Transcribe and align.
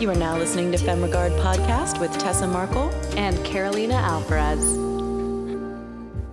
You 0.00 0.08
are 0.10 0.14
now 0.14 0.38
listening 0.38 0.70
to 0.70 0.78
Femme 0.78 1.02
Regard 1.02 1.32
podcast 1.32 1.98
with 1.98 2.16
Tessa 2.18 2.46
Markle 2.46 2.88
and 3.16 3.44
Carolina 3.44 3.94
Alvarez. 3.94 4.60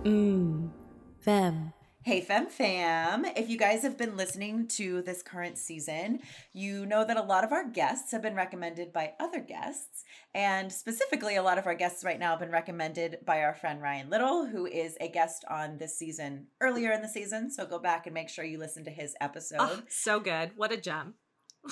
Mmm, 0.04 0.70
Femme. 1.18 1.72
Hey, 2.04 2.20
Fem 2.20 2.46
Fam. 2.46 3.24
If 3.24 3.48
you 3.48 3.58
guys 3.58 3.82
have 3.82 3.98
been 3.98 4.16
listening 4.16 4.68
to 4.76 5.02
this 5.02 5.20
current 5.20 5.58
season, 5.58 6.20
you 6.52 6.86
know 6.86 7.04
that 7.04 7.16
a 7.16 7.22
lot 7.22 7.42
of 7.42 7.50
our 7.50 7.68
guests 7.68 8.12
have 8.12 8.22
been 8.22 8.36
recommended 8.36 8.92
by 8.92 9.14
other 9.18 9.40
guests. 9.40 10.04
And 10.32 10.72
specifically, 10.72 11.34
a 11.34 11.42
lot 11.42 11.58
of 11.58 11.66
our 11.66 11.74
guests 11.74 12.04
right 12.04 12.20
now 12.20 12.30
have 12.30 12.38
been 12.38 12.52
recommended 12.52 13.18
by 13.26 13.40
our 13.40 13.56
friend 13.56 13.82
Ryan 13.82 14.10
Little, 14.10 14.46
who 14.46 14.66
is 14.66 14.96
a 15.00 15.08
guest 15.08 15.44
on 15.50 15.78
this 15.78 15.98
season 15.98 16.46
earlier 16.60 16.92
in 16.92 17.02
the 17.02 17.08
season. 17.08 17.50
So 17.50 17.66
go 17.66 17.80
back 17.80 18.06
and 18.06 18.14
make 18.14 18.28
sure 18.28 18.44
you 18.44 18.60
listen 18.60 18.84
to 18.84 18.92
his 18.92 19.16
episode. 19.20 19.58
Oh, 19.58 19.82
so 19.88 20.20
good. 20.20 20.52
What 20.54 20.70
a 20.70 20.76
gem. 20.76 21.14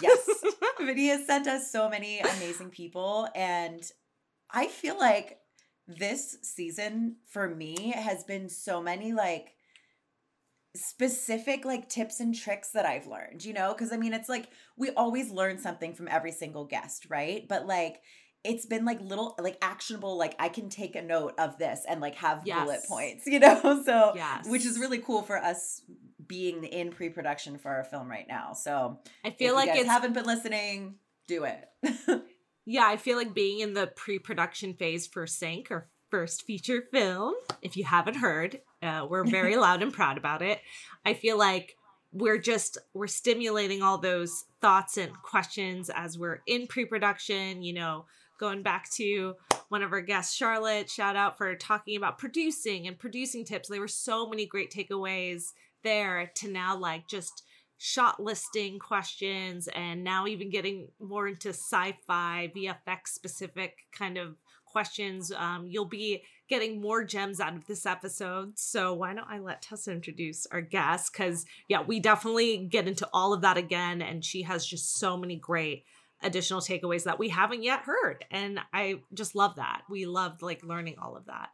Yes. 0.02 0.26
he 0.96 1.08
has 1.08 1.26
sent 1.26 1.46
us 1.46 1.70
so 1.70 1.88
many 1.88 2.20
amazing 2.20 2.70
people. 2.70 3.28
And 3.34 3.82
I 4.50 4.68
feel 4.68 4.98
like 4.98 5.38
this 5.86 6.36
season 6.42 7.16
for 7.28 7.48
me 7.48 7.92
has 7.92 8.24
been 8.24 8.48
so 8.48 8.82
many 8.82 9.12
like 9.12 9.54
specific 10.76 11.64
like 11.64 11.88
tips 11.88 12.20
and 12.20 12.34
tricks 12.34 12.70
that 12.70 12.86
I've 12.86 13.06
learned, 13.06 13.44
you 13.44 13.52
know? 13.52 13.72
Because 13.72 13.92
I 13.92 13.96
mean, 13.96 14.14
it's 14.14 14.28
like 14.28 14.48
we 14.76 14.90
always 14.90 15.30
learn 15.30 15.58
something 15.58 15.94
from 15.94 16.08
every 16.08 16.32
single 16.32 16.64
guest, 16.64 17.06
right? 17.10 17.46
But 17.48 17.66
like, 17.66 18.00
it's 18.44 18.66
been 18.66 18.84
like 18.84 19.00
little 19.00 19.34
like 19.40 19.56
actionable 19.62 20.16
like 20.18 20.36
i 20.38 20.48
can 20.48 20.68
take 20.68 20.94
a 20.94 21.02
note 21.02 21.32
of 21.38 21.56
this 21.58 21.84
and 21.88 22.00
like 22.00 22.14
have 22.14 22.42
yes. 22.44 22.62
bullet 22.62 22.80
points 22.86 23.26
you 23.26 23.40
know 23.40 23.82
so 23.84 24.12
yes. 24.14 24.46
which 24.46 24.64
is 24.64 24.78
really 24.78 24.98
cool 24.98 25.22
for 25.22 25.38
us 25.38 25.82
being 26.26 26.64
in 26.64 26.90
pre-production 26.90 27.58
for 27.58 27.70
our 27.70 27.84
film 27.84 28.10
right 28.10 28.26
now. 28.28 28.52
So 28.52 28.98
i 29.24 29.30
feel 29.30 29.54
like 29.54 29.74
you 29.74 29.84
haven't 29.84 30.12
been 30.12 30.26
listening 30.26 30.96
do 31.26 31.44
it. 31.44 31.68
Yeah 32.66 32.86
i 32.86 32.96
feel 32.96 33.18
like 33.18 33.34
being 33.34 33.60
in 33.60 33.74
the 33.74 33.88
pre-production 33.88 34.72
phase 34.72 35.06
for 35.06 35.26
sync 35.26 35.70
or 35.70 35.90
first 36.10 36.44
feature 36.44 36.84
film 36.90 37.34
if 37.60 37.76
you 37.76 37.84
haven't 37.84 38.14
heard 38.14 38.62
uh, 38.82 39.06
we're 39.08 39.24
very 39.24 39.56
loud 39.66 39.82
and 39.82 39.92
proud 39.92 40.16
about 40.16 40.40
it. 40.40 40.60
I 41.04 41.12
feel 41.12 41.36
like 41.36 41.76
we're 42.10 42.38
just 42.38 42.78
we're 42.94 43.06
stimulating 43.06 43.82
all 43.82 43.98
those 43.98 44.44
thoughts 44.62 44.96
and 44.96 45.12
questions 45.22 45.90
as 45.94 46.18
we're 46.18 46.40
in 46.46 46.66
pre-production 46.66 47.62
you 47.62 47.74
know 47.74 48.06
going 48.38 48.62
back 48.62 48.90
to 48.90 49.34
one 49.68 49.82
of 49.82 49.92
our 49.92 50.00
guests, 50.00 50.34
Charlotte, 50.34 50.90
shout 50.90 51.16
out 51.16 51.38
for 51.38 51.54
talking 51.54 51.96
about 51.96 52.18
producing 52.18 52.86
and 52.86 52.98
producing 52.98 53.44
tips. 53.44 53.68
There 53.68 53.80
were 53.80 53.88
so 53.88 54.28
many 54.28 54.46
great 54.46 54.72
takeaways 54.72 55.52
there 55.84 56.32
to 56.36 56.50
now 56.50 56.76
like 56.76 57.06
just 57.06 57.44
shot 57.78 58.18
listing 58.18 58.78
questions 58.78 59.68
and 59.74 60.02
now 60.02 60.26
even 60.26 60.50
getting 60.50 60.88
more 61.00 61.28
into 61.28 61.50
sci-fi 61.50 62.50
VFX 62.56 63.08
specific 63.08 63.76
kind 63.92 64.16
of 64.16 64.36
questions. 64.64 65.30
Um, 65.30 65.66
you'll 65.68 65.84
be 65.84 66.22
getting 66.48 66.80
more 66.80 67.04
gems 67.04 67.40
out 67.40 67.54
of 67.54 67.66
this 67.66 67.86
episode. 67.86 68.58
So 68.58 68.92
why 68.94 69.14
don't 69.14 69.28
I 69.28 69.38
let 69.38 69.62
Tessa 69.62 69.92
introduce 69.92 70.46
our 70.46 70.60
guest? 70.60 71.12
Because 71.12 71.46
yeah, 71.68 71.82
we 71.82 72.00
definitely 72.00 72.66
get 72.66 72.88
into 72.88 73.08
all 73.12 73.32
of 73.32 73.42
that 73.42 73.56
again, 73.56 74.02
and 74.02 74.24
she 74.24 74.42
has 74.42 74.66
just 74.66 74.96
so 74.98 75.16
many 75.16 75.36
great 75.36 75.84
additional 76.22 76.60
takeaways 76.60 77.04
that 77.04 77.18
we 77.18 77.28
haven't 77.28 77.62
yet 77.62 77.80
heard. 77.80 78.24
And 78.30 78.58
I 78.72 79.00
just 79.12 79.34
love 79.34 79.56
that. 79.56 79.82
We 79.88 80.06
loved 80.06 80.42
like 80.42 80.64
learning 80.64 80.96
all 81.00 81.16
of 81.16 81.26
that. 81.26 81.50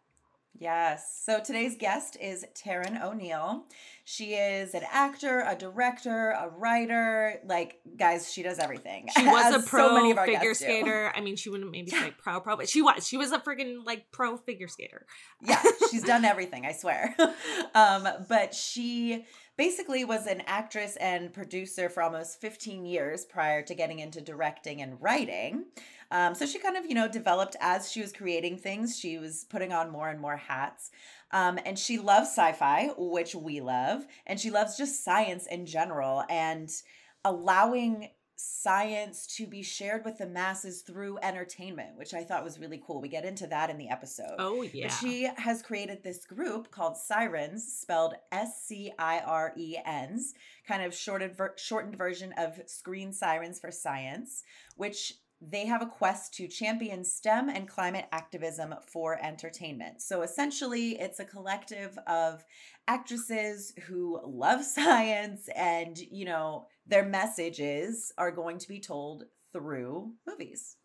Yes. 0.60 1.22
So 1.24 1.40
today's 1.40 1.74
guest 1.74 2.18
is 2.20 2.44
Taryn 2.54 3.02
O'Neill. 3.02 3.64
She 4.04 4.34
is 4.34 4.74
an 4.74 4.82
actor, 4.92 5.42
a 5.46 5.56
director, 5.56 6.32
a 6.32 6.50
writer. 6.50 7.40
Like, 7.46 7.80
guys, 7.96 8.30
she 8.30 8.42
does 8.42 8.58
everything. 8.58 9.08
She 9.16 9.24
was 9.24 9.54
a 9.54 9.66
pro 9.66 10.12
so 10.12 10.24
figure 10.26 10.52
skater. 10.52 11.10
I 11.14 11.22
mean, 11.22 11.36
she 11.36 11.48
wouldn't 11.48 11.70
maybe 11.70 11.90
say 11.90 12.12
pro 12.18 12.40
pro, 12.40 12.58
but 12.58 12.68
she 12.68 12.82
was. 12.82 13.08
She 13.08 13.16
was 13.16 13.32
a 13.32 13.38
freaking 13.38 13.86
like 13.86 14.12
pro 14.12 14.36
figure 14.36 14.68
skater. 14.68 15.06
yeah, 15.42 15.62
she's 15.90 16.04
done 16.04 16.26
everything. 16.26 16.66
I 16.66 16.72
swear. 16.72 17.16
um, 17.74 18.06
but 18.28 18.54
she 18.54 19.24
basically 19.56 20.04
was 20.04 20.26
an 20.26 20.42
actress 20.46 20.96
and 20.96 21.32
producer 21.32 21.88
for 21.88 22.02
almost 22.02 22.40
15 22.40 22.84
years 22.84 23.24
prior 23.24 23.62
to 23.62 23.74
getting 23.74 23.98
into 23.98 24.20
directing 24.20 24.82
and 24.82 25.00
writing. 25.00 25.64
Um, 26.10 26.34
so 26.34 26.46
she 26.46 26.58
kind 26.58 26.76
of, 26.76 26.86
you 26.86 26.94
know, 26.94 27.08
developed 27.08 27.56
as 27.60 27.90
she 27.90 28.00
was 28.00 28.12
creating 28.12 28.58
things. 28.58 28.98
She 28.98 29.18
was 29.18 29.44
putting 29.48 29.72
on 29.72 29.90
more 29.90 30.08
and 30.08 30.20
more 30.20 30.36
hats. 30.36 30.90
Um, 31.30 31.58
and 31.64 31.78
she 31.78 31.98
loves 31.98 32.28
sci 32.28 32.52
fi, 32.52 32.90
which 32.96 33.34
we 33.34 33.60
love. 33.60 34.06
And 34.26 34.40
she 34.40 34.50
loves 34.50 34.76
just 34.76 35.04
science 35.04 35.46
in 35.46 35.66
general 35.66 36.24
and 36.28 36.70
allowing 37.24 38.08
science 38.42 39.26
to 39.26 39.46
be 39.46 39.62
shared 39.62 40.02
with 40.02 40.16
the 40.16 40.26
masses 40.26 40.80
through 40.80 41.18
entertainment, 41.22 41.90
which 41.96 42.14
I 42.14 42.24
thought 42.24 42.42
was 42.42 42.58
really 42.58 42.82
cool. 42.84 43.00
We 43.00 43.08
get 43.08 43.26
into 43.26 43.46
that 43.48 43.68
in 43.68 43.76
the 43.76 43.90
episode. 43.90 44.36
Oh, 44.38 44.62
yeah. 44.62 44.88
But 44.88 44.94
she 44.94 45.28
has 45.36 45.60
created 45.60 46.02
this 46.02 46.24
group 46.24 46.70
called 46.70 46.96
Scirens, 46.96 47.70
spelled 47.70 48.14
S 48.32 48.64
C 48.64 48.92
I 48.98 49.20
R 49.20 49.52
E 49.56 49.76
N 49.84 50.14
S, 50.14 50.32
kind 50.66 50.82
of 50.82 50.94
shortened, 50.94 51.36
ver- 51.36 51.54
shortened 51.58 51.96
version 51.96 52.32
of 52.38 52.58
Screen 52.66 53.12
Sirens 53.12 53.60
for 53.60 53.70
Science, 53.70 54.42
which 54.76 55.14
they 55.40 55.66
have 55.66 55.80
a 55.80 55.86
quest 55.86 56.34
to 56.34 56.46
champion 56.46 57.04
STEM 57.04 57.48
and 57.48 57.66
climate 57.66 58.06
activism 58.12 58.74
for 58.86 59.18
entertainment. 59.22 60.02
So 60.02 60.22
essentially, 60.22 60.98
it's 61.00 61.18
a 61.18 61.24
collective 61.24 61.98
of 62.06 62.44
actresses 62.86 63.72
who 63.86 64.20
love 64.24 64.64
science 64.64 65.48
and, 65.56 65.98
you 65.98 66.26
know, 66.26 66.66
their 66.86 67.04
messages 67.04 68.12
are 68.18 68.30
going 68.30 68.58
to 68.58 68.68
be 68.68 68.80
told 68.80 69.24
through 69.52 70.12
movies. 70.26 70.76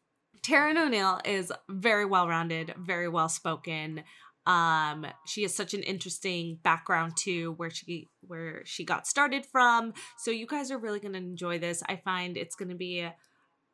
Taryn 0.41 0.77
O'Neill 0.77 1.19
is 1.25 1.51
very 1.69 2.05
well 2.05 2.27
rounded, 2.27 2.73
very 2.77 3.09
well 3.09 3.29
spoken. 3.29 4.03
Um, 4.45 5.07
she 5.25 5.41
has 5.41 5.55
such 5.55 5.73
an 5.73 5.81
interesting 5.81 6.59
background 6.63 7.13
too, 7.17 7.53
where 7.57 7.71
she 7.71 8.09
where 8.21 8.61
she 8.63 8.85
got 8.85 9.07
started 9.07 9.45
from. 9.45 9.93
So 10.19 10.29
you 10.29 10.45
guys 10.45 10.69
are 10.69 10.77
really 10.77 10.99
gonna 10.99 11.17
enjoy 11.17 11.57
this. 11.57 11.81
I 11.89 11.95
find 11.95 12.37
it's 12.37 12.55
gonna 12.55 12.75
be 12.75 13.07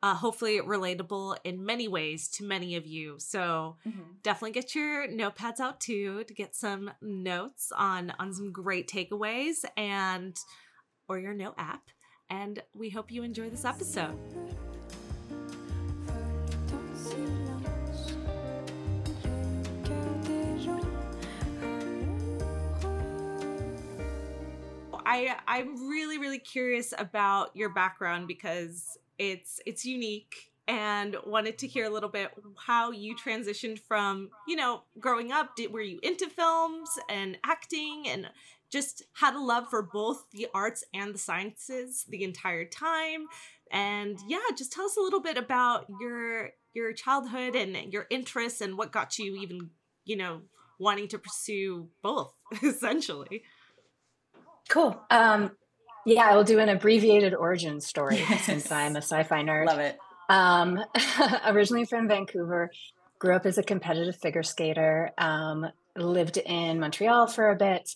uh, 0.02 0.14
hopefully 0.14 0.60
relatable 0.60 1.36
in 1.44 1.64
many 1.64 1.86
ways 1.86 2.28
to 2.28 2.44
many 2.44 2.76
of 2.76 2.86
you. 2.86 3.16
So 3.18 3.76
mm-hmm. 3.86 4.00
definitely 4.22 4.52
get 4.52 4.74
your 4.74 5.06
notepads 5.08 5.60
out 5.60 5.80
too 5.80 6.24
to 6.24 6.34
get 6.34 6.56
some 6.56 6.90
notes 7.00 7.72
on 7.76 8.12
on 8.18 8.34
some 8.34 8.52
great 8.52 8.88
takeaways 8.88 9.64
and 9.76 10.36
or 11.08 11.18
your 11.18 11.34
note 11.34 11.54
app 11.56 11.82
and 12.30 12.62
we 12.74 12.88
hope 12.88 13.12
you 13.12 13.22
enjoy 13.22 13.50
this 13.50 13.64
episode. 13.64 14.18
I 25.04 25.36
I'm 25.46 25.90
really 25.90 26.16
really 26.16 26.38
curious 26.38 26.94
about 26.96 27.54
your 27.54 27.68
background 27.68 28.28
because 28.28 28.96
it's 29.30 29.60
it's 29.66 29.84
unique 29.84 30.50
and 30.68 31.16
wanted 31.26 31.58
to 31.58 31.66
hear 31.66 31.84
a 31.84 31.90
little 31.90 32.08
bit 32.08 32.30
how 32.56 32.90
you 32.90 33.16
transitioned 33.16 33.78
from 33.78 34.30
you 34.46 34.56
know 34.56 34.82
growing 34.98 35.32
up 35.32 35.56
did 35.56 35.72
were 35.72 35.80
you 35.80 35.98
into 36.02 36.28
films 36.28 36.88
and 37.08 37.36
acting 37.44 38.04
and 38.08 38.28
just 38.72 39.02
had 39.12 39.34
a 39.34 39.38
love 39.40 39.68
for 39.68 39.82
both 39.82 40.24
the 40.32 40.48
arts 40.54 40.82
and 40.94 41.14
the 41.14 41.18
sciences 41.18 42.06
the 42.08 42.24
entire 42.24 42.64
time. 42.64 43.26
And 43.70 44.18
yeah, 44.26 44.40
just 44.56 44.72
tell 44.72 44.86
us 44.86 44.96
a 44.96 45.02
little 45.02 45.20
bit 45.20 45.36
about 45.36 45.86
your 46.00 46.50
your 46.74 46.94
childhood 46.94 47.54
and 47.54 47.92
your 47.92 48.06
interests 48.08 48.62
and 48.62 48.78
what 48.78 48.92
got 48.92 49.18
you 49.18 49.36
even, 49.36 49.70
you 50.06 50.16
know, 50.16 50.40
wanting 50.78 51.06
to 51.08 51.18
pursue 51.18 51.88
both 52.02 52.32
essentially. 52.62 53.42
Cool. 54.68 54.98
Um 55.10 55.52
yeah, 56.04 56.28
I 56.30 56.36
will 56.36 56.44
do 56.44 56.58
an 56.58 56.68
abbreviated 56.68 57.34
origin 57.34 57.80
story 57.80 58.16
yes. 58.16 58.44
since 58.44 58.70
I'm 58.70 58.96
a 58.96 59.02
sci-fi 59.02 59.42
nerd. 59.42 59.66
Love 59.66 59.78
it. 59.78 59.98
Um, 60.28 60.80
originally 61.46 61.84
from 61.84 62.08
Vancouver, 62.08 62.70
grew 63.18 63.36
up 63.36 63.46
as 63.46 63.58
a 63.58 63.62
competitive 63.62 64.16
figure 64.16 64.42
skater. 64.42 65.12
Um, 65.18 65.66
lived 65.96 66.38
in 66.38 66.80
Montreal 66.80 67.26
for 67.26 67.50
a 67.50 67.56
bit, 67.56 67.94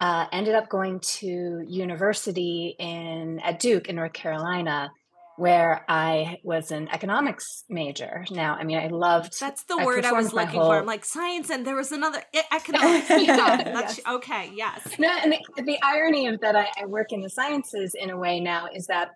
uh, 0.00 0.26
ended 0.32 0.54
up 0.54 0.68
going 0.68 1.00
to 1.00 1.64
university 1.66 2.74
in 2.78 3.40
at 3.40 3.60
Duke 3.60 3.88
in 3.88 3.96
North 3.96 4.12
Carolina, 4.12 4.90
where 5.36 5.84
I 5.88 6.38
was 6.44 6.70
an 6.70 6.88
economics 6.92 7.64
major. 7.68 8.24
Now, 8.30 8.54
I 8.54 8.64
mean, 8.64 8.78
I 8.78 8.86
loved. 8.88 9.38
That's 9.40 9.64
the 9.64 9.76
I 9.80 9.84
word 9.84 10.04
I 10.04 10.12
was 10.12 10.32
looking 10.32 10.60
whole- 10.60 10.70
for. 10.70 10.78
I'm 10.78 10.86
like 10.86 11.04
science, 11.04 11.50
and 11.50 11.66
there 11.66 11.74
was 11.76 11.90
another 11.92 12.22
economics. 12.52 13.10
Yes. 13.10 14.00
okay. 14.08 14.50
Yes. 14.54 14.98
No, 14.98 15.08
and 15.22 15.32
the, 15.56 15.62
the 15.62 15.78
irony 15.82 16.28
of 16.28 16.40
that 16.40 16.54
I, 16.56 16.68
I 16.80 16.86
work 16.86 17.12
in 17.12 17.20
the 17.20 17.30
sciences 17.30 17.94
in 18.00 18.10
a 18.10 18.16
way 18.16 18.38
now 18.40 18.68
is 18.72 18.86
that 18.86 19.08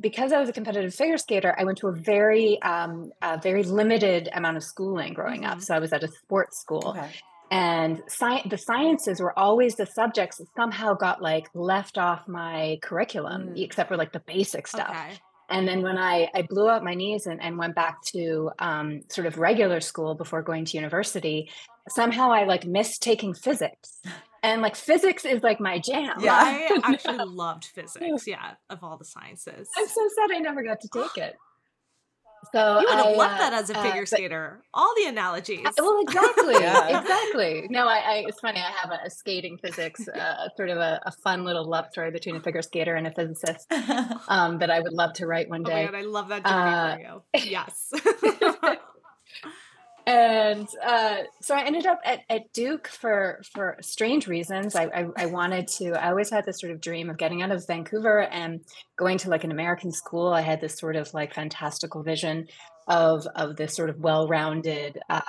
because 0.00 0.32
I 0.32 0.40
was 0.40 0.48
a 0.48 0.52
competitive 0.52 0.94
figure 0.94 1.18
skater, 1.18 1.54
I 1.58 1.64
went 1.64 1.78
to 1.78 1.88
a 1.88 1.92
very, 1.92 2.60
um, 2.62 3.10
a 3.22 3.38
very 3.40 3.62
limited 3.62 4.28
amount 4.34 4.56
of 4.56 4.64
schooling 4.64 5.12
growing 5.14 5.44
up. 5.44 5.58
Mhm. 5.58 5.62
So 5.62 5.74
I 5.74 5.78
was 5.78 5.92
at 5.92 6.02
a 6.02 6.08
sports 6.08 6.58
school, 6.60 6.82
Okay. 6.96 7.10
and 7.50 8.02
sci- 8.08 8.42
the 8.48 8.58
sciences 8.58 9.20
were 9.20 9.36
always 9.38 9.76
the 9.76 9.86
subjects 9.86 10.38
that 10.38 10.46
somehow 10.56 10.94
got 10.94 11.22
like 11.22 11.46
left 11.54 11.96
off 11.98 12.26
my 12.26 12.78
curriculum, 12.82 13.50
Mm. 13.50 13.62
except 13.64 13.88
for 13.88 13.96
like 13.96 14.12
the 14.12 14.20
basic 14.26 14.66
stuff. 14.66 14.90
Okay. 14.90 15.18
And 15.50 15.68
then 15.68 15.82
when 15.82 15.98
I, 15.98 16.30
I 16.34 16.42
blew 16.42 16.68
out 16.68 16.84
my 16.84 16.94
knees 16.94 17.26
and, 17.26 17.42
and 17.42 17.58
went 17.58 17.74
back 17.74 18.02
to 18.12 18.50
um, 18.58 19.02
sort 19.08 19.26
of 19.26 19.38
regular 19.38 19.80
school 19.80 20.14
before 20.14 20.42
going 20.42 20.64
to 20.66 20.76
university, 20.76 21.50
somehow 21.88 22.32
I 22.32 22.44
like 22.44 22.66
missed 22.66 23.02
taking 23.02 23.34
physics. 23.34 24.00
And 24.42 24.60
like 24.60 24.76
physics 24.76 25.24
is 25.24 25.42
like 25.42 25.60
my 25.60 25.78
jam. 25.78 26.16
Yeah. 26.20 26.34
I 26.34 26.80
actually 26.84 27.24
loved 27.24 27.64
physics. 27.64 28.26
Yeah, 28.26 28.52
of 28.68 28.82
all 28.82 28.98
the 28.98 29.04
sciences. 29.04 29.68
I'm 29.76 29.88
so 29.88 30.08
sad 30.14 30.36
I 30.36 30.38
never 30.38 30.62
got 30.62 30.80
to 30.80 30.88
take 30.88 31.16
it. 31.16 31.36
So 32.52 32.80
You 32.80 32.86
would 32.88 32.96
have 32.96 33.06
I, 33.06 33.12
loved 33.14 33.34
uh, 33.34 33.38
that 33.38 33.52
as 33.52 33.70
a 33.70 33.78
uh, 33.78 33.82
figure 33.82 34.02
but- 34.02 34.08
skater. 34.08 34.62
All 34.74 34.92
the 34.96 35.06
analogies. 35.08 35.60
I- 35.64 35.72
well, 35.80 36.00
exactly, 36.02 36.54
Yeah. 36.60 37.00
exactly. 37.00 37.66
No, 37.70 37.86
I, 37.88 37.96
I. 37.98 38.24
It's 38.26 38.40
funny. 38.40 38.60
I 38.60 38.70
have 38.82 38.90
a, 38.90 39.06
a 39.06 39.10
skating 39.10 39.58
physics, 39.58 40.06
uh, 40.08 40.48
sort 40.56 40.70
of 40.70 40.78
a, 40.78 41.00
a 41.06 41.12
fun 41.12 41.44
little 41.44 41.64
love 41.68 41.86
story 41.92 42.10
between 42.10 42.36
a 42.36 42.40
figure 42.40 42.62
skater 42.62 42.94
and 42.94 43.06
a 43.06 43.10
physicist 43.12 43.66
um, 44.28 44.58
that 44.58 44.70
I 44.70 44.80
would 44.80 44.92
love 44.92 45.12
to 45.14 45.26
write 45.26 45.48
one 45.48 45.62
Oh 45.66 45.70
day. 45.70 45.86
god, 45.86 45.94
I 45.94 46.02
love 46.02 46.28
that 46.28 46.44
journey 46.44 47.04
Uh, 47.04 47.18
for 47.32 47.46
you. 47.46 47.50
Yes. 47.50 47.90
and 50.06 50.68
uh, 50.84 51.16
so 51.40 51.54
I 51.54 51.64
ended 51.64 51.86
up 51.86 52.00
at, 52.04 52.20
at 52.28 52.52
Duke 52.52 52.88
for 52.88 53.40
for 53.52 53.76
strange 53.80 54.26
reasons. 54.26 54.76
I, 54.76 54.84
I 54.84 55.06
I 55.16 55.26
wanted 55.26 55.68
to. 55.78 55.92
I 55.92 56.10
always 56.10 56.30
had 56.30 56.44
this 56.44 56.60
sort 56.60 56.72
of 56.72 56.80
dream 56.80 57.10
of 57.10 57.16
getting 57.16 57.42
out 57.42 57.50
of 57.50 57.66
Vancouver 57.66 58.22
and 58.22 58.60
going 58.96 59.18
to 59.18 59.30
like 59.30 59.44
an 59.44 59.50
American 59.50 59.92
school. 59.92 60.28
I 60.28 60.42
had 60.42 60.60
this 60.60 60.76
sort 60.76 60.96
of 60.96 61.12
like 61.14 61.34
fantastical 61.34 62.02
vision 62.02 62.48
of 62.86 63.26
of 63.34 63.56
this 63.56 63.74
sort 63.74 63.88
of 63.88 63.98
well-rounded, 63.98 64.98
uh, 65.08 65.20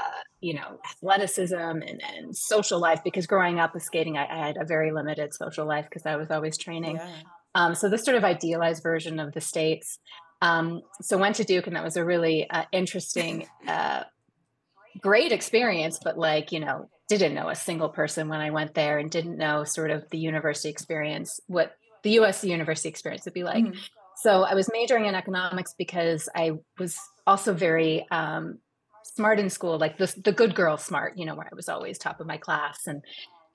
you 0.42 0.56
know, 0.56 0.80
athleticism 0.92 1.54
and, 1.54 2.02
and 2.16 2.36
social 2.36 2.80
life. 2.80 3.02
Because 3.04 3.28
growing 3.28 3.60
up 3.60 3.74
with 3.74 3.84
skating, 3.84 4.18
I, 4.18 4.26
I 4.26 4.48
had 4.48 4.58
a 4.58 4.66
very 4.66 4.92
limited 4.92 5.34
social 5.34 5.66
life 5.66 5.86
because 5.90 6.06
I 6.06 6.18
was 6.18 6.32
always 6.32 6.58
training. 6.58 6.98
Yeah. 6.98 7.16
Um, 7.56 7.76
so 7.76 7.88
this 7.88 8.04
sort 8.04 8.18
of 8.18 8.26
idealized 8.26 8.84
version 8.84 9.20
of 9.20 9.34
the 9.34 9.42
states. 9.42 10.00
Um, 10.42 10.82
so 11.02 11.18
went 11.18 11.38
to 11.38 11.46
Duke, 11.46 11.68
and 11.68 11.78
that 11.78 11.84
was 11.84 11.96
a 11.96 12.04
really 12.04 12.50
uh, 12.50 12.66
interesting, 12.74 13.48
uh, 13.66 14.04
great 15.02 15.32
experience. 15.32 16.00
But 16.04 16.18
like 16.18 16.52
you 16.52 16.60
know, 16.60 16.90
didn't 17.10 17.34
know 17.34 17.50
a 17.50 17.56
single 17.56 17.90
person 17.90 18.30
when 18.30 18.42
I 18.42 18.52
went 18.52 18.74
there, 18.74 19.00
and 19.00 19.10
didn't 19.10 19.38
know 19.38 19.64
sort 19.64 19.92
of 19.92 20.10
the 20.10 20.18
university 20.18 20.70
experience, 20.70 21.40
what 21.48 21.74
the 22.04 22.12
U.S. 22.12 22.44
university 22.44 22.90
experience 22.90 23.26
would 23.26 23.34
be 23.34 23.44
like. 23.44 23.64
Mhm. 23.64 23.78
So 24.18 24.44
I 24.44 24.54
was 24.54 24.70
majoring 24.72 25.06
in 25.06 25.16
economics 25.16 25.74
because 25.78 26.30
I 26.34 26.54
was 26.80 26.98
also 27.28 27.54
very 27.54 28.08
um, 28.12 28.60
smart 29.04 29.40
in 29.40 29.50
school, 29.50 29.78
like 29.78 29.98
the 29.98 30.14
the 30.24 30.32
good 30.32 30.56
girl 30.56 30.78
smart, 30.78 31.18
you 31.18 31.26
know, 31.26 31.36
where 31.36 31.50
I 31.52 31.56
was 31.56 31.70
always 31.70 31.98
top 31.98 32.20
of 32.20 32.28
my 32.28 32.38
class 32.38 32.88
and 32.88 33.04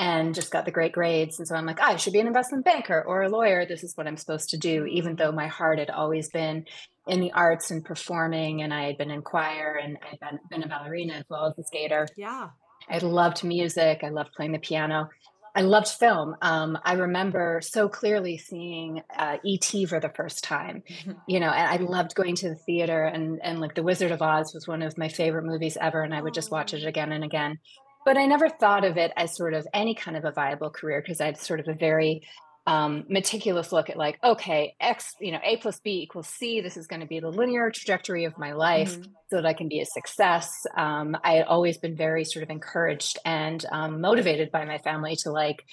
and 0.01 0.35
just 0.35 0.51
got 0.51 0.65
the 0.65 0.71
great 0.71 0.93
grades. 0.93 1.39
And 1.39 1.47
so 1.47 1.55
I'm 1.55 1.67
like, 1.67 1.79
I 1.79 1.97
should 1.97 2.15
be 2.15 2.21
an 2.21 2.27
investment 2.27 2.65
banker 2.65 3.05
or 3.07 3.23
a 3.23 3.29
lawyer. 3.29 3.67
This 3.67 3.85
is 3.85 3.95
what 3.97 4.07
I'm 4.07 4.17
supposed 4.17 4.49
to 4.49 4.57
do, 4.57 4.87
even 4.87 5.15
though 5.15 5.31
my 5.31 5.47
heart 5.47 5.79
had 5.79 5.91
always 5.91 6.31
been 6.31 6.65
in 7.07 7.21
the 7.21 7.33
arts 7.33 7.71
and 7.71 7.85
performing, 7.85 8.63
and 8.63 8.73
I 8.73 8.85
had 8.85 8.97
been 8.97 9.11
in 9.11 9.21
choir 9.21 9.79
and 9.83 9.99
I'd 10.11 10.19
been, 10.19 10.39
been 10.51 10.63
a 10.63 10.69
ballerina 10.69 11.15
as 11.15 11.25
well 11.29 11.47
as 11.47 11.59
a 11.59 11.65
skater. 11.65 12.09
yeah. 12.17 12.49
I 12.89 12.99
loved 12.99 13.45
music. 13.45 14.01
I 14.03 14.09
loved 14.09 14.33
playing 14.33 14.53
the 14.53 14.59
piano. 14.59 15.11
I 15.55 15.61
loved 15.61 15.89
film. 15.89 16.35
Um, 16.41 16.79
I 16.83 16.95
remember 16.95 17.61
so 17.63 17.89
clearly 17.89 18.39
seeing 18.39 19.03
uh, 19.17 19.37
E.T. 19.45 19.85
for 19.85 20.01
the 20.01 20.09
first 20.09 20.43
time, 20.43 20.83
you 21.29 21.41
know, 21.41 21.51
and 21.51 21.69
I 21.69 21.77
loved 21.85 22.15
going 22.15 22.37
to 22.37 22.49
the 22.49 22.55
theater 22.55 23.05
and, 23.05 23.39
and 23.43 23.61
like 23.61 23.75
The 23.75 23.83
Wizard 23.83 24.13
of 24.13 24.23
Oz 24.23 24.55
was 24.55 24.67
one 24.67 24.83
of 24.83 24.97
my 24.97 25.09
favorite 25.09 25.45
movies 25.45 25.77
ever. 25.79 26.03
And 26.03 26.15
I 26.15 26.23
would 26.23 26.35
just 26.35 26.51
watch 26.51 26.73
it 26.73 26.87
again 26.87 27.13
and 27.13 27.23
again. 27.23 27.59
But 28.05 28.17
I 28.17 28.27
never 28.27 28.49
thought 28.49 28.85
of 28.85 28.97
it 28.97 29.13
as 29.17 29.37
sort 29.37 29.55
of 29.55 29.67
any 29.75 29.95
kind 29.95 30.17
of 30.17 30.25
a 30.25 30.31
viable 30.33 30.71
career 30.71 31.01
because 31.01 31.21
I 31.21 31.27
had 31.27 31.39
sort 31.39 31.61
of 31.61 31.69
a 31.69 31.75
very 31.75 32.23
um, 32.67 33.05
meticulous 33.09 33.73
look 33.73 33.91
at 33.91 33.97
like, 33.97 34.19
okay, 34.23 34.75
X, 34.81 35.15
you 35.21 35.33
know, 35.33 35.41
A 35.45 35.57
plus 35.57 35.81
B 35.81 36.03
equals 36.03 36.29
C. 36.29 36.61
This 36.61 36.77
is 36.77 36.87
going 36.87 37.01
to 37.01 37.07
be 37.07 37.19
the 37.21 37.29
linear 37.31 37.71
trajectory 37.71 38.25
of 38.25 38.37
my 38.39 38.53
life 38.53 38.97
Mhm. 38.99 39.05
so 39.31 39.37
that 39.37 39.47
I 39.47 39.55
can 39.55 39.69
be 39.69 39.81
a 39.81 39.87
success. 39.87 40.51
Um, 40.77 41.17
I 41.25 41.33
had 41.35 41.47
always 41.47 41.79
been 41.79 41.97
very 41.97 42.25
sort 42.25 42.43
of 42.43 42.51
encouraged 42.51 43.19
and 43.25 43.65
um, 43.73 44.01
motivated 44.01 44.51
by 44.51 44.65
my 44.67 44.79
family 44.79 45.17
to 45.23 45.31
like, 45.31 45.65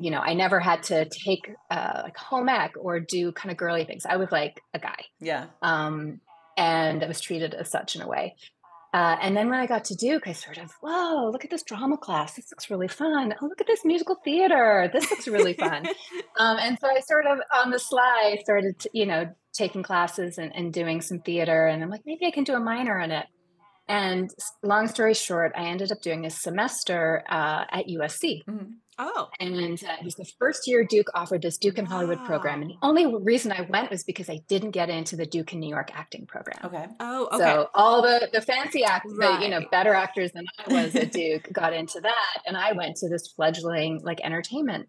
you 0.00 0.10
know, 0.10 0.18
I 0.20 0.34
never 0.34 0.58
had 0.58 0.82
to 0.84 1.08
take 1.08 1.48
uh, 1.70 2.00
like 2.04 2.16
home 2.16 2.48
ec 2.48 2.72
or 2.78 2.98
do 3.00 3.32
kind 3.32 3.50
of 3.52 3.56
girly 3.56 3.84
things. 3.84 4.04
I 4.04 4.16
was 4.16 4.30
like 4.32 4.60
a 4.74 4.78
guy, 4.78 4.98
Yeah. 5.20 5.46
um, 5.62 6.20
and 6.56 7.02
I 7.04 7.06
was 7.06 7.20
treated 7.20 7.54
as 7.54 7.70
such 7.70 7.94
in 7.96 8.02
a 8.02 8.08
way. 8.08 8.34
Uh, 8.94 9.16
and 9.22 9.34
then 9.34 9.48
when 9.48 9.58
I 9.58 9.66
got 9.66 9.84
to 9.86 9.94
Duke, 9.94 10.28
I 10.28 10.32
sort 10.32 10.58
of, 10.58 10.70
whoa, 10.82 11.30
look 11.32 11.44
at 11.44 11.50
this 11.50 11.62
drama 11.62 11.96
class. 11.96 12.34
This 12.34 12.50
looks 12.52 12.68
really 12.70 12.88
fun. 12.88 13.34
Oh, 13.40 13.46
look 13.46 13.60
at 13.60 13.66
this 13.66 13.84
musical 13.86 14.16
theater. 14.22 14.90
This 14.92 15.10
looks 15.10 15.26
really 15.28 15.54
fun. 15.54 15.86
Um, 16.38 16.56
and 16.58 16.78
so 16.80 16.88
I 16.88 16.98
sort 17.00 17.26
of 17.26 17.38
on 17.54 17.70
the 17.70 17.78
sly 17.78 18.38
started, 18.42 18.78
to, 18.80 18.90
you 18.94 19.04
know, 19.04 19.26
taking 19.52 19.82
classes 19.82 20.38
and, 20.38 20.50
and 20.54 20.72
doing 20.72 21.02
some 21.02 21.18
theater. 21.18 21.66
And 21.66 21.82
I'm 21.82 21.90
like, 21.90 22.00
maybe 22.06 22.24
I 22.26 22.30
can 22.30 22.42
do 22.44 22.54
a 22.54 22.60
minor 22.60 22.98
in 22.98 23.10
it. 23.10 23.26
And 23.86 24.30
long 24.62 24.88
story 24.88 25.12
short, 25.12 25.52
I 25.54 25.64
ended 25.66 25.92
up 25.92 26.00
doing 26.00 26.24
a 26.24 26.30
semester 26.30 27.22
uh, 27.28 27.64
at 27.70 27.86
USC. 27.86 28.44
Mhm. 28.48 28.76
Oh. 28.98 29.28
And 29.40 29.54
uh, 29.82 29.96
it 29.98 30.04
was 30.04 30.14
the 30.14 30.30
first 30.38 30.66
year 30.66 30.84
Duke 30.84 31.08
offered 31.14 31.42
this 31.42 31.58
Duke 31.58 31.78
in 31.78 31.86
Hollywood 31.86 32.24
program. 32.24 32.62
And 32.62 32.70
the 32.70 32.76
only 32.82 33.06
reason 33.22 33.52
I 33.52 33.62
went 33.62 33.90
was 33.90 34.04
because 34.04 34.28
I 34.28 34.40
didn't 34.48 34.72
get 34.72 34.90
into 34.90 35.16
the 35.16 35.26
Duke 35.26 35.52
in 35.52 35.60
New 35.60 35.68
York 35.68 35.90
acting 35.94 36.26
program. 36.26 36.58
Okay. 36.64 36.86
Oh, 37.00 37.28
okay. 37.32 37.38
So 37.38 37.68
all 37.74 38.02
the 38.02 38.28
the 38.32 38.40
fancy 38.40 38.84
actors, 38.84 39.12
the, 39.18 39.38
you 39.42 39.48
know, 39.48 39.60
better 39.70 39.94
actors 39.94 40.32
than 40.32 40.44
I 40.66 40.72
was 40.72 40.94
at 40.94 41.12
Duke 41.12 41.48
got 41.52 41.72
into 41.72 42.00
that, 42.00 42.42
and 42.46 42.56
I 42.56 42.72
went 42.72 42.96
to 42.96 43.08
this 43.08 43.28
fledgling 43.34 44.00
like 44.02 44.20
entertainment 44.22 44.88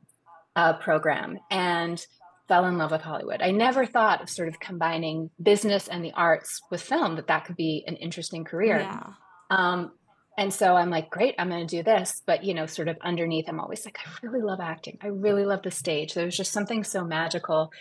uh, 0.56 0.74
program 0.74 1.38
and 1.50 2.04
fell 2.48 2.66
in 2.66 2.78
love 2.78 2.92
with 2.92 3.02
Hollywood. 3.02 3.42
I 3.42 3.52
never 3.52 3.86
thought 3.86 4.22
of 4.22 4.30
sort 4.30 4.50
of 4.50 4.60
combining 4.60 5.30
business 5.42 5.88
and 5.88 6.04
the 6.04 6.12
arts 6.12 6.62
with 6.70 6.82
film 6.82 7.16
that 7.16 7.28
that 7.28 7.46
could 7.46 7.56
be 7.56 7.84
an 7.88 7.96
interesting 7.96 8.44
career. 8.44 8.80
yeah. 8.80 9.08
Um, 9.50 9.92
and 10.38 10.54
so 10.54 10.76
I'm 10.76 10.90
like, 10.90 11.10
great, 11.10 11.36
I'm 11.38 11.50
going 11.50 11.66
to 11.68 11.78
do 11.78 11.84
this. 11.84 12.22
But, 12.26 12.44
you 12.44 12.54
know, 12.54 12.66
sort 12.66 12.88
of 12.88 12.98
underneath, 13.02 13.46
I'm 13.48 13.60
always 13.60 13.86
like, 13.86 13.98
I 14.00 14.10
really 14.26 14.42
love 14.42 14.60
acting. 14.62 14.98
I 15.02 15.08
really 15.08 15.46
love 15.46 15.62
the 15.64 15.72
stage. 15.72 16.14
There's 16.14 16.36
just 16.36 16.52
something 16.52 16.84
so 16.84 17.04
magical, 17.04 17.72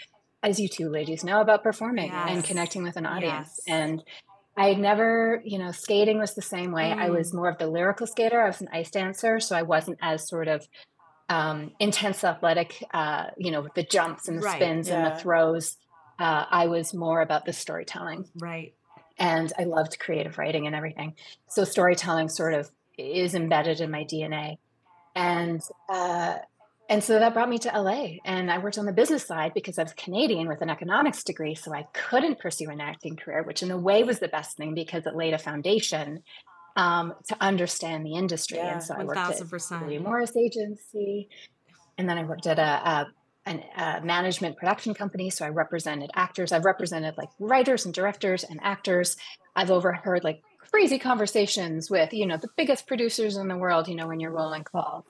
as 0.43 0.61
you 0.61 0.69
two 0.69 0.89
ladies 0.91 1.25
know, 1.25 1.41
about 1.41 1.63
performing 1.63 2.11
and 2.13 2.45
connecting 2.45 2.83
with 2.83 2.97
an 2.97 3.07
audience. 3.07 3.61
Yes. 3.67 3.77
And 3.81 4.03
I 4.57 4.69
had 4.69 4.79
never, 4.79 5.41
you 5.45 5.59
know, 5.59 5.71
skating 5.71 6.19
was 6.19 6.35
the 6.35 6.43
same 6.43 6.73
way. 6.73 6.93
I 6.93 7.09
Mm. 7.09 7.17
was 7.17 7.33
more 7.33 7.49
of 7.49 7.57
the 7.57 7.69
lyrical 7.69 8.07
skater. 8.07 8.43
I 8.43 8.49
was 8.49 8.61
an 8.61 8.69
ice 8.73 8.91
dancer. 8.91 9.41
So 9.41 9.57
I 9.57 9.63
wasn't 9.63 9.99
as 10.03 10.29
sort 10.29 10.49
of 10.49 10.67
um, 11.29 11.71
intense 11.79 12.23
athletic, 12.25 12.85
uh, 12.93 13.27
you 13.39 13.51
know, 13.51 13.63
with 13.63 13.73
the 13.73 13.85
jumps 13.85 14.29
and 14.29 14.39
the 14.39 14.43
Right. 14.43 14.57
spins 14.57 14.91
and 14.91 15.07
the 15.07 15.17
throws. 15.19 15.79
Uh, 16.19 16.45
I 16.51 16.67
was 16.67 16.93
more 16.93 17.23
about 17.23 17.47
the 17.47 17.55
storytelling 17.55 18.27
Right. 18.39 18.75
And 19.23 19.53
I 19.57 19.63
loved 19.65 20.01
creative 20.01 20.37
writing 20.37 20.67
and 20.67 20.75
everything. 20.75 21.15
So 21.49 21.63
storytelling 21.63 22.29
sort 22.29 22.55
of 22.55 22.69
is 22.99 23.37
embedded 23.37 23.81
in 23.81 23.91
my 23.91 24.03
DNA, 24.05 24.59
and 25.15 25.63
uh, 25.89 26.39
and 26.89 27.05
so 27.05 27.21
that 27.21 27.33
brought 27.33 27.49
me 27.49 27.59
to 27.61 27.69
LA. 27.69 28.17
And 28.25 28.51
I 28.51 28.59
worked 28.59 28.79
on 28.79 28.85
the 28.85 28.93
business 28.93 29.25
side 29.25 29.55
because 29.55 29.79
I 29.79 29.85
was 29.85 29.93
Canadian 29.93 30.49
with 30.49 30.61
an 30.61 30.71
economics 30.71 31.23
degree, 31.23 31.55
so 31.55 31.73
I 31.73 31.87
couldn't 31.95 32.41
pursue 32.41 32.69
an 32.69 32.81
acting 32.81 33.15
career, 33.17 33.45
which 33.45 33.63
in 33.63 33.71
a 33.71 33.79
way 33.79 34.03
was 34.03 34.19
the 34.19 34.29
best 34.29 34.57
thing 34.57 34.75
because 34.75 35.07
it 35.07 35.15
laid 35.15 35.35
a 35.35 35.39
foundation 35.39 36.25
um, 36.75 37.15
to 37.29 37.37
understand 37.41 38.05
the 38.05 38.15
industry. 38.15 38.59
Yeah, 38.59 38.73
and 38.73 38.83
so 38.83 38.95
I 38.95 39.05
worked 39.05 39.21
at 39.21 39.37
1000%. 39.37 39.83
William 39.83 40.03
Morris 40.03 40.37
Agency, 40.37 41.29
and 41.97 42.09
then 42.09 42.19
I 42.19 42.25
worked 42.25 42.49
at 42.49 42.59
a, 42.59 42.63
a 42.63 43.07
an, 43.47 43.63
a 43.77 44.01
management 44.03 44.57
production 44.57 44.95
company. 44.95 45.31
So 45.31 45.45
I 45.45 45.49
represented 45.49 46.11
actors. 46.15 46.53
I've 46.53 46.65
represented 46.65 47.17
like 47.17 47.31
writers 47.39 47.85
and 47.85 47.95
directors 47.95 48.45
and 48.45 48.61
actors. 48.63 49.17
I've 49.57 49.71
overheard 49.71 50.25
like 50.25 50.43
crazy 50.71 50.99
conversations 50.99 51.91
with, 51.91 52.13
you 52.13 52.27
know, 52.27 52.37
the 52.37 52.49
biggest 52.57 52.87
producers 52.87 53.37
in 53.37 53.49
the 53.49 53.57
world, 53.57 53.89
you 53.89 53.95
know, 53.95 54.07
when 54.07 54.21
you're 54.21 54.31
rolling 54.31 54.65
calls. 54.65 55.05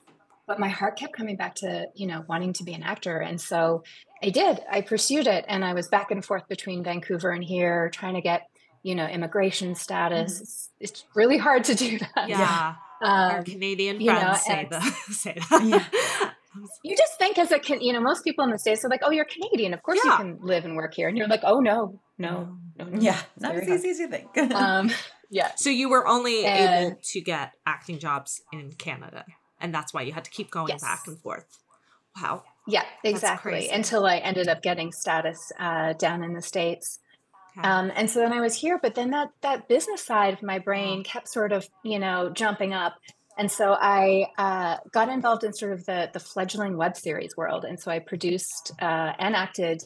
But 0.45 0.59
my 0.59 0.67
heart 0.67 0.97
kept 0.97 1.15
coming 1.15 1.37
back 1.37 1.55
to, 1.55 1.85
you 1.95 2.05
know, 2.05 2.25
wanting 2.27 2.51
to 2.53 2.63
be 2.65 2.73
an 2.73 2.83
actor. 2.83 3.17
And 3.17 3.39
so 3.39 3.83
I 4.21 4.29
did. 4.29 4.59
I 4.69 4.81
pursued 4.81 5.25
it. 5.27 5.45
And 5.47 5.63
I 5.63 5.73
was 5.73 5.87
back 5.87 6.11
and 6.11 6.23
forth 6.23 6.47
between 6.49 6.83
Vancouver 6.83 7.29
and 7.29 7.43
here 7.43 7.89
trying 7.93 8.15
to 8.15 8.21
get, 8.21 8.49
you 8.81 8.93
know, 8.93 9.05
immigration 9.07 9.75
status. 9.75 10.41
It's, 10.41 10.69
it's 10.81 11.05
really 11.15 11.37
hard 11.37 11.63
to 11.65 11.75
do 11.75 11.97
that. 11.99 12.27
Yeah. 12.27 12.75
Our 13.01 13.39
Um, 13.39 13.43
Canadian 13.45 13.99
you 14.01 14.11
know, 14.13 14.19
friends 14.19 14.41
say 14.43 14.67
the 14.69 14.81
say 15.11 15.37
that. 15.49 16.33
you 16.83 16.95
just 16.97 17.17
think 17.17 17.37
as 17.37 17.51
a 17.51 17.59
can 17.59 17.81
you 17.81 17.93
know 17.93 18.01
most 18.01 18.23
people 18.23 18.43
in 18.45 18.51
the 18.51 18.59
states 18.59 18.83
are 18.85 18.89
like 18.89 19.01
oh 19.03 19.11
you're 19.11 19.25
canadian 19.25 19.73
of 19.73 19.81
course 19.83 19.99
Yeah. 20.03 20.11
you 20.11 20.17
can 20.17 20.39
live 20.41 20.65
and 20.65 20.75
work 20.75 20.93
here 20.93 21.07
and 21.07 21.17
you're 21.17 21.27
like 21.27 21.41
oh 21.43 21.59
no 21.59 21.99
no 22.17 22.57
no, 22.77 22.85
no 22.85 22.99
Yeah, 22.99 23.19
it's 23.35 23.41
not 23.43 23.53
very 23.53 23.71
as 23.71 23.79
easy 23.85 23.89
as 23.89 23.99
you 23.99 24.07
think. 24.09 24.37
um 24.55 24.89
yeah 25.29 25.51
So 25.55 25.69
you 25.69 25.89
were 25.89 26.07
only 26.07 26.45
able 26.45 26.97
to 27.11 27.21
get 27.21 27.53
acting 27.65 27.99
jobs 27.99 28.41
in 28.51 28.71
Canada, 28.73 29.25
and 29.59 29.73
that's 29.73 29.93
why 29.93 30.01
you 30.03 30.11
had 30.13 30.25
to 30.25 30.31
keep 30.31 30.51
going 30.51 30.69
Yes. 30.69 30.81
back 30.81 31.07
and 31.07 31.19
forth. 31.19 31.45
Wow. 32.21 32.43
yeah 32.67 32.83
exactly 33.03 33.69
until 33.69 34.05
i 34.05 34.17
ended 34.17 34.47
up 34.47 34.61
getting 34.61 34.91
status 34.91 35.51
uh, 35.59 35.93
down 35.93 36.23
in 36.23 36.33
the 36.33 36.41
states 36.41 36.99
Okay. 37.55 37.67
Um, 37.69 37.91
and 37.95 38.09
so 38.09 38.17
then 38.19 38.33
I 38.33 38.41
was 38.41 38.55
here, 38.55 38.79
but 38.81 38.95
then 38.95 39.11
that 39.11 39.29
that 39.41 39.67
business 39.67 40.03
side 40.03 40.33
of 40.33 40.41
my 40.41 40.57
brain 40.57 41.03
kept 41.03 41.27
sort 41.29 41.51
of, 41.51 41.69
you 41.83 41.99
know, 41.99 42.31
jumping 42.33 42.73
up. 42.73 42.95
And 43.37 43.51
so 43.51 43.75
I 43.79 44.27
uh, 44.37 44.77
got 44.91 45.09
involved 45.09 45.43
in 45.43 45.53
sort 45.53 45.73
of 45.73 45.85
the 45.85 46.09
the 46.13 46.19
fledgling 46.19 46.77
web 46.77 46.95
series 46.95 47.35
world. 47.35 47.65
And 47.65 47.79
so 47.79 47.91
I 47.91 47.99
produced 47.99 48.71
uh, 48.81 49.13
and 49.17 49.35
acted 49.35 49.83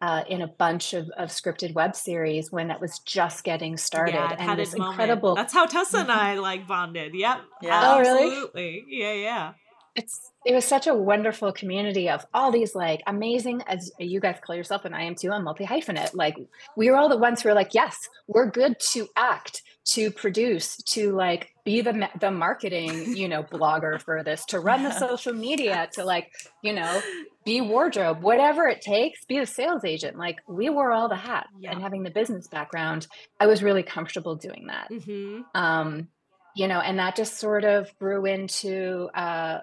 uh, 0.00 0.24
in 0.28 0.42
a 0.42 0.46
bunch 0.46 0.94
of, 0.94 1.08
of 1.16 1.30
scripted 1.30 1.74
web 1.74 1.96
series 1.96 2.52
when 2.52 2.68
that 2.68 2.80
was 2.80 2.98
just 3.00 3.44
getting 3.44 3.76
started. 3.76 4.14
Yeah, 4.14 4.32
it 4.32 4.38
and 4.38 4.40
had 4.40 4.58
this 4.58 4.76
moment. 4.76 4.92
incredible. 4.92 5.34
That's 5.34 5.52
how 5.52 5.66
Tessa 5.66 5.98
and 5.98 6.12
I 6.12 6.38
like 6.38 6.66
bonded. 6.66 7.14
Yep. 7.14 7.38
Yeah. 7.62 7.80
Oh, 7.82 8.00
really? 8.00 8.24
Absolutely. 8.24 8.84
Yeah, 8.88 9.12
yeah. 9.12 9.52
it's 9.94 10.32
it 10.44 10.54
was 10.54 10.64
such 10.64 10.86
a 10.86 10.94
wonderful 10.94 11.52
community 11.52 12.08
of 12.08 12.24
all 12.32 12.52
these 12.52 12.74
like 12.74 13.02
amazing 13.06 13.62
as 13.66 13.90
you 13.98 14.20
guys 14.20 14.36
call 14.44 14.54
yourself 14.54 14.84
and 14.84 14.94
i 14.94 15.02
am 15.02 15.14
too 15.14 15.32
i'm 15.32 15.44
multi 15.44 15.64
hyphenate 15.64 16.10
like 16.14 16.36
we 16.76 16.90
were 16.90 16.96
all 16.96 17.08
the 17.08 17.16
ones 17.16 17.40
who 17.40 17.48
were 17.48 17.54
like 17.54 17.72
yes 17.72 17.96
we're 18.28 18.50
good 18.50 18.78
to 18.78 19.08
act 19.16 19.62
to 19.86 20.10
produce 20.10 20.76
to 20.78 21.12
like 21.14 21.52
be 21.64 21.80
the 21.80 22.08
the 22.20 22.30
marketing 22.30 23.16
you 23.16 23.28
know 23.28 23.42
blogger 23.52 24.00
for 24.00 24.22
this 24.24 24.44
to 24.46 24.58
run 24.60 24.82
the 24.82 24.90
social 24.90 25.32
media 25.32 25.88
to 25.92 26.04
like 26.04 26.30
you 26.62 26.72
know 26.72 27.00
be 27.44 27.60
wardrobe 27.60 28.20
whatever 28.22 28.66
it 28.66 28.80
takes 28.80 29.24
be 29.24 29.38
a 29.38 29.46
sales 29.46 29.84
agent 29.84 30.18
like 30.18 30.38
we 30.48 30.68
wore 30.70 30.90
all 30.92 31.08
the 31.08 31.16
hats 31.16 31.48
Yeah. 31.60 31.70
and 31.72 31.80
having 31.80 32.02
the 32.02 32.10
business 32.10 32.46
background 32.48 33.06
i 33.38 33.46
was 33.46 33.62
really 33.62 33.82
comfortable 33.84 34.34
doing 34.34 34.66
that 34.66 34.90
Mm-hmm. 34.90 35.42
um 35.54 36.08
you 36.56 36.66
know 36.68 36.80
and 36.80 36.98
that 36.98 37.14
just 37.16 37.38
sort 37.38 37.64
of 37.64 37.96
grew 37.98 38.26
into 38.26 39.08
uh 39.14 39.60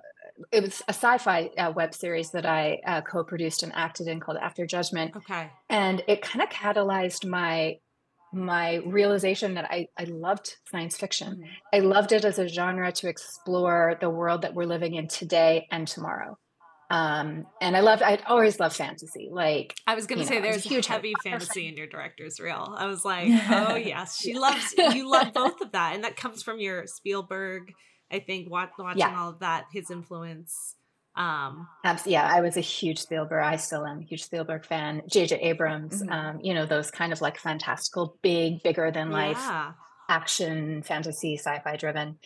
it 0.51 0.63
was 0.63 0.81
a 0.87 0.93
sci-fi 0.93 1.49
uh, 1.57 1.71
web 1.75 1.93
series 1.93 2.31
that 2.31 2.45
i 2.45 2.79
uh, 2.87 3.01
co-produced 3.01 3.61
and 3.63 3.71
acted 3.75 4.07
in 4.07 4.19
called 4.19 4.37
after 4.41 4.65
judgment 4.65 5.15
Okay. 5.15 5.49
and 5.69 6.01
it 6.07 6.21
kind 6.21 6.41
of 6.41 6.49
catalyzed 6.49 7.27
my 7.27 7.77
my 8.33 8.75
realization 8.85 9.53
that 9.55 9.65
I, 9.69 9.87
I 9.97 10.05
loved 10.05 10.55
science 10.71 10.97
fiction 10.97 11.37
Mhm. 11.37 11.49
i 11.73 11.79
loved 11.79 12.11
it 12.11 12.25
as 12.25 12.39
a 12.39 12.47
genre 12.47 12.91
to 12.91 13.07
explore 13.07 13.97
the 14.01 14.09
world 14.09 14.41
that 14.41 14.53
we're 14.55 14.65
living 14.65 14.95
in 14.95 15.07
today 15.07 15.67
and 15.71 15.87
tomorrow 15.87 16.37
um 16.89 17.45
and 17.61 17.77
i 17.77 17.79
loved 17.79 18.01
i'd 18.01 18.23
always 18.25 18.59
loved 18.59 18.75
fantasy 18.75 19.29
like 19.31 19.75
I 19.87 19.95
was 19.95 20.05
gonna 20.07 20.25
say 20.25 20.35
know, 20.35 20.41
there's 20.41 20.63
huge 20.63 20.85
heavy 20.87 21.13
fantasy 21.23 21.67
in 21.67 21.77
your 21.77 21.87
director's 21.87 22.39
reel. 22.39 22.75
I 22.77 22.87
was 22.87 23.03
like, 23.05 23.29
oh 23.49 23.75
yes, 23.93 24.17
she 24.19 24.33
loves 24.37 24.73
you 24.77 25.09
love 25.09 25.33
both 25.41 25.61
of 25.61 25.71
that, 25.73 25.95
and 25.95 26.03
that 26.03 26.15
comes 26.17 26.43
from 26.43 26.59
your 26.59 26.85
Spielberg. 26.87 27.73
I 28.11 28.19
think 28.19 28.49
wa- 28.49 28.67
watching 28.77 28.99
Yeah. 28.99 29.19
all 29.19 29.29
of 29.29 29.39
that, 29.39 29.65
his 29.73 29.89
influence. 29.91 30.75
Um, 31.15 31.67
yeah, 32.05 32.27
I 32.27 32.41
was 32.41 32.57
a 32.57 32.61
huge 32.61 32.99
Spielberg. 32.99 33.43
I 33.43 33.57
still 33.57 33.85
am 33.85 33.99
a 33.99 34.03
huge 34.03 34.23
Spielberg 34.23 34.65
fan. 34.65 35.03
J.J. 35.07 35.35
Abrams, 35.41 36.01
Mhm. 36.01 36.11
um, 36.11 36.39
you 36.41 36.53
know, 36.55 36.65
those 36.65 36.89
kind 36.89 37.13
of 37.13 37.21
like 37.21 37.37
fantastical, 37.37 38.17
big, 38.23 38.63
bigger 38.63 38.89
than 38.91 39.11
life 39.11 39.37
yeah. 39.39 39.73
action, 40.09 40.81
fantasy, 40.81 41.37
sci-fi 41.37 41.75
driven. 41.77 42.17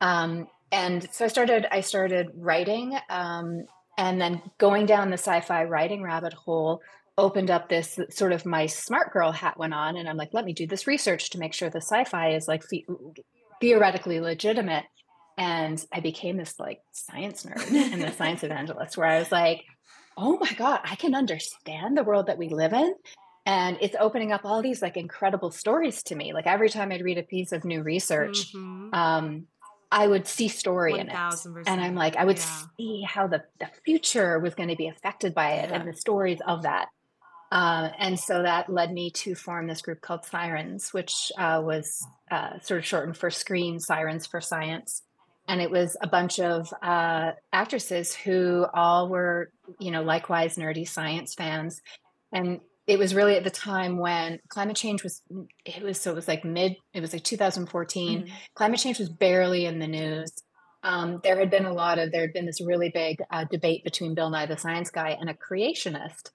Um, 0.00 0.46
and 0.70 1.08
so 1.12 1.24
I 1.24 1.28
started. 1.28 1.66
I 1.72 1.80
started 1.80 2.28
writing, 2.36 2.96
um, 3.10 3.64
and 3.96 4.20
then 4.20 4.42
going 4.58 4.86
down 4.86 5.10
the 5.10 5.14
sci-fi 5.18 5.64
writing 5.64 6.02
rabbit 6.02 6.34
hole 6.34 6.80
opened 7.16 7.50
up 7.50 7.68
this 7.68 7.98
sort 8.10 8.32
of 8.32 8.46
my 8.46 8.66
smart 8.66 9.12
girl 9.12 9.32
hat 9.32 9.58
went 9.58 9.74
on, 9.74 9.96
and 9.96 10.08
I'm 10.08 10.16
like, 10.16 10.32
let 10.32 10.44
me 10.44 10.52
do 10.52 10.68
this 10.68 10.86
research 10.86 11.30
to 11.30 11.38
make 11.38 11.52
sure 11.54 11.68
the 11.70 11.80
sci-fi 11.80 12.30
is 12.34 12.46
like 12.46 12.62
the- 12.68 12.84
theoretically 13.60 14.20
legitimate. 14.20 14.84
And 15.38 15.82
I 15.92 16.00
became 16.00 16.36
this 16.36 16.58
like 16.58 16.80
science 16.92 17.44
nerd 17.46 17.70
and 17.92 18.02
the 18.02 18.12
science 18.12 18.42
evangelist, 18.48 18.96
where 18.98 19.06
I 19.06 19.18
was 19.20 19.30
like, 19.32 19.62
oh 20.16 20.36
my 20.38 20.52
god, 20.52 20.80
I 20.84 20.96
can 20.96 21.14
understand 21.14 21.96
the 21.96 22.02
world 22.02 22.26
that 22.26 22.36
we 22.38 22.48
live 22.48 22.72
in 22.72 22.92
and 23.46 23.78
it's 23.80 23.96
opening 23.98 24.32
up 24.32 24.44
all 24.44 24.60
these 24.62 24.82
like 24.82 24.96
incredible 24.98 25.50
stories 25.50 26.02
to 26.02 26.14
me 26.16 26.32
like 26.34 26.46
every 26.46 26.68
time 26.68 26.90
i'd 26.92 27.02
read 27.02 27.16
a 27.18 27.22
piece 27.22 27.52
of 27.52 27.64
new 27.64 27.82
research 27.82 28.52
Mhm. 28.52 28.92
um 28.92 29.46
i 29.92 30.06
would 30.06 30.26
see 30.26 30.48
story 30.48 30.98
in 30.98 31.08
it 31.08 31.14
1000%. 31.14 31.62
and 31.66 31.80
i'm 31.80 31.94
like 31.94 32.16
i 32.16 32.24
would 32.24 32.36
Yeah. 32.38 32.62
see 32.76 33.02
how 33.08 33.26
the, 33.28 33.44
the 33.60 33.68
future 33.84 34.38
was 34.40 34.54
going 34.54 34.68
to 34.68 34.76
be 34.76 34.88
affected 34.88 35.34
by 35.34 35.52
it 35.52 35.70
Yeah. 35.70 35.76
and 35.76 35.88
the 35.88 35.94
stories 35.96 36.40
of 36.46 36.64
that 36.64 36.88
uh, 37.50 37.88
and 37.98 38.20
so 38.20 38.42
that 38.42 38.68
led 38.70 38.92
me 38.92 39.10
to 39.12 39.34
form 39.34 39.66
this 39.68 39.80
group 39.80 40.00
called 40.02 40.24
Scirens 40.26 40.92
which 40.92 41.32
uh, 41.38 41.62
was 41.64 42.06
uh, 42.30 42.58
sort 42.60 42.78
of 42.78 42.84
shortened 42.84 43.16
for 43.16 43.30
screen 43.30 43.80
sirens 43.80 44.26
for 44.26 44.40
science 44.42 45.02
and 45.48 45.60
it 45.60 45.70
was 45.70 45.96
a 46.02 46.06
bunch 46.06 46.38
of 46.38 46.72
uh, 46.82 47.32
actresses 47.52 48.14
who 48.14 48.66
all 48.74 49.08
were 49.08 49.50
you 49.80 49.90
know 49.90 50.02
likewise 50.02 50.56
nerdy 50.56 50.86
science 50.86 51.34
fans 51.34 51.80
and 52.32 52.60
it 52.86 52.98
was 52.98 53.14
really 53.14 53.36
at 53.36 53.44
the 53.44 53.50
time 53.50 53.98
when 53.98 54.38
climate 54.48 54.76
change 54.76 55.02
was 55.02 55.22
it 55.64 55.82
was 55.82 56.00
so 56.00 56.10
it 56.12 56.14
was 56.14 56.28
like 56.28 56.44
mid 56.44 56.76
it 56.94 57.00
was 57.00 57.12
like 57.12 57.24
2014 57.24 58.22
Mhm. 58.22 58.30
climate 58.54 58.80
change 58.80 58.98
was 58.98 59.08
barely 59.10 59.66
in 59.66 59.78
the 59.78 59.88
news 59.88 60.30
um, 60.84 61.20
there 61.24 61.36
had 61.38 61.50
been 61.50 61.64
a 61.66 61.72
lot 61.72 61.98
of 61.98 62.12
there 62.12 62.20
had 62.20 62.32
been 62.32 62.46
this 62.46 62.60
really 62.60 62.88
big 62.90 63.18
uh, 63.30 63.44
debate 63.50 63.82
between 63.84 64.14
bill 64.14 64.30
nye 64.30 64.46
the 64.46 64.56
science 64.56 64.90
guy 64.90 65.10
and 65.20 65.28
a 65.28 65.34
creationist 65.34 66.30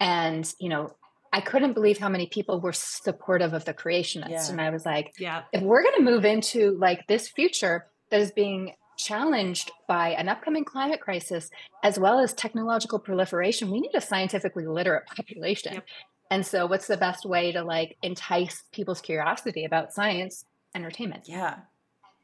and 0.00 0.54
you 0.60 0.68
know 0.68 0.94
i 1.32 1.40
couldn't 1.40 1.74
believe 1.74 1.98
how 1.98 2.08
many 2.08 2.26
people 2.26 2.60
were 2.60 2.72
supportive 2.72 3.52
of 3.52 3.64
the 3.64 3.74
creationist 3.74 4.30
Yeah. 4.30 4.50
and 4.50 4.60
i 4.60 4.70
was 4.70 4.86
like 4.86 5.12
Yeah. 5.18 5.42
if 5.52 5.62
we're 5.62 5.82
going 5.82 5.96
to 5.96 6.10
move 6.10 6.24
into 6.24 6.76
like 6.78 7.06
this 7.06 7.28
future 7.28 7.86
that 8.10 8.20
is 8.20 8.30
being 8.32 8.72
challenged 8.96 9.70
by 9.86 10.10
an 10.10 10.28
upcoming 10.28 10.64
climate 10.64 11.00
crisis 11.00 11.50
as 11.84 11.98
well 11.98 12.18
as 12.18 12.32
technological 12.32 12.98
proliferation 12.98 13.70
we 13.70 13.80
need 13.80 13.94
a 13.94 14.00
scientifically 14.00 14.66
literate 14.66 15.06
population 15.06 15.74
Yep. 15.74 15.84
and 16.32 16.44
so 16.44 16.66
what's 16.66 16.88
the 16.88 16.96
best 16.96 17.24
way 17.24 17.52
to 17.52 17.62
like 17.62 17.96
entice 18.02 18.64
people's 18.72 19.00
curiosity 19.00 19.64
about 19.64 19.92
science 19.92 20.44
entertainment 20.74 21.28
Yeah. 21.28 21.58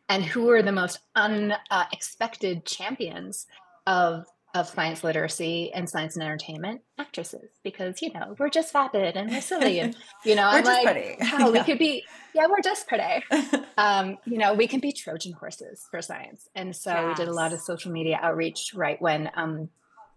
and 0.09 0.25
who 0.25 0.51
are 0.51 0.63
the 0.63 0.73
most 0.73 0.99
unexpected 1.15 2.59
uh, 2.59 2.61
champions 2.65 3.47
of 3.87 4.25
of 4.55 4.69
science 4.69 5.03
literacy 5.03 5.73
and 5.75 5.89
science 5.89 6.15
and 6.15 6.23
entertainment 6.23 6.81
actresses 6.99 7.51
because 7.65 8.01
you 8.01 8.13
know 8.13 8.37
we're 8.39 8.49
just 8.49 8.73
vapid 8.73 9.17
and 9.17 9.31
we're 9.31 9.41
silly 9.41 9.81
and 9.81 9.97
you 10.25 10.35
know 10.35 10.45
We're 10.45 10.59
I'm 10.59 10.65
just 10.65 10.85
like 10.85 10.95
pretty. 10.95 11.17
wow, 11.21 11.51
we 11.51 11.63
could 11.65 11.79
be 11.79 12.05
yeah 12.35 12.47
we're 12.47 12.63
just 12.63 12.87
pretty 12.87 13.25
um, 13.79 14.19
you 14.25 14.39
know, 14.39 14.55
we 14.55 14.67
can 14.67 14.81
be 14.81 14.93
Trojan 14.93 15.33
horses 15.33 15.87
for 15.91 16.01
science. 16.03 16.49
And 16.55 16.75
so 16.75 17.09
we 17.09 17.15
did 17.15 17.29
a 17.29 17.33
lot 17.33 17.53
of 17.53 17.61
social 17.61 17.93
media 17.93 18.19
outreach 18.23 18.73
right 18.75 19.01
when 19.01 19.31
um, 19.37 19.69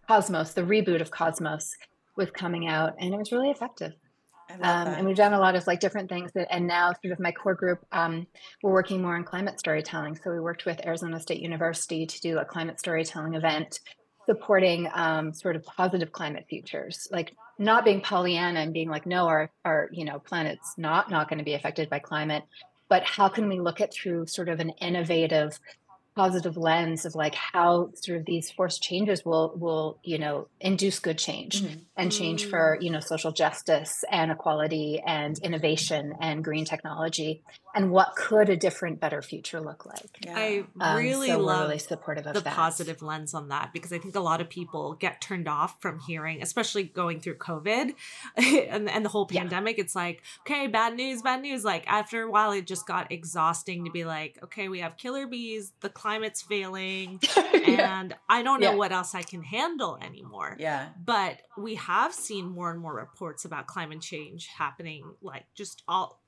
Cosmos, 0.07 0.53
the 0.53 0.61
reboot 0.61 1.01
of 1.01 1.11
Cosmos, 1.11 1.75
was 2.15 2.31
coming 2.31 2.67
out, 2.67 2.95
and 2.99 3.13
it 3.13 3.17
was 3.17 3.31
really 3.31 3.51
effective. 3.51 3.93
Um, 4.49 4.87
and 4.87 5.05
we've 5.05 5.17
done 5.17 5.33
a 5.33 5.39
lot 5.39 5.55
of 5.55 5.67
like 5.67 5.81
different 5.81 6.09
things. 6.09 6.31
That, 6.33 6.47
and 6.49 6.67
now, 6.67 6.93
sort 7.03 7.11
of 7.11 7.19
my 7.19 7.31
core 7.31 7.53
group, 7.53 7.79
um, 7.91 8.25
we're 8.63 8.71
working 8.71 9.01
more 9.01 9.15
on 9.15 9.23
climate 9.23 9.59
storytelling. 9.59 10.15
So 10.15 10.31
we 10.31 10.39
worked 10.39 10.65
with 10.65 10.85
Arizona 10.85 11.19
State 11.19 11.41
University 11.41 12.05
to 12.05 12.21
do 12.21 12.39
a 12.39 12.45
climate 12.45 12.79
storytelling 12.79 13.33
event 13.33 13.79
supporting 14.27 14.87
um, 14.93 15.33
sort 15.33 15.55
of 15.55 15.63
positive 15.63 16.11
climate 16.11 16.45
futures, 16.49 17.07
like 17.11 17.33
not 17.57 17.83
being 17.83 18.01
Pollyanna 18.01 18.59
and 18.59 18.73
being 18.73 18.89
like, 18.89 19.05
no, 19.05 19.27
our 19.27 19.49
our 19.65 19.89
you 19.91 20.05
know 20.05 20.19
planet's 20.19 20.75
not 20.77 21.09
not 21.09 21.29
going 21.29 21.39
to 21.39 21.45
be 21.45 21.55
affected 21.55 21.89
by 21.89 21.99
climate, 21.99 22.43
but 22.89 23.03
how 23.03 23.29
can 23.29 23.49
we 23.49 23.59
look 23.59 23.81
at 23.81 23.93
through 23.93 24.27
sort 24.27 24.49
of 24.49 24.59
an 24.59 24.69
innovative 24.81 25.59
positive 26.17 26.57
lens 26.57 27.05
of 27.05 27.15
like 27.15 27.35
how 27.35 27.89
sort 27.93 28.17
of 28.19 28.25
these 28.25 28.49
forced 28.51 28.81
changes 28.81 29.23
will 29.23 29.53
will 29.55 29.99
you 30.03 30.17
know 30.17 30.47
induce 30.59 30.99
good 30.99 31.17
change 31.17 31.61
Mhm. 31.61 31.81
and 31.95 32.11
change 32.11 32.45
for 32.45 32.77
you 32.81 32.89
know 32.91 32.99
social 32.99 33.31
justice 33.31 34.03
and 34.11 34.31
equality 34.31 35.01
and 35.05 35.37
innovation 35.39 36.13
and 36.19 36.43
green 36.43 36.65
technology 36.65 37.41
and 37.75 37.91
what 37.91 38.15
could 38.15 38.49
a 38.49 38.57
different 38.57 38.99
better 38.99 39.21
future 39.21 39.61
look 39.61 39.85
like 39.85 40.17
Yeah. 40.25 40.33
I 40.35 40.63
Um, 40.81 40.97
really 40.97 41.27
so 41.27 41.39
love 41.39 41.67
really 41.69 41.79
supportive 41.79 42.25
of 42.25 42.33
the 42.33 42.41
that 42.41 42.55
positive 42.55 43.01
lens 43.03 43.33
on 43.35 43.49
that 43.49 43.71
because 43.71 43.93
I 43.93 43.99
think 43.99 44.15
a 44.15 44.19
lot 44.19 44.41
of 44.41 44.49
people 44.49 44.93
get 44.99 45.21
turned 45.21 45.47
off 45.47 45.79
from 45.79 45.99
hearing, 46.07 46.41
especially 46.41 46.83
going 46.83 47.19
through 47.21 47.37
COVID 47.37 47.93
and, 48.35 48.89
and 48.89 49.05
the 49.05 49.09
whole 49.09 49.27
Yeah. 49.29 49.41
pandemic. 49.41 49.77
It's 49.77 49.95
like, 49.95 50.23
okay, 50.41 50.65
bad 50.67 50.95
news, 50.95 51.21
bad 51.21 51.41
news. 51.41 51.63
Like 51.63 51.85
after 51.87 52.23
a 52.23 52.31
while, 52.31 52.51
it 52.51 52.65
just 52.65 52.87
got 52.87 53.11
exhausting 53.11 53.85
to 53.85 53.91
be 53.91 54.05
like, 54.05 54.39
okay, 54.43 54.67
we 54.69 54.79
have 54.79 54.97
killer 54.97 55.27
bees, 55.27 55.73
the 55.81 55.89
climate's 56.07 56.41
failing, 56.41 57.19
yeah. 57.53 57.99
and 57.99 58.15
I 58.29 58.41
don't 58.41 58.61
know 58.61 58.71
Yeah. 58.71 58.77
what 58.77 58.93
else 58.93 59.13
I 59.13 59.23
can 59.23 59.43
handle 59.43 59.97
anymore. 60.01 60.55
yeah. 60.57 60.89
But 61.03 61.41
we 61.57 61.75
have 61.75 62.13
seen 62.13 62.47
more 62.49 62.71
and 62.71 62.79
more 62.79 62.95
reports 62.95 63.43
about 63.43 63.67
climate 63.67 63.99
change 64.01 64.47
happening, 64.47 65.03
like 65.21 65.43
just 65.53 65.83
all 65.87 66.21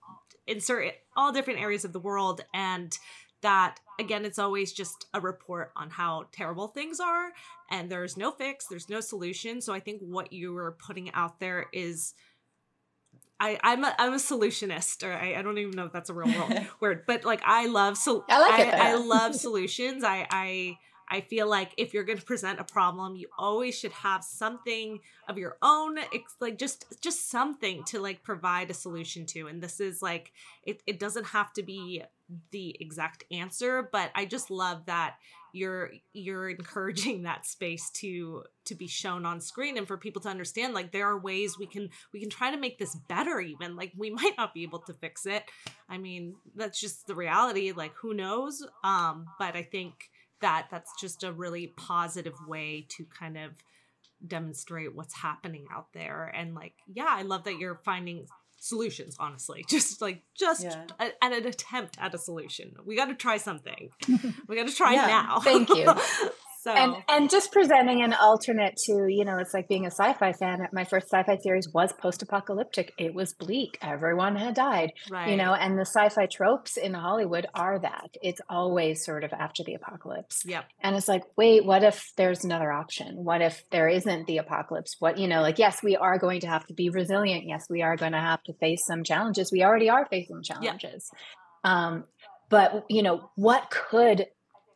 in 0.48 0.60
certain 0.60 0.92
all 1.16 1.32
different 1.32 1.62
areas 1.62 1.86
of 1.86 1.94
the 1.94 2.00
world, 2.00 2.42
and 2.54 2.98
that 3.42 3.80
again 4.02 4.26
it's 4.26 4.38
always 4.38 4.74
just 4.74 5.06
a 5.14 5.22
report 5.22 5.72
on 5.78 5.90
how 5.90 6.26
terrible 6.34 6.68
things 6.68 7.00
are 7.00 7.30
and 7.72 7.90
there's 7.90 8.18
no 8.18 8.32
fix 8.32 8.66
there's 8.68 8.90
no 8.90 9.00
solution 9.00 9.62
so 9.62 9.72
i 9.74 9.80
think 9.80 10.02
what 10.02 10.34
you 10.34 10.58
are 10.58 10.76
putting 10.86 11.10
out 11.14 11.40
there 11.40 11.68
is 11.72 12.14
I, 13.40 13.58
I'm 13.64 13.84
a, 13.84 13.96
I'm 13.98 14.14
a 14.14 14.18
solutionist, 14.18 15.08
or 15.08 15.14
I, 15.14 15.36
I 15.36 15.42
don't 15.42 15.58
even 15.58 15.72
know 15.72 15.86
if 15.86 15.94
that's 15.94 16.10
a 16.10 16.14
real 16.14 16.50
word, 16.80 17.04
but 17.08 17.24
like 17.24 17.42
I 17.46 17.68
love 17.68 17.98
so 17.98 18.26
I 18.30 18.40
like. 18.40 18.74
I, 18.74 18.92
I 18.92 18.96
love 18.96 19.34
solutions. 19.48 20.04
I 20.04 20.28
I 20.30 20.78
I 21.10 21.22
feel 21.22 21.50
like 21.50 21.74
if 21.78 21.94
you're 21.94 22.04
going 22.04 22.20
to 22.20 22.26
present 22.26 22.60
a 22.60 22.64
problem, 22.64 23.16
you 23.16 23.28
always 23.38 23.78
should 23.78 23.92
have 23.92 24.24
something 24.24 25.00
of 25.28 25.38
your 25.38 25.58
own, 25.62 25.98
it's 26.12 26.36
like 26.40 26.58
just 26.58 26.86
just 27.02 27.30
something 27.30 27.84
to 27.86 28.00
like 28.00 28.24
provide 28.24 28.70
a 28.70 28.76
solution 28.76 29.26
to. 29.28 29.48
And 29.48 29.62
this 29.62 29.80
is 29.80 30.02
like 30.02 30.32
it 30.64 30.84
it 30.86 31.00
doesn't 31.00 31.28
have 31.28 31.52
to 31.54 31.64
be 31.64 32.04
the 32.52 32.76
exact 32.80 33.24
answer, 33.32 33.90
but 33.92 34.12
I 34.14 34.26
just 34.26 34.52
love 34.52 34.86
that 34.86 35.16
you're 35.54 35.92
you're 36.14 36.50
encouraging 36.50 37.24
that 37.24 37.46
space 37.46 37.90
to 37.92 38.44
to 38.66 38.76
be 38.76 38.88
shown 38.88 39.26
on 39.26 39.42
screen 39.42 39.78
and 39.78 39.88
for 39.88 39.98
people 39.98 40.22
to 40.22 40.30
understand 40.30 40.74
like 40.74 40.92
there 40.92 41.08
are 41.08 41.20
ways 41.20 41.58
we 41.58 41.66
can 41.66 41.90
we 42.14 42.20
can 42.20 42.30
try 42.30 42.52
to 42.52 42.58
make 42.58 42.78
this 42.78 42.96
better 43.08 43.40
even 43.40 43.76
like 43.76 43.92
we 43.98 44.10
might 44.22 44.34
not 44.38 44.54
be 44.54 44.64
able 44.64 44.80
to 44.80 44.94
fix 44.94 45.26
it. 45.26 45.44
I 45.90 45.98
mean 45.98 46.36
that's 46.56 46.80
just 46.80 47.08
the 47.08 47.16
reality 47.16 47.72
like 47.72 47.94
who 48.02 48.14
knows? 48.14 48.66
Um 48.84 49.26
but 49.38 49.56
i 49.56 49.64
think 49.64 50.10
that 50.42 50.68
that's 50.72 50.92
just 51.00 51.24
a 51.24 51.34
really 51.34 51.68
positive 51.76 52.36
way 52.48 52.86
to 52.90 53.06
kind 53.06 53.38
of 53.38 53.52
demonstrate 54.26 54.96
what's 54.96 55.14
happening 55.14 55.66
out 55.72 55.88
there. 55.94 56.32
And 56.36 56.56
like 56.56 56.74
yeah 56.88 57.10
i 57.10 57.24
love 57.24 57.44
that 57.46 57.58
you're 57.58 57.82
finding 57.84 58.28
solutions 58.60 59.16
honestly 59.20 59.64
just 59.70 60.02
like 60.02 60.22
just 60.38 60.64
Yeah. 60.64 60.84
a, 61.00 61.04
at 61.24 61.32
an 61.34 61.46
attempt 61.46 61.98
at 62.00 62.14
a 62.14 62.18
solution 62.18 62.76
we 62.86 62.96
got 62.96 63.06
to 63.06 63.16
try 63.16 63.38
something 63.38 63.90
we 64.48 64.56
got 64.56 64.68
to 64.68 64.76
try 64.76 64.94
Yeah. 64.94 65.08
now 65.08 65.40
Thank 65.40 65.70
you. 65.70 65.86
so 66.62 66.72
and 66.72 66.96
and 67.08 67.30
just 67.30 67.54
presenting 67.54 68.02
an 68.02 68.14
alternate 68.14 68.76
to 68.76 69.08
you 69.08 69.24
know 69.24 69.38
it's 69.38 69.54
like 69.54 69.70
being 69.70 69.86
a 69.86 69.92
sci-fi 69.92 70.34
fan. 70.34 70.68
My 70.74 70.84
first 70.84 71.08
sci-fi 71.08 71.38
series 71.38 71.70
was 71.74 71.94
post-apocalyptic. 71.94 72.94
It 72.98 73.14
was 73.14 73.34
bleak. 73.34 73.78
Everyone 73.82 74.36
had 74.36 74.56
died 74.56 74.92
right 75.10 75.30
you 75.30 75.38
know 75.38 75.54
and 75.54 75.78
the 75.78 75.86
sci-fi 75.86 76.26
tropes 76.26 76.76
in 76.76 76.94
hollywood 76.94 77.46
are 77.54 77.80
that. 77.80 78.10
It's 78.22 78.42
always 78.50 79.06
sort 79.06 79.24
of 79.24 79.32
after 79.32 79.64
the 79.64 79.76
apocalypse. 79.76 80.44
Yep. 80.46 80.66
And 80.82 80.98
it's 80.98 81.08
like 81.08 81.24
wait 81.38 81.66
what 81.66 81.84
if 81.84 82.12
there's 82.18 82.44
another 82.44 82.72
option? 82.74 83.24
What 83.24 83.42
if 83.42 83.64
there 83.72 83.88
isn't 83.88 84.28
the 84.28 84.40
apocalypse? 84.40 84.98
What 85.00 85.18
you 85.18 85.30
know 85.30 85.42
like 85.42 85.60
yes 85.60 85.82
we 85.82 85.96
are 85.96 86.18
going 86.18 86.42
to 86.42 86.48
have 86.48 86.68
to 86.68 86.74
be 86.74 86.90
resilient. 86.90 87.46
Yes 87.48 87.68
we 87.70 87.84
are 87.84 87.96
going 87.96 88.12
to 88.12 88.20
have 88.20 88.44
to 88.44 88.54
face 88.56 88.86
some 88.86 89.06
challenges. 89.06 89.50
We 89.50 89.64
already 89.64 89.90
are 89.90 90.06
facing 90.10 90.44
challenges. 90.44 91.10
Um 91.64 92.04
but 92.50 92.86
you 92.90 93.04
know 93.04 93.30
what 93.36 93.70
could 93.70 94.26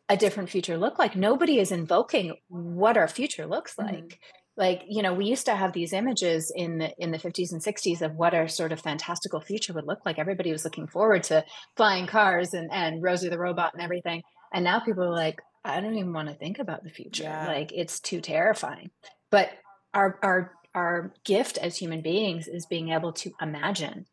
a 0.08 0.16
different 0.16 0.50
future 0.50 0.76
look 0.76 0.98
like 0.98 1.16
nobody 1.16 1.58
is 1.58 1.72
invoking 1.72 2.34
what 2.48 2.96
our 2.96 3.08
future 3.08 3.46
looks 3.46 3.74
Mhm. 3.76 3.92
like. 3.92 4.20
Like 4.56 4.82
you 4.88 5.02
know 5.02 5.14
we 5.14 5.24
used 5.26 5.46
to 5.46 5.56
have 5.56 5.72
these 5.72 5.92
images 5.92 6.52
in 6.54 6.78
the 6.78 6.92
in 6.98 7.10
the 7.10 7.18
50s 7.18 7.52
and 7.52 7.62
60s 7.62 8.02
of 8.02 8.14
what 8.14 8.34
our 8.34 8.46
sort 8.46 8.70
of 8.72 8.80
fantastical 8.80 9.40
future 9.40 9.72
would 9.72 9.86
look 9.86 10.00
like. 10.06 10.18
Everybody 10.18 10.52
was 10.52 10.64
looking 10.64 10.86
forward 10.86 11.24
to 11.24 11.44
flying 11.76 12.06
cars 12.06 12.54
and 12.54 12.70
and 12.72 13.02
rosie 13.02 13.28
the 13.30 13.38
robot 13.38 13.72
and 13.74 13.82
everything. 13.82 14.22
And 14.52 14.62
now 14.64 14.80
people 14.80 15.04
are 15.04 15.10
like 15.10 15.40
i 15.64 15.80
don't 15.80 15.96
even 15.96 16.12
want 16.12 16.28
to 16.28 16.34
think 16.34 16.58
about 16.58 16.84
the 16.84 16.90
future. 16.90 17.24
Yeah. 17.24 17.46
like 17.46 17.72
it's 17.72 17.98
too 18.00 18.20
terrifying. 18.20 18.90
But 19.30 19.50
our 19.94 20.18
our 20.22 20.52
our 20.74 21.12
gift 21.24 21.56
as 21.58 21.76
human 21.76 22.02
beings 22.02 22.46
is 22.46 22.66
being 22.66 22.90
able 22.90 23.12
to 23.14 23.30
imagine 23.40 24.04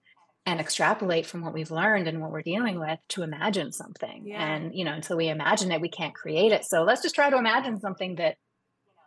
and 0.45 0.59
extrapolate 0.59 1.25
from 1.25 1.41
what 1.41 1.53
we've 1.53 1.71
learned 1.71 2.07
and 2.07 2.19
what 2.21 2.31
we're 2.31 2.41
dealing 2.41 2.79
with 2.79 2.99
to 3.09 3.21
imagine 3.23 3.71
something 3.71 4.23
Yeah. 4.25 4.43
and 4.43 4.73
you 4.75 4.83
know 4.85 4.93
until 4.93 5.17
we 5.17 5.29
imagine 5.29 5.71
it 5.71 5.81
we 5.81 5.89
can't 5.89 6.13
create 6.15 6.51
it 6.51 6.65
so 6.65 6.83
let's 6.83 7.01
just 7.03 7.13
try 7.15 7.29
to 7.29 7.37
imagine 7.37 7.79
something 7.79 8.15
that 8.15 8.37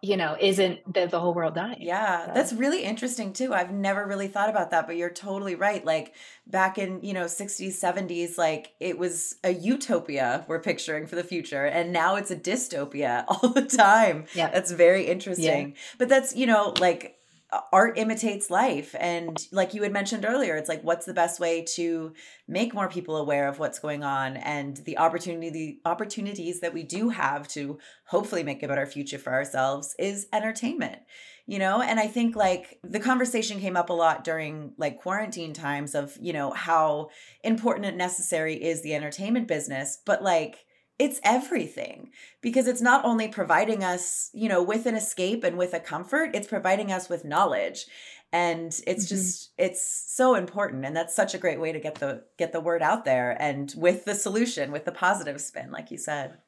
you 0.02 0.16
know 0.18 0.36
isn't 0.38 0.92
the, 0.92 1.06
the 1.06 1.18
whole 1.18 1.32
world 1.34 1.54
dying 1.54 1.78
Yeah, 1.80 2.26
So- 2.26 2.32
that's 2.34 2.52
really 2.52 2.82
interesting 2.84 3.32
too. 3.32 3.54
I've 3.54 3.72
never 3.72 4.06
really 4.06 4.28
thought 4.28 4.50
about 4.50 4.70
that, 4.72 4.86
but 4.86 4.96
you're 4.96 5.08
totally 5.08 5.54
right. 5.54 5.82
Like 5.82 6.14
back 6.46 6.76
in, 6.76 7.00
you 7.02 7.14
know, 7.14 7.24
60s, 7.24 7.72
70s, 7.82 8.36
like 8.36 8.74
it 8.80 8.98
was 8.98 9.36
a 9.42 9.50
utopia 9.50 10.44
we're 10.46 10.60
picturing 10.60 11.06
for 11.06 11.16
the 11.16 11.24
future, 11.24 11.64
and 11.64 11.90
now 11.92 12.16
it's 12.16 12.30
a 12.30 12.36
dystopia 12.36 13.24
all 13.28 13.48
the 13.48 13.62
time. 13.62 14.26
Yeah. 14.34 14.50
That's 14.50 14.70
very 14.72 15.06
interesting. 15.06 15.74
But 15.98 16.10
that's, 16.10 16.36
you 16.36 16.46
know, 16.46 16.74
like 16.80 17.16
art 17.72 17.98
imitates 17.98 18.50
life. 18.50 18.94
And 18.98 19.36
like 19.52 19.74
you 19.74 19.82
had 19.82 19.92
mentioned 19.92 20.24
earlier 20.24 20.56
it's 20.56 20.68
like 20.68 20.82
what's 20.82 21.06
the 21.06 21.14
best 21.14 21.40
way 21.40 21.62
to 21.74 22.12
make 22.48 22.74
more 22.74 22.88
people 22.88 23.16
aware 23.16 23.48
of 23.48 23.58
what's 23.58 23.78
going 23.78 24.02
on 24.02 24.36
and 24.36 24.76
the 24.78 24.98
opportunity 24.98 25.50
the 25.50 25.80
opportunities 25.84 26.60
that 26.60 26.74
we 26.74 26.82
do 26.82 27.10
have 27.10 27.48
to 27.48 27.78
hopefully 28.06 28.42
make 28.42 28.62
a 28.62 28.68
better 28.68 28.86
future 28.86 29.18
for 29.18 29.32
ourselves 29.32 29.94
is 29.98 30.26
entertainment 30.32 31.00
you 31.46 31.58
know? 31.58 31.82
And 31.82 32.00
i 32.00 32.06
think 32.06 32.36
like 32.36 32.78
the 32.82 33.00
conversation 33.00 33.60
came 33.60 33.76
up 33.76 33.90
a 33.90 33.94
lot 33.94 34.24
during 34.24 34.72
like 34.78 35.00
quarantine 35.00 35.52
times 35.52 35.94
of 35.94 36.16
you 36.20 36.32
know 36.32 36.50
how 36.52 37.10
important 37.42 37.86
and 37.86 37.98
necessary 37.98 38.54
is 38.54 38.82
the 38.82 38.94
entertainment 38.94 39.48
business. 39.48 39.98
But 40.04 40.22
like 40.22 40.64
it's 40.98 41.20
everything 41.24 42.10
because 42.40 42.68
it's 42.68 42.80
not 42.80 43.04
only 43.04 43.28
providing 43.28 43.82
us 43.82 44.30
you 44.32 44.48
know 44.48 44.62
with 44.62 44.86
an 44.86 44.94
escape 44.94 45.42
and 45.44 45.58
with 45.58 45.74
a 45.74 45.80
comfort 45.80 46.30
it's 46.34 46.46
providing 46.46 46.92
us 46.92 47.08
with 47.08 47.24
knowledge 47.24 47.86
and 48.32 48.80
it's 48.86 49.06
Mhm. 49.06 49.08
just 49.08 49.52
it's 49.58 49.82
so 50.14 50.34
important 50.34 50.84
and 50.84 50.96
that's 50.96 51.14
such 51.14 51.34
a 51.34 51.38
great 51.38 51.60
way 51.60 51.72
to 51.72 51.80
get 51.80 51.96
the 51.96 52.24
get 52.38 52.52
the 52.52 52.60
word 52.60 52.82
out 52.82 53.04
there 53.04 53.36
and 53.42 53.74
with 53.76 54.04
the 54.04 54.14
solution 54.14 54.70
with 54.72 54.84
the 54.84 54.92
positive 54.92 55.40
spin 55.40 55.70
like 55.72 55.90
you 55.90 55.98
said 55.98 56.38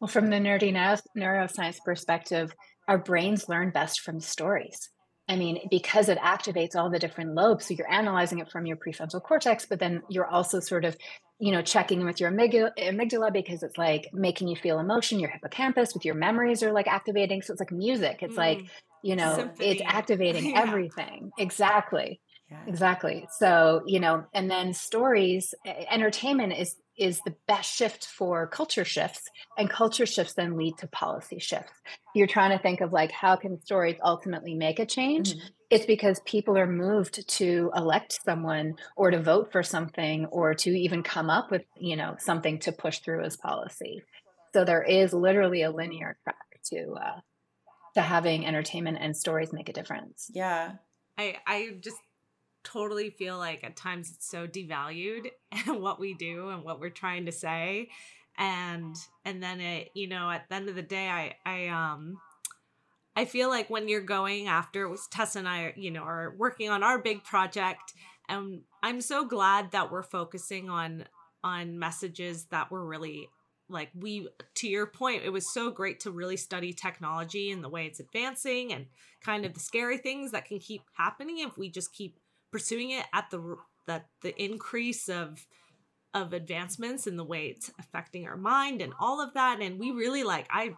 Well, 0.00 0.08
from 0.08 0.30
the 0.30 0.36
nerdy 0.36 0.72
neuro- 0.72 0.96
neuroscience 1.16 1.78
perspective, 1.84 2.52
our 2.88 2.98
brains 2.98 3.48
learn 3.48 3.70
best 3.70 4.00
from 4.00 4.20
stories. 4.20 4.90
I 5.28 5.36
mean, 5.36 5.60
because 5.70 6.08
it 6.08 6.18
activates 6.18 6.74
all 6.74 6.88
the 6.90 6.98
different 6.98 7.34
lobes. 7.34 7.66
So 7.66 7.74
you're 7.74 7.90
analyzing 7.92 8.38
it 8.38 8.50
from 8.50 8.64
your 8.66 8.76
prefrontal 8.78 9.22
cortex, 9.22 9.66
but 9.66 9.78
then 9.78 10.02
you're 10.08 10.26
also 10.26 10.58
sort 10.60 10.84
of, 10.86 10.96
you 11.38 11.52
know, 11.52 11.60
checking 11.62 12.04
with 12.04 12.18
your 12.20 12.30
amygdala, 12.32 13.32
because 13.32 13.62
it's 13.62 13.76
like 13.76 14.08
making 14.12 14.48
you 14.48 14.56
feel 14.56 14.78
emotion. 14.78 15.20
Your 15.20 15.30
hippocampus 15.30 15.92
with 15.94 16.04
your 16.04 16.14
memories 16.14 16.62
are 16.62 16.72
like 16.72 16.86
activating. 16.88 17.42
So 17.42 17.52
it's 17.52 17.60
like 17.60 17.72
music. 17.72 18.18
It's 18.22 18.36
like, 18.36 18.58
Mm. 18.58 18.68
you 19.02 19.16
know, 19.16 19.34
Symphony. 19.36 19.68
it's 19.68 19.82
activating 19.86 20.50
Yeah. 20.50 20.62
everything. 20.62 21.30
Exactly. 21.38 22.20
yeah 22.50 22.64
Exactly. 22.66 23.28
So, 23.38 23.82
you 23.86 24.00
know, 24.00 24.24
and 24.32 24.50
then 24.50 24.72
stories, 24.72 25.54
entertainment 25.90 26.54
is 26.54 26.76
is 26.98 27.20
the 27.20 27.34
best 27.46 27.74
shift 27.74 28.06
for 28.06 28.46
culture 28.46 28.84
shifts 28.84 29.28
and 29.56 29.70
culture 29.70 30.06
shifts 30.06 30.34
then 30.34 30.56
lead 30.56 30.76
to 30.78 30.86
policy 30.88 31.38
shifts. 31.38 31.72
You're 32.14 32.26
trying 32.26 32.56
to 32.56 32.62
think 32.62 32.80
of 32.80 32.92
like 32.92 33.12
how 33.12 33.36
can 33.36 33.60
stories 33.62 33.96
ultimately 34.02 34.54
make 34.54 34.78
a 34.78 34.86
change? 34.86 35.34
Mhm. 35.34 35.52
It's 35.70 35.86
because 35.86 36.20
people 36.24 36.56
are 36.56 36.66
moved 36.66 37.28
to 37.28 37.70
elect 37.76 38.20
someone 38.24 38.76
or 38.96 39.10
to 39.10 39.22
vote 39.22 39.52
for 39.52 39.62
something 39.62 40.26
or 40.26 40.54
to 40.54 40.70
even 40.70 41.02
come 41.02 41.30
up 41.30 41.50
with, 41.50 41.62
you 41.76 41.96
know, 41.96 42.16
something 42.18 42.58
to 42.60 42.72
push 42.72 43.00
through 43.00 43.24
as 43.24 43.36
policy. 43.36 44.02
So 44.54 44.64
there 44.64 44.82
is 44.82 45.12
literally 45.12 45.62
a 45.62 45.70
linear 45.70 46.18
track 46.24 46.60
to 46.66 46.92
uh 46.94 47.20
to 47.94 48.02
having 48.02 48.46
entertainment 48.46 48.98
and 49.00 49.16
stories 49.16 49.52
make 49.52 49.68
a 49.68 49.72
difference. 49.72 50.30
yeah 50.32 50.76
I 51.16 51.36
I 51.46 51.76
just 51.80 51.98
totally 52.64 53.10
feel 53.10 53.38
like 53.38 53.64
at 53.64 53.76
times 53.76 54.10
it's 54.10 54.28
so 54.28 54.46
devalued 54.46 55.28
what 55.66 56.00
we 56.00 56.14
do 56.14 56.50
and 56.50 56.62
what 56.64 56.80
we're 56.80 56.90
trying 56.90 57.26
to 57.26 57.32
say. 57.32 57.88
And 58.36 58.94
and 59.24 59.42
then 59.42 59.60
it 59.60 59.90
you 59.94 60.06
know 60.06 60.30
at 60.30 60.48
the 60.48 60.54
end 60.54 60.68
of 60.68 60.76
the 60.76 60.82
day 60.82 61.08
I 61.08 61.34
I 61.44 61.68
um 61.68 62.20
I 63.16 63.24
feel 63.24 63.48
like 63.48 63.68
when 63.68 63.88
you're 63.88 64.00
going 64.00 64.46
after 64.46 64.84
it 64.84 64.90
was 64.90 65.08
Tessa 65.08 65.40
and 65.40 65.48
I 65.48 65.72
you 65.76 65.90
know 65.90 66.02
are 66.02 66.34
working 66.36 66.68
on 66.70 66.82
our 66.82 66.98
big 66.98 67.24
project. 67.24 67.94
And 68.28 68.62
I'm 68.82 69.00
so 69.00 69.24
glad 69.26 69.72
that 69.72 69.90
we're 69.90 70.02
focusing 70.02 70.70
on 70.70 71.04
on 71.42 71.78
messages 71.78 72.44
that 72.46 72.70
were 72.70 72.84
really 72.84 73.28
like 73.68 73.90
we 73.94 74.28
to 74.54 74.68
your 74.68 74.86
point 74.86 75.22
it 75.24 75.30
was 75.30 75.52
so 75.52 75.70
great 75.70 76.00
to 76.00 76.10
really 76.10 76.36
study 76.36 76.72
technology 76.72 77.50
and 77.50 77.62
the 77.62 77.68
way 77.68 77.86
it's 77.86 78.00
advancing 78.00 78.72
and 78.72 78.86
kind 79.20 79.44
of 79.44 79.54
the 79.54 79.60
scary 79.60 79.98
things 79.98 80.32
that 80.32 80.46
can 80.46 80.58
keep 80.58 80.82
happening 80.94 81.38
if 81.40 81.56
we 81.58 81.70
just 81.70 81.92
keep 81.92 82.18
pursuing 82.50 82.90
it 82.90 83.04
at 83.12 83.30
the 83.30 83.56
that 83.86 84.06
the 84.22 84.40
increase 84.42 85.08
of 85.08 85.46
of 86.14 86.32
advancements 86.32 87.06
in 87.06 87.16
the 87.16 87.24
way 87.24 87.48
it's 87.48 87.70
affecting 87.78 88.26
our 88.26 88.36
mind 88.36 88.80
and 88.80 88.92
all 88.98 89.20
of 89.20 89.34
that 89.34 89.60
and 89.60 89.78
we 89.78 89.90
really 89.90 90.24
like 90.24 90.46
i 90.50 90.74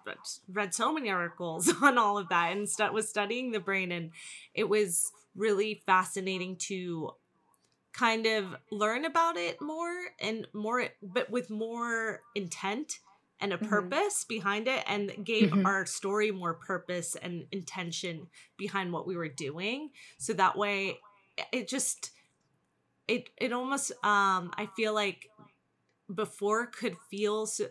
read 0.53 0.75
so 0.75 0.93
many 0.93 1.09
articles 1.09 1.73
on 1.83 1.97
all 1.99 2.19
of 2.19 2.29
that 2.29 2.53
and 2.53 2.69
stu- 2.69 2.93
was 2.93 3.09
studying 3.09 3.53
the 3.53 3.61
brain 3.61 3.93
and 3.93 4.11
it 4.55 4.69
was 4.69 5.11
really 5.37 5.81
fascinating 5.87 6.57
to 6.57 7.11
kind 7.93 8.27
of 8.27 8.55
learn 8.71 9.05
about 9.05 9.37
it 9.37 9.61
more 9.61 9.95
and 10.21 10.47
more 10.53 10.85
but 11.03 11.31
with 11.31 11.49
more 11.51 12.21
intent 12.35 12.99
and 13.41 13.53
a 13.53 13.59
Mhm. 13.59 13.69
purpose 13.69 14.25
behind 14.25 14.69
it 14.69 14.85
and 14.87 15.25
gave 15.25 15.51
Mhm. 15.51 15.65
our 15.65 15.87
story 15.87 16.31
more 16.31 16.55
purpose 16.55 17.17
and 17.17 17.47
intention 17.53 18.29
behind 18.57 18.93
what 18.93 19.07
we 19.07 19.17
were 19.17 19.29
doing 19.29 19.91
so 20.19 20.33
that 20.35 20.57
way 20.59 21.01
it 21.53 21.69
just 21.69 22.11
it 23.09 23.31
it 23.37 23.53
almost 23.53 23.93
um 24.05 24.51
i 24.57 24.69
feel 24.77 24.95
like 24.95 25.29
before 26.13 26.67
could 26.67 26.97
feel 27.09 27.47
so, 27.47 27.67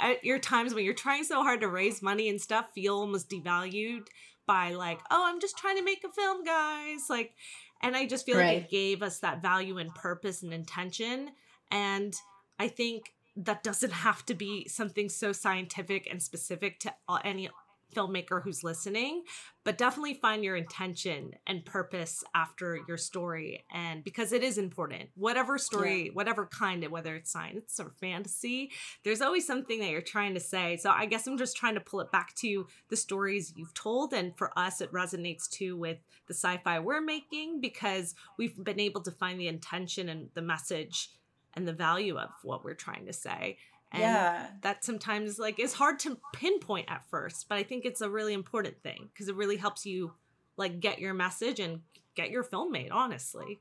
at 0.00 0.24
your 0.24 0.38
times 0.38 0.74
when 0.74 0.84
you're 0.84 0.94
trying 0.94 1.22
so 1.22 1.42
hard 1.42 1.60
to 1.60 1.68
raise 1.68 2.02
money 2.02 2.28
and 2.28 2.40
stuff 2.40 2.66
feel 2.74 2.96
almost 2.96 3.30
devalued 3.30 4.06
by 4.46 4.72
like 4.72 5.00
oh 5.10 5.24
i'm 5.26 5.40
just 5.40 5.56
trying 5.56 5.76
to 5.76 5.84
make 5.84 6.04
a 6.04 6.12
film 6.12 6.44
guys 6.44 7.02
like 7.08 7.34
and 7.82 7.96
i 7.96 8.06
just 8.06 8.26
feel 8.26 8.36
right. 8.36 8.56
like 8.56 8.64
it 8.64 8.70
gave 8.70 9.02
us 9.02 9.20
that 9.20 9.42
value 9.42 9.78
and 9.78 9.94
purpose 9.94 10.42
and 10.42 10.52
intention 10.52 11.30
and 11.70 12.14
i 12.58 12.68
think 12.68 13.14
that 13.36 13.62
doesn't 13.62 13.92
have 13.92 14.24
to 14.26 14.34
be 14.34 14.68
something 14.68 15.08
so 15.08 15.32
scientific 15.32 16.08
and 16.10 16.22
specific 16.22 16.78
to 16.78 16.92
any 17.24 17.48
filmmaker 17.94 18.42
who's 18.42 18.64
listening, 18.64 19.22
but 19.64 19.78
definitely 19.78 20.14
find 20.14 20.44
your 20.44 20.56
intention 20.56 21.32
and 21.46 21.64
purpose 21.64 22.22
after 22.34 22.80
your 22.86 22.96
story. 22.96 23.64
And 23.72 24.04
because 24.04 24.32
it 24.32 24.42
is 24.42 24.58
important, 24.58 25.10
whatever 25.14 25.56
story, 25.58 26.06
yeah. 26.06 26.12
whatever 26.12 26.46
kind, 26.46 26.84
of, 26.84 26.90
whether 26.90 27.14
it's 27.14 27.30
science 27.30 27.78
or 27.80 27.92
fantasy, 28.00 28.70
there's 29.04 29.22
always 29.22 29.46
something 29.46 29.80
that 29.80 29.90
you're 29.90 30.00
trying 30.00 30.34
to 30.34 30.40
say. 30.40 30.76
So 30.76 30.90
I 30.90 31.06
guess 31.06 31.26
I'm 31.26 31.38
just 31.38 31.56
trying 31.56 31.74
to 31.74 31.80
pull 31.80 32.00
it 32.00 32.12
back 32.12 32.34
to 32.36 32.66
the 32.88 32.96
stories 32.96 33.52
you've 33.56 33.74
told. 33.74 34.12
And 34.12 34.36
for 34.36 34.56
us, 34.58 34.80
it 34.80 34.92
resonates 34.92 35.48
too 35.48 35.76
with 35.76 35.98
the 36.26 36.34
sci 36.34 36.58
fi 36.64 36.78
we're 36.78 37.00
making 37.00 37.60
because 37.60 38.14
we've 38.38 38.62
been 38.62 38.80
able 38.80 39.00
to 39.02 39.10
find 39.10 39.40
the 39.40 39.48
intention 39.48 40.08
and 40.08 40.28
the 40.34 40.42
message 40.42 41.10
and 41.54 41.66
the 41.66 41.72
value 41.72 42.18
of 42.18 42.30
what 42.42 42.64
we're 42.64 42.74
trying 42.74 43.06
to 43.06 43.12
say. 43.12 43.58
And 43.92 44.02
yeah. 44.02 44.46
that 44.62 44.84
sometimes 44.84 45.38
like 45.38 45.60
is 45.60 45.74
hard 45.74 46.00
to 46.00 46.18
pinpoint 46.32 46.90
at 46.90 47.04
first, 47.08 47.48
but 47.48 47.58
I 47.58 47.62
think 47.62 47.84
it's 47.84 48.00
a 48.00 48.10
really 48.10 48.34
important 48.34 48.82
thing 48.82 49.08
because 49.12 49.28
it 49.28 49.36
really 49.36 49.56
helps 49.56 49.86
you 49.86 50.14
like 50.56 50.80
get 50.80 50.98
your 50.98 51.14
message 51.14 51.60
and 51.60 51.80
get 52.16 52.30
your 52.30 52.42
film 52.42 52.72
made, 52.72 52.90
honestly. 52.90 53.60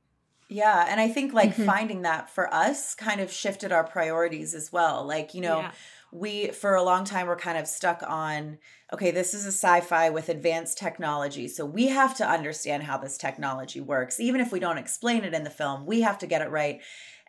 Yeah, 0.49 0.85
and 0.87 0.99
I 0.99 1.07
think 1.07 1.33
like 1.33 1.53
mm-hmm. 1.53 1.65
finding 1.65 2.01
that 2.03 2.29
for 2.29 2.53
us 2.53 2.95
kind 2.95 3.21
of 3.21 3.31
shifted 3.31 3.71
our 3.71 3.83
priorities 3.83 4.53
as 4.53 4.71
well. 4.71 5.05
Like, 5.05 5.33
you 5.33 5.41
know, 5.41 5.59
yeah. 5.59 5.71
we 6.11 6.47
for 6.49 6.75
a 6.75 6.83
long 6.83 7.05
time 7.05 7.27
were 7.27 7.35
kind 7.35 7.57
of 7.57 7.67
stuck 7.67 8.03
on 8.05 8.57
okay, 8.93 9.09
this 9.09 9.33
is 9.33 9.45
a 9.45 9.51
sci-fi 9.51 10.11
with 10.11 10.29
advanced 10.29 10.77
technology. 10.77 11.47
So 11.47 11.65
we 11.65 11.87
have 11.87 12.15
to 12.17 12.29
understand 12.29 12.83
how 12.83 12.97
this 12.99 13.17
technology 13.17 13.81
works. 13.81 14.19
Even 14.19 14.39
if 14.39 14.51
we 14.51 14.59
don't 14.59 14.77
explain 14.77 15.23
it 15.23 15.33
in 15.33 15.43
the 15.43 15.49
film, 15.49 15.87
we 15.87 16.01
have 16.01 16.19
to 16.19 16.27
get 16.27 16.43
it 16.43 16.51
right. 16.51 16.79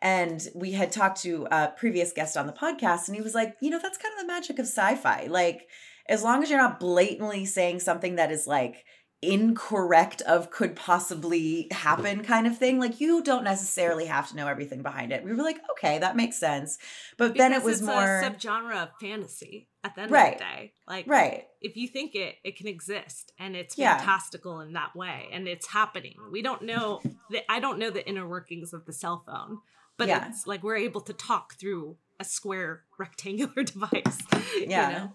And 0.04 0.46
we 0.54 0.72
had 0.72 0.92
talked 0.92 1.22
to 1.22 1.48
a 1.50 1.72
previous 1.76 2.12
guest 2.12 2.36
on 2.36 2.46
the 2.46 2.52
podcast, 2.52 3.08
and 3.08 3.16
he 3.16 3.22
was 3.22 3.34
like, 3.34 3.56
you 3.60 3.70
know, 3.70 3.80
that's 3.80 3.98
kind 3.98 4.12
of 4.14 4.20
the 4.20 4.26
magic 4.26 4.58
of 4.58 4.66
sci 4.66 4.94
fi. 4.96 5.26
Like, 5.28 5.66
as 6.08 6.22
long 6.22 6.42
as 6.42 6.50
you're 6.50 6.60
not 6.60 6.78
blatantly 6.78 7.46
saying 7.46 7.80
something 7.80 8.16
that 8.16 8.30
is 8.30 8.46
like 8.46 8.84
incorrect 9.22 10.20
of 10.22 10.50
could 10.50 10.76
possibly 10.76 11.68
happen 11.70 12.22
kind 12.22 12.46
of 12.46 12.58
thing 12.58 12.78
like 12.78 13.00
you 13.00 13.22
don't 13.22 13.44
necessarily 13.44 14.04
have 14.04 14.28
to 14.28 14.36
know 14.36 14.46
everything 14.46 14.82
behind 14.82 15.12
it 15.12 15.24
we 15.24 15.32
were 15.32 15.42
like 15.42 15.56
okay 15.70 15.98
that 15.98 16.14
makes 16.14 16.36
sense 16.36 16.76
but 17.16 17.32
because 17.32 17.38
then 17.38 17.52
it 17.54 17.62
was 17.62 17.80
more 17.80 18.20
a 18.20 18.22
subgenre 18.22 18.82
of 18.82 18.90
fantasy 19.00 19.68
at 19.82 19.94
the 19.94 20.02
end 20.02 20.10
right. 20.10 20.34
of 20.34 20.38
the 20.38 20.44
day 20.44 20.72
like 20.86 21.06
right 21.06 21.44
if 21.62 21.74
you 21.74 21.88
think 21.88 22.14
it 22.14 22.34
it 22.44 22.56
can 22.56 22.66
exist 22.66 23.32
and 23.38 23.56
it's 23.56 23.76
fantastical 23.76 24.58
yeah. 24.58 24.66
in 24.66 24.72
that 24.74 24.94
way 24.94 25.26
and 25.32 25.48
it's 25.48 25.68
happening 25.68 26.16
we 26.30 26.42
don't 26.42 26.60
know 26.60 27.00
that 27.30 27.50
i 27.50 27.58
don't 27.58 27.78
know 27.78 27.88
the 27.88 28.06
inner 28.06 28.28
workings 28.28 28.74
of 28.74 28.84
the 28.84 28.92
cell 28.92 29.24
phone 29.26 29.58
but 29.96 30.08
yeah. 30.08 30.28
it's 30.28 30.46
like 30.46 30.62
we're 30.62 30.76
able 30.76 31.00
to 31.02 31.12
talk 31.12 31.54
through 31.54 31.96
a 32.20 32.24
square 32.24 32.82
rectangular 32.98 33.62
device. 33.64 34.18
Yeah. 34.58 34.88
You 34.88 34.94
know? 34.96 35.12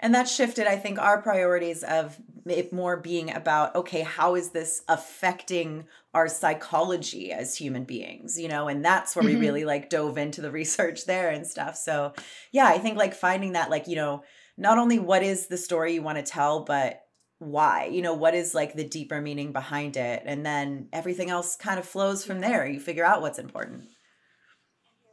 And 0.00 0.14
that 0.14 0.28
shifted, 0.28 0.66
I 0.66 0.76
think, 0.76 0.98
our 0.98 1.20
priorities 1.20 1.82
of 1.82 2.18
it 2.46 2.72
more 2.72 2.96
being 2.96 3.34
about, 3.34 3.74
okay, 3.74 4.02
how 4.02 4.34
is 4.34 4.50
this 4.50 4.82
affecting 4.88 5.86
our 6.14 6.28
psychology 6.28 7.32
as 7.32 7.56
human 7.56 7.84
beings, 7.84 8.38
you 8.38 8.48
know? 8.48 8.68
And 8.68 8.84
that's 8.84 9.16
where 9.16 9.24
mm-hmm. 9.24 9.40
we 9.40 9.46
really 9.46 9.64
like 9.64 9.90
dove 9.90 10.18
into 10.18 10.40
the 10.40 10.50
research 10.52 11.06
there 11.06 11.30
and 11.30 11.46
stuff. 11.46 11.76
So, 11.76 12.12
yeah, 12.52 12.66
I 12.66 12.78
think 12.78 12.96
like 12.96 13.14
finding 13.14 13.52
that, 13.52 13.70
like, 13.70 13.88
you 13.88 13.96
know, 13.96 14.22
not 14.56 14.78
only 14.78 14.98
what 14.98 15.22
is 15.22 15.46
the 15.46 15.58
story 15.58 15.94
you 15.94 16.02
want 16.02 16.18
to 16.18 16.24
tell, 16.24 16.64
but 16.64 17.02
why 17.40 17.84
you 17.84 18.02
know 18.02 18.14
what 18.14 18.34
is 18.34 18.52
like 18.52 18.74
the 18.74 18.82
deeper 18.82 19.20
meaning 19.20 19.52
behind 19.52 19.96
it 19.96 20.24
and 20.26 20.44
then 20.44 20.88
everything 20.92 21.30
else 21.30 21.54
kind 21.54 21.78
of 21.78 21.84
flows 21.86 22.24
from 22.24 22.40
there 22.40 22.66
you 22.66 22.80
figure 22.80 23.04
out 23.04 23.22
what's 23.22 23.38
important 23.38 23.84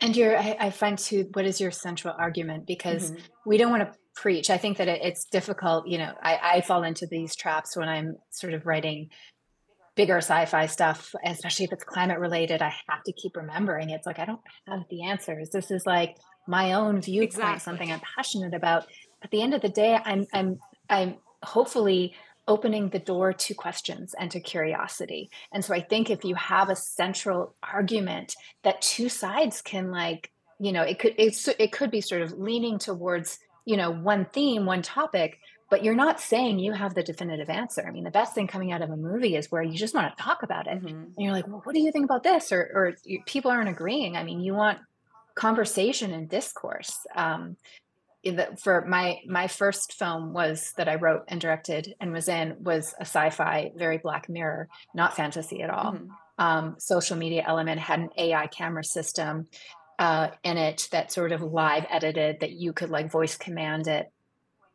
and 0.06 0.16
your, 0.16 0.38
I, 0.38 0.56
I, 0.60 0.70
find 0.70 0.98
too, 0.98 1.30
what 1.34 1.46
is 1.46 1.60
your 1.60 1.72
central 1.72 2.14
argument? 2.18 2.68
Because 2.68 3.12
mm-hmm. 3.12 3.22
we 3.46 3.58
don't 3.58 3.72
want 3.72 3.84
to 3.84 3.98
preach. 4.16 4.50
I 4.50 4.58
think 4.58 4.78
that 4.78 4.88
it, 4.88 5.02
it's 5.04 5.26
difficult. 5.26 5.88
You 5.88 5.98
know, 5.98 6.14
I, 6.22 6.40
I 6.44 6.62
fall 6.62 6.84
into 6.84 7.08
these 7.08 7.36
traps 7.36 7.76
when 7.76 7.90
I'm 7.90 8.16
sort 8.30 8.54
of 8.54 8.66
writing 8.66 9.10
bigger 9.96 10.18
sci-fi 10.18 10.68
stuff, 10.68 11.14
especially 11.26 11.66
if 11.66 11.72
it's 11.72 11.84
climate 11.84 12.20
related. 12.20 12.62
I 12.62 12.74
have 12.90 13.04
to 13.06 13.14
keep 13.14 13.36
remembering 13.36 13.90
it's 13.90 14.06
like 14.06 14.20
I 14.20 14.26
don't 14.26 14.42
have 14.68 14.84
the 14.90 15.06
answers. 15.06 15.50
This 15.50 15.72
is 15.72 15.86
like 15.86 16.18
my 16.48 16.74
own 16.74 17.02
viewpoint, 17.02 17.34
exactly. 17.34 17.60
something 17.60 17.92
I'm 17.92 18.02
passionate 18.16 18.54
about. 18.54 18.86
At 19.24 19.32
the 19.32 19.42
end 19.42 19.54
of 19.54 19.62
the 19.62 19.70
day, 19.70 19.98
I'm 20.04 20.28
I'm 20.34 20.60
I'm 20.90 21.16
hopefully 21.44 22.14
opening 22.48 22.90
the 22.90 23.00
door 23.00 23.34
to 23.34 23.54
questions 23.54 24.14
and 24.20 24.30
to 24.32 24.40
curiosity. 24.40 25.30
And 25.52 25.66
so 25.66 25.74
I 25.74 25.82
think 25.82 26.10
if 26.10 26.24
you 26.24 26.36
have 26.36 26.70
a 26.70 26.76
central 26.76 27.56
argument 27.64 28.36
that 28.64 28.82
two 28.82 29.10
sides 29.10 29.62
can 29.62 29.92
like, 29.92 30.32
you 30.60 30.72
know, 30.72 30.84
it 30.84 31.00
could 31.00 31.16
it's 31.18 31.48
it 31.48 31.72
could 31.72 31.92
be 31.92 32.02
sort 32.02 32.22
of 32.22 32.34
leaning 32.34 32.80
towards, 32.80 33.40
you 33.66 33.78
know, 33.78 33.92
one 33.92 34.26
theme, 34.32 34.66
one 34.66 34.82
topic, 34.82 35.40
but 35.70 35.84
you're 35.84 35.96
not 35.96 36.22
saying 36.22 36.60
you 36.60 36.72
have 36.72 36.94
the 36.94 37.04
definitive 37.04 37.50
answer. 37.50 37.84
I 37.86 37.92
mean, 37.92 38.04
the 38.04 38.12
best 38.12 38.36
thing 38.36 38.48
coming 38.48 38.72
out 38.72 38.82
of 38.82 38.92
a 38.92 38.96
movie 38.96 39.36
is 39.36 39.52
where 39.52 39.64
you 39.64 39.78
just 39.78 39.96
want 39.96 40.16
to 40.16 40.24
talk 40.24 40.44
about 40.44 40.68
it. 40.68 40.78
Mm-hmm. 40.78 40.88
And 40.88 41.16
you're 41.18 41.34
like, 41.34 41.48
well, 41.48 41.62
what 41.64 41.74
do 41.74 41.82
you 41.82 41.92
think 41.92 42.06
about 42.06 42.24
this? 42.24 42.52
Or, 42.52 42.62
or 42.62 42.94
people 43.26 43.52
aren't 43.52 43.70
agreeing. 43.70 44.16
I 44.16 44.24
mean, 44.24 44.40
you 44.42 44.54
want 44.54 44.80
conversation 45.34 46.14
and 46.14 46.30
discourse. 46.30 47.00
Um, 47.16 47.58
for 48.58 48.86
my 48.88 49.20
my 49.28 49.48
first 49.48 49.94
film 49.94 50.34
was 50.34 50.74
that 50.78 50.88
I 50.88 50.96
wrote 50.96 51.26
and 51.28 51.40
directed 51.40 51.94
and 52.00 52.12
was 52.12 52.28
in 52.28 52.58
was 52.62 52.94
a 53.00 53.02
sci-fi, 53.02 53.72
very 53.76 53.98
Black 53.98 54.30
Mirror, 54.30 54.68
not 54.94 55.16
fantasy 55.16 55.62
at 55.62 55.70
all. 55.70 55.94
Mm-hmm. 55.94 56.08
Um, 56.38 56.76
social 56.80 57.16
media 57.16 57.44
element 57.48 57.80
had 57.80 58.00
an 58.00 58.10
AI 58.18 58.48
camera 58.48 58.84
system 58.84 59.48
uh, 60.00 60.30
in 60.44 60.58
it 60.58 60.90
that 60.92 61.12
sort 61.12 61.32
of 61.32 61.42
live 61.42 61.86
edited 61.90 62.42
that 62.42 62.52
you 62.52 62.74
could 62.74 62.90
like 62.90 63.10
voice 63.10 63.38
command 63.38 63.88
it 63.88 64.12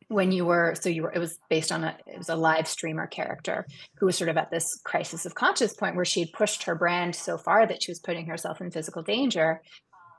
when 0.08 0.32
you 0.32 0.44
were 0.44 0.74
so 0.80 0.88
you 0.88 1.02
were 1.02 1.12
it 1.12 1.18
was 1.18 1.38
based 1.48 1.70
on 1.70 1.84
a 1.84 1.96
it 2.06 2.18
was 2.18 2.28
a 2.28 2.34
live 2.34 2.66
streamer 2.66 3.06
character 3.06 3.66
who 3.98 4.06
was 4.06 4.16
sort 4.16 4.28
of 4.28 4.36
at 4.36 4.50
this 4.50 4.80
crisis 4.82 5.24
of 5.24 5.34
conscious 5.34 5.72
point 5.74 5.94
where 5.94 6.04
she 6.04 6.20
had 6.20 6.32
pushed 6.32 6.64
her 6.64 6.74
brand 6.74 7.14
so 7.14 7.38
far 7.38 7.66
that 7.66 7.82
she 7.82 7.92
was 7.92 8.00
putting 8.00 8.26
herself 8.26 8.60
in 8.60 8.70
physical 8.70 9.02
danger 9.02 9.62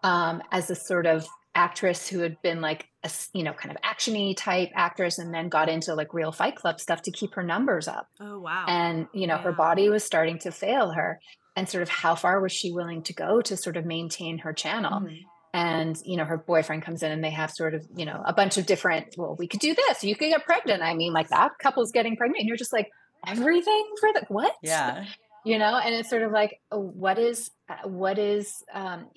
um, 0.03 0.41
as 0.51 0.69
a 0.69 0.75
sort 0.75 1.05
of 1.05 1.27
actress 1.53 2.07
who 2.07 2.19
had 2.19 2.41
been 2.41 2.61
like 2.61 2.87
a 3.03 3.11
you 3.33 3.43
know 3.43 3.53
kind 3.53 3.75
of 3.75 3.81
actiony 3.81 4.35
type 4.35 4.69
actress 4.73 5.17
and 5.17 5.33
then 5.33 5.49
got 5.49 5.69
into 5.69 5.93
like 5.95 6.13
real 6.13 6.31
fight 6.31 6.55
club 6.55 6.79
stuff 6.79 7.01
to 7.01 7.11
keep 7.11 7.33
her 7.35 7.43
numbers 7.43 7.87
up. 7.87 8.07
Oh 8.19 8.39
wow. 8.39 8.65
And 8.67 9.07
you 9.13 9.27
know 9.27 9.35
yeah. 9.35 9.41
her 9.41 9.51
body 9.51 9.89
was 9.89 10.03
starting 10.03 10.39
to 10.39 10.51
fail 10.51 10.91
her. 10.91 11.19
And 11.57 11.67
sort 11.67 11.81
of 11.81 11.89
how 11.89 12.15
far 12.15 12.39
was 12.39 12.53
she 12.53 12.71
willing 12.71 13.03
to 13.03 13.13
go 13.13 13.41
to 13.41 13.57
sort 13.57 13.75
of 13.75 13.85
maintain 13.85 14.39
her 14.39 14.53
channel? 14.53 15.01
Mm-hmm. 15.01 15.15
and 15.53 15.97
you 16.05 16.15
know 16.15 16.23
her 16.23 16.37
boyfriend 16.37 16.83
comes 16.83 17.03
in 17.03 17.11
and 17.11 17.21
they 17.21 17.31
have 17.31 17.51
sort 17.51 17.73
of 17.73 17.85
you 17.97 18.05
know 18.05 18.21
a 18.25 18.33
bunch 18.33 18.57
of 18.57 18.65
different 18.65 19.13
well 19.17 19.35
we 19.37 19.47
could 19.47 19.59
do 19.59 19.75
this. 19.75 20.03
You 20.03 20.15
could 20.15 20.29
get 20.29 20.45
pregnant. 20.45 20.81
I 20.81 20.93
mean 20.93 21.11
like 21.11 21.29
that 21.29 21.51
couple's 21.61 21.91
getting 21.91 22.15
pregnant 22.15 22.41
and 22.41 22.47
you're 22.47 22.57
just 22.57 22.73
like 22.73 22.89
everything 23.27 23.85
for 23.99 24.09
the 24.13 24.25
what? 24.29 24.53
Yeah. 24.63 25.05
You 25.43 25.57
know? 25.57 25.75
And 25.75 25.93
it's 25.95 26.09
sort 26.09 26.23
of 26.23 26.31
like 26.31 26.59
what 26.71 27.17
is 27.19 27.49
uh, 27.67 27.87
what 27.87 28.17
is 28.17 28.63
um 28.73 29.07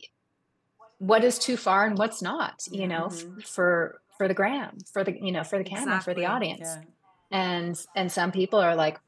what 0.99 1.25
is 1.25 1.39
too 1.39 1.57
far 1.57 1.87
and 1.87 1.99
what's 1.99 2.23
not 2.23 2.67
you 2.71 2.87
know 2.87 3.07
mm-hmm. 3.07 3.41
f- 3.41 3.47
for 3.47 4.01
for 4.17 4.29
the 4.29 4.35
gram 4.35 4.77
for 4.93 5.05
the 5.05 5.13
you 5.21 5.33
know 5.33 5.45
for 5.45 5.59
the 5.59 5.65
camera 5.65 5.97
exactly. 5.97 6.15
for 6.15 6.21
the 6.21 6.27
audience 6.27 6.69
yeah. 7.31 7.39
and 7.39 7.87
and 7.97 8.11
some 8.11 8.33
people 8.33 8.59
are 8.59 8.75
like 8.75 8.99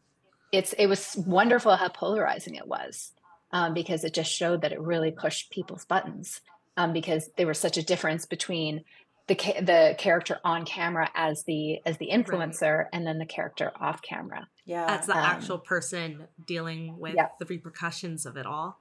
it's 0.53 0.73
it 0.75 0.87
was 0.87 1.17
wonderful 1.27 1.75
how 1.77 1.89
polarizing 1.89 2.55
it 2.55 2.67
was 2.67 3.13
um, 3.53 3.75
because 3.75 4.05
it 4.05 4.13
just 4.13 4.31
showed 4.31 4.63
that 4.63 4.73
it 4.73 4.81
really 4.81 5.11
pushed 5.11 5.51
people's 5.51 5.85
buttons 5.85 6.41
um, 6.77 6.93
because 6.93 7.31
there 7.37 7.47
was 7.47 7.59
such 7.59 7.77
a 7.77 7.83
difference 7.83 8.27
between 8.27 8.85
the 9.29 9.35
ca- 9.35 9.61
the 9.61 9.95
character 9.99 10.39
on 10.45 10.65
camera 10.65 11.11
as 11.15 11.45
the 11.45 11.81
as 11.85 11.99
the 11.99 12.11
influencer 12.13 12.79
right. 12.79 12.87
and 12.93 13.07
then 13.07 13.19
the 13.19 13.27
character 13.27 13.73
off 13.81 14.03
camera 14.03 14.47
yeah 14.65 14.99
as 14.99 15.07
the 15.07 15.13
um, 15.13 15.19
actual 15.19 15.59
person 15.59 16.27
dealing 16.47 16.99
with 16.99 17.15
yeah. 17.15 17.29
the 17.39 17.47
repercussions 17.47 18.27
of 18.27 18.37
it 18.37 18.47
all 18.47 18.79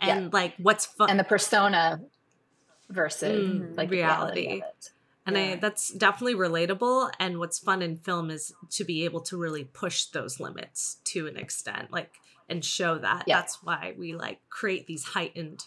and 0.00 0.24
yeah. 0.24 0.28
like 0.32 0.54
what's 0.58 0.86
fun 0.86 1.10
and 1.10 1.18
the 1.18 1.24
persona 1.24 2.00
versus 2.90 3.60
mm, 3.60 3.76
like 3.76 3.90
reality. 3.90 4.62
And 5.26 5.36
yeah. 5.36 5.42
I 5.42 5.56
that's 5.56 5.92
definitely 5.92 6.34
relatable. 6.34 7.10
And 7.18 7.38
what's 7.38 7.58
fun 7.58 7.82
in 7.82 7.96
film 7.96 8.30
is 8.30 8.52
to 8.70 8.84
be 8.84 9.04
able 9.04 9.20
to 9.22 9.36
really 9.36 9.64
push 9.64 10.06
those 10.06 10.38
limits 10.38 10.98
to 11.04 11.26
an 11.26 11.36
extent, 11.36 11.90
like 11.90 12.12
and 12.48 12.64
show 12.64 12.98
that. 12.98 13.24
Yeah. 13.26 13.40
That's 13.40 13.62
why 13.62 13.94
we 13.98 14.14
like 14.14 14.40
create 14.50 14.86
these 14.86 15.04
heightened 15.04 15.64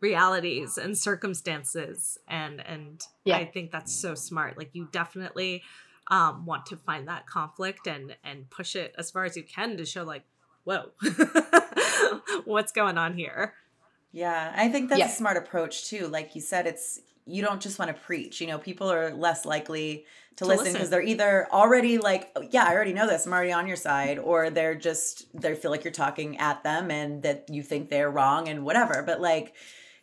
realities 0.00 0.76
and 0.76 0.98
circumstances. 0.98 2.18
And 2.28 2.60
and 2.66 3.04
yeah. 3.24 3.36
I 3.36 3.44
think 3.44 3.70
that's 3.70 3.94
so 3.94 4.14
smart. 4.14 4.58
Like 4.58 4.70
you 4.72 4.88
definitely 4.90 5.62
um, 6.08 6.44
want 6.46 6.66
to 6.66 6.76
find 6.76 7.08
that 7.08 7.26
conflict 7.26 7.86
and 7.86 8.16
and 8.24 8.50
push 8.50 8.74
it 8.74 8.94
as 8.98 9.10
far 9.10 9.24
as 9.24 9.36
you 9.36 9.44
can 9.44 9.76
to 9.76 9.84
show 9.84 10.02
like, 10.02 10.24
whoa, 10.64 10.90
what's 12.44 12.72
going 12.72 12.98
on 12.98 13.16
here? 13.16 13.54
Yeah, 14.16 14.50
I 14.56 14.70
think 14.70 14.88
that's 14.88 14.98
Yeah. 14.98 15.08
a 15.08 15.10
smart 15.10 15.36
approach 15.36 15.90
too. 15.90 16.08
Like 16.08 16.34
you 16.34 16.40
said, 16.40 16.66
it's 16.66 17.00
you 17.26 17.42
don't 17.42 17.60
just 17.60 17.78
want 17.78 17.94
to 17.94 18.02
preach. 18.02 18.40
You 18.40 18.46
know, 18.46 18.58
people 18.58 18.90
are 18.90 19.10
less 19.12 19.44
likely 19.44 20.06
to, 20.36 20.44
To 20.44 20.46
listen 20.46 20.72
because 20.72 20.88
they're 20.90 21.02
either 21.02 21.46
already 21.52 21.98
like, 21.98 22.30
"Oh, 22.34 22.40
yeah, 22.50 22.64
I 22.64 22.72
already 22.74 22.94
know 22.94 23.06
this. 23.06 23.26
I'm 23.26 23.32
already 23.34 23.52
on 23.52 23.66
your 23.66 23.76
side, 23.76 24.18
or 24.18 24.48
they're 24.48 24.74
just 24.74 25.26
they 25.38 25.54
feel 25.54 25.70
like 25.70 25.84
you're 25.84 25.92
talking 25.92 26.38
at 26.38 26.62
them 26.62 26.90
and 26.90 27.22
that 27.24 27.44
you 27.50 27.62
think 27.62 27.90
they're 27.90 28.10
wrong 28.10 28.48
and 28.48 28.64
whatever. 28.64 29.02
But 29.04 29.20
like 29.20 29.54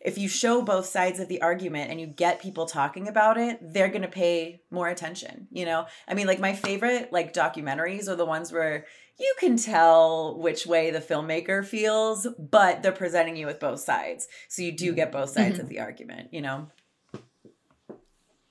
if 0.04 0.18
you 0.18 0.28
show 0.28 0.60
both 0.60 0.84
sides 0.84 1.18
of 1.18 1.28
the 1.28 1.40
argument 1.40 1.90
and 1.90 1.98
you 1.98 2.06
get 2.06 2.40
people 2.40 2.66
talking 2.66 3.08
about 3.08 3.38
it, 3.38 3.58
they're 3.62 3.88
going 3.88 4.02
to 4.02 4.08
pay 4.08 4.60
more 4.70 4.88
attention, 4.88 5.48
you 5.50 5.64
know? 5.64 5.86
I 6.06 6.12
mean, 6.12 6.26
like 6.26 6.38
my 6.38 6.52
favorite 6.52 7.10
like 7.10 7.32
documentaries 7.32 8.06
are 8.06 8.14
the 8.14 8.26
ones 8.26 8.52
where 8.52 8.84
you 9.18 9.34
can 9.40 9.56
tell 9.56 10.38
which 10.38 10.66
way 10.66 10.90
the 10.90 11.00
filmmaker 11.00 11.64
feels, 11.64 12.26
but 12.38 12.82
they're 12.82 12.92
presenting 12.92 13.36
you 13.36 13.46
with 13.46 13.58
both 13.58 13.80
sides. 13.80 14.28
So 14.48 14.60
you 14.60 14.72
do 14.72 14.92
get 14.92 15.10
both 15.10 15.30
sides 15.30 15.58
of 15.58 15.70
the 15.70 15.80
argument, 15.80 16.28
you 16.32 16.42
know? 16.42 16.68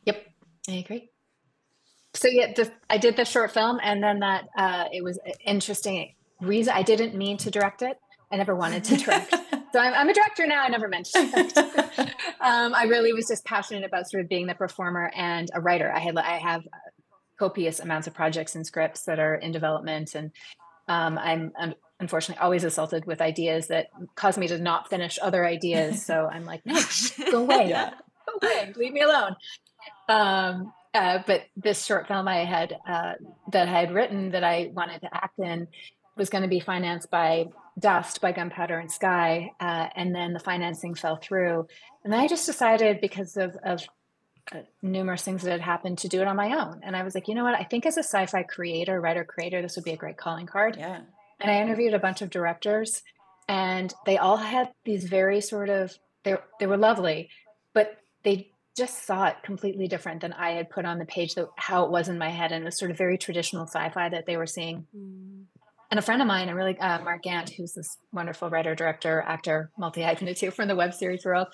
Yep, 0.06 0.26
I 0.68 0.72
agree. 0.72 1.12
So 2.16 2.30
yeah, 2.30 2.54
the, 2.56 2.72
I 2.90 2.98
did 2.98 3.16
the 3.16 3.26
short 3.26 3.52
film, 3.52 3.80
and 3.84 4.02
then 4.02 4.20
that 4.20 4.48
uh, 4.56 4.86
it 4.92 5.04
was 5.04 5.18
an 5.26 5.34
interesting 5.46 6.14
reason. 6.42 6.74
I 6.76 6.84
didn't 6.84 7.16
mean 7.16 7.38
to 7.38 7.52
direct 7.52 7.82
it. 7.82 8.00
I 8.32 8.38
never 8.38 8.56
wanted 8.56 8.84
to 8.86 8.98
direct. 8.98 9.36
so 9.74 9.80
I'm, 9.80 9.94
I'm 9.94 10.08
a 10.10 10.14
director 10.14 10.46
now. 10.46 10.64
I 10.64 10.70
never 10.70 10.88
meant 10.88 11.10
direct. 11.12 11.58
um, 12.40 12.76
I 12.76 12.86
really 12.88 13.12
was 13.12 13.28
just 13.28 13.44
passionate 13.44 13.84
about 13.84 14.10
sort 14.10 14.22
of 14.24 14.30
being 14.30 14.46
the 14.46 14.54
performer 14.54 15.12
and 15.16 15.50
a 15.54 15.60
writer. 15.60 15.92
I 15.92 16.00
had 16.00 16.16
I 16.18 16.38
have 16.38 16.62
copious 17.40 17.80
amounts 17.80 18.08
of 18.08 18.14
projects 18.14 18.56
and 18.56 18.66
scripts 18.66 19.06
that 19.06 19.20
are 19.20 19.34
in 19.34 19.52
development, 19.52 20.14
and 20.14 20.32
um, 20.88 21.18
I'm, 21.18 21.52
I'm 21.58 21.74
unfortunately 22.00 22.42
always 22.42 22.64
assaulted 22.64 23.06
with 23.06 23.20
ideas 23.20 23.68
that 23.68 23.88
cause 24.16 24.38
me 24.38 24.48
to 24.48 24.60
not 24.60 24.90
finish 24.90 25.18
other 25.22 25.44
ideas. 25.46 26.06
So 26.06 26.30
I'm 26.32 26.46
like, 26.46 26.64
no, 26.66 26.80
go 27.32 27.42
away, 27.44 27.70
Yeah. 27.70 27.94
go 28.28 28.48
away, 28.48 28.74
leave 28.76 28.94
me 28.94 29.02
alone. 29.02 29.36
Um, 30.08 30.74
uh, 30.94 31.20
but 31.26 31.46
this 31.58 31.84
short 31.84 32.08
film 32.08 32.28
I 32.28 32.46
had 32.46 32.78
uh, 32.88 33.14
that 33.52 33.68
I 33.68 33.80
had 33.80 33.92
written 33.92 34.32
that 34.32 34.44
I 34.44 34.70
wanted 34.72 35.02
to 35.02 35.10
act 35.12 35.40
in 35.40 35.68
was 36.16 36.30
going 36.30 36.44
to 36.44 36.48
be 36.48 36.60
financed 36.60 37.10
by 37.10 37.46
Dust, 37.78 38.22
by 38.22 38.32
Gunpowder 38.32 38.78
and 38.78 38.92
Sky, 38.92 39.52
uh, 39.60 39.88
and 39.96 40.14
then 40.14 40.34
the 40.34 40.40
financing 40.40 40.94
fell 40.96 41.16
through. 41.16 41.68
And 42.04 42.14
I 42.14 42.28
just 42.28 42.46
decided 42.46 43.02
because 43.02 43.36
of, 43.38 43.56
of 43.64 43.82
uh, 44.52 44.60
numerous 44.82 45.24
things 45.24 45.42
that 45.44 45.52
had 45.52 45.62
happened 45.62 45.98
to 46.00 46.08
do 46.08 46.22
it 46.22 46.28
on 46.28 46.36
my 46.36 46.60
own. 46.60 46.82
And 46.84 46.96
I 46.96 47.04
was 47.04 47.16
like, 47.16 47.28
you 47.28 47.36
know 47.36 47.44
what? 47.44 47.56
I 47.56 47.64
think 47.64 47.86
as 47.86 47.98
a 47.98 48.04
sci-fi 48.04 48.44
creator, 48.44 49.00
writer 49.02 49.24
creator, 49.24 49.62
this 49.62 49.76
would 49.76 49.86
be 49.86 49.92
a 49.92 49.98
great 49.98 50.18
calling 50.18 50.46
card. 50.46 50.76
Yeah. 50.78 51.02
And 51.40 51.52
I 51.52 51.62
interviewed 51.62 51.94
a 51.94 52.00
bunch 52.00 52.22
of 52.22 52.30
directors, 52.30 53.02
and 53.48 53.94
they 54.06 54.18
all 54.18 54.38
had 54.38 54.72
these 54.86 55.06
very 55.06 55.42
sort 55.42 55.70
of 55.70 55.98
they 56.24 56.36
they 56.60 56.68
were 56.68 56.78
lovely, 56.78 57.30
but 57.74 57.98
they 58.24 58.52
just 58.78 59.06
saw 59.06 59.26
it 59.26 59.36
completely 59.44 59.88
different 59.88 60.22
than 60.22 60.34
I 60.34 60.52
had 60.52 60.70
put 60.70 60.86
on 60.86 61.00
the 61.00 61.06
page 61.06 61.36
that 61.36 61.48
how 61.58 61.86
it 61.86 61.92
was 61.92 62.08
in 62.08 62.18
my 62.18 62.30
head, 62.30 62.52
and 62.52 62.64
it 62.64 62.66
was 62.66 62.78
sort 62.78 62.92
of 62.92 62.98
very 62.98 63.18
traditional 63.18 63.68
sci-fi 63.68 64.10
that 64.10 64.26
they 64.26 64.38
were 64.38 64.48
seeing. 64.48 64.88
Mm. 64.96 65.44
And 65.94 66.00
a 66.00 66.02
friend 66.02 66.24
of 66.24 66.28
mine, 66.28 66.50
a 66.50 66.56
really 66.56 66.76
uh, 66.80 67.04
Mark 67.04 67.22
Gant, 67.22 67.52
who's 67.52 67.74
this 67.74 68.00
wonderful 68.12 68.50
writer, 68.50 68.74
director, 68.74 69.24
actor, 69.28 69.70
multi 69.78 70.02
hyphenate 70.02 70.52
from 70.56 70.68
the 70.68 70.76
web 70.76 70.92
series 70.92 71.24
world, 71.24 71.50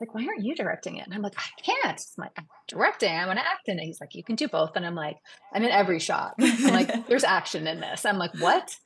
like, 0.00 0.14
why 0.14 0.24
aren't 0.24 0.44
you 0.44 0.54
directing 0.54 0.98
it? 0.98 1.06
And 1.06 1.12
I'm 1.12 1.22
like, 1.22 1.34
I 1.36 1.60
can't. 1.60 2.00
I'm 2.16 2.22
like, 2.22 2.30
I'm 2.38 2.46
directing. 2.68 3.12
I 3.12 3.26
want 3.26 3.40
to 3.40 3.44
act 3.44 3.66
in 3.66 3.80
it. 3.80 3.84
He's 3.84 4.00
like, 4.00 4.14
you 4.14 4.22
can 4.22 4.36
do 4.36 4.46
both. 4.46 4.76
And 4.76 4.86
I'm 4.86 4.94
like, 4.94 5.16
I'm 5.52 5.64
in 5.64 5.72
every 5.72 5.98
shot. 5.98 6.34
I'm 6.40 6.72
like, 6.72 7.06
there's 7.08 7.24
action 7.24 7.66
in 7.66 7.80
this. 7.80 8.04
I'm 8.04 8.16
like, 8.16 8.30
what? 8.38 8.76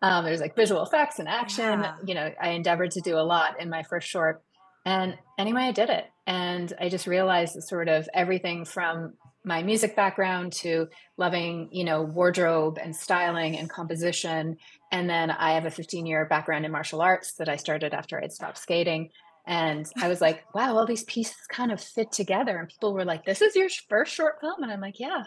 Um, 0.00 0.24
there's 0.24 0.40
like 0.40 0.56
visual 0.56 0.82
effects 0.82 1.18
and 1.18 1.28
action. 1.28 1.82
Yeah. 1.82 1.96
You 2.06 2.14
know, 2.14 2.30
I 2.40 2.52
endeavored 2.52 2.92
to 2.92 3.02
do 3.02 3.18
a 3.18 3.28
lot 3.28 3.60
in 3.60 3.68
my 3.68 3.82
first 3.82 4.08
short. 4.08 4.42
And 4.86 5.18
anyway, 5.38 5.64
I 5.64 5.72
did 5.72 5.90
it. 5.90 6.06
And 6.26 6.72
I 6.80 6.88
just 6.88 7.06
realized 7.06 7.56
that 7.56 7.68
sort 7.68 7.90
of 7.90 8.08
everything 8.14 8.64
from 8.64 9.18
my 9.46 9.62
music 9.62 9.94
background 9.94 10.52
to 10.52 10.88
loving, 11.16 11.68
you 11.70 11.84
know, 11.84 12.02
wardrobe 12.02 12.78
and 12.82 12.94
styling 12.94 13.56
and 13.56 13.70
composition. 13.70 14.56
And 14.90 15.08
then 15.08 15.30
I 15.30 15.52
have 15.52 15.64
a 15.66 15.70
15 15.70 16.04
year 16.04 16.26
background 16.26 16.66
in 16.66 16.72
martial 16.72 17.00
arts 17.00 17.34
that 17.34 17.48
I 17.48 17.54
started 17.56 17.94
after 17.94 18.20
I'd 18.22 18.32
stopped 18.32 18.58
skating. 18.58 19.10
And 19.46 19.86
I 20.02 20.08
was 20.08 20.20
like, 20.20 20.42
wow, 20.54 20.76
all 20.76 20.84
these 20.84 21.04
pieces 21.04 21.36
kind 21.48 21.70
of 21.70 21.80
fit 21.80 22.10
together. 22.10 22.58
And 22.58 22.68
people 22.68 22.92
were 22.92 23.04
like, 23.04 23.24
this 23.24 23.40
is 23.40 23.54
your 23.54 23.68
first 23.88 24.12
short 24.12 24.40
film? 24.40 24.64
And 24.64 24.72
I'm 24.72 24.80
like, 24.80 24.98
yeah. 24.98 25.22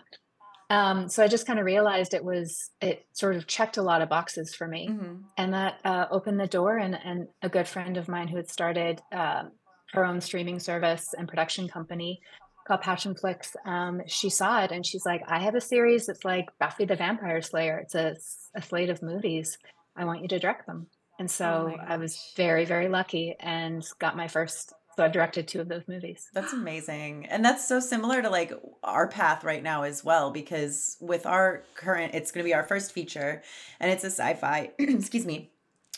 Um, 0.69 1.07
so 1.09 1.23
I 1.23 1.27
just 1.27 1.47
kind 1.47 1.57
of 1.57 1.65
realized 1.65 2.13
it 2.13 2.23
was, 2.23 2.69
it 2.81 3.05
sort 3.13 3.35
of 3.37 3.47
checked 3.47 3.77
a 3.77 3.81
lot 3.81 4.01
of 4.03 4.09
boxes 4.09 4.53
for 4.53 4.67
me 4.67 4.87
Mhm. 4.89 5.23
and 5.37 5.53
that 5.53 5.79
uh, 5.83 6.05
opened 6.11 6.39
the 6.39 6.45
door 6.45 6.77
and, 6.77 6.93
and 7.03 7.27
a 7.41 7.49
good 7.49 7.67
friend 7.67 7.97
of 7.97 8.07
mine 8.07 8.27
who 8.27 8.35
had 8.37 8.49
started 8.51 9.01
um, 9.11 9.51
her 9.93 10.05
own 10.05 10.21
streaming 10.21 10.59
service 10.59 11.15
and 11.17 11.27
production 11.27 11.67
company 11.67 12.19
called 12.69 12.81
Passionflix 12.81 13.55
um, 13.65 14.01
she 14.05 14.29
saw 14.29 14.63
it 14.63 14.71
and 14.71 14.85
she's 14.85 15.05
like 15.05 15.23
i 15.27 15.39
have 15.39 15.55
a 15.55 15.61
series 15.61 16.05
that's 16.05 16.23
like 16.23 16.47
buffy 16.59 16.85
the 16.85 16.95
vampire 16.95 17.41
slayer 17.41 17.79
it's 17.79 17.95
a, 17.95 18.15
a 18.55 18.61
slate 18.61 18.89
of 18.89 19.01
movies 19.01 19.57
i 19.97 20.05
want 20.05 20.21
you 20.21 20.27
to 20.27 20.39
direct 20.39 20.67
them 20.67 20.85
and 21.17 21.29
so 21.29 21.75
my 21.75 21.93
i 21.95 21.97
was 21.97 22.31
very 22.37 22.65
very 22.65 22.87
lucky 22.87 23.35
and 23.39 23.83
got 23.97 24.15
my 24.15 24.27
first 24.27 24.73
so 24.95 25.03
i've 25.03 25.11
directed 25.11 25.47
two 25.47 25.61
of 25.61 25.67
those 25.67 25.87
movies 25.87 26.29
That's 26.33 26.53
amazing. 26.53 27.25
And 27.27 27.43
that's 27.43 27.67
so 27.67 27.79
similar 27.79 28.21
to 28.21 28.29
like 28.29 28.53
our 28.83 29.07
path 29.07 29.43
right 29.45 29.63
now 29.63 29.83
as 29.83 30.03
well, 30.03 30.29
because 30.29 30.97
with 30.99 31.25
our 31.25 31.63
current, 31.75 32.13
it's 32.15 32.31
going 32.31 32.43
to 32.43 32.47
be 32.47 32.53
our 32.53 32.63
first 32.63 32.91
feature 32.91 33.41
and 33.79 33.89
it's 33.89 34.03
a 34.03 34.11
sci 34.11 34.33
fi, 34.33 34.71
excuse 34.79 35.25
me, 35.25 35.51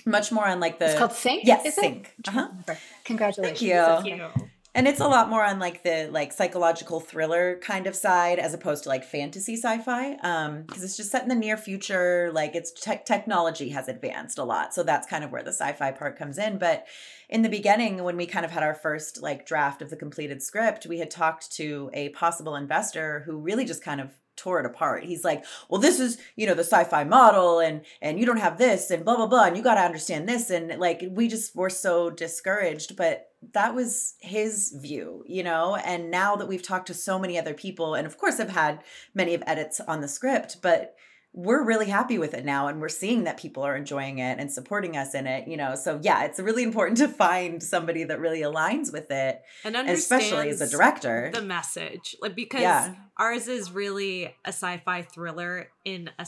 much 0.05 0.31
more 0.31 0.47
on 0.47 0.59
like 0.59 0.77
the. 0.77 0.85
it's 0.85 0.99
called 0.99 1.13
sync 1.13 1.45
Yes, 1.45 1.65
is 1.65 1.77
it? 1.77 1.81
Sync. 1.81 2.13
Uh-huh. 2.27 2.75
congratulations 3.03 3.59
Thank 3.59 4.05
you. 4.05 4.19
Thank 4.19 4.37
you. 4.37 4.49
And 4.73 4.87
it's 4.87 5.01
a 5.01 5.07
lot 5.07 5.29
more 5.29 5.43
on 5.43 5.59
like 5.59 5.83
the 5.83 6.09
like 6.11 6.31
psychological 6.31 7.01
thriller 7.01 7.59
kind 7.61 7.87
of 7.87 7.95
side 7.95 8.39
as 8.39 8.53
opposed 8.53 8.83
to 8.83 8.89
like 8.89 9.03
fantasy 9.03 9.55
sci-fi 9.55 10.13
um 10.23 10.63
because 10.63 10.83
it's 10.83 10.95
just 10.95 11.11
set 11.11 11.23
in 11.23 11.29
the 11.29 11.35
near 11.35 11.57
future 11.57 12.31
like 12.33 12.55
it's 12.55 12.71
tech 12.71 13.05
technology 13.05 13.69
has 13.69 13.89
advanced 13.89 14.37
a 14.37 14.43
lot 14.43 14.73
so 14.73 14.81
that's 14.83 15.07
kind 15.07 15.23
of 15.23 15.31
where 15.31 15.43
the 15.43 15.51
sci-fi 15.51 15.91
part 15.91 16.17
comes 16.17 16.37
in. 16.37 16.57
But 16.57 16.85
in 17.29 17.41
the 17.41 17.49
beginning 17.49 18.03
when 18.03 18.17
we 18.17 18.25
kind 18.25 18.45
of 18.45 18.51
had 18.51 18.63
our 18.63 18.75
first 18.75 19.21
like 19.21 19.45
draft 19.45 19.81
of 19.81 19.89
the 19.89 19.97
completed 19.97 20.41
script 20.41 20.85
we 20.85 20.99
had 20.99 21.11
talked 21.11 21.51
to 21.53 21.89
a 21.93 22.09
possible 22.09 22.55
investor 22.55 23.23
who 23.25 23.37
really 23.37 23.65
just 23.65 23.83
kind 23.83 23.99
of 23.99 24.11
tore 24.41 24.59
it 24.59 24.65
apart. 24.65 25.03
He's 25.03 25.23
like, 25.23 25.43
"Well, 25.69 25.81
this 25.81 25.99
is, 25.99 26.17
you 26.35 26.47
know, 26.47 26.53
the 26.53 26.63
sci-fi 26.63 27.03
model 27.03 27.59
and 27.59 27.81
and 28.01 28.19
you 28.19 28.25
don't 28.25 28.37
have 28.47 28.57
this 28.57 28.91
and 28.91 29.05
blah 29.05 29.15
blah 29.17 29.27
blah 29.27 29.45
and 29.45 29.55
you 29.57 29.63
got 29.63 29.75
to 29.75 29.81
understand 29.81 30.27
this." 30.27 30.49
And 30.49 30.79
like 30.79 31.01
we 31.11 31.27
just 31.27 31.55
were 31.55 31.69
so 31.69 32.09
discouraged, 32.09 32.95
but 32.95 33.27
that 33.53 33.73
was 33.73 34.15
his 34.19 34.71
view, 34.79 35.23
you 35.27 35.43
know? 35.43 35.75
And 35.75 36.11
now 36.11 36.35
that 36.35 36.47
we've 36.47 36.61
talked 36.61 36.87
to 36.87 36.93
so 36.93 37.17
many 37.17 37.39
other 37.39 37.55
people 37.55 37.95
and 37.95 38.05
of 38.05 38.17
course 38.17 38.39
I've 38.39 38.51
had 38.51 38.83
many 39.15 39.33
of 39.33 39.43
edits 39.47 39.79
on 39.79 40.01
the 40.01 40.07
script, 40.07 40.57
but 40.61 40.93
we're 41.33 41.63
really 41.63 41.85
happy 41.85 42.17
with 42.19 42.33
it 42.33 42.43
now 42.43 42.67
and 42.67 42.81
we're 42.81 42.89
seeing 42.89 43.23
that 43.23 43.37
people 43.37 43.63
are 43.63 43.75
enjoying 43.75 44.19
it 44.19 44.37
and 44.37 44.51
supporting 44.51 44.97
us 44.97 45.15
in 45.15 45.25
it, 45.27 45.47
you 45.47 45.55
know. 45.55 45.75
So 45.75 45.99
yeah, 46.03 46.25
it's 46.25 46.39
really 46.39 46.61
important 46.63 46.97
to 46.97 47.07
find 47.07 47.63
somebody 47.63 48.03
that 48.03 48.19
really 48.19 48.41
aligns 48.41 48.91
with 48.91 49.09
it, 49.09 49.41
And 49.63 49.75
especially 49.89 50.49
as 50.49 50.59
a 50.61 50.69
director. 50.69 51.31
the 51.33 51.41
message 51.41 52.15
like 52.21 52.35
because 52.35 52.61
Yeah. 52.61 52.93
Ours 53.21 53.47
is 53.47 53.71
really 53.71 54.25
a 54.45 54.53
sci-fi 54.61 54.99
thriller 55.03 55.69
in 55.85 56.09
a 56.17 56.25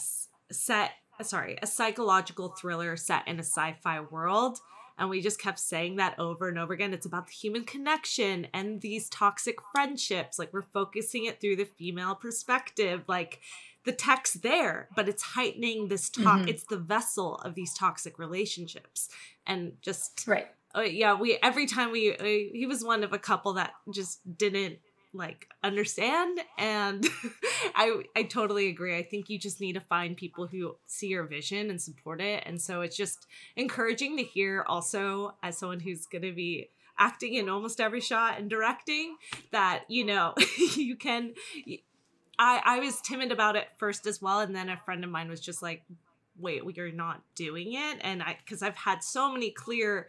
set 0.52 0.92
sorry 1.22 1.58
a 1.62 1.68
psychological 1.68 2.50
thriller 2.50 2.96
set 2.98 3.28
in 3.28 3.38
a 3.40 3.44
sci-fi 3.44 4.00
world. 4.16 4.60
And 4.96 5.10
we 5.10 5.22
just 5.22 5.42
kept 5.42 5.58
saying 5.58 5.96
that 5.96 6.20
over 6.20 6.48
and 6.50 6.60
over 6.60 6.72
again. 6.72 6.94
It's 6.94 7.08
about 7.08 7.26
the 7.26 7.34
human 7.34 7.64
connection 7.64 8.46
and 8.54 8.80
these 8.82 9.10
toxic 9.10 9.58
friendships. 9.74 10.38
Like 10.38 10.54
we're 10.54 10.62
focusing 10.62 11.26
it 11.26 11.42
through 11.42 11.56
the 11.56 11.66
female 11.80 12.14
perspective 12.14 12.98
like 13.08 13.40
the 13.86 13.92
text 13.92 14.44
there 14.44 14.88
but 14.96 15.10
it's 15.10 15.24
heightening 15.36 15.88
this 15.88 16.10
talk 16.10 16.42
Mhm. 16.42 16.48
it's 16.52 16.66
the 16.74 16.78
vessel 16.78 17.30
of 17.46 17.56
these 17.56 17.74
toxic 17.74 18.20
relationships. 18.20 19.10
And 19.48 19.62
just 19.82 20.26
right. 20.28 20.48
uh, 20.78 20.82
yeah 20.82 21.14
we 21.24 21.38
every 21.50 21.66
time 21.66 21.90
we 21.92 22.16
uh, 22.16 22.24
he 22.60 22.66
was 22.68 22.84
one 22.84 23.04
of 23.04 23.12
a 23.14 23.20
couple 23.30 23.52
that 23.54 23.72
just 24.00 24.20
didn't 24.38 24.78
like 25.14 25.48
understand 25.64 26.40
and 26.58 27.08
i 27.76 28.02
i 28.16 28.24
totally 28.24 28.68
agree. 28.68 28.98
I 28.98 29.04
think 29.04 29.30
you 29.30 29.38
just 29.38 29.62
need 29.62 29.74
to 29.74 29.80
find 29.80 30.18
people 30.18 30.48
who 30.48 30.76
see 30.88 31.08
your 31.08 31.24
vision 31.26 31.70
and 31.70 31.82
support 31.82 32.22
it 32.22 32.44
and 32.46 32.62
so 32.62 32.82
it's 32.82 32.98
just 32.98 33.28
encouraging 33.56 34.18
to 34.18 34.24
hear 34.24 34.66
also 34.68 35.36
as 35.44 35.58
someone 35.58 35.80
who's 35.80 36.06
going 36.06 36.24
to 36.24 36.34
be 36.34 36.70
acting 36.98 37.36
in 37.36 37.50
almost 37.50 37.80
every 37.80 38.02
shot 38.02 38.40
and 38.40 38.50
directing 38.50 39.18
that 39.52 39.84
you 39.88 40.06
know 40.06 40.34
you 40.76 40.96
can 40.96 41.34
i 42.38 42.62
i 42.66 42.80
was 42.80 43.02
timid 43.02 43.32
about 43.32 43.56
it 43.56 43.68
first 43.78 44.06
as 44.06 44.22
well 44.22 44.40
and 44.40 44.56
then 44.56 44.70
a 44.70 44.78
friend 44.78 45.04
of 45.04 45.10
mine 45.10 45.30
was 45.30 45.40
just 45.40 45.62
like 45.62 45.84
wait 46.38 46.64
well, 46.64 46.74
you're 46.76 46.92
not 46.92 47.22
doing 47.36 47.74
it 47.74 47.98
and 48.02 48.22
i 48.22 48.38
because 48.44 48.62
i've 48.62 48.76
had 48.76 49.04
so 49.04 49.32
many 49.32 49.52
clear 49.52 50.08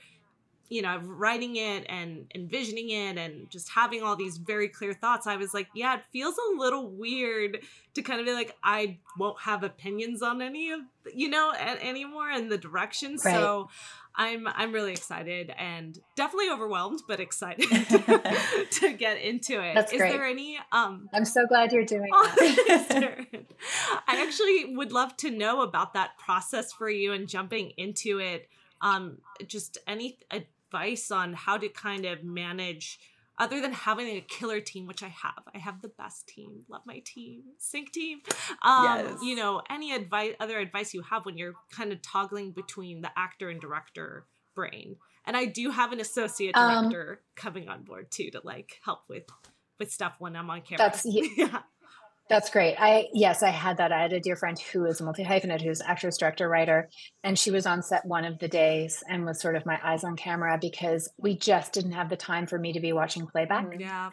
you 0.68 0.82
know, 0.82 0.98
writing 1.04 1.56
it 1.56 1.84
and 1.88 2.26
envisioning 2.34 2.90
it 2.90 3.18
and 3.18 3.50
just 3.50 3.68
having 3.70 4.02
all 4.02 4.16
these 4.16 4.38
very 4.38 4.68
clear 4.68 4.92
thoughts, 4.94 5.26
I 5.26 5.36
was 5.36 5.52
like, 5.54 5.68
yeah, 5.74 5.96
it 5.96 6.02
feels 6.12 6.34
a 6.36 6.58
little 6.58 6.88
weird 6.88 7.58
to 7.94 8.02
kind 8.02 8.20
of 8.20 8.26
be 8.26 8.32
like, 8.32 8.56
I 8.62 8.98
won't 9.18 9.40
have 9.40 9.62
opinions 9.62 10.22
on 10.22 10.40
any 10.42 10.70
of, 10.70 10.80
you 11.14 11.28
know, 11.28 11.52
anymore 11.52 12.30
in 12.30 12.48
the 12.48 12.58
direction. 12.58 13.12
Right. 13.12 13.34
So 13.34 13.68
I'm 14.16 14.46
I'm 14.46 14.72
really 14.72 14.92
excited 14.92 15.52
and 15.58 15.98
definitely 16.16 16.50
overwhelmed, 16.50 17.00
but 17.08 17.18
excited 17.20 17.68
to 18.70 18.92
get 18.92 19.20
into 19.20 19.60
it. 19.62 19.74
That's 19.74 19.92
Is 19.92 19.98
great. 19.98 20.12
there 20.12 20.24
any 20.24 20.58
um 20.72 21.08
I'm 21.12 21.24
so 21.24 21.46
glad 21.46 21.72
you're 21.72 21.84
doing 21.84 22.08
Oh, 22.12 22.34
that. 22.38 23.26
I 24.06 24.24
actually 24.26 24.76
would 24.76 24.92
love 24.92 25.16
to 25.18 25.30
know 25.30 25.62
about 25.62 25.94
that 25.94 26.16
process 26.16 26.72
for 26.72 26.88
you 26.88 27.12
and 27.12 27.28
jumping 27.28 27.72
into 27.76 28.18
it. 28.18 28.48
Um, 28.80 29.18
just 29.46 29.78
any 29.86 30.18
advice 30.74 31.10
on 31.10 31.32
how 31.34 31.56
to 31.56 31.68
kind 31.68 32.04
of 32.04 32.24
manage, 32.24 32.98
other 33.38 33.60
than 33.60 33.72
having 33.72 34.06
a 34.08 34.20
killer 34.20 34.60
team, 34.60 34.86
which 34.86 35.02
I 35.02 35.08
have. 35.08 35.42
I 35.54 35.58
have 35.58 35.82
the 35.82 35.88
best 35.88 36.26
team. 36.28 36.62
Love 36.68 36.82
my 36.86 37.00
team, 37.04 37.42
sync 37.58 37.92
team. 37.92 38.20
Um, 38.62 38.84
Yes. 38.98 39.18
You 39.22 39.36
know, 39.36 39.62
any 39.70 39.92
advice, 39.94 40.34
other 40.40 40.58
advice 40.58 40.94
you 40.94 41.02
have 41.02 41.24
when 41.24 41.36
you're 41.38 41.54
kind 41.70 41.92
of 41.92 42.02
toggling 42.02 42.52
between 42.52 43.00
the 43.02 43.10
actor 43.16 43.48
and 43.50 43.60
director 43.60 44.26
brain. 44.54 44.96
And 45.26 45.36
I 45.36 45.46
do 45.46 45.70
have 45.70 45.92
an 45.92 46.00
associate 46.00 46.56
Um, 46.56 46.88
director 46.90 47.22
coming 47.34 47.68
on 47.68 47.82
board 47.82 48.10
too 48.10 48.30
to 48.32 48.40
like 48.44 48.80
help 48.84 49.00
with 49.08 49.24
with 49.80 49.90
stuff 49.90 50.14
when 50.20 50.36
I'm 50.36 50.48
on 50.50 50.60
camera. 50.62 50.78
That's- 50.78 51.04
ye- 51.04 51.32
yeah. 51.36 51.62
That's 52.28 52.48
great. 52.48 52.76
I 52.78 53.08
yes, 53.12 53.42
I 53.42 53.50
had 53.50 53.76
that. 53.76 53.92
I 53.92 54.00
had 54.00 54.12
a 54.14 54.20
dear 54.20 54.36
friend 54.36 54.58
who 54.58 54.86
is 54.86 55.00
a 55.00 55.04
multi 55.04 55.22
hyphenate, 55.24 55.60
who's 55.62 55.82
actress, 55.82 56.16
director, 56.16 56.48
writer, 56.48 56.88
and 57.22 57.38
she 57.38 57.50
was 57.50 57.66
on 57.66 57.82
set 57.82 58.04
one 58.06 58.24
of 58.24 58.38
the 58.38 58.48
days 58.48 59.02
and 59.08 59.26
was 59.26 59.40
sort 59.40 59.56
of 59.56 59.66
my 59.66 59.78
eyes 59.84 60.04
on 60.04 60.16
camera 60.16 60.58
because 60.58 61.10
we 61.18 61.36
just 61.36 61.72
didn't 61.74 61.92
have 61.92 62.08
the 62.08 62.16
time 62.16 62.46
for 62.46 62.58
me 62.58 62.72
to 62.72 62.80
be 62.80 62.92
watching 62.94 63.26
playback. 63.26 63.66
Mhm. 63.66 63.80
Yeah. 63.80 64.10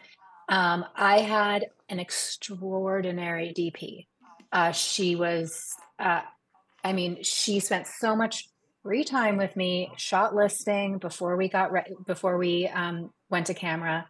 Um, 0.50 0.84
I 0.94 1.20
had 1.20 1.66
an 1.88 1.98
extraordinary 2.00 3.54
DP. 3.56 4.06
Uh, 4.52 4.72
she 4.72 5.16
was, 5.16 5.74
uh, 5.98 6.20
I 6.84 6.92
mean, 6.92 7.22
she 7.22 7.60
spent 7.60 7.86
so 7.86 8.14
much 8.14 8.48
free 8.82 9.04
time 9.04 9.38
with 9.38 9.56
me, 9.56 9.90
shot 9.96 10.34
listing 10.34 10.98
before 10.98 11.36
we 11.36 11.48
got 11.48 11.72
re- 11.72 11.94
before 12.06 12.36
we 12.36 12.68
um, 12.68 13.10
went 13.30 13.46
to 13.46 13.54
camera. 13.54 14.06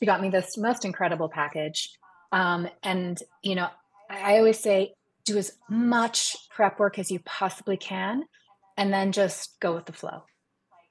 She 0.00 0.06
got 0.06 0.20
me 0.20 0.30
this 0.30 0.56
most 0.56 0.84
incredible 0.84 1.28
package, 1.28 1.90
um, 2.38 2.60
and 2.82 3.16
you 3.42 3.54
know, 3.54 3.68
I 4.10 4.34
I 4.34 4.38
always 4.38 4.58
say 4.58 4.78
do 5.24 5.38
as 5.38 5.52
much 5.70 6.36
prep 6.54 6.78
work 6.78 6.98
as 6.98 7.10
you 7.10 7.20
possibly 7.24 7.76
can, 7.78 8.24
and 8.76 8.92
then 8.92 9.12
just 9.12 9.58
go 9.60 9.74
with 9.74 9.86
the 9.86 9.92
flow. 9.92 10.18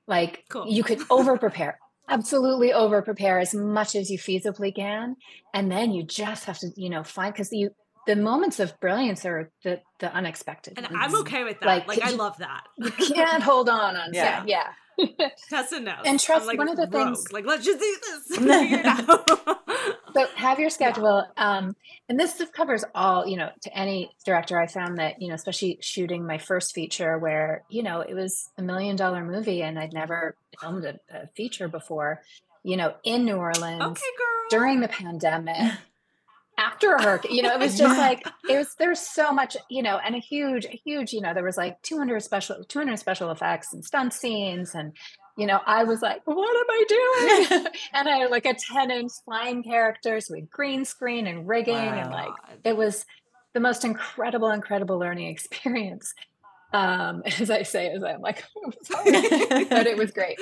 Like 0.07 0.45
Cool. 0.49 0.67
you 0.67 0.83
could 0.83 0.99
over 1.09 1.37
prepare 1.37 1.77
absolutely 2.09 2.73
over 2.73 3.01
prepare 3.01 3.39
as 3.39 3.53
much 3.55 3.95
as 3.95 4.09
you 4.11 4.17
feasibly 4.19 4.75
can 4.75 5.15
and 5.53 5.71
then 5.71 5.93
you 5.93 6.03
just 6.03 6.43
have 6.43 6.59
to 6.59 6.67
you 6.75 6.89
know 6.89 7.01
find 7.01 7.33
because 7.33 7.49
you 7.53 7.69
the 8.07 8.15
moments 8.17 8.59
of 8.59 8.77
brilliance 8.81 9.25
are 9.25 9.49
the 9.63 9.79
the 10.01 10.13
unexpected 10.13 10.73
And 10.77 10.85
ones. 10.91 10.97
I'm 10.99 11.15
okay 11.21 11.45
with 11.45 11.61
that. 11.61 11.65
Like, 11.65 11.87
Like, 11.87 12.01
I 12.03 12.09
you- 12.09 12.17
love 12.17 12.35
that. 12.39 12.63
you 12.77 12.91
can't 12.91 13.41
hold 13.51 13.69
on 13.69 13.95
on 13.95 14.13
Yeah. 14.13 14.39
set 14.41 14.49
yeah 14.49 14.67
Tessa 15.49 15.79
knows. 15.79 15.97
And 16.05 16.19
trust- 16.19 16.47
like 16.47 16.57
one 16.57 16.69
of 16.69 16.75
the 16.77 16.83
rogue. 16.83 16.91
things- 17.15 17.31
Like, 17.31 17.45
let's 17.45 17.65
just 17.65 17.79
do 17.79 17.97
this. 18.01 18.37
Figure 18.37 18.79
it 18.79 18.85
out. 18.85 19.07
so 20.13 20.25
have 20.35 20.59
your 20.59 20.69
schedule 20.79 21.25
um 21.37 21.75
and 22.07 22.19
this 22.19 22.41
covers 22.53 22.83
all 22.93 23.25
you 23.27 23.35
know 23.37 23.49
to 23.61 23.77
any 23.77 24.11
director 24.25 24.59
i 24.59 24.67
found 24.67 24.97
that 24.99 25.21
you 25.21 25.27
know 25.27 25.33
especially 25.35 25.77
shooting 25.81 26.25
my 26.25 26.37
first 26.37 26.73
feature 26.73 27.17
where 27.17 27.63
you 27.69 27.81
know 27.81 28.01
it 28.01 28.13
was 28.13 28.49
a 28.57 28.61
million 28.61 28.95
dollar 28.95 29.23
movie 29.25 29.63
and 29.63 29.79
i'd 29.79 29.91
never 29.93 30.35
filmed 30.61 30.85
a, 30.85 30.99
a 31.11 31.27
feature 31.35 31.67
before 31.67 32.21
you 32.63 32.77
know 32.77 32.93
in 33.03 33.25
new 33.25 33.35
orleans 33.35 33.81
okay, 33.81 34.01
during 34.51 34.79
the 34.81 34.87
pandemic 34.87 35.73
after 36.57 36.93
a 36.93 37.01
hurricane 37.01 37.33
you 37.35 37.41
know 37.41 37.53
it 37.53 37.59
was 37.59 37.77
just 37.83 37.97
like 37.97 38.25
it 38.49 38.57
was 38.57 38.75
there's 38.77 38.99
so 38.99 39.31
much 39.31 39.57
you 39.69 39.81
know 39.81 39.99
and 40.05 40.15
a 40.15 40.19
huge 40.19 40.65
a 40.65 40.79
huge 40.85 41.11
you 41.13 41.21
know 41.21 41.33
there 41.33 41.43
was 41.43 41.57
like 41.57 41.81
200 41.81 42.21
special 42.21 42.63
200 42.67 42.97
special 42.97 43.31
effects 43.31 43.73
and 43.73 43.83
stunt 43.83 44.13
scenes 44.13 44.75
and 44.75 44.95
you 45.35 45.47
know 45.47 45.59
i 45.65 45.83
was 45.83 46.01
like 46.01 46.21
what 46.25 46.37
am 46.37 46.65
i 46.69 46.83
doing? 47.49 47.65
And 47.93 48.07
i 48.07 48.17
had 48.17 48.31
like 48.31 48.45
a 48.45 48.53
10 48.53 48.91
inch 48.91 49.11
flying 49.25 49.63
characters 49.63 50.27
with 50.29 50.49
green 50.49 50.85
screen 50.85 51.25
and 51.27 51.47
rigging 51.47 51.75
and 51.75 52.11
like 52.11 52.33
it 52.63 52.77
was 52.77 53.05
the 53.53 53.59
most 53.59 53.83
incredible 53.85 54.49
incredible 54.49 54.97
learning 54.99 55.27
experience. 55.29 56.13
Um 56.71 57.23
as 57.39 57.49
i 57.49 57.63
say 57.63 57.87
as 57.89 58.03
i'm 58.03 58.21
like 58.21 58.43
sorry. 58.83 59.11
but 59.65 59.87
it 59.87 59.97
was 59.97 60.11
great. 60.11 60.39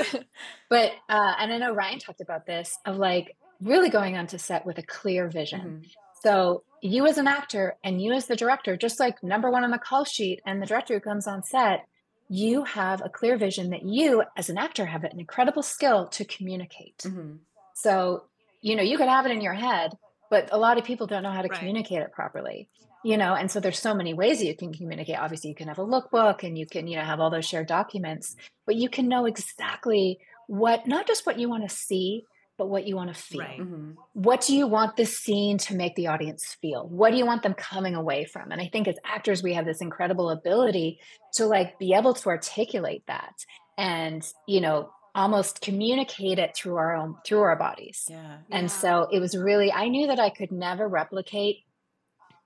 But 0.70 0.92
uh 1.10 1.34
and 1.40 1.54
i 1.54 1.58
know 1.58 1.74
ryan 1.74 2.00
talked 2.00 2.22
about 2.22 2.46
this 2.46 2.78
of 2.86 2.98
like 2.98 3.36
really 3.62 3.90
going 3.90 4.18
onto 4.18 4.38
set 4.38 4.66
with 4.66 4.78
a 4.78 4.82
clear 4.84 5.28
vision. 5.30 5.84
Mhm. 5.84 5.92
So 6.24 6.64
you 6.82 7.06
as 7.06 7.18
an 7.18 7.28
actor 7.28 7.76
and 7.84 8.02
you 8.02 8.12
as 8.14 8.26
the 8.28 8.36
director 8.36 8.76
just 8.76 9.00
like 9.00 9.22
number 9.24 9.50
one 9.52 9.64
on 9.64 9.72
the 9.72 9.78
call 9.78 10.04
sheet 10.04 10.42
and 10.46 10.62
the 10.62 10.66
director 10.66 10.94
who 10.96 11.00
comes 11.00 11.28
on 11.28 11.44
set 11.44 11.86
you 12.30 12.64
have 12.64 13.02
a 13.04 13.10
clear 13.10 13.38
vision 13.38 13.70
that 13.72 13.84
you 13.84 14.24
as 14.38 14.50
an 14.50 14.58
actor 14.58 14.86
have 14.86 15.04
an 15.04 15.20
incredible 15.20 15.62
skill 15.64 16.08
to 16.08 16.24
communicate 16.26 16.98
Mhm. 17.00 17.40
so, 17.74 18.24
you 18.62 18.76
know, 18.76 18.84
you 18.84 18.98
could 18.98 19.08
have 19.10 19.26
it 19.26 19.32
in 19.32 19.42
your 19.42 19.54
head, 19.56 19.98
but 20.30 20.50
a 20.52 20.58
lot 20.58 20.78
of 20.78 20.84
people 20.86 21.08
don't 21.08 21.24
know 21.24 21.32
how 21.32 21.42
to 21.42 21.48
Right. 21.50 21.58
communicate 21.60 22.02
it 22.02 22.12
properly. 22.12 22.70
You 23.04 23.18
know, 23.18 23.34
and 23.34 23.50
so 23.50 23.60
there's 23.60 23.80
so 23.80 23.96
many 23.96 24.14
ways 24.14 24.44
you 24.44 24.56
can 24.56 24.72
communicate. 24.72 25.18
Obviously, 25.18 25.50
you 25.50 25.56
can 25.56 25.68
have 25.68 25.80
a 25.80 25.86
lookbook 25.86 26.44
and 26.44 26.56
you 26.56 26.68
can, 26.68 26.86
you 26.88 26.98
know, 26.98 27.04
have 27.04 27.20
all 27.20 27.32
those 27.32 27.48
shared 27.48 27.66
documents, 27.68 28.36
but 28.68 28.76
you 28.76 28.88
can 28.90 29.08
know 29.08 29.26
exactly 29.26 30.20
what 30.46 30.86
not 30.86 31.08
just 31.08 31.26
what 31.26 31.40
you 31.40 31.50
want 31.50 31.68
to 31.68 31.76
see, 31.76 32.26
but 32.62 32.70
what 32.70 32.86
you 32.86 32.96
want 32.96 33.12
to 33.12 33.20
feel. 33.20 33.42
Right. 33.42 33.60
Mhm. 33.60 33.96
What 34.14 34.42
do 34.42 34.56
you 34.56 34.68
want 34.68 34.96
this 34.96 35.18
scene 35.18 35.58
to 35.58 35.76
make 35.76 35.96
the 35.96 36.06
audience 36.06 36.56
feel? 36.62 36.88
What 36.88 37.10
do 37.10 37.18
you 37.18 37.26
want 37.26 37.42
them 37.42 37.56
coming 37.56 37.96
away 37.96 38.24
from? 38.24 38.52
And 38.52 38.62
I 38.62 38.68
think 38.68 38.88
as 38.88 38.98
actors, 39.04 39.42
we 39.42 39.56
have 39.56 39.66
this 39.66 39.82
incredible 39.82 40.30
ability 40.30 41.00
to 41.38 41.48
like 41.48 41.80
be 41.80 41.96
able 41.96 42.14
to 42.14 42.30
articulate 42.30 43.04
that 43.08 43.34
and, 43.80 44.22
you 44.48 44.62
know, 44.62 44.92
almost 45.16 45.62
communicate 45.62 46.38
it 46.38 46.56
through 46.56 46.76
our 46.76 46.96
own 46.96 47.16
through 47.26 47.42
our 47.42 47.56
bodies. 47.56 48.06
Yeah. 48.08 48.38
And 48.52 48.66
Yeah. 48.66 48.68
so 48.84 49.08
it 49.12 49.20
was 49.20 49.36
really 49.36 49.72
I 49.72 49.88
knew 49.88 50.06
that 50.06 50.20
I 50.20 50.30
could 50.30 50.52
never 50.52 50.88
replicate 50.88 51.66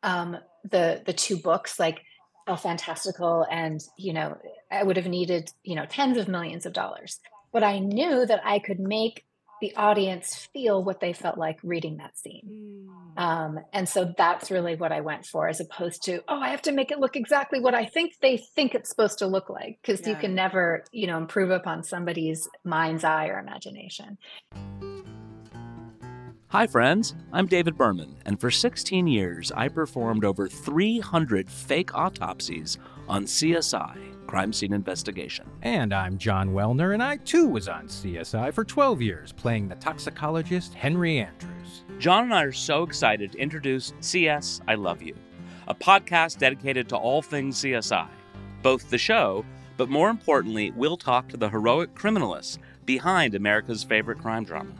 um 0.01 0.37
the 0.63 1.03
the 1.05 1.11
two 1.11 1.35
books 1.35 1.77
like 1.77 1.99
El 2.47 2.55
Fantastical 2.55 3.45
and 3.51 3.81
you 3.97 4.13
know 4.13 4.37
I 4.71 4.81
would 4.81 4.95
have 4.95 5.07
needed 5.07 5.49
you 5.63 5.75
know 5.75 5.85
tens 5.85 6.17
of 6.17 6.29
millions 6.29 6.65
of 6.65 6.71
dollars. 6.71 7.19
But 7.51 7.63
I 7.63 7.79
knew 7.79 8.25
that 8.25 8.41
I 8.45 8.59
could 8.59 8.79
make 8.79 9.24
the 9.61 9.75
audience 9.75 10.49
feel 10.53 10.83
what 10.83 10.99
they 10.99 11.13
felt 11.13 11.37
like 11.37 11.59
reading 11.63 11.97
that 11.97 12.17
scene. 12.17 12.87
Mm. 13.17 13.21
Um, 13.21 13.59
and 13.71 13.87
so 13.87 14.13
that's 14.17 14.51
really 14.51 14.75
what 14.75 14.91
I 14.91 15.01
went 15.01 15.25
for, 15.25 15.47
as 15.47 15.61
opposed 15.61 16.03
to, 16.03 16.21
oh, 16.27 16.39
I 16.39 16.49
have 16.49 16.61
to 16.63 16.73
make 16.73 16.91
it 16.91 16.99
look 16.99 17.15
exactly 17.15 17.59
what 17.61 17.73
I 17.73 17.85
think 17.85 18.15
they 18.21 18.37
think 18.37 18.75
it's 18.75 18.89
supposed 18.89 19.19
to 19.19 19.27
look 19.27 19.49
like, 19.49 19.79
because 19.81 20.05
you 20.05 20.15
can 20.15 20.35
never, 20.35 20.83
you 20.91 21.07
know, 21.07 21.17
improve 21.17 21.51
upon 21.51 21.83
somebody's 21.83 22.49
mind's 22.65 23.05
eye 23.05 23.27
or 23.27 23.39
imagination. 23.39 24.17
Hi, 26.49 26.67
friends. 26.67 27.15
I'm 27.33 27.47
David 27.47 27.77
Berman, 27.77 28.15
and 28.25 28.39
for 28.39 28.51
16 28.51 29.07
years, 29.07 29.51
I 29.53 29.67
performed 29.67 30.23
over 30.23 30.47
300 30.47 31.49
fake 31.49 31.93
autopsies 31.93 32.77
on 33.07 33.25
CSI, 33.25 34.14
Crime 34.27 34.51
Scene 34.51 34.73
Investigation. 34.73 35.49
And 35.61 35.93
I'm 35.93 36.17
Jon 36.17 36.49
Wellner, 36.49 36.93
and 36.93 37.03
I 37.03 37.17
too 37.17 37.47
was 37.47 37.67
on 37.67 37.87
CSI 37.87 38.53
for 38.53 38.63
12 38.63 39.01
years, 39.01 39.31
playing 39.31 39.67
the 39.67 39.75
toxicologist 39.75 40.73
Henry 40.73 41.19
Andrews. 41.19 41.83
John 41.99 42.25
and 42.25 42.33
I 42.33 42.43
are 42.43 42.51
so 42.51 42.83
excited 42.83 43.31
to 43.33 43.37
introduce 43.37 43.93
CS 43.99 44.61
I 44.67 44.75
Love 44.75 45.01
You, 45.01 45.15
a 45.67 45.75
podcast 45.75 46.39
dedicated 46.39 46.89
to 46.89 46.97
all 46.97 47.21
things 47.21 47.57
CSI. 47.57 48.07
Both 48.61 48.89
the 48.89 48.97
show, 48.97 49.45
but 49.77 49.89
more 49.89 50.09
importantly, 50.09 50.71
we'll 50.75 50.97
talk 50.97 51.27
to 51.29 51.37
the 51.37 51.49
heroic 51.49 51.93
criminalists 51.93 52.57
behind 52.85 53.35
America's 53.35 53.83
favorite 53.83 54.19
crime 54.19 54.43
drama. 54.43 54.73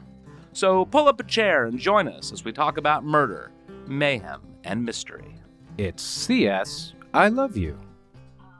So 0.53 0.85
pull 0.85 1.07
up 1.07 1.19
a 1.19 1.23
chair 1.23 1.65
and 1.65 1.77
join 1.77 2.07
us 2.07 2.31
as 2.31 2.43
we 2.43 2.51
talk 2.51 2.77
about 2.77 3.03
murder, 3.03 3.51
mayhem, 3.87 4.41
and 4.63 4.83
mystery. 4.83 5.35
It's 5.77 6.01
CS 6.01 6.93
I 7.13 7.27
Love 7.27 7.57
You. 7.57 7.79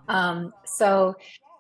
Um, 0.08 0.54
so 0.66 1.16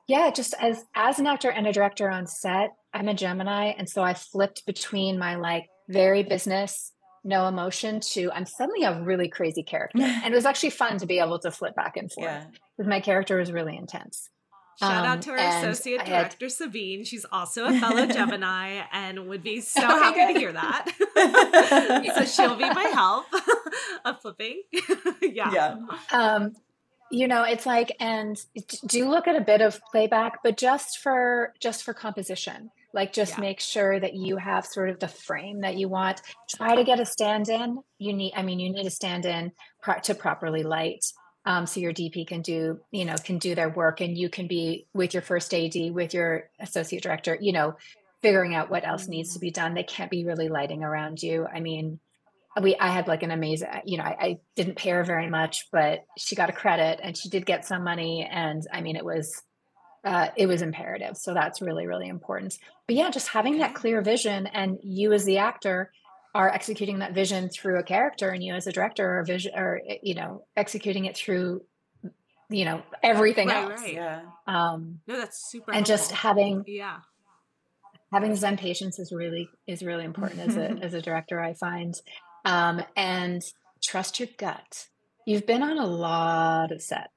yeah, 0.08 0.30
just 0.32 0.54
as 0.60 0.84
as 0.96 1.20
an 1.20 1.28
actor 1.28 1.50
and 1.50 1.66
a 1.68 1.74
director 1.74 2.10
on 2.10 2.28
set, 2.28 2.72
I'm 2.94 3.08
a 3.08 3.14
Gemini, 3.14 3.74
and 3.78 3.90
so 3.90 4.04
I 4.04 4.14
flipped 4.14 4.66
between 4.66 5.18
my 5.18 5.36
like 5.36 5.68
very 5.90 6.24
business, 6.24 6.92
no 7.24 7.48
emotion 7.48 8.00
to 8.12 8.32
I'm 8.32 8.46
suddenly 8.46 8.84
a 8.86 9.02
really 9.02 9.30
crazy 9.30 9.64
character, 9.64 10.02
and 10.04 10.32
it 10.34 10.36
was 10.36 10.46
actually 10.46 10.70
fun 10.72 10.98
to 11.00 11.06
be 11.06 11.20
able 11.20 11.40
to 11.40 11.52
flip 11.52 11.76
back 11.76 11.98
and 11.98 12.12
forth 12.12 12.26
Yeah. 12.28 12.46
because 12.78 12.90
my 12.90 13.00
character 13.00 13.38
was 13.40 13.52
really 13.52 13.76
intense. 13.76 14.30
Shout 14.78 14.92
Um, 14.92 15.06
out 15.06 15.22
to 15.22 15.32
our 15.32 15.38
and 15.38 15.68
associate 15.70 16.02
I 16.02 16.04
had- 16.04 16.10
director 16.24 16.50
Sabine. 16.50 17.06
She's 17.06 17.26
also 17.32 17.64
a 17.66 17.80
fellow 17.80 18.06
Gemini 18.18 18.82
and 18.92 19.28
would 19.30 19.42
be 19.42 19.62
so 19.62 19.82
Okay, 19.82 20.20
happy 20.20 20.34
to 20.34 20.40
hear 20.40 20.52
that. 20.52 20.92
so 22.16 22.26
she'll 22.26 22.58
be 22.58 22.70
my 22.70 22.84
help 22.94 23.26
of 24.04 24.20
flipping. 24.22 24.64
yeah. 25.22 25.52
Yeah. 25.54 25.76
um 26.12 26.52
you 27.12 27.28
know 27.28 27.44
it's 27.44 27.66
like 27.66 27.96
and 28.00 28.38
do 28.88 29.10
look 29.10 29.28
at 29.28 29.36
a 29.36 29.42
bit 29.42 29.62
of 29.62 29.80
playback 29.92 30.40
but 30.44 30.58
just 30.58 31.00
for 31.00 31.54
just 31.60 31.84
for 31.84 31.94
composition 31.94 32.72
Like, 32.94 33.12
just 33.12 33.34
Yeah. 33.34 33.42
make 33.42 33.60
sure 33.60 34.00
that 34.00 34.14
you 34.14 34.38
have 34.38 34.66
sort 34.66 34.90
of 34.90 35.02
the 35.02 35.10
frame 35.10 35.60
that 35.62 35.76
you 35.76 35.90
want. 35.90 36.22
Try 36.48 36.76
to 36.76 36.86
get 36.86 37.02
a 37.02 37.06
stand 37.06 37.50
in. 37.50 37.80
You 37.98 38.14
need, 38.14 38.32
I 38.38 38.42
mean, 38.42 38.58
you 38.62 38.72
need 38.72 38.86
a 38.86 38.90
stand 38.90 39.26
in 39.26 39.52
pro- 39.82 40.00
to 40.00 40.16
properly 40.16 40.64
light. 40.64 41.04
Um, 41.46 41.66
so 41.68 41.82
your 41.82 41.92
DP 41.92 42.26
can 42.26 42.42
do, 42.42 42.80
you 42.92 43.04
know, 43.04 43.16
can 43.22 43.38
do 43.38 43.54
their 43.54 43.68
work 43.68 44.00
and 44.00 44.18
you 44.18 44.30
can 44.30 44.48
be 44.48 44.88
with 44.94 45.14
your 45.14 45.22
first 45.22 45.54
AD, 45.54 45.92
with 45.92 46.14
your 46.14 46.50
associate 46.62 47.04
director, 47.04 47.38
you 47.42 47.52
know, 47.52 47.76
figuring 48.22 48.56
out 48.56 48.70
what 48.70 48.88
else 48.88 49.10
needs 49.10 49.34
to 49.34 49.40
be 49.40 49.52
done. 49.52 49.74
They 49.74 49.84
can't 49.84 50.10
be 50.10 50.24
really 50.24 50.48
lighting 50.48 50.82
around 50.82 51.22
you. 51.22 51.46
I 51.54 51.60
mean, 51.60 52.00
we 52.62 52.76
I 52.78 52.88
had 52.90 53.08
like 53.08 53.24
an 53.24 53.32
amazing, 53.32 53.68
you 53.86 53.98
know, 53.98 54.04
I, 54.04 54.16
I 54.20 54.38
didn't 54.56 54.76
pay 54.78 54.92
her 54.92 55.04
very 55.04 55.30
much, 55.30 55.68
but 55.72 56.00
she 56.18 56.36
got 56.36 56.50
a 56.50 56.54
credit 56.54 57.00
and 57.04 57.18
she 57.18 57.30
did 57.30 57.46
get 57.46 57.66
some 57.66 57.84
money. 57.84 58.28
And 58.30 58.62
I 58.72 58.82
mean, 58.82 58.96
it 58.96 59.04
was 59.06 59.42
uh, 60.04 60.30
it 60.38 60.46
was 60.48 60.62
imperative. 60.62 61.18
So 61.18 61.34
that's 61.34 61.62
really, 61.62 61.88
really 61.88 62.08
important. 62.08 62.58
But 62.88 62.96
yeah, 62.96 63.10
just 63.10 63.28
having 63.30 63.58
that 63.58 63.74
clear 63.74 64.02
vision 64.02 64.48
and 64.48 64.78
you 64.84 65.12
as 65.14 65.26
the 65.26 65.40
actor 65.40 65.92
are 66.36 66.50
executing 66.50 67.00
that 67.00 67.14
vision 67.14 67.50
through 67.50 67.80
a 67.80 67.84
character 67.84 68.30
and 68.30 68.44
you 68.44 68.54
as 68.54 68.68
a 68.68 68.72
director 68.72 69.20
are 69.20 69.24
vision 69.24 69.54
or 69.56 69.82
you 70.04 70.14
know, 70.16 70.46
executing 70.56 71.06
it 71.06 71.18
through 71.18 71.62
you 72.50 72.64
know, 72.66 72.84
everything 73.02 73.48
Right, 73.48 73.72
else. 73.72 73.82
right. 73.82 73.94
Yeah. 73.96 74.22
Um 74.46 75.00
No, 75.08 75.18
that's 75.18 75.50
super. 75.50 75.74
and 75.74 75.84
just 75.86 76.12
having 76.12 76.64
yeah. 76.68 76.98
having 78.14 78.36
zen 78.36 78.58
patience 78.58 79.00
is 79.00 79.12
really 79.12 79.50
is 79.66 79.82
really 79.82 80.06
important 80.06 80.42
as 80.42 80.56
a 80.56 80.70
as 80.84 80.94
a 80.94 81.02
director 81.02 81.40
i 81.42 81.54
find 81.56 81.96
um 82.46 82.82
and 82.96 83.42
trust 83.84 84.20
your 84.20 84.30
gut 84.38 84.88
you've 85.26 85.46
been 85.46 85.64
on 85.64 85.78
a 85.78 85.86
lot 85.86 86.72
of 86.72 86.82
set 86.82 87.10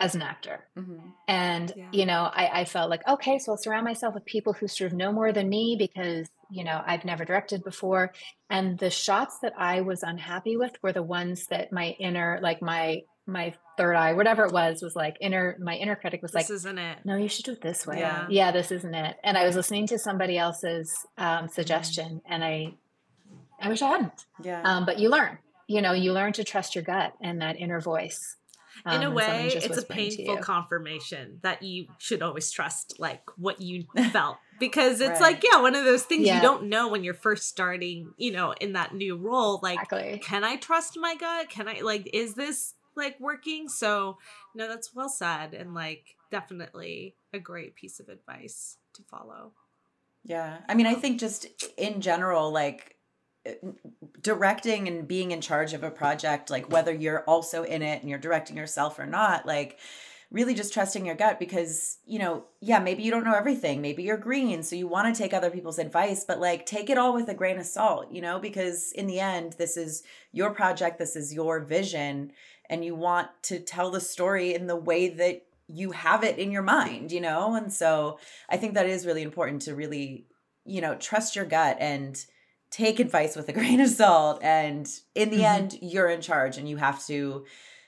as 0.00 0.14
an 0.14 0.22
actor 0.22 0.64
Mhm. 0.76 1.00
and 1.26 1.72
Yeah. 1.76 1.88
you 1.92 2.06
know 2.06 2.22
I, 2.32 2.60
I 2.60 2.64
felt 2.64 2.88
like 2.90 3.06
okay 3.08 3.38
so 3.38 3.52
i'll 3.52 3.58
surround 3.58 3.84
myself 3.84 4.14
with 4.14 4.24
people 4.24 4.52
who 4.52 4.68
sort 4.68 4.92
of 4.92 4.96
know 4.96 5.10
more 5.12 5.32
than 5.32 5.48
me 5.48 5.76
because 5.78 6.28
you 6.50 6.62
know 6.64 6.80
i've 6.86 7.04
never 7.04 7.24
directed 7.24 7.64
before 7.64 8.12
and 8.48 8.78
the 8.78 8.90
shots 8.90 9.38
that 9.42 9.54
i 9.58 9.80
was 9.80 10.02
unhappy 10.02 10.56
with 10.56 10.72
were 10.82 10.92
the 10.92 11.02
ones 11.02 11.46
that 11.48 11.72
my 11.72 11.96
inner 11.98 12.38
like 12.42 12.62
my 12.62 13.02
my 13.26 13.52
third 13.76 13.94
eye 13.96 14.12
whatever 14.14 14.44
it 14.46 14.52
was 14.52 14.80
was 14.82 14.94
like 14.96 15.16
inner 15.20 15.56
my 15.60 15.74
inner 15.74 15.96
critic 15.96 16.22
was 16.22 16.32
like 16.32 16.46
This 16.46 16.58
isn't 16.64 16.78
it. 16.78 16.98
no, 17.04 17.16
you 17.16 17.28
should 17.28 17.44
do 17.44 17.52
it 17.52 17.60
this 17.60 17.86
way. 17.86 17.98
Yeah. 17.98 18.26
Yeah, 18.30 18.52
this 18.52 18.72
isn't 18.72 18.94
it. 18.94 19.16
And 19.22 19.36
I 19.36 19.44
was 19.44 19.54
listening 19.54 19.86
to 19.88 19.98
somebody 19.98 20.38
else's 20.38 20.90
um, 21.18 21.46
suggestion, 21.48 22.22
and 22.26 22.42
I, 22.42 22.72
I 23.60 23.68
wish 23.68 23.82
I 23.82 23.88
hadn't. 23.88 24.26
Yeah. 24.42 24.62
Um, 24.64 24.86
but 24.86 24.98
you 24.98 25.08
learn. 25.10 25.38
You 25.66 25.82
know, 25.82 25.92
you 25.92 26.12
learn 26.12 26.32
to 26.34 26.44
trust 26.44 26.74
your 26.74 26.84
gut 26.84 27.12
and 27.20 27.40
that 27.42 27.58
inner 27.58 27.80
voice. 27.80 28.36
in 28.86 29.02
um, 29.02 29.12
a 29.12 29.14
way 29.14 29.50
it's 29.52 29.76
a 29.76 29.82
painful 29.84 30.36
confirmation 30.38 31.40
that 31.42 31.62
you 31.64 31.86
should 31.98 32.22
always 32.22 32.50
trust 32.50 32.94
like 33.00 33.22
what 33.36 33.60
you 33.60 33.84
felt 34.12 34.36
because 34.60 35.00
it's 35.00 35.20
Right. 35.20 35.32
like 35.32 35.44
yeah 35.52 35.60
one 35.60 35.74
of 35.74 35.84
those 35.84 36.04
things 36.04 36.26
Yeah. 36.26 36.36
you 36.36 36.42
don't 36.42 36.68
know 36.68 36.86
when 36.88 37.02
you're 37.02 37.12
first 37.12 37.48
starting 37.48 38.12
you 38.16 38.30
know 38.30 38.52
in 38.60 38.74
that 38.74 38.94
new 38.94 39.16
role 39.16 39.58
like 39.64 39.80
exactly. 39.82 40.20
can 40.22 40.44
i 40.44 40.54
trust 40.56 40.96
my 40.96 41.16
gut 41.16 41.50
can 41.50 41.66
i 41.66 41.80
like 41.80 42.08
is 42.14 42.34
this 42.34 42.74
like 42.94 43.18
working 43.18 43.68
so 43.68 44.18
no 44.54 44.68
that's 44.68 44.94
well 44.94 45.08
said 45.08 45.54
and 45.54 45.74
like 45.74 46.14
definitely 46.30 47.16
a 47.32 47.40
great 47.40 47.74
piece 47.74 47.98
of 47.98 48.08
advice 48.08 48.76
to 48.94 49.02
follow 49.02 49.52
Yeah. 50.24 50.58
I 50.68 50.74
mean, 50.74 50.86
I 50.86 50.94
think 50.94 51.18
just 51.18 51.46
in 51.76 52.00
general, 52.00 52.52
like 52.52 52.94
directing 54.20 54.88
and 54.88 55.08
being 55.08 55.30
in 55.30 55.40
charge 55.40 55.72
of 55.72 55.82
a 55.82 55.90
project, 55.90 56.50
like 56.50 56.70
whether 56.70 56.92
you're 56.92 57.24
also 57.24 57.62
in 57.62 57.82
it 57.82 58.00
and 58.00 58.10
you're 58.10 58.18
directing 58.18 58.56
yourself 58.56 58.98
or 58.98 59.06
not, 59.06 59.46
like 59.46 59.78
really 60.30 60.54
just 60.54 60.74
trusting 60.74 61.06
your 61.06 61.14
gut 61.14 61.38
because, 61.38 61.98
you 62.04 62.18
know, 62.18 62.44
yeah, 62.60 62.78
maybe 62.78 63.02
you 63.02 63.10
don't 63.10 63.24
know 63.24 63.34
everything. 63.34 63.80
Maybe 63.80 64.02
you're 64.02 64.18
green, 64.18 64.62
so 64.62 64.76
you 64.76 64.86
want 64.86 65.14
to 65.14 65.18
take 65.18 65.32
other 65.32 65.50
people's 65.50 65.78
advice, 65.78 66.24
but 66.24 66.38
like 66.38 66.66
take 66.66 66.90
it 66.90 66.98
all 66.98 67.14
with 67.14 67.28
a 67.28 67.34
grain 67.34 67.58
of 67.58 67.64
salt, 67.64 68.12
you 68.12 68.20
know, 68.20 68.38
because 68.38 68.92
in 68.92 69.06
the 69.06 69.20
end, 69.20 69.54
this 69.54 69.78
is 69.78 70.02
your 70.32 70.50
project, 70.50 70.98
this 70.98 71.16
is 71.16 71.32
your 71.32 71.60
vision, 71.60 72.32
and 72.68 72.84
you 72.84 72.94
want 72.94 73.28
to 73.44 73.58
tell 73.58 73.90
the 73.90 74.00
story 74.00 74.52
in 74.52 74.66
the 74.66 74.76
way 74.76 75.08
that 75.08 75.46
you 75.66 75.92
have 75.92 76.22
it 76.22 76.38
in 76.38 76.50
your 76.52 76.62
mind, 76.62 77.10
you 77.10 77.20
know? 77.20 77.54
And 77.54 77.72
so 77.72 78.18
I 78.50 78.58
think 78.58 78.74
that 78.74 78.86
is 78.86 79.06
really 79.06 79.22
important 79.22 79.62
to 79.62 79.74
really, 79.74 80.26
you 80.66 80.82
know, 80.82 80.94
trust 80.96 81.36
your 81.36 81.46
gut 81.46 81.78
and 81.80 82.22
take 82.70 83.00
advice 83.00 83.36
with 83.36 83.48
a 83.48 83.52
grain 83.58 83.80
of 83.80 83.88
salt. 83.88 84.42
And 84.42 84.88
in 85.14 85.30
the 85.30 85.40
Mhm. 85.40 85.56
end, 85.56 85.78
you're 85.82 86.08
in 86.08 86.20
charge 86.20 86.58
and 86.58 86.68
you 86.68 86.76
have 86.76 87.04
to 87.06 87.46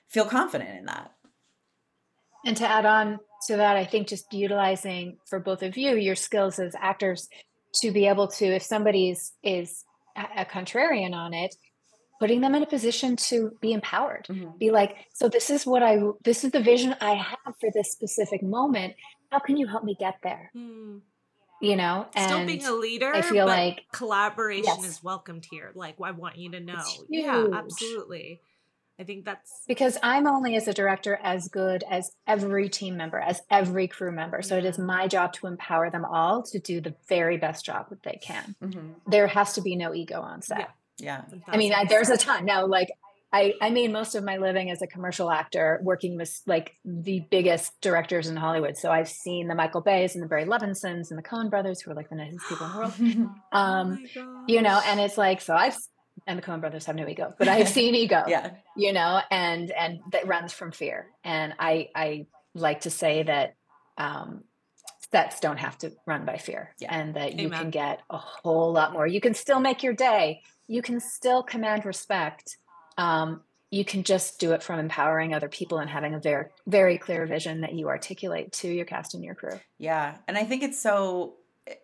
feel 0.08 0.24
confident 0.24 0.78
in 0.78 0.86
that. 0.86 1.12
And 2.44 2.56
to 2.56 2.66
add 2.66 2.86
on 2.86 3.18
to 3.46 3.56
that, 3.56 3.76
I 3.76 3.84
think 3.84 4.08
just 4.08 4.32
utilizing 4.32 5.18
for 5.28 5.38
both 5.38 5.62
of 5.62 5.76
you 5.76 5.96
your 5.96 6.16
skills 6.16 6.58
as 6.58 6.74
actors 6.78 7.28
to 7.76 7.92
be 7.92 8.06
able 8.06 8.28
to, 8.28 8.46
if 8.46 8.62
somebody's 8.62 9.32
is 9.42 9.84
a, 10.16 10.42
a 10.42 10.44
contrarian 10.44 11.14
on 11.14 11.34
it, 11.34 11.54
putting 12.18 12.40
them 12.40 12.54
in 12.54 12.62
a 12.62 12.66
position 12.66 13.16
to 13.16 13.52
be 13.60 13.72
empowered. 13.72 14.26
Be 14.58 14.70
like, 14.70 14.96
so 15.14 15.28
this 15.28 15.48
is 15.50 15.64
what 15.66 15.82
I, 15.82 15.98
this 16.24 16.44
is 16.44 16.50
the 16.50 16.60
vision 16.60 16.94
I 17.00 17.14
have 17.14 17.54
for 17.60 17.70
this 17.72 17.92
specific 17.92 18.42
moment. 18.42 18.94
How 19.30 19.38
can 19.38 19.56
you 19.56 19.66
help 19.66 19.84
me 19.84 19.96
get 19.98 20.16
there? 20.22 20.50
Hmm. 20.52 20.98
You 21.60 21.76
know, 21.76 22.06
and 22.14 22.24
still 22.26 22.46
being 22.46 22.64
a 22.64 22.72
leader 22.72 23.12
I 23.14 23.22
feel 23.22 23.46
but 23.46 23.58
like 23.58 23.84
collaboration 23.92 24.64
Yes. 24.66 24.84
is 24.86 25.02
welcomed 25.02 25.46
here 25.50 25.72
like 25.74 25.96
i 26.02 26.10
want 26.10 26.36
you 26.36 26.50
to 26.52 26.60
know 26.60 26.82
yeah 27.08 27.46
absolutely 27.52 28.40
i 28.98 29.04
think 29.04 29.24
that's 29.24 29.50
because 29.68 29.98
I'm 30.02 30.26
only 30.26 30.56
as 30.56 30.68
a 30.68 30.74
director 30.74 31.18
as 31.22 31.48
good 31.48 31.84
as 31.88 32.10
every 32.26 32.68
team 32.68 32.96
member, 32.96 33.18
as 33.18 33.40
every 33.50 33.88
crew 33.88 34.12
member. 34.12 34.42
So 34.42 34.56
it 34.58 34.64
is 34.64 34.78
my 34.78 35.06
job 35.08 35.32
to 35.34 35.46
empower 35.46 35.90
them 35.90 36.04
all 36.04 36.42
to 36.44 36.58
do 36.58 36.80
the 36.80 36.94
very 37.08 37.36
best 37.36 37.64
job 37.64 37.88
that 37.90 38.02
they 38.02 38.18
can. 38.22 38.54
Mm-hmm. 38.62 38.88
There 39.06 39.26
has 39.26 39.54
to 39.54 39.62
be 39.62 39.76
no 39.76 39.94
ego 39.94 40.20
on 40.20 40.42
set. 40.42 40.70
Yeah. 40.98 41.22
Yeah. 41.32 41.38
I 41.48 41.56
mean, 41.56 41.72
I, 41.72 41.84
there's 41.86 42.10
a 42.10 42.18
ton. 42.18 42.44
Now, 42.44 42.66
like 42.66 42.90
I, 43.32 43.54
I 43.62 43.70
made 43.70 43.92
most 43.92 44.14
of 44.16 44.24
my 44.24 44.38
living 44.38 44.70
as 44.70 44.82
a 44.82 44.86
commercial 44.88 45.30
actor, 45.30 45.80
working 45.84 46.16
with 46.16 46.36
like 46.46 46.72
the 46.84 47.20
biggest 47.30 47.80
directors 47.80 48.26
in 48.28 48.36
Hollywood. 48.36 48.76
So 48.76 48.90
I've 48.90 49.08
seen 49.08 49.46
the 49.46 49.54
Michael 49.54 49.80
Bays 49.82 50.14
and 50.14 50.22
the 50.24 50.28
Barry 50.28 50.44
Levinsons 50.46 51.10
and 51.10 51.18
the 51.18 51.22
Coen 51.22 51.48
brothers, 51.50 51.80
who 51.80 51.90
are 51.92 51.94
like 51.94 52.08
the 52.08 52.16
nicest 52.16 52.48
people 52.48 52.66
in 52.66 52.72
the 52.72 52.78
world. 52.78 52.94
Oh 53.52 53.58
Um, 53.58 54.02
my 54.16 54.44
you 54.48 54.62
know, 54.62 54.80
and 54.84 54.98
it's 54.98 55.16
like 55.16 55.40
so 55.40 55.54
I've 55.54 55.76
and 56.26 56.38
the 56.38 56.42
Coen 56.42 56.60
brothers 56.60 56.84
have 56.86 56.96
no 56.96 57.06
ego, 57.08 57.32
but 57.38 57.46
I've 57.54 57.68
seen 57.68 57.94
ego. 57.94 58.24
yeah. 58.26 58.50
you 58.76 58.92
know, 58.92 59.20
and 59.30 59.70
and 59.70 60.00
that 60.12 60.26
runs 60.26 60.52
from 60.52 60.72
fear. 60.72 61.06
And 61.24 61.54
I 61.58 61.88
I 61.94 62.26
like 62.54 62.80
to 62.82 62.90
say 62.90 63.22
that 63.22 63.54
um, 63.96 64.42
sets 65.12 65.40
don't 65.40 65.56
have 65.58 65.78
to 65.78 65.92
run 66.06 66.24
by 66.24 66.36
fear, 66.38 66.74
Yeah. 66.80 66.94
and 66.94 67.14
that 67.14 67.38
you 67.38 67.48
can 67.50 67.70
get 67.70 68.00
a 68.10 68.18
whole 68.18 68.72
lot 68.72 68.92
more. 68.92 69.06
You 69.06 69.20
can 69.20 69.34
still 69.34 69.60
make 69.60 69.82
your 69.82 69.92
day. 69.94 70.42
You 70.66 70.82
can 70.82 71.00
still 71.00 71.42
command 71.42 71.84
respect. 71.84 72.56
Um, 73.00 73.40
you 73.70 73.84
can 73.84 74.02
just 74.02 74.38
do 74.40 74.52
it 74.52 74.62
from 74.62 74.78
empowering 74.78 75.32
other 75.32 75.48
people 75.48 75.78
and 75.78 75.88
having 75.88 76.12
a 76.12 76.18
very 76.18 76.46
very 76.66 76.98
clear 76.98 77.24
vision 77.24 77.62
that 77.62 77.72
you 77.72 77.88
articulate 77.88 78.52
to 78.52 78.68
your 78.68 78.84
cast 78.84 79.14
and 79.14 79.24
your 79.24 79.34
crew. 79.34 79.58
Yeah. 79.78 80.16
And 80.28 80.36
I 80.36 80.44
think 80.44 80.62
it's 80.62 80.80
so, 80.80 81.34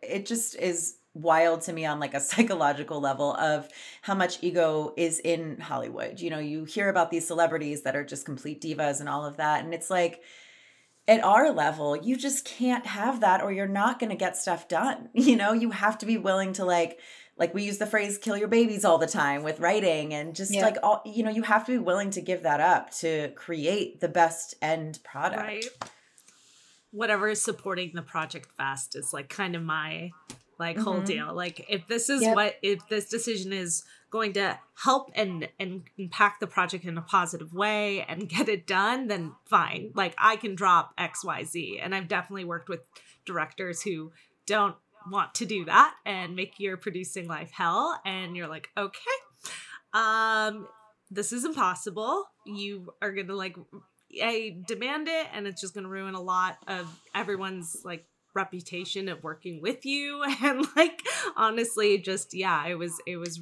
it 0.03 0.27
just 0.27 0.57
is 0.57 0.97
wild 1.15 1.63
to 1.63 1.73
me 1.73 1.87
on 1.87 2.01
like 2.01 2.13
a 2.13 2.21
psychological 2.33 3.01
level 3.01 3.35
of 3.37 3.69
how 4.03 4.15
much 4.15 4.43
ego 4.43 4.93
is 4.97 5.21
in 5.21 5.59
Hollywood. 5.59 6.21
You 6.21 6.31
know, 6.31 6.39
you 6.39 6.65
hear 6.65 6.89
about 6.89 7.11
these 7.11 7.27
celebrities 7.27 7.83
that 7.83 7.97
are 7.97 8.05
just 8.05 8.27
complete 8.27 8.61
divas 8.61 9.01
and 9.01 9.09
all 9.09 9.25
of 9.25 9.39
that. 9.39 9.65
And 9.65 9.73
it's 9.73 9.91
like, 9.91 10.23
at 11.09 11.23
our 11.23 11.53
level, 11.53 11.97
you 11.97 12.17
just 12.17 12.45
can't 12.45 12.85
have 12.85 13.21
that 13.21 13.41
or 13.41 13.53
you're 13.53 13.69
not 13.69 14.01
going 14.01 14.11
to 14.11 14.17
get 14.17 14.37
stuff 14.37 14.67
done. 14.69 15.09
You 15.15 15.37
know, 15.37 15.53
you 15.53 15.71
have 15.71 15.99
to 15.99 16.07
be 16.07 16.19
willing 16.19 16.53
to 16.55 16.65
like, 16.65 16.99
like 17.39 17.53
we 17.55 17.63
use 17.65 17.79
the 17.79 17.87
phrase 17.87 18.19
kill 18.19 18.37
your 18.37 18.49
babies 18.49 18.85
all 18.85 18.99
the 18.99 19.07
time 19.07 19.43
with 19.43 19.61
writing 19.61 20.15
and 20.15 20.35
just 20.35 20.53
Yeah. 20.55 20.63
like 20.63 20.77
all 20.83 21.03
you 21.05 21.23
know 21.23 21.31
you 21.31 21.43
have 21.43 21.67
to 21.67 21.73
be 21.73 21.79
willing 21.79 22.11
to 22.11 22.21
give 22.21 22.43
that 22.45 22.61
up 22.61 22.91
to 23.03 23.31
create 23.37 24.01
the 24.01 24.09
best 24.09 24.55
end 24.63 24.99
product 25.05 25.43
right 25.43 25.65
whatever 26.91 27.29
is 27.29 27.41
supporting 27.43 27.93
the 27.95 28.03
project 28.03 28.49
fast 28.57 28.97
is 28.97 29.13
like 29.13 29.29
kind 29.29 29.55
of 29.55 29.63
my 29.63 30.11
like 30.59 30.79
whole 30.79 31.01
Mhm. 31.03 31.07
deal 31.07 31.35
like 31.35 31.67
if 31.69 31.87
this 31.87 32.09
is 32.09 32.23
Yep. 32.23 32.35
what 32.37 32.57
if 32.63 32.89
this 32.89 33.09
decision 33.09 33.53
is 33.53 33.85
going 34.11 34.33
to 34.35 34.59
help 34.83 35.11
and 35.15 35.49
and 35.59 35.83
impact 35.99 36.41
the 36.41 36.47
project 36.47 36.85
in 36.85 36.97
a 36.97 37.03
positive 37.03 37.53
way 37.53 38.03
and 38.09 38.29
get 38.29 38.49
it 38.49 38.67
done 38.67 39.09
then 39.09 39.35
fine 39.45 39.93
like 39.95 40.15
i 40.17 40.37
can 40.37 40.55
drop 40.55 40.97
xyz 40.97 41.79
and 41.83 41.95
i've 41.95 42.09
definitely 42.09 42.45
worked 42.45 42.69
with 42.71 42.81
directors 43.27 43.83
who 43.83 44.13
don't 44.47 44.77
want 45.11 45.35
to 45.35 45.47
do 45.47 45.65
that 45.65 45.95
and 46.05 46.37
make 46.37 46.55
your 46.59 46.77
producing 46.77 47.29
life 47.29 47.51
hell. 47.53 48.01
And 48.05 48.37
you're 48.37 48.49
like 48.49 48.69
okay 48.77 48.99
um 49.95 50.67
this 51.11 51.33
is 51.33 51.45
impossible. 51.45 52.25
You 52.45 52.93
are 53.01 53.13
gonna 53.13 53.35
like 53.35 53.57
i 54.23 54.57
demand 54.67 55.09
it 55.09 55.27
and 55.33 55.47
it's 55.47 55.61
just 55.61 55.75
gonna 55.75 55.89
ruin 55.89 56.15
a 56.15 56.21
lot 56.21 56.59
of 56.69 56.89
everyone's 57.15 57.77
like 57.85 58.07
reputation 58.35 59.09
of 59.09 59.23
working 59.23 59.61
with 59.63 59.85
you. 59.85 60.23
And 60.43 60.67
like 60.77 61.03
honestly 61.37 61.99
just 61.99 62.35
yeah 62.35 62.67
it 62.67 62.75
was 62.75 63.01
it 63.07 63.17
was 63.17 63.41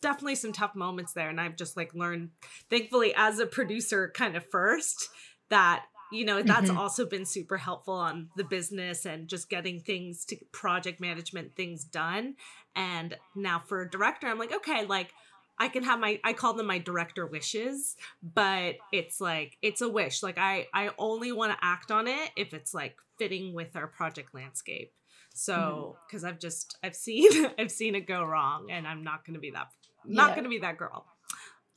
definitely 0.00 0.36
some 0.36 0.52
tough 0.52 0.74
moments 0.74 1.12
there. 1.12 1.28
And 1.28 1.40
i've 1.40 1.56
just 1.56 1.76
like 1.76 1.94
learned 1.94 2.30
thankfully 2.70 3.14
as 3.14 3.38
a 3.38 3.46
producer 3.46 4.12
kind 4.14 4.36
of 4.36 4.44
first 4.50 5.08
that 5.48 5.84
you 6.12 6.24
know 6.24 6.42
that's 6.42 6.70
Mhm. 6.70 6.76
also 6.76 7.04
been 7.06 7.24
super 7.24 7.56
helpful 7.56 7.94
on 7.94 8.30
the 8.36 8.44
business 8.44 9.04
and 9.06 9.28
just 9.28 9.48
getting 9.50 9.80
things 9.80 10.24
to 10.26 10.36
project 10.52 11.00
management 11.00 11.56
things 11.56 11.84
done. 11.84 12.36
And 12.74 13.16
now 13.34 13.58
for 13.66 13.82
a 13.82 13.90
director 13.90 14.26
i'm 14.26 14.38
like 14.38 14.52
okay 14.54 14.84
like 14.84 15.12
i 15.58 15.68
can 15.68 15.82
have 15.82 15.98
my 15.98 16.20
i 16.24 16.32
call 16.32 16.52
them 16.52 16.66
my 16.66 16.78
director 16.78 17.26
wishes 17.26 17.96
but 18.22 18.76
it's 18.92 19.20
like 19.20 19.56
it's 19.62 19.80
a 19.80 19.88
wish. 19.88 20.22
Like 20.22 20.38
i 20.38 20.66
i 20.74 20.90
only 20.98 21.32
want 21.32 21.52
to 21.52 21.58
act 21.64 21.90
on 21.90 22.06
it 22.06 22.30
if 22.36 22.52
it's 22.54 22.72
like 22.74 22.96
fitting 23.18 23.54
with 23.54 23.74
our 23.76 23.86
project 23.86 24.34
landscape. 24.34 24.92
So 25.34 25.96
because 26.06 26.22
i've 26.24 26.38
just 26.38 26.76
i've 26.82 26.94
seen 26.96 27.30
i've 27.58 27.70
seen 27.70 27.94
it 27.94 28.06
go 28.06 28.22
wrong 28.24 28.70
and 28.70 28.86
i'm 28.86 29.02
not 29.02 29.24
gonna 29.24 29.38
be 29.38 29.50
that 29.50 29.68
not 30.04 30.28
Yeah. 30.28 30.34
gonna 30.36 30.48
be 30.48 30.58
that 30.58 30.76
girl 30.78 31.06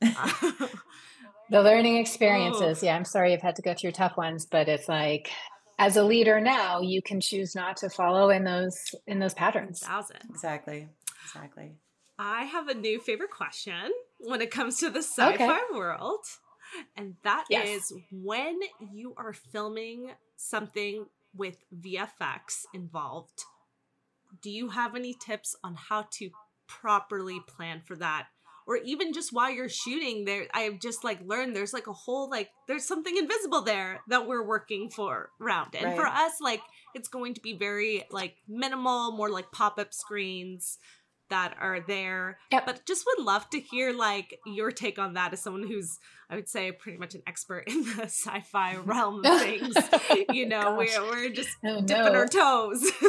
The 1.50 1.62
learning 1.62 1.96
oh. 1.96 2.00
experiences. 2.00 2.82
Yeah, 2.82 2.96
I'm 2.96 3.04
sorry 3.04 3.32
you've 3.32 3.42
had 3.42 3.56
to 3.56 3.62
go 3.62 3.74
through 3.74 3.92
tough 3.92 4.16
ones, 4.16 4.46
but 4.46 4.68
it's 4.68 4.88
like 4.88 5.30
as 5.78 5.96
a 5.96 6.04
leader 6.04 6.40
now, 6.40 6.80
you 6.80 7.02
can 7.02 7.20
choose 7.20 7.54
not 7.54 7.78
to 7.78 7.88
follow 7.90 8.30
in 8.30 8.44
those 8.44 8.94
in 9.06 9.18
those 9.18 9.34
patterns. 9.34 9.80
thousand 9.80 10.18
Exactly. 10.28 10.88
Exactly. 11.24 11.72
I 12.18 12.44
have 12.44 12.68
a 12.68 12.74
new 12.74 13.00
favorite 13.00 13.30
question 13.30 13.90
when 14.18 14.42
it 14.42 14.50
comes 14.50 14.78
to 14.78 14.90
the 14.90 15.02
sci-fi 15.02 15.60
world. 15.72 16.24
And 16.96 17.16
that 17.24 17.46
is 17.50 17.90
Yes. 17.90 17.92
when 18.12 18.60
you 18.92 19.14
are 19.16 19.32
filming 19.32 20.12
something 20.36 21.06
with 21.34 21.64
VFX 21.74 22.66
involved, 22.74 23.44
do 24.42 24.50
you 24.50 24.68
have 24.68 24.94
any 24.94 25.14
tips 25.14 25.56
on 25.64 25.74
how 25.74 26.02
to 26.12 26.30
properly 26.66 27.40
plan 27.40 27.80
for 27.80 27.96
that? 27.96 28.28
Or 28.70 28.76
even 28.84 29.12
just 29.12 29.32
while 29.32 29.50
you're 29.50 29.68
shooting 29.68 30.24
there, 30.26 30.46
I've 30.54 30.78
just 30.78 31.02
like 31.02 31.18
learned 31.26 31.56
there's 31.56 31.72
like 31.72 31.88
a 31.88 31.92
whole 31.92 32.30
like 32.30 32.50
there's 32.68 32.84
something 32.84 33.16
invisible 33.16 33.62
there 33.62 33.98
that 34.06 34.28
we're 34.28 34.46
working 34.46 34.90
for 34.90 35.30
around. 35.42 35.74
And 35.74 35.96
for 35.96 36.06
us, 36.06 36.34
like 36.40 36.60
it's 36.94 37.08
going 37.08 37.34
to 37.34 37.40
be 37.40 37.54
very 37.58 38.04
like 38.12 38.36
minimal, 38.46 39.10
more 39.10 39.28
like 39.28 39.50
pop-up 39.50 39.92
screens 39.92 40.78
that 41.30 41.56
are 41.60 41.80
there. 41.80 42.38
Yep. 42.52 42.66
But 42.66 42.86
just 42.86 43.04
would 43.06 43.24
love 43.24 43.50
to 43.50 43.58
hear 43.60 43.92
like 43.92 44.38
your 44.46 44.70
take 44.70 45.00
on 45.00 45.14
that 45.14 45.32
as 45.32 45.42
someone 45.42 45.66
who's 45.66 45.98
I 46.30 46.36
would 46.36 46.48
say 46.48 46.70
pretty 46.70 46.98
much 46.98 47.16
an 47.16 47.22
expert 47.26 47.64
in 47.66 47.82
the 47.82 48.04
sci-fi 48.04 48.76
realm 48.76 49.24
of 49.24 49.40
things. 49.40 49.74
you 50.32 50.46
know, 50.46 50.76
Gosh. 50.76 50.96
we're 50.96 51.10
we're 51.10 51.28
just 51.30 51.56
Oh, 51.64 51.80
dipping 51.80 52.12
no. 52.12 52.18
our 52.20 52.28
toes. 52.28 52.88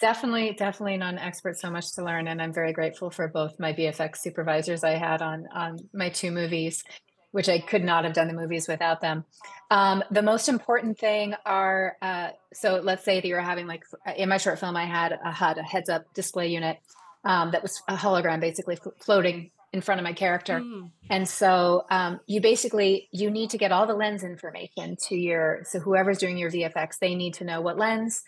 Definitely, 0.00 0.52
definitely 0.52 0.98
not 0.98 1.14
an 1.14 1.18
expert. 1.18 1.58
So 1.58 1.70
much 1.70 1.94
to 1.94 2.04
learn, 2.04 2.28
and 2.28 2.42
I'm 2.42 2.52
very 2.52 2.72
grateful 2.72 3.10
for 3.10 3.28
both 3.28 3.58
my 3.58 3.72
VFX 3.72 4.18
supervisors 4.18 4.84
I 4.84 4.96
had 4.96 5.22
on 5.22 5.46
on 5.54 5.78
my 5.94 6.10
two 6.10 6.30
movies, 6.30 6.84
which 7.30 7.48
I 7.48 7.60
could 7.60 7.82
not 7.82 8.04
have 8.04 8.12
done 8.12 8.28
the 8.28 8.34
movies 8.34 8.68
without 8.68 9.00
them. 9.00 9.24
Um, 9.70 10.04
the 10.10 10.22
most 10.22 10.48
important 10.48 10.98
thing 10.98 11.34
are 11.46 11.96
uh, 12.02 12.30
so 12.52 12.80
let's 12.82 13.04
say 13.04 13.20
that 13.20 13.26
you're 13.26 13.40
having 13.40 13.66
like 13.66 13.84
in 14.16 14.28
my 14.28 14.36
short 14.36 14.58
film, 14.58 14.76
I 14.76 14.84
had 14.84 15.12
a 15.12 15.32
HUD, 15.32 15.58
a 15.58 15.62
heads 15.62 15.88
up 15.88 16.12
display 16.12 16.48
unit 16.48 16.78
um, 17.24 17.50
that 17.52 17.62
was 17.62 17.82
a 17.88 17.96
hologram, 17.96 18.40
basically 18.40 18.78
floating 19.00 19.50
in 19.72 19.80
front 19.80 20.00
of 20.00 20.04
my 20.04 20.12
character. 20.12 20.60
Mm, 20.60 20.90
And 21.10 21.28
so 21.28 21.84
um, 21.90 22.20
you 22.26 22.40
basically 22.40 23.08
you 23.12 23.30
need 23.30 23.50
to 23.50 23.58
get 23.58 23.72
all 23.72 23.86
the 23.86 23.94
lens 23.94 24.24
information 24.24 24.96
to 25.08 25.16
your 25.16 25.60
so 25.64 25.80
whoever's 25.80 26.18
doing 26.18 26.38
your 26.38 26.50
VFX, 26.50 26.98
they 26.98 27.14
need 27.14 27.34
to 27.34 27.44
know 27.44 27.60
what 27.60 27.76
lens, 27.76 28.22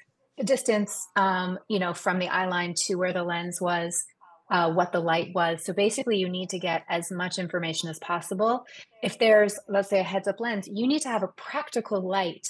distance, 0.45 1.07
um, 1.16 1.59
you 1.68 1.78
know, 1.78 1.95
from 1.95 2.18
the 2.18 2.28
eye 2.28 2.47
line 2.47 2.74
to 2.86 2.95
where 2.97 3.12
the 3.12 3.22
lens 3.22 3.61
was, 3.61 4.05
uh, 4.51 4.72
what 4.72 4.93
the 4.93 5.01
light 5.01 5.32
was. 5.34 5.64
So 5.64 5.72
basically, 5.72 6.16
you 6.16 6.28
need 6.28 6.51
to 6.51 6.59
get 6.59 6.84
as 6.89 7.11
much 7.11 7.39
information 7.39 7.89
as 7.89 7.99
possible. 7.99 8.64
If 9.03 9.18
there's, 9.18 9.59
let's 9.68 9.91
say, 9.91 10.01
a 10.01 10.05
heads 10.05 10.28
up 10.28 10.41
lens, 10.41 10.68
you 10.72 10.86
need 10.86 11.03
to 11.03 11.09
have 11.09 11.22
a 11.22 11.28
practical 11.28 12.01
light 12.07 12.47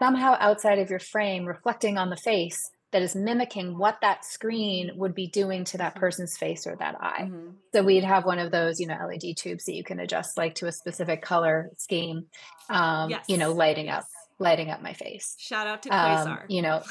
somehow 0.00 0.36
outside 0.40 0.78
of 0.78 0.90
your 0.90 0.98
frame 0.98 1.44
reflecting 1.44 1.98
on 1.98 2.10
the 2.10 2.16
face 2.16 2.58
that 2.92 3.02
is 3.02 3.14
mimicking 3.14 3.78
what 3.78 3.98
that 4.02 4.24
screen 4.24 4.90
would 4.96 5.14
be 5.14 5.28
doing 5.28 5.64
to 5.64 5.78
that 5.78 5.94
person's 5.94 6.36
face 6.36 6.66
or 6.66 6.74
that 6.76 6.96
eye. 7.00 7.22
Mhm. 7.22 7.54
So 7.72 7.84
we'd 7.84 8.02
have 8.02 8.24
one 8.24 8.40
of 8.40 8.50
those, 8.50 8.80
you 8.80 8.86
know, 8.88 8.96
LED 8.96 9.34
tubes 9.34 9.64
that 9.66 9.74
you 9.74 9.84
can 9.84 10.00
adjust 10.00 10.36
like 10.36 10.56
to 10.56 10.66
a 10.66 10.72
specific 10.72 11.22
color 11.22 11.70
scheme, 11.78 12.26
um, 12.68 13.10
you 13.28 13.36
know, 13.36 13.50
Yes, 13.50 13.56
lighting 13.56 13.88
up, 13.88 14.02
yes. 14.02 14.09
Lighting 14.40 14.70
up 14.70 14.82
my 14.82 14.94
face. 14.94 15.36
Shout 15.38 15.66
out 15.68 15.82
to 15.84 15.90
Um, 15.90 16.26
Quasar. 16.26 16.44
you 16.48 16.62
know, 16.62 16.82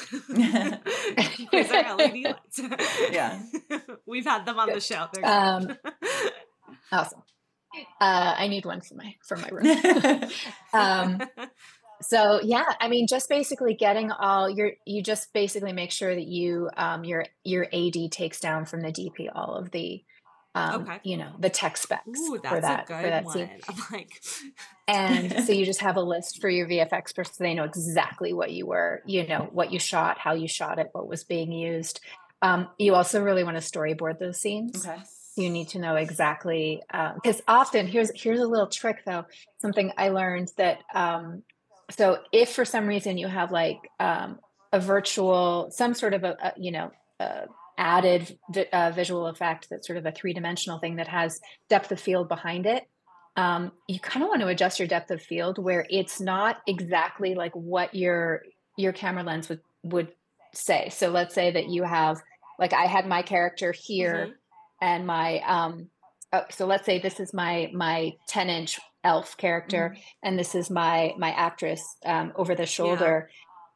Quasar 1.52 1.98
LED 1.98 2.24
lights. 2.24 2.60
Yeah. 3.12 3.42
We've 4.06 4.24
had 4.24 4.46
them 4.46 4.58
on 4.58 4.68
the 4.72 4.80
show. 4.80 5.06
They're 5.12 5.24
Um, 5.26 5.76
awesome. 6.92 7.22
Uh, 8.00 8.34
I 8.36 8.48
need 8.48 8.64
one 8.64 8.80
for 8.80 8.94
my 8.94 9.14
for 9.26 9.36
my 9.36 9.48
room. 9.48 10.30
um, 10.72 11.20
so 12.02 12.40
yeah, 12.42 12.64
I 12.80 12.88
mean, 12.88 13.06
just 13.08 13.28
basically 13.28 13.74
getting 13.74 14.10
all 14.10 14.48
your 14.50 14.72
you 14.86 15.02
just 15.02 15.32
basically 15.32 15.72
make 15.72 15.90
sure 15.92 16.14
that 16.14 16.26
you 16.26 16.68
um, 16.76 17.04
your 17.04 17.26
your 17.44 17.66
AD 17.72 18.10
takes 18.10 18.40
down 18.40 18.64
from 18.64 18.80
the 18.82 18.88
DP 18.90 19.28
all 19.34 19.54
of 19.54 19.70
the 19.70 20.02
um, 20.54 20.82
Okay. 20.82 20.98
you 21.04 21.16
know 21.16 21.30
the 21.38 21.50
tech 21.50 21.76
specs 21.76 22.18
Ooh, 22.18 22.40
that's 22.42 22.54
for 22.54 22.60
that 22.60 22.84
a 22.84 22.86
good 22.86 23.02
for 23.02 23.10
that 23.10 23.24
one. 23.24 23.34
scene. 23.34 23.50
I'm 23.68 23.76
like, 23.92 24.22
and 24.88 25.44
so 25.44 25.52
you 25.52 25.64
just 25.72 25.80
have 25.80 25.96
a 25.96 26.02
list 26.02 26.40
for 26.40 26.48
your 26.48 26.66
VFX 26.66 27.14
person 27.14 27.34
so 27.34 27.44
they 27.44 27.54
know 27.54 27.64
exactly 27.64 28.32
what 28.32 28.50
you 28.50 28.66
were, 28.66 29.02
you 29.06 29.26
know, 29.26 29.48
what 29.52 29.72
you 29.72 29.78
shot, 29.78 30.18
how 30.18 30.32
you 30.34 30.48
shot 30.48 30.78
it, 30.78 30.88
what 30.92 31.06
was 31.06 31.24
being 31.24 31.52
used. 31.52 32.00
Um, 32.42 32.68
you 32.78 32.94
also 32.94 33.22
really 33.22 33.44
want 33.44 33.56
to 33.56 33.62
storyboard 33.62 34.18
those 34.18 34.40
scenes. 34.40 34.86
Okay. 34.86 35.00
You 35.36 35.50
need 35.50 35.68
to 35.68 35.78
know 35.78 35.94
exactly 35.96 36.82
because 37.14 37.40
often 37.46 37.86
here's 37.86 38.10
here's 38.20 38.40
a 38.40 38.46
little 38.46 38.66
trick 38.66 39.04
though. 39.06 39.26
Something 39.58 39.92
I 39.96 40.08
learned 40.08 40.50
that 40.56 40.78
um, 40.94 41.44
so 41.90 42.18
if 42.32 42.50
for 42.50 42.64
some 42.64 42.86
reason 42.86 43.18
you 43.18 43.28
have 43.28 43.52
like 43.52 43.78
um, 44.00 44.38
a 44.72 44.80
virtual 44.80 45.70
some 45.70 45.94
sort 45.94 46.14
of 46.14 46.24
a, 46.24 46.36
a 46.42 46.52
you 46.58 46.72
know 46.72 46.90
uh, 47.20 47.46
added 47.80 48.38
uh, 48.72 48.92
visual 48.94 49.26
effect 49.26 49.66
that's 49.70 49.86
sort 49.86 49.96
of 49.96 50.06
a 50.06 50.12
three 50.12 50.32
dimensional 50.34 50.78
thing 50.78 50.96
that 50.96 51.08
has 51.08 51.40
depth 51.68 51.90
of 51.90 51.98
field 51.98 52.28
behind 52.28 52.66
it. 52.66 52.84
Um, 53.36 53.72
you 53.88 53.98
kind 53.98 54.22
of 54.22 54.28
want 54.28 54.42
to 54.42 54.48
adjust 54.48 54.78
your 54.78 54.86
depth 54.88 55.10
of 55.10 55.22
field 55.22 55.58
where 55.58 55.86
it's 55.90 56.20
not 56.20 56.58
exactly 56.66 57.34
like 57.34 57.52
what 57.54 57.94
your 57.94 58.42
your 58.76 58.92
camera 58.92 59.22
lens 59.22 59.48
would 59.48 59.60
would 59.82 60.12
say. 60.52 60.90
So 60.90 61.08
let's 61.10 61.34
say 61.34 61.50
that 61.50 61.68
you 61.68 61.82
have 61.84 62.20
like 62.58 62.72
i 62.74 62.84
had 62.84 63.06
my 63.06 63.22
character 63.22 63.72
here 63.72 64.26
Mhm. 64.28 64.34
and 64.82 65.06
my 65.06 65.38
um 65.46 65.88
uh, 66.32 66.42
so 66.50 66.66
let's 66.66 66.84
say 66.84 66.98
this 67.00 67.18
is 67.18 67.32
my 67.32 67.70
my 67.72 68.12
10 68.28 68.50
inch 68.50 68.78
elf 69.02 69.36
character 69.38 69.96
and 70.22 70.38
this 70.38 70.54
is 70.54 70.68
my 70.70 71.14
my 71.16 71.30
actress 71.30 71.82
um, 72.04 72.32
over 72.36 72.54
the 72.54 72.66
shoulder 72.66 73.30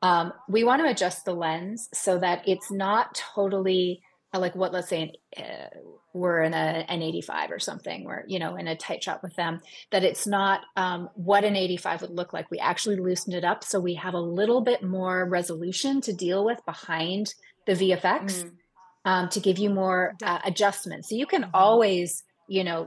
um, 0.08 0.32
we 0.54 0.62
want 0.68 0.82
to 0.82 0.88
adjust 0.90 1.24
the 1.24 1.34
lens 1.34 1.88
so 1.94 2.18
that 2.18 2.38
it's 2.46 2.70
not 2.70 3.04
totally 3.34 3.86
uh, 4.34 4.40
like 4.44 4.54
what 4.54 4.72
let's 4.72 4.88
say 4.88 5.12
uh, 5.38 5.68
we're 6.12 6.42
in 6.42 6.52
a, 6.54 6.84
an 6.88 7.02
85 7.02 7.50
or 7.50 7.58
something 7.58 8.04
we're 8.04 8.24
you 8.26 8.38
know 8.42 8.52
in 8.56 8.66
a 8.68 8.76
tight 8.76 9.02
shot 9.02 9.20
with 9.22 9.34
them 9.36 9.60
that 9.92 10.04
it's 10.04 10.26
not 10.26 10.60
um, 10.76 11.08
what 11.14 11.44
an 11.44 11.56
85 11.56 12.02
would 12.02 12.10
look 12.10 12.32
like 12.32 12.50
we 12.50 12.58
actually 12.58 12.96
loosened 12.96 13.34
it 13.34 13.44
up 13.44 13.64
so 13.64 13.80
we 13.80 13.94
have 13.94 14.14
a 14.14 14.20
little 14.40 14.62
bit 14.70 14.82
more 14.82 15.28
resolution 15.28 16.00
to 16.02 16.12
deal 16.12 16.44
with 16.44 16.60
behind 16.66 17.34
the 17.66 17.72
vfx 17.72 18.44
Mm. 18.44 18.50
um, 19.06 19.28
to 19.30 19.40
give 19.40 19.58
you 19.58 19.70
more 19.70 20.14
uh, 20.22 20.38
adjustments. 20.44 21.08
So 21.10 21.14
you 21.16 21.26
can 21.26 21.42
Mhm. 21.44 21.50
always, 21.52 22.22
you 22.48 22.64
know, 22.64 22.80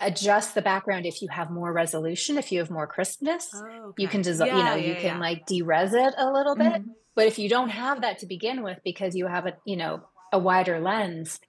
adjust 0.00 0.54
the 0.54 0.62
background 0.62 1.06
if 1.06 1.20
you 1.22 1.28
have 1.28 1.50
more 1.50 1.72
resolution, 1.72 2.38
if 2.38 2.52
you 2.52 2.58
have 2.60 2.70
more 2.70 2.86
crispness. 2.86 3.50
Oh, 3.54 3.92
You 3.96 4.06
okay. 4.06 4.12
can 4.12 4.22
just, 4.22 4.40
you 4.40 4.46
Yeah, 4.46 4.64
know, 4.64 4.74
you 4.76 4.94
can 4.94 5.14
yeah. 5.14 5.18
like 5.18 5.46
derez 5.46 5.92
it 5.92 6.14
a 6.16 6.30
little 6.30 6.54
bit. 6.56 6.82
Mhm. 6.82 6.94
But 7.14 7.26
if 7.26 7.38
you 7.38 7.48
don't 7.48 7.70
have 7.70 8.02
that 8.02 8.18
to 8.20 8.26
begin 8.26 8.62
with 8.62 8.78
because 8.84 9.16
you 9.16 9.26
have 9.26 9.46
a, 9.46 9.56
you 9.64 9.76
know, 9.76 10.02
a 10.32 10.38
wider 10.38 10.78
lens, 10.78 11.40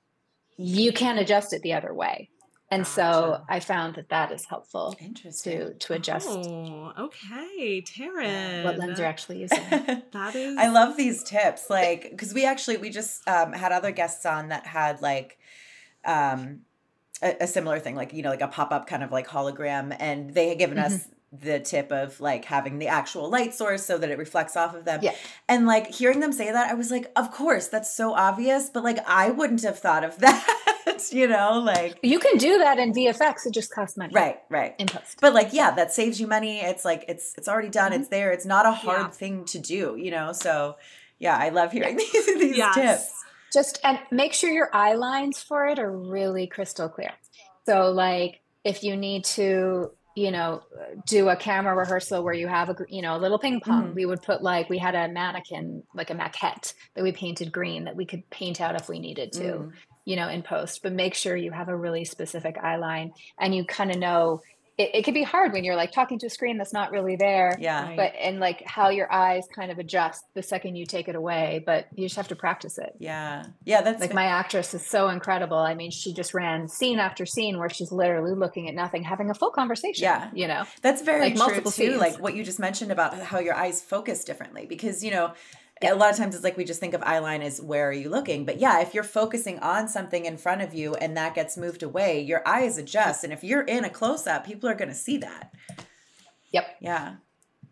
you 0.57 0.91
can 0.91 1.17
adjust 1.19 1.53
it 1.53 1.61
the 1.61 1.73
other 1.73 1.93
way. 1.93 2.29
And 2.71 2.85
so 2.85 3.43
I 3.49 3.59
found 3.59 3.95
that 3.95 4.09
that 4.09 4.31
is 4.31 4.45
helpful 4.45 4.95
Interesting. 4.99 5.57
to 5.59 5.73
to 5.73 5.93
adjust 5.93 6.27
Oh, 6.29 6.93
okay, 6.99 7.81
Taryn. 7.81 8.63
what 8.63 8.77
lens 8.77 8.99
you're 8.99 9.07
actually 9.07 9.39
using. 9.41 9.63
That 10.11 10.35
is. 10.35 10.55
I 10.57 10.67
love 10.69 10.95
these 10.97 11.23
tips, 11.23 11.69
like 11.69 12.09
because 12.11 12.33
we 12.33 12.45
actually 12.45 12.77
we 12.77 12.89
just 12.91 13.27
um, 13.27 13.53
had 13.53 13.71
other 13.71 13.91
guests 13.91 14.25
on 14.25 14.49
that 14.49 14.65
had 14.67 15.01
like 15.01 15.39
um, 16.05 16.61
a, 17.21 17.35
a 17.41 17.47
similar 17.47 17.79
thing, 17.79 17.95
like 17.95 18.13
you 18.13 18.21
know, 18.23 18.29
like 18.29 18.41
a 18.41 18.47
pop 18.47 18.71
up 18.71 18.87
kind 18.87 19.03
of 19.03 19.11
like 19.11 19.27
hologram, 19.27 19.95
and 19.99 20.33
they 20.33 20.49
had 20.49 20.57
given 20.59 20.77
us 20.79 21.07
the 21.31 21.59
tip 21.59 21.91
of 21.91 22.19
like 22.19 22.45
having 22.45 22.79
the 22.79 22.87
actual 22.87 23.29
light 23.29 23.53
source 23.53 23.85
so 23.85 23.97
that 23.99 24.09
it 24.09 24.17
reflects 24.17 24.57
off 24.57 24.73
of 24.73 24.85
them. 24.85 24.99
Yeah. 25.03 25.13
And 25.47 25.67
like 25.67 25.91
hearing 25.93 26.21
them 26.21 26.31
say 26.33 26.51
that, 26.51 26.71
I 26.71 26.73
was 26.73 26.89
like, 26.89 27.11
of 27.15 27.31
course, 27.31 27.67
that's 27.67 27.93
so 27.93 28.13
obvious, 28.15 28.71
but 28.73 28.83
like 28.83 28.97
I 29.07 29.29
wouldn't 29.29 29.61
have 29.61 29.77
thought 29.77 30.03
of 30.03 30.17
that, 30.21 31.07
you 31.11 31.27
know, 31.27 31.59
like 31.59 31.99
You 32.01 32.17
can 32.17 32.37
do 32.39 32.57
that 32.57 32.79
in 32.79 32.93
VFX. 32.93 33.45
It 33.45 33.53
just 33.53 33.71
costs 33.71 33.95
money. 33.95 34.11
right, 34.15 34.39
right. 34.49 34.73
In 34.79 34.87
post. 34.87 35.19
But 35.21 35.35
like, 35.35 35.49
yeah, 35.53 35.69
that 35.75 35.93
saves 35.93 36.19
you 36.19 36.25
money. 36.25 36.61
It's 36.61 36.83
like 36.83 37.05
it's 37.07 37.35
it's 37.37 37.47
already 37.47 37.69
done. 37.69 37.91
Mm-hmm. 37.91 38.01
It's 38.01 38.09
there. 38.09 38.31
It's 38.31 38.45
not 38.47 38.65
a 38.65 38.71
hard 38.71 38.99
Yeah. 39.01 39.09
thing 39.09 39.45
to 39.45 39.59
do, 39.59 39.97
you 39.99 40.09
know. 40.09 40.33
So 40.33 40.77
yeah, 41.19 41.37
I 41.37 41.49
love 41.49 41.71
hearing 41.73 41.95
these 41.97 42.25
these 42.25 42.57
Yes. 42.57 42.73
tips. 42.73 43.23
Just 43.53 43.79
and 43.83 43.99
make 44.11 44.33
sure 44.33 44.49
your 44.49 44.69
eye 44.73 44.93
lines 44.93 45.41
for 45.41 45.65
it 45.67 45.79
are 45.79 45.91
really 45.91 46.47
crystal 46.47 46.89
clear 46.89 47.11
so 47.65 47.91
like 47.91 48.41
if 48.63 48.83
you 48.83 48.95
need 48.97 49.23
to 49.23 49.91
you 50.15 50.31
know, 50.31 50.61
do 51.07 51.29
a 51.29 51.35
camera 51.37 51.73
rehearsal 51.73 52.23
where 52.25 52.33
you 52.33 52.45
have 52.47 52.67
a, 52.69 52.75
you 52.89 53.01
know, 53.01 53.15
a 53.15 53.19
little 53.19 53.39
ping 53.39 53.61
pong. 53.61 53.91
Mhm. 53.91 53.95
We 53.95 54.05
would 54.05 54.21
put 54.21 54.41
like, 54.41 54.69
we 54.69 54.77
had 54.77 54.93
a 54.93 55.07
mannequin, 55.07 55.83
like 55.93 56.09
a 56.09 56.13
maquette 56.13 56.73
that 56.95 57.03
we 57.03 57.13
painted 57.13 57.53
green 57.53 57.85
that 57.85 57.95
we 57.95 58.05
could 58.05 58.29
paint 58.29 58.59
out 58.59 58.75
if 58.75 58.89
we 58.89 58.99
needed 58.99 59.31
to, 59.33 59.43
Mm. 59.43 59.71
you 60.03 60.17
know, 60.17 60.27
in 60.27 60.41
post. 60.43 60.83
But 60.83 60.91
make 60.91 61.13
sure 61.13 61.37
you 61.37 61.51
have 61.51 61.69
a 61.69 61.77
really 61.77 62.03
specific 62.03 62.57
eye 62.57 62.75
line 62.75 63.13
and 63.39 63.55
you 63.55 63.63
kind 63.63 63.91
of 63.91 63.97
know 63.97 64.41
it, 64.79 64.91
it 64.95 65.03
can 65.03 65.13
be 65.13 65.23
hard 65.23 65.51
when 65.51 65.65
you're 65.65 65.75
like 65.75 65.91
talking 65.91 66.17
to 66.19 66.27
a 66.27 66.29
screen 66.29 66.57
that's 66.57 66.71
not 66.71 66.91
really 66.91 67.17
there. 67.17 67.55
Yeah. 67.59 67.93
But 67.97 68.13
and 68.19 68.39
like 68.39 68.63
how 68.65 68.87
your 68.89 69.11
eyes 69.11 69.43
kind 69.53 69.71
of 69.71 69.77
adjust 69.77 70.23
the 70.35 70.41
second 70.41 70.77
you 70.77 70.85
take 70.85 71.09
it 71.09 71.15
away, 71.15 71.61
but 71.65 71.87
you 71.93 72.05
just 72.05 72.15
have 72.15 72.29
to 72.29 72.35
practice 72.35 72.77
it. 72.77 72.93
Yeah. 72.97 73.43
Yeah. 73.65 73.81
That's 73.81 73.99
Like 73.99 74.13
my 74.13 74.23
actress 74.25 74.73
is 74.73 74.87
so 74.87 75.09
incredible. 75.09 75.57
I 75.57 75.75
mean, 75.75 75.91
she 75.91 76.13
just 76.13 76.33
ran 76.33 76.69
scene 76.69 76.97
after 76.97 77.25
scene 77.25 77.59
where 77.59 77.69
she's 77.69 77.91
literally 77.91 78.33
looking 78.33 78.69
at 78.69 78.73
nothing, 78.73 79.03
having 79.03 79.29
a 79.29 79.33
full 79.33 79.51
conversation. 79.51 80.03
Yeah. 80.03 80.31
You 80.33 80.47
know? 80.47 80.63
That's 80.81 81.01
very 81.01 81.19
Like 81.21 81.33
true 81.35 81.39
multiple 81.45 81.71
too. 81.71 81.89
scenes. 81.89 81.97
Like 81.99 82.19
what 82.19 82.33
you 82.35 82.45
just 82.45 82.59
mentioned 82.59 82.93
about 82.93 83.19
how 83.19 83.39
your 83.39 83.55
eyes 83.55 83.81
focus 83.81 84.23
differently 84.23 84.65
because 84.65 85.03
you 85.03 85.11
know 85.11 85.33
a 85.81 85.95
lot 85.95 86.11
of 86.11 86.17
times 86.17 86.35
it's 86.35 86.43
like 86.43 86.57
we 86.57 86.65
just 86.65 86.79
think 86.79 86.93
of 86.93 87.01
eye 87.03 87.19
line 87.19 87.41
as 87.41 87.61
where 87.61 87.89
are 87.89 87.93
you 87.93 88.09
looking, 88.09 88.45
but 88.45 88.59
yeah, 88.59 88.81
if 88.81 88.93
you're 88.93 89.03
focusing 89.03 89.59
on 89.59 89.87
something 89.87 90.25
in 90.25 90.37
front 90.37 90.61
of 90.61 90.73
you 90.73 90.95
and 90.95 91.15
that 91.15 91.35
gets 91.35 91.57
moved 91.57 91.83
away, 91.83 92.21
your 92.21 92.41
eyes 92.45 92.77
adjust, 92.77 93.23
and 93.23 93.31
if 93.31 93.43
you're 93.43 93.61
in 93.61 93.85
a 93.85 93.89
close 93.89 94.27
up, 94.27 94.45
people 94.45 94.69
are 94.69 94.75
going 94.75 94.89
to 94.89 94.95
see 94.95 95.17
that. 95.17 95.53
Yep. 96.51 96.65
Yeah, 96.81 97.15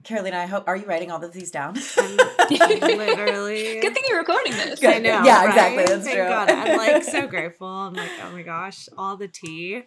Carolina, 0.08 0.38
I 0.38 0.46
hope 0.46 0.68
are 0.68 0.78
you 0.78 0.86
writing 0.86 1.12
all 1.12 1.22
of 1.22 1.34
these 1.34 1.52
down? 1.52 1.74
Literally. 2.50 3.82
Good 3.82 3.94
thing 3.94 4.04
you're 4.08 4.20
recording 4.20 4.54
this. 4.54 4.80
Good. 4.80 4.96
I 4.96 5.00
know. 5.00 5.24
Yeah, 5.24 5.44
right? 5.44 5.50
exactly, 5.50 5.84
that's 5.84 6.06
Thank 6.06 6.16
true. 6.16 6.28
God. 6.28 6.50
I'm 6.50 6.78
like 6.78 7.04
so 7.04 7.28
grateful. 7.28 7.68
I'm 7.68 7.94
like, 7.94 8.10
oh 8.24 8.32
my 8.32 8.42
gosh, 8.42 8.88
all 8.98 9.18
the 9.18 9.28
tea. 9.28 9.84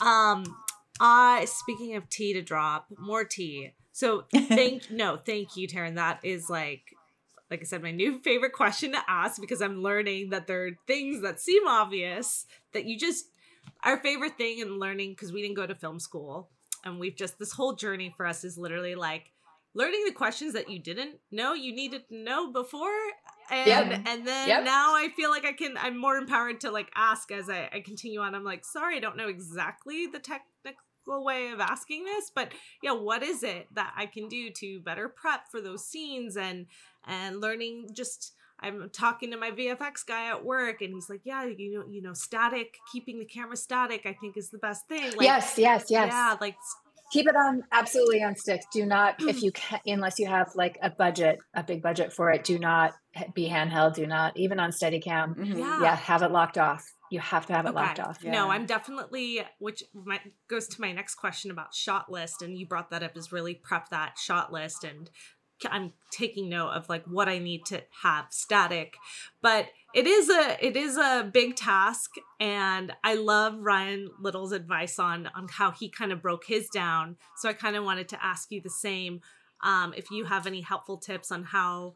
Um, 0.00 0.44
I 1.00 1.46
speaking 1.46 1.96
of 1.96 2.08
tea 2.08 2.32
to 2.34 2.42
drop, 2.42 2.86
more 2.96 3.24
tea. 3.24 3.72
So 3.90 4.26
thank 4.32 4.88
no, 4.90 5.16
thank 5.16 5.56
you, 5.56 5.66
Taryn. 5.66 5.96
That 5.96 6.20
is 6.22 6.48
like 6.48 6.82
like 7.50 7.60
I 7.60 7.64
said, 7.64 7.82
my 7.82 7.90
new 7.92 8.18
favorite 8.24 8.52
question 8.52 8.92
to 8.92 8.98
ask 9.08 9.40
because 9.40 9.60
I'm 9.60 9.82
learning 9.82 10.30
that 10.30 10.46
there 10.46 10.66
are 10.66 10.70
things 10.86 11.22
that 11.22 11.40
seem 11.40 11.66
obvious 11.66 12.46
that 12.72 12.84
you 12.86 12.98
just 12.98 13.26
our 13.84 13.98
favorite 13.98 14.36
thing 14.38 14.60
in 14.60 14.78
learning 14.78 15.10
because 15.10 15.32
we 15.32 15.42
didn't 15.42 15.56
go 15.56 15.66
to 15.66 15.74
film 15.74 15.98
school 15.98 16.48
and 16.84 16.98
we've 16.98 17.16
just 17.16 17.38
this 17.38 17.52
whole 17.52 17.74
journey 17.74 18.14
for 18.16 18.26
us 18.26 18.44
is 18.44 18.56
literally 18.56 18.94
like 18.94 19.32
learning 19.74 20.02
the 20.06 20.12
questions 20.12 20.54
that 20.54 20.70
you 20.70 20.78
didn't 20.78 21.18
know 21.30 21.52
you 21.52 21.74
needed 21.74 22.08
to 22.08 22.16
know 22.16 22.52
before 22.52 22.88
and 23.50 23.90
Yep. 23.90 24.02
and 24.06 24.26
then 24.26 24.48
Yep. 24.48 24.64
now 24.64 24.94
i 24.94 25.08
feel 25.16 25.30
like 25.30 25.44
i 25.44 25.52
can 25.52 25.76
i'm 25.78 25.98
more 25.98 26.16
empowered 26.16 26.60
to 26.60 26.70
like 26.70 26.90
ask 26.94 27.30
as 27.30 27.50
I, 27.50 27.68
I 27.72 27.80
continue 27.80 28.20
on 28.20 28.34
i'm 28.34 28.44
like 28.44 28.64
sorry 28.64 28.96
i 28.96 29.00
don't 29.00 29.16
know 29.16 29.28
exactly 29.28 30.06
the 30.06 30.18
technical 30.18 30.80
way 31.06 31.50
of 31.50 31.60
asking 31.60 32.04
this 32.04 32.30
but 32.34 32.52
yeah 32.82 32.92
what 32.92 33.22
is 33.22 33.42
it 33.42 33.66
that 33.74 33.92
i 33.96 34.06
can 34.06 34.28
do 34.28 34.50
to 34.50 34.80
better 34.80 35.08
prep 35.08 35.48
for 35.50 35.60
those 35.60 35.86
scenes 35.86 36.36
and 36.36 36.66
and 37.06 37.40
learning 37.40 37.88
just 37.92 38.32
I'm 38.58 38.88
talking 38.88 39.30
to 39.32 39.36
my 39.36 39.50
VFX 39.50 40.06
guy 40.06 40.30
at 40.30 40.42
work, 40.42 40.80
and 40.80 40.94
he's 40.94 41.10
like, 41.10 41.20
"Yeah, 41.24 41.44
you 41.44 41.78
know, 41.78 41.84
you 41.90 42.00
know, 42.00 42.14
static, 42.14 42.78
keeping 42.90 43.18
the 43.18 43.26
camera 43.26 43.54
static, 43.54 44.06
I 44.06 44.14
think 44.14 44.38
is 44.38 44.48
the 44.48 44.56
best 44.56 44.88
thing." 44.88 45.10
Like, 45.10 45.26
yes, 45.26 45.58
yes, 45.58 45.90
yes. 45.90 46.08
yeah, 46.10 46.36
like 46.40 46.56
Keep 47.12 47.28
it 47.28 47.36
on 47.36 47.62
absolutely 47.70 48.22
on 48.22 48.34
sticks. 48.34 48.66
Do 48.72 48.84
not, 48.84 49.22
if 49.22 49.42
you 49.42 49.52
can, 49.54 49.80
unless 49.86 50.18
you 50.18 50.26
have 50.26 50.50
like 50.56 50.76
a 50.82 50.90
budget, 50.90 51.38
a 51.54 51.62
big 51.62 51.82
budget 51.82 52.12
for 52.12 52.30
it, 52.30 52.42
do 52.42 52.58
not 52.58 52.94
be 53.32 53.48
handheld. 53.48 53.94
Do 53.94 54.06
not, 54.06 54.36
even 54.36 54.58
on 54.58 54.70
Steadicam. 54.70 55.36
Mhm. 55.36 55.58
yeah, 55.58 55.82
Yeah, 55.82 55.96
have 55.96 56.22
it 56.22 56.32
locked 56.32 56.58
off. 56.58 56.84
You 57.10 57.20
have 57.20 57.46
to 57.46 57.52
have 57.52 57.66
it 57.66 57.70
Okay. 57.70 57.78
locked 57.78 58.00
off. 58.00 58.18
Yeah. 58.22 58.32
No, 58.32 58.50
I'm 58.50 58.66
definitely, 58.66 59.42
which 59.58 59.84
my, 59.94 60.20
goes 60.48 60.66
to 60.68 60.80
my 60.80 60.92
next 60.92 61.14
question 61.14 61.50
about 61.50 61.74
shot 61.74 62.10
list, 62.10 62.42
and 62.42 62.58
you 62.58 62.66
brought 62.66 62.90
that 62.90 63.02
up 63.02 63.16
is 63.16 63.32
really 63.32 63.54
prep 63.54 63.90
that 63.90 64.18
shot 64.18 64.52
list, 64.52 64.84
and 64.84 65.10
I'm 65.70 65.92
taking 66.10 66.48
note 66.50 66.70
of 66.70 66.88
like 66.88 67.04
what 67.06 67.28
I 67.28 67.38
need 67.38 67.64
to 67.66 67.82
have 68.02 68.26
static, 68.30 68.96
but 69.40 69.68
it 69.94 70.06
is 70.06 70.28
a 70.28 70.58
it 70.60 70.76
is 70.76 70.98
a 70.98 71.28
big 71.32 71.56
task, 71.56 72.10
and 72.38 72.92
I 73.02 73.14
love 73.14 73.58
Ryan 73.60 74.10
Little's 74.20 74.52
advice 74.52 74.98
on 74.98 75.30
on 75.34 75.48
how 75.48 75.70
he 75.70 75.88
kind 75.88 76.12
of 76.12 76.20
broke 76.20 76.44
his 76.46 76.68
down. 76.68 77.16
So 77.36 77.48
I 77.48 77.54
kind 77.54 77.76
of 77.76 77.84
wanted 77.84 78.08
to 78.10 78.22
ask 78.22 78.50
you 78.50 78.60
the 78.60 78.68
same, 78.68 79.22
um, 79.62 79.94
if 79.96 80.10
you 80.10 80.26
have 80.26 80.46
any 80.46 80.60
helpful 80.60 80.98
tips 80.98 81.32
on 81.32 81.44
how 81.44 81.94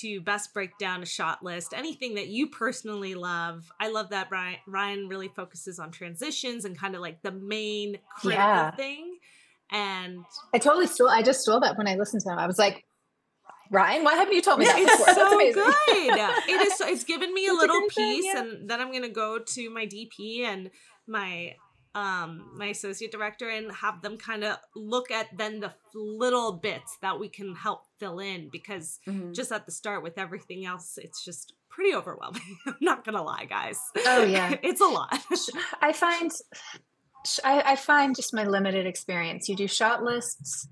to 0.00 0.20
best 0.20 0.52
break 0.54 0.76
down 0.78 1.02
a 1.02 1.06
shot 1.06 1.42
list 1.42 1.72
anything 1.74 2.14
that 2.14 2.28
you 2.28 2.48
personally 2.48 3.14
love 3.14 3.70
i 3.80 3.88
love 3.88 4.10
that 4.10 4.28
ryan, 4.30 4.58
ryan 4.66 5.08
really 5.08 5.28
focuses 5.28 5.78
on 5.78 5.90
transitions 5.90 6.64
and 6.64 6.78
kind 6.78 6.94
of 6.94 7.00
like 7.00 7.22
the 7.22 7.32
main 7.32 7.98
critical 8.18 8.44
Yeah. 8.44 8.70
thing 8.72 9.18
and 9.72 10.24
I 10.52 10.58
totally 10.58 10.88
stole. 10.88 11.08
I 11.08 11.22
just 11.22 11.42
stole 11.42 11.60
that 11.60 11.78
when 11.78 11.86
I 11.86 11.94
listened 11.94 12.22
to 12.22 12.30
him. 12.30 12.38
I 12.38 12.48
was 12.48 12.58
like, 12.58 12.84
Ryan, 13.70 14.02
why 14.02 14.14
haven't 14.16 14.34
you 14.34 14.42
told 14.42 14.58
me 14.58 14.64
that 14.64 14.76
it's 14.76 14.90
before? 14.90 15.06
That's 15.06 15.16
so 15.18 15.34
amazing. 15.34 15.62
good 15.62 15.74
it 16.48 16.60
is 16.66 16.76
so, 16.76 16.88
it's 16.88 17.04
given 17.04 17.32
me 17.32 17.46
a 17.46 17.52
little 17.52 17.80
piece 17.88 18.24
yeah. 18.24 18.40
and 18.40 18.68
then 18.68 18.80
i'm 18.80 18.92
gonna 18.92 19.08
go 19.08 19.38
to 19.38 19.70
my 19.70 19.86
dp 19.86 20.40
and 20.40 20.70
my 21.06 21.54
um 21.94 22.50
my 22.56 22.66
associate 22.66 23.10
director 23.10 23.48
and 23.48 23.72
have 23.72 24.00
them 24.02 24.16
kind 24.16 24.44
of 24.44 24.56
look 24.76 25.10
at 25.10 25.26
then 25.36 25.58
the 25.60 25.72
little 25.94 26.52
bits 26.52 26.96
that 27.02 27.18
we 27.18 27.28
can 27.28 27.54
help 27.54 27.82
fill 27.98 28.20
in 28.20 28.48
because 28.52 29.00
Mhm. 29.08 29.34
just 29.34 29.50
at 29.50 29.66
the 29.66 29.72
start 29.72 30.02
with 30.02 30.16
everything 30.16 30.64
else 30.64 30.98
it's 30.98 31.24
just 31.24 31.54
pretty 31.68 31.92
overwhelming 31.94 32.56
i'm 32.66 32.74
not 32.80 33.04
gonna 33.04 33.22
lie 33.22 33.44
guys 33.44 33.80
Oh, 34.06 34.22
yeah. 34.24 34.54
it's 34.62 34.80
a 34.80 34.86
lot 34.86 35.18
I 35.82 35.92
find, 35.92 36.30
I, 37.44 37.72
I 37.72 37.76
find 37.76 38.14
just 38.16 38.32
my 38.34 38.44
limited 38.44 38.86
experience. 38.86 39.48
You 39.48 39.56
do 39.56 39.66
shot 39.66 40.02
lists 40.02 40.68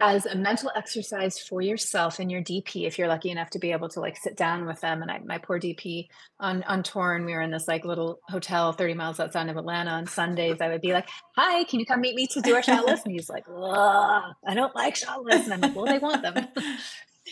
as 0.00 0.26
a 0.26 0.34
mental 0.34 0.70
exercise 0.74 1.38
for 1.38 1.60
yourself 1.60 2.18
and 2.18 2.30
your 2.30 2.42
DP. 2.42 2.86
If 2.86 2.98
you're 2.98 3.08
lucky 3.08 3.30
enough 3.30 3.50
to 3.50 3.58
be 3.58 3.72
able 3.72 3.88
to 3.90 4.00
like 4.00 4.16
sit 4.16 4.36
down 4.36 4.66
with 4.66 4.80
them, 4.80 5.02
and 5.02 5.10
I, 5.10 5.20
my 5.20 5.38
poor 5.38 5.60
DP 5.60 6.08
on 6.40 6.62
on 6.64 6.82
Torn, 6.82 7.18
and 7.18 7.26
we 7.26 7.32
were 7.32 7.40
in 7.40 7.50
this 7.50 7.68
like 7.68 7.84
little 7.84 8.18
hotel 8.28 8.72
30 8.72 8.94
miles 8.94 9.20
outside 9.20 9.48
of 9.48 9.56
Atlanta 9.56 9.92
on 9.92 10.06
Sundays. 10.06 10.60
I 10.60 10.68
would 10.68 10.80
be 10.80 10.92
like, 10.92 11.08
"Hi, 11.36 11.64
can 11.64 11.80
you 11.80 11.86
come 11.86 12.00
meet 12.00 12.16
me 12.16 12.26
to 12.32 12.40
do 12.40 12.54
our 12.54 12.62
shot 12.62 12.84
list?" 12.86 13.06
And 13.06 13.14
he's 13.14 13.28
like, 13.28 13.44
"I 13.48 14.54
don't 14.54 14.74
like 14.74 14.96
shot 14.96 15.22
lists," 15.22 15.48
and 15.48 15.54
I'm 15.54 15.60
like, 15.60 15.76
"Well, 15.76 15.86
they 15.86 15.98
want 15.98 16.22
them." 16.22 16.48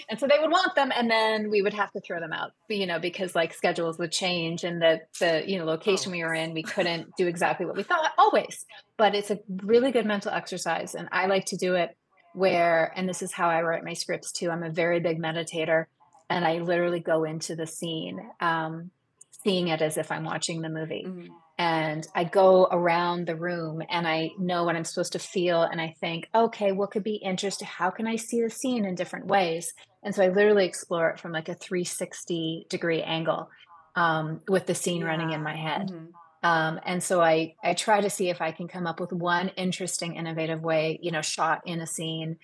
And 0.08 0.18
so 0.18 0.26
they 0.26 0.38
would 0.40 0.50
want 0.50 0.74
them, 0.74 0.90
and 0.90 1.10
then 1.10 1.50
we 1.50 1.60
would 1.60 1.74
have 1.74 1.92
to 1.92 2.00
throw 2.00 2.18
them 2.18 2.32
out, 2.32 2.52
you 2.66 2.86
know, 2.86 2.98
because 2.98 3.34
like 3.34 3.52
schedules 3.52 3.98
would 3.98 4.10
change, 4.10 4.64
and 4.64 4.80
the 4.80 5.00
the 5.20 5.44
you 5.46 5.58
know 5.58 5.66
location 5.66 6.12
we 6.12 6.24
were 6.24 6.32
in, 6.32 6.54
we 6.54 6.62
couldn't 6.62 7.14
do 7.18 7.26
exactly 7.26 7.66
what 7.66 7.76
we 7.76 7.82
thought 7.82 8.10
always. 8.16 8.64
But 8.96 9.14
it's 9.14 9.30
a 9.30 9.38
really 9.62 9.92
good 9.92 10.06
mental 10.06 10.32
exercise, 10.32 10.94
and 10.94 11.10
I 11.12 11.26
like 11.26 11.44
to 11.46 11.58
do 11.58 11.74
it 11.74 11.94
where, 12.32 12.92
and 12.96 13.08
this 13.08 13.22
is 13.22 13.32
how 13.32 13.48
I 13.48 13.62
write 13.62 13.84
my 13.84 13.94
scripts 13.94 14.32
too. 14.32 14.50
I'm 14.50 14.62
a 14.62 14.70
very 14.72 15.00
big 15.00 15.18
meditator, 15.18 15.86
and 16.30 16.44
I 16.44 16.58
literally 16.58 17.00
go 17.00 17.24
into 17.24 17.56
the 17.56 17.66
scene, 17.66 18.20
um, 18.40 18.90
seeing 19.30 19.68
it 19.68 19.82
as 19.82 19.96
if 19.96 20.10
I'm 20.10 20.24
watching 20.24 20.62
the 20.62 20.68
movie 20.68 21.12
Mhm. 21.12 21.42
and 21.58 22.06
I 22.14 22.24
go 22.24 22.66
around 22.70 23.26
the 23.26 23.36
room 23.36 23.82
and 23.90 24.06
I 24.08 24.34
know 24.38 24.64
what 24.64 24.76
I'm 24.76 24.84
supposed 24.84 25.12
to 25.12 25.18
feel 25.18 25.62
and 25.62 25.80
I 25.80 25.94
think, 26.00 26.28
okay, 26.34 26.72
what 26.72 26.90
could 26.90 27.04
be 27.04 27.16
interesting? 27.16 27.68
How 27.68 27.90
can 27.90 28.06
I 28.06 28.16
see 28.16 28.40
the 28.42 28.50
scene 28.50 28.84
in 28.84 28.94
different 28.94 29.26
ways? 29.26 29.72
And 30.02 30.14
so 30.14 30.22
I 30.24 30.28
literally 30.28 30.64
explore 30.66 31.10
it 31.10 31.20
from 31.20 31.32
like 31.32 31.48
a 31.48 31.54
360 31.54 32.66
degree 32.70 33.02
angle 33.02 33.48
um, 33.94 34.40
with 34.48 34.66
the 34.66 34.74
scene 34.74 35.04
running 35.04 35.30
in 35.32 35.42
my 35.42 35.56
head. 35.56 35.90
Mhm. 35.90 36.14
Um, 36.42 36.80
and 36.84 37.02
so 37.02 37.20
I 37.20 37.54
I 37.62 37.74
try 37.74 38.00
to 38.00 38.10
see 38.10 38.28
if 38.28 38.40
I 38.40 38.52
can 38.52 38.68
come 38.68 38.86
up 38.86 39.00
with 39.00 39.12
one 39.12 39.48
interesting, 39.50 40.16
innovative 40.16 40.60
way, 40.62 40.98
you 41.02 41.10
know, 41.10 41.22
shot 41.22 41.62
in 41.66 41.80
a 41.80 41.86
scene. 41.86 42.38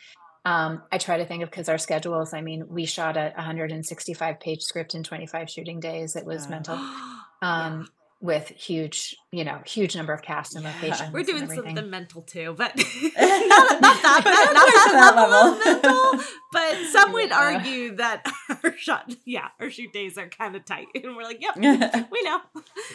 Um, 0.45 0.83
I 0.93 0.99
try 0.99 1.19
to 1.19 1.27
think 1.27 1.43
of 1.43 1.51
because 1.51 1.69
our 1.69 1.79
schedules. 1.79 2.33
I 2.33 2.41
mean, 2.41 2.67
we 2.69 2.87
shot 2.87 3.17
a 3.17 3.33
165 3.37 4.41
page 4.41 4.63
script 4.63 4.95
in 4.95 5.03
25 5.03 5.51
shooting 5.51 5.81
days. 5.81 6.17
It 6.17 6.25
was 6.25 6.45
Wow. 6.45 6.51
mental 6.51 6.75
um, 7.43 7.89
with 8.21 8.49
huge, 8.49 9.15
you 9.31 9.45
know, 9.45 9.61
huge 9.65 9.95
number 9.97 10.13
of 10.13 10.23
cast 10.23 10.57
and 10.57 10.65
Yeah. 10.65 10.73
locations. 10.73 11.13
We're 11.13 11.23
doing 11.23 11.43
and 11.43 11.51
everything. 11.53 11.77
something 11.77 11.91
mental 11.91 12.23
too, 12.23 12.55
but 12.59 12.75
not, 13.17 13.81
not 13.81 13.81
that, 13.81 14.23
Not 14.25 14.55
not 14.55 14.67
that 14.67 14.91
that 14.93 15.15
level, 15.17 15.53
of 15.53 15.65
mental. 15.65 16.25
But 16.53 16.77
some 16.93 17.13
would 17.13 17.31
argue 17.33 17.95
that 17.97 18.27
our 18.65 18.77
shot, 18.77 19.15
yeah, 19.25 19.49
our 19.61 19.71
shoot 19.71 19.93
days 19.93 20.19
are 20.19 20.29
kind 20.29 20.57
of 20.57 20.65
tight, 20.65 20.89
and 20.95 21.17
we're 21.17 21.23
like, 21.23 21.41
yep, 21.41 21.57
we 21.57 22.23
know, 22.23 22.41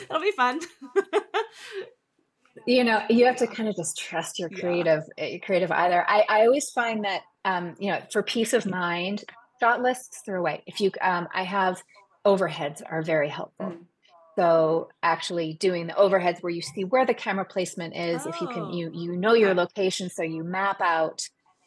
it'll 0.09 0.21
be 0.21 0.31
fun. 0.31 0.59
you 2.67 2.83
know 2.83 3.01
you 3.09 3.25
have 3.25 3.35
to 3.37 3.47
kind 3.47 3.67
of 3.67 3.75
just 3.75 3.97
trust 3.97 4.37
your 4.39 4.47
creative 4.49 5.01
uh, 5.19 5.25
your 5.25 5.39
creative 5.39 5.71
either 5.71 6.05
i 6.07 6.23
i 6.29 6.41
always 6.45 6.69
find 6.69 7.03
that 7.03 7.21
um 7.45 7.73
you 7.79 7.89
know 7.91 7.99
for 8.11 8.21
peace 8.21 8.53
of 8.53 8.65
mind 8.67 9.23
shot 9.59 9.81
lists 9.81 10.21
throw 10.23 10.39
away 10.39 10.61
if 10.67 10.79
you 10.79 10.91
um 11.01 11.27
i 11.33 11.43
have 11.43 11.81
overheads 12.25 12.81
are 12.89 13.01
very 13.01 13.27
helpful 13.27 13.67
Mm. 13.67 13.85
So 14.37 14.89
actually 15.03 15.53
doing 15.53 15.87
the 15.87 15.93
overheads 15.93 16.41
where 16.41 16.51
you 16.51 16.61
see 16.61 16.83
where 16.83 17.05
the 17.05 17.13
camera 17.13 17.45
placement 17.45 17.95
is 17.95 18.25
if 18.25 18.41
you 18.41 18.47
can 18.47 18.63
Oh, 18.63 18.73
you 18.73 18.91
you 18.93 19.15
know 19.15 19.33
your 19.33 19.53
location 19.53 20.09
so 20.09 20.23
you 20.23 20.43
map 20.43 20.81
out 20.81 21.21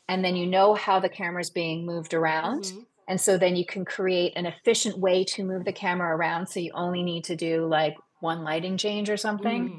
and 0.08 0.24
then 0.24 0.36
you 0.36 0.46
know 0.46 0.74
how 0.74 1.00
the 1.00 1.08
camera 1.08 1.40
is 1.40 1.50
being 1.50 1.86
moved 1.86 2.14
around 2.14 2.62
Mhm. 2.64 2.86
and 3.08 3.20
so 3.20 3.38
then 3.38 3.56
you 3.56 3.64
can 3.66 3.84
create 3.84 4.32
an 4.36 4.46
efficient 4.46 4.98
way 4.98 5.24
to 5.24 5.44
move 5.44 5.64
the 5.64 5.72
camera 5.72 6.16
around 6.16 6.48
so 6.48 6.60
you 6.60 6.72
only 6.74 7.02
need 7.02 7.24
to 7.24 7.36
do 7.36 7.66
like 7.66 7.94
one 8.20 8.42
lighting 8.44 8.76
change 8.76 9.10
or 9.10 9.16
something. 9.16 9.70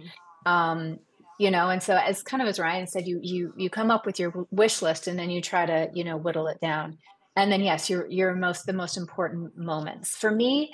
Mm. 0.45 0.51
um, 0.51 0.99
you 1.39 1.51
know 1.51 1.69
and 1.69 1.83
so 1.83 1.95
as 1.95 2.23
kind 2.23 2.41
of 2.41 2.47
as 2.47 2.57
ryan 2.59 2.87
said 2.87 3.05
you 3.07 3.19
you 3.21 3.53
you 3.57 3.69
come 3.69 3.91
up 3.91 4.05
with 4.05 4.19
your 4.19 4.47
wish 4.49 4.81
list 4.81 5.07
and 5.07 5.19
then 5.19 5.29
you 5.29 5.41
try 5.41 5.65
to 5.65 5.89
you 5.93 6.03
know 6.03 6.17
whittle 6.17 6.47
it 6.47 6.59
down. 6.61 6.97
And 7.35 7.51
then 7.51 7.61
yes 7.61 7.89
your 7.89 8.07
your 8.09 8.33
most 8.33 8.65
the 8.65 8.73
most 8.73 8.97
important 8.97 9.55
moments. 9.57 10.15
For 10.17 10.31
me 10.31 10.73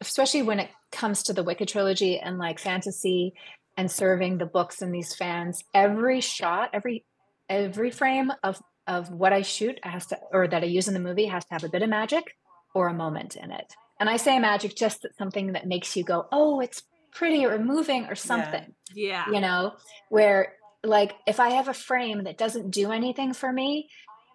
especially 0.00 0.42
when 0.42 0.60
it 0.60 0.70
comes 0.92 1.22
to 1.24 1.32
the 1.32 1.42
wicked 1.42 1.68
trilogy 1.68 2.18
and 2.18 2.38
like 2.38 2.58
fantasy 2.58 3.34
and 3.76 3.90
serving 3.90 4.38
the 4.38 4.46
books 4.46 4.82
and 4.82 4.94
these 4.94 5.14
fans 5.14 5.62
every 5.74 6.20
shot 6.20 6.70
every 6.72 7.04
every 7.48 7.90
frame 7.90 8.32
of 8.42 8.60
of 8.86 9.10
what 9.10 9.32
i 9.32 9.42
shoot 9.42 9.78
has 9.82 10.06
to 10.06 10.18
or 10.32 10.48
that 10.48 10.62
i 10.62 10.66
use 10.66 10.88
in 10.88 10.94
the 10.94 11.00
movie 11.00 11.26
has 11.26 11.44
to 11.44 11.52
have 11.52 11.64
a 11.64 11.68
bit 11.68 11.82
of 11.82 11.88
magic 11.88 12.36
or 12.74 12.88
a 12.88 12.94
moment 12.94 13.36
in 13.36 13.50
it. 13.50 13.74
And 14.00 14.08
i 14.08 14.16
say 14.16 14.38
magic 14.38 14.76
just 14.76 15.06
something 15.18 15.52
that 15.52 15.66
makes 15.66 15.96
you 15.96 16.04
go 16.04 16.26
oh 16.32 16.60
it's 16.60 16.82
pretty 17.12 17.44
or 17.44 17.58
moving 17.58 18.04
or 18.06 18.14
something. 18.14 18.74
Yeah. 18.94 19.24
you 19.30 19.40
know 19.40 19.74
where 20.08 20.54
like 20.84 21.14
if 21.26 21.40
i 21.40 21.50
have 21.50 21.68
a 21.68 21.74
frame 21.74 22.24
that 22.24 22.38
doesn't 22.38 22.70
do 22.70 22.92
anything 22.92 23.32
for 23.32 23.52
me 23.52 23.88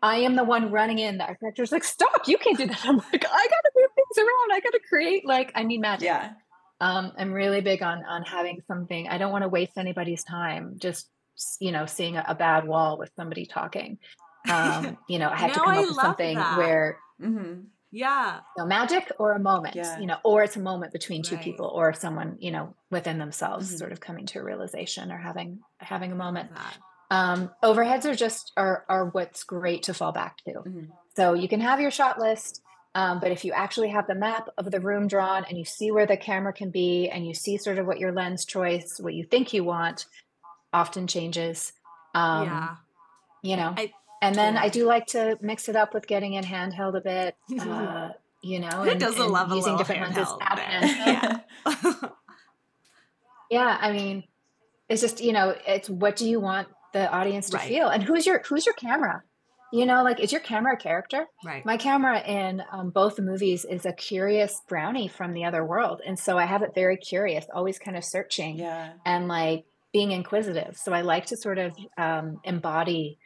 i 0.04 0.18
am 0.18 0.36
the 0.36 0.43
one 0.43 0.70
running 0.72 0.99
in 0.99 1.18
the 1.18 1.26
director's 1.41 1.72
like 1.72 1.84
stop 1.84 2.28
you 2.28 2.38
can't 2.38 2.58
do 2.58 2.68
that 2.68 2.86
i'm 2.86 2.97
like 2.97 3.26
i 3.26 3.47
gotta 3.54 3.72
move 3.76 3.89
things 3.95 4.18
around 4.20 4.51
i 4.54 4.60
gotta 4.60 4.80
create 4.88 5.26
like 5.26 5.51
i 5.56 5.64
need 5.64 5.80
magic 5.82 6.06
Yeah. 6.06 6.32
um 6.82 7.12
i'm 7.18 7.34
really 7.34 7.62
big 7.62 7.82
on 7.82 8.04
on 8.06 8.22
having 8.24 8.62
something 8.68 9.08
i 9.08 9.18
don't 9.18 9.32
want 9.32 9.43
to 9.43 9.49
waste 9.49 9.78
anybody's 9.78 10.24
time 10.24 10.76
just 10.78 11.10
you 11.60 11.72
know 11.72 11.86
seeing 11.88 12.16
a, 12.18 12.24
a 12.28 12.36
bad 12.36 12.68
wall 12.68 12.97
with 12.99 13.12
somebody 13.16 13.45
talking 13.47 13.97
um 14.51 14.97
you 15.08 15.18
know 15.20 15.30
i 15.30 15.36
had 15.36 15.54
to 15.54 15.60
come 15.60 15.70
I 15.70 15.78
up 15.80 15.88
with 15.88 15.95
something 15.95 16.36
that. 16.38 16.58
where 16.58 16.99
hmm 17.20 17.54
Yeah. 17.91 18.39
you 18.58 18.64
know, 18.64 18.68
magic 18.68 19.12
or 19.20 19.32
a 19.34 19.39
moment 19.39 19.76
Yeah. 19.76 19.99
you 19.99 20.06
know 20.08 20.18
or 20.24 20.43
it's 20.43 20.58
a 20.58 20.60
moment 20.72 20.91
between 20.93 21.24
two 21.24 21.36
Right. 21.36 21.43
people 21.43 21.68
or 21.68 21.93
someone 21.93 22.38
you 22.39 22.51
know 22.51 22.76
within 22.91 23.18
themselves 23.20 23.72
Mhm. 23.72 23.78
sort 23.80 23.91
of 23.93 23.99
coming 23.99 24.26
to 24.28 24.39
a 24.39 24.43
realization 24.43 25.12
or 25.12 25.18
having 25.18 25.60
having 25.80 26.12
a 26.12 26.16
moment 26.16 26.54
That. 26.54 26.78
Um, 27.14 27.51
overheads 27.64 28.05
are 28.05 28.16
just 28.16 28.51
are 28.57 28.86
are 28.89 29.05
what's 29.05 29.43
great 29.43 29.84
to 29.84 29.93
fall 29.93 30.11
back 30.11 30.38
to. 30.45 30.51
Mhm. 30.53 30.88
So 31.16 31.34
you 31.34 31.47
can 31.47 31.59
have 31.61 31.80
your 31.80 31.91
shot 31.91 32.20
list, 32.20 32.61
um, 32.95 33.20
but 33.20 33.32
if 33.32 33.45
you 33.45 33.51
actually 33.53 33.89
have 33.89 34.07
the 34.07 34.16
map 34.16 34.49
of 34.57 34.72
the 34.72 34.80
room 34.80 35.07
drawn 35.07 35.45
and 35.45 35.57
you 35.57 35.66
see 35.66 35.91
where 35.91 36.07
the 36.07 36.18
camera 36.18 36.53
can 36.53 36.72
be 36.72 37.09
and 37.09 37.26
you 37.28 37.34
see 37.36 37.57
sort 37.57 37.78
of 37.78 37.86
what 37.86 37.99
your 37.99 38.11
lens 38.11 38.45
choice, 38.45 38.99
what 38.99 39.14
you 39.14 39.24
think 39.26 39.53
you 39.53 39.64
want, 39.64 40.05
often 40.74 41.05
changes. 41.05 41.74
Um, 42.16 42.45
yeah. 42.45 42.76
You 43.43 43.57
know, 43.57 43.74
I- 43.78 43.93
and 44.22 44.34
then 44.36 44.53
yeah. 44.55 44.61
I 44.64 44.70
do 44.70 44.86
like 44.86 45.05
to 45.07 45.38
mix 45.41 45.70
it 45.70 45.76
up 45.76 45.93
with 45.93 46.07
getting 46.07 46.34
in 46.34 46.43
handheld 46.45 46.97
a 46.97 47.01
bit. 47.01 47.36
Uh, 47.59 48.09
you 48.45 48.59
know, 48.59 48.82
and, 48.84 48.99
doesn't 48.99 49.22
and 49.22 49.32
love 49.32 49.51
using 49.53 49.78
different 49.78 50.01
lenses 50.01 50.28
handheld 50.28 50.41
at 50.41 50.55
there? 50.57 50.82
handheld. 50.89 51.41
Yeah. 52.01 52.09
yeah 53.49 53.78
i 53.82 53.91
mean 53.93 54.24
it's 54.89 55.01
just 55.01 55.22
you 55.22 55.32
know 55.32 55.55
it's 55.68 55.89
what 55.89 56.16
do 56.18 56.28
you 56.28 56.39
want 56.39 56.68
the 56.94 57.12
audience 57.12 57.50
to 57.50 57.58
Right. 57.58 57.68
feel 57.68 57.88
and 57.89 58.04
who's 58.04 58.26
your 58.26 58.41
who's 58.48 58.66
your 58.66 58.76
camera 58.76 59.24
you 59.72 59.86
know 59.86 60.04
like 60.04 60.20
is 60.20 60.32
your 60.32 60.41
camera 60.41 60.74
a 60.76 60.78
character 60.78 61.26
right. 61.44 61.66
my 61.66 61.78
camera 61.78 62.22
in 62.22 62.62
um, 62.72 62.91
both 62.91 63.16
the 63.16 63.22
movies 63.24 63.66
is 63.66 63.86
a 63.86 63.94
curious 63.94 64.62
brownie 64.70 65.08
from 65.08 65.34
the 65.34 65.46
other 65.46 65.66
world 65.66 66.02
and 66.06 66.18
so 66.20 66.38
i 66.38 66.46
have 66.46 66.62
it 66.62 66.72
very 66.76 66.98
curious 66.98 67.46
always 67.54 67.80
kind 67.80 67.98
of 67.98 68.04
searching 68.04 68.58
Yeah. 68.58 68.91
and 69.06 69.28
like 69.28 69.66
being 69.91 70.12
inquisitive 70.12 70.78
so 70.78 70.94
i 70.94 71.02
like 71.02 71.26
to 71.28 71.38
sort 71.38 71.58
of 71.58 71.76
um, 71.98 72.39
embody 72.44 73.18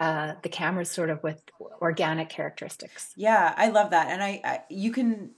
uh, 0.00 0.32
the 0.42 0.48
cameras 0.48 0.90
sort 0.90 1.10
of 1.10 1.22
with 1.22 1.42
organic 1.82 2.30
characteristics 2.30 3.12
Yeah, 3.16 3.52
I 3.54 3.68
love 3.68 3.90
that. 3.90 4.08
And 4.08 4.22
I, 4.22 4.40
I 4.42 4.60
you 4.70 4.92
can 4.92 5.32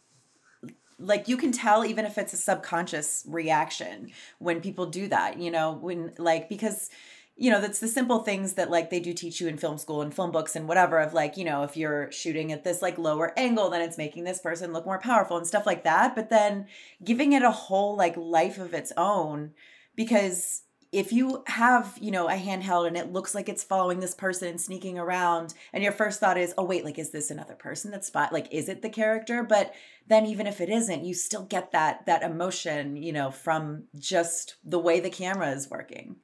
like 0.98 1.26
you 1.26 1.36
can 1.36 1.50
tell 1.50 1.84
even 1.84 2.04
if 2.04 2.16
it's 2.16 2.32
a 2.32 2.36
subconscious 2.36 3.24
reaction 3.26 4.10
when 4.38 4.60
people 4.60 4.86
do 4.86 5.08
that, 5.08 5.40
you 5.40 5.50
know, 5.50 5.72
when 5.72 6.12
like 6.16 6.48
because 6.48 6.90
you 7.36 7.50
know, 7.50 7.60
that's 7.60 7.80
the 7.80 7.88
simple 7.88 8.20
things 8.20 8.54
that 8.54 8.70
like 8.70 8.90
they 8.90 9.00
do 9.00 9.12
teach 9.12 9.40
you 9.40 9.48
in 9.48 9.56
film 9.56 9.78
school 9.78 10.02
and 10.02 10.14
film 10.14 10.30
books 10.30 10.54
and 10.54 10.68
whatever 10.68 10.98
of 10.98 11.14
like, 11.14 11.36
you 11.36 11.44
know, 11.44 11.62
if 11.62 11.76
you're 11.76 12.12
shooting 12.12 12.52
at 12.52 12.62
this 12.62 12.82
like 12.82 12.98
lower 12.98 13.36
angle, 13.38 13.70
then 13.70 13.80
it's 13.80 13.98
making 13.98 14.24
this 14.24 14.40
person 14.40 14.72
look 14.72 14.84
more 14.84 14.98
powerful 14.98 15.38
and 15.38 15.46
stuff 15.46 15.66
like 15.66 15.84
that. 15.84 16.14
But 16.14 16.30
then 16.30 16.66
giving 17.02 17.32
it 17.32 17.42
a 17.42 17.50
whole 17.50 17.96
like 17.96 18.16
life 18.16 18.58
of 18.58 18.74
its 18.74 18.92
own 18.96 19.52
because 19.96 20.62
if 20.92 21.10
you 21.10 21.42
have 21.46 21.96
you 22.00 22.10
know 22.10 22.28
a 22.28 22.34
handheld 22.34 22.86
and 22.86 22.98
it 22.98 23.12
looks 23.12 23.34
like 23.34 23.48
it's 23.48 23.64
following 23.64 24.00
this 24.00 24.14
person 24.14 24.48
and 24.48 24.60
sneaking 24.60 24.98
around 24.98 25.54
and 25.72 25.82
your 25.82 25.92
first 25.92 26.20
thought 26.20 26.36
is 26.36 26.52
oh 26.58 26.64
wait 26.64 26.84
like 26.84 26.98
is 26.98 27.10
this 27.10 27.30
another 27.30 27.54
person 27.54 27.90
that's 27.90 28.06
spot 28.06 28.32
like 28.32 28.46
is 28.52 28.68
it 28.68 28.82
the 28.82 28.90
character 28.90 29.42
but 29.42 29.72
then 30.06 30.26
even 30.26 30.46
if 30.46 30.60
it 30.60 30.68
isn't 30.68 31.04
you 31.04 31.14
still 31.14 31.44
get 31.44 31.72
that 31.72 32.04
that 32.04 32.22
emotion 32.22 32.94
you 32.94 33.12
know 33.12 33.30
from 33.30 33.84
just 33.98 34.56
the 34.64 34.78
way 34.78 35.00
the 35.00 35.10
camera 35.10 35.50
is 35.50 35.70
working 35.70 36.16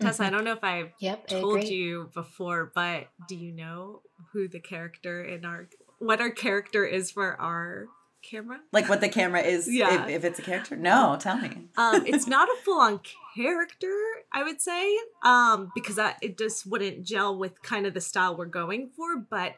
Tessa, 0.00 0.24
I 0.24 0.30
don't 0.30 0.44
know 0.44 0.52
if 0.52 0.62
I've 0.64 0.90
yep 0.98 1.26
told 1.26 1.58
agree. 1.58 1.70
you 1.70 2.10
before, 2.14 2.70
but 2.74 3.08
do 3.28 3.36
you 3.36 3.52
know 3.52 4.02
who 4.32 4.48
the 4.48 4.60
character 4.60 5.22
in 5.24 5.44
our 5.44 5.68
what 5.98 6.20
our 6.20 6.30
character 6.30 6.84
is 6.84 7.10
for 7.10 7.40
our 7.40 7.86
camera? 8.22 8.58
like 8.72 8.88
what 8.88 9.00
the 9.00 9.08
camera 9.08 9.40
is 9.40 9.68
Yeah. 9.70 10.04
if, 10.04 10.10
if 10.10 10.24
it's 10.24 10.38
a 10.38 10.42
character 10.42 10.74
no 10.76 11.16
tell 11.18 11.38
me 11.38 11.68
um, 11.76 12.04
it's 12.06 12.26
not 12.36 12.48
a 12.48 12.56
full 12.64 12.80
on 12.80 13.00
character, 13.36 13.92
I 14.32 14.42
would 14.42 14.60
say, 14.60 14.96
um, 15.22 15.70
because 15.74 15.98
I, 15.98 16.14
it 16.22 16.38
just 16.38 16.66
wouldn't 16.66 17.04
gel 17.04 17.36
with 17.38 17.62
kind 17.62 17.86
of 17.86 17.94
the 17.94 18.00
style 18.00 18.36
we're 18.36 18.46
going 18.46 18.90
for. 18.96 19.16
But 19.16 19.54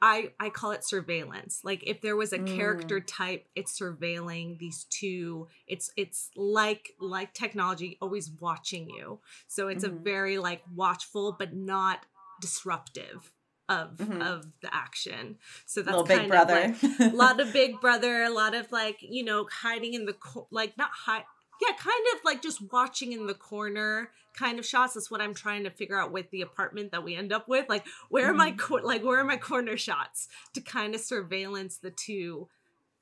I 0.00 0.32
I 0.38 0.50
call 0.50 0.70
it 0.70 0.84
surveillance. 0.84 1.60
Like 1.64 1.82
if 1.86 2.00
there 2.00 2.16
was 2.16 2.32
a 2.32 2.38
character 2.38 3.00
type, 3.00 3.46
it's 3.56 3.78
surveilling 3.78 4.58
these 4.58 4.84
two. 4.84 5.48
It's 5.66 5.90
it's 5.96 6.30
like 6.36 6.94
like 7.00 7.34
technology 7.34 7.98
always 8.00 8.30
watching 8.40 8.88
you. 8.88 9.18
So 9.48 9.68
it's 9.68 9.84
a 9.84 9.90
Mhm. 9.90 10.02
very 10.04 10.38
like 10.38 10.62
watchful, 10.74 11.32
but 11.32 11.52
not 11.54 12.06
disruptive 12.40 13.32
of 13.68 13.96
Mhm. 13.98 14.22
of 14.26 14.46
the 14.62 14.74
action. 14.74 15.38
So 15.66 15.82
that's 15.82 15.92
little 15.96 16.06
big 16.06 16.16
kind 16.18 16.28
brother 16.28 16.64
of 16.64 16.82
like, 17.00 17.12
a 17.12 17.16
lot 17.16 17.40
of 17.40 17.52
big 17.52 17.80
brother 17.80 18.22
a 18.22 18.30
lot 18.30 18.54
of 18.54 18.70
like 18.72 18.98
you 19.02 19.24
know 19.24 19.46
hiding 19.50 19.94
in 19.94 20.06
the 20.06 20.14
co- 20.14 20.46
like 20.50 20.76
not 20.78 20.90
hide 20.92 21.24
yeah 21.60 21.74
kind 21.76 22.04
of 22.14 22.24
like 22.24 22.40
just 22.40 22.72
watching 22.72 23.12
in 23.12 23.26
the 23.26 23.34
corner 23.34 24.10
kind 24.38 24.58
of 24.58 24.66
shots 24.66 24.94
that's 24.94 25.10
what 25.10 25.20
i'm 25.20 25.34
trying 25.34 25.64
to 25.64 25.70
figure 25.70 25.98
out 26.00 26.12
with 26.12 26.30
the 26.30 26.42
apartment 26.42 26.92
that 26.92 27.02
we 27.02 27.16
end 27.16 27.32
up 27.32 27.48
with 27.48 27.68
like 27.68 27.84
where 28.08 28.30
are 28.30 28.34
my 28.34 28.50
Mm-hmm. 28.50 28.58
cor- 28.58 28.82
like 28.82 29.02
where 29.02 29.18
are 29.20 29.24
my 29.24 29.36
corner 29.36 29.76
shots 29.76 30.28
to 30.54 30.60
kind 30.60 30.94
of 30.94 31.00
surveillance 31.00 31.78
the 31.78 31.90
two 31.90 32.48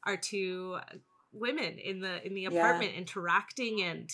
our 0.04 0.16
two 0.16 0.78
women 1.32 1.76
in 1.78 2.00
the 2.00 2.24
in 2.26 2.34
the 2.34 2.42
Yeah. 2.42 2.48
apartment 2.50 2.94
interacting 2.94 3.82
and 3.82 4.08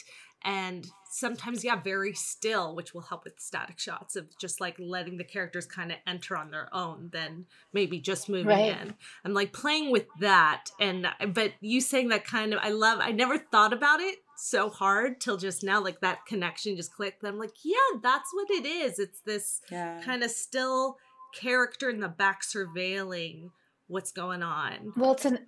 and 0.45 0.87
sometimes 1.11 1.63
yeah 1.65 1.77
very 1.81 2.13
still 2.15 2.75
which 2.75 2.95
will 2.95 3.03
help 3.03 3.25
with 3.25 3.39
static 3.39 3.79
shots 3.79 4.17
of 4.17 4.27
just 4.39 4.61
like 4.61 4.77
letting 4.79 5.19
the 5.19 5.25
characters 5.25 5.67
kind 5.67 5.93
of 5.93 5.99
enter 6.07 6.37
on 6.37 6.51
their 6.51 6.69
own 6.75 7.11
then 7.13 7.45
maybe 7.73 7.99
just 8.01 8.29
moving 8.29 8.47
Right. 8.47 8.77
in. 8.81 8.95
I'm 9.25 9.35
like 9.35 9.53
playing 9.53 9.91
with 9.93 10.07
that 10.21 10.71
and 10.81 11.07
but 11.33 11.53
you 11.61 11.81
saying 11.81 12.09
that 12.09 12.25
kind 12.25 12.53
of 12.55 12.61
i 12.63 12.71
love 12.71 12.99
i 13.01 13.13
never 13.13 13.37
thought 13.39 13.73
about 13.73 14.01
it 14.01 14.17
so 14.37 14.69
hard 14.71 15.21
till 15.21 15.37
just 15.37 15.63
now 15.63 15.81
like 15.83 16.01
that 16.01 16.25
connection 16.27 16.77
just 16.77 16.95
clicked 16.95 17.23
i'm 17.25 17.39
like 17.39 17.53
yeah 17.65 17.99
that's 18.03 18.31
what 18.33 18.51
it 18.51 18.65
is. 18.67 18.99
It's 18.99 19.21
this 19.21 19.61
yeah. 19.71 20.01
kind 20.03 20.23
of 20.25 20.31
still 20.31 20.97
character 21.39 21.89
in 21.91 22.01
the 22.01 22.09
back 22.09 22.43
surveilling 22.43 23.51
what's 23.87 24.13
going 24.13 24.43
on. 24.43 24.93
Well, 24.97 25.13
it's 25.13 25.25
an 25.25 25.47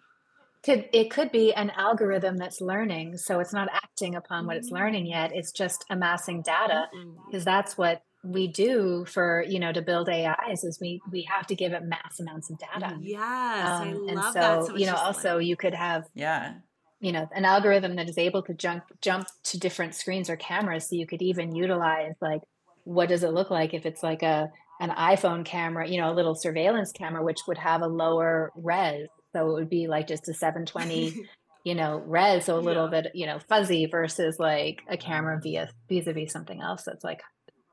could 0.65 0.89
it 0.93 1.11
could 1.11 1.31
be 1.31 1.53
an 1.53 1.71
algorithm 1.77 2.37
that's 2.37 2.61
learning, 2.61 3.17
so 3.19 3.41
it's 3.41 3.53
not 3.53 3.69
acting 3.73 4.15
upon 4.15 4.47
what 4.47 4.57
it's 4.57 4.71
learning 4.71 5.07
yet. 5.07 5.31
It's 5.35 5.53
just 5.53 5.85
amassing 5.91 6.43
data 6.43 6.87
because 7.27 7.45
that's 7.45 7.77
what 7.77 8.03
we 8.23 8.47
do 8.49 9.05
for 9.07 9.45
you 9.47 9.59
know 9.59 9.71
to 9.73 9.83
build 9.83 10.09
AIs 10.09 10.65
is 10.65 10.79
we 10.81 11.01
we 11.13 11.23
have 11.31 11.47
to 11.49 11.55
give 11.55 11.73
it 11.73 11.83
mass 11.85 12.19
amounts 12.21 12.51
of 12.51 12.59
data. 12.59 12.97
yes 13.03 13.23
i 13.69 13.83
Um, 13.91 14.09
and 14.09 14.17
love 14.17 14.33
so, 14.33 14.41
that 14.41 14.65
so 14.67 14.77
you 14.77 14.87
know 14.87 14.95
also 14.97 15.37
like- 15.37 15.47
you 15.47 15.57
could 15.57 15.75
have 15.75 16.05
yeah 16.15 16.55
you 17.01 17.13
know 17.13 17.29
an 17.35 17.45
algorithm 17.45 17.97
that 17.97 18.09
is 18.09 18.17
able 18.17 18.41
to 18.45 18.55
jump 18.55 18.85
jump 19.03 19.27
to 19.45 19.59
different 19.59 19.95
screens 19.95 20.31
or 20.31 20.37
cameras 20.37 20.89
so 20.89 20.97
you 20.97 21.07
could 21.07 21.21
even 21.21 21.55
utilize 21.55 22.15
like 22.23 22.41
what 22.85 23.11
does 23.11 23.25
it 23.25 23.33
look 23.35 23.51
like 23.51 23.75
if 23.75 23.85
it's 23.85 24.03
like 24.03 24.23
a 24.23 24.49
an 24.81 24.89
iphone 25.13 25.45
camera 25.45 25.87
you 25.87 26.01
know 26.01 26.11
a 26.11 26.15
little 26.15 26.35
surveillance 26.35 26.93
camera 26.93 27.23
which 27.23 27.41
would 27.47 27.59
have 27.59 27.83
a 27.83 27.87
lower 27.87 28.51
res 28.57 29.07
so 29.35 29.51
it 29.51 29.53
would 29.53 29.69
be 29.71 29.87
like 29.89 30.07
just 30.07 30.29
a 30.29 30.35
720 30.35 31.27
you 31.65 31.75
know 31.75 31.99
res 32.07 32.45
so 32.47 32.57
a 32.57 32.61
little 32.61 32.85
Yeah. 32.93 33.03
bit 33.03 33.13
you 33.15 33.27
know 33.27 33.39
fuzzy 33.39 33.87
versus 33.87 34.39
like 34.39 34.83
a 34.89 34.97
camera 34.97 35.41
via 35.43 35.71
vis-a-vis 35.89 36.33
something 36.33 36.61
else 36.61 36.85
that's 36.85 37.05
like 37.05 37.23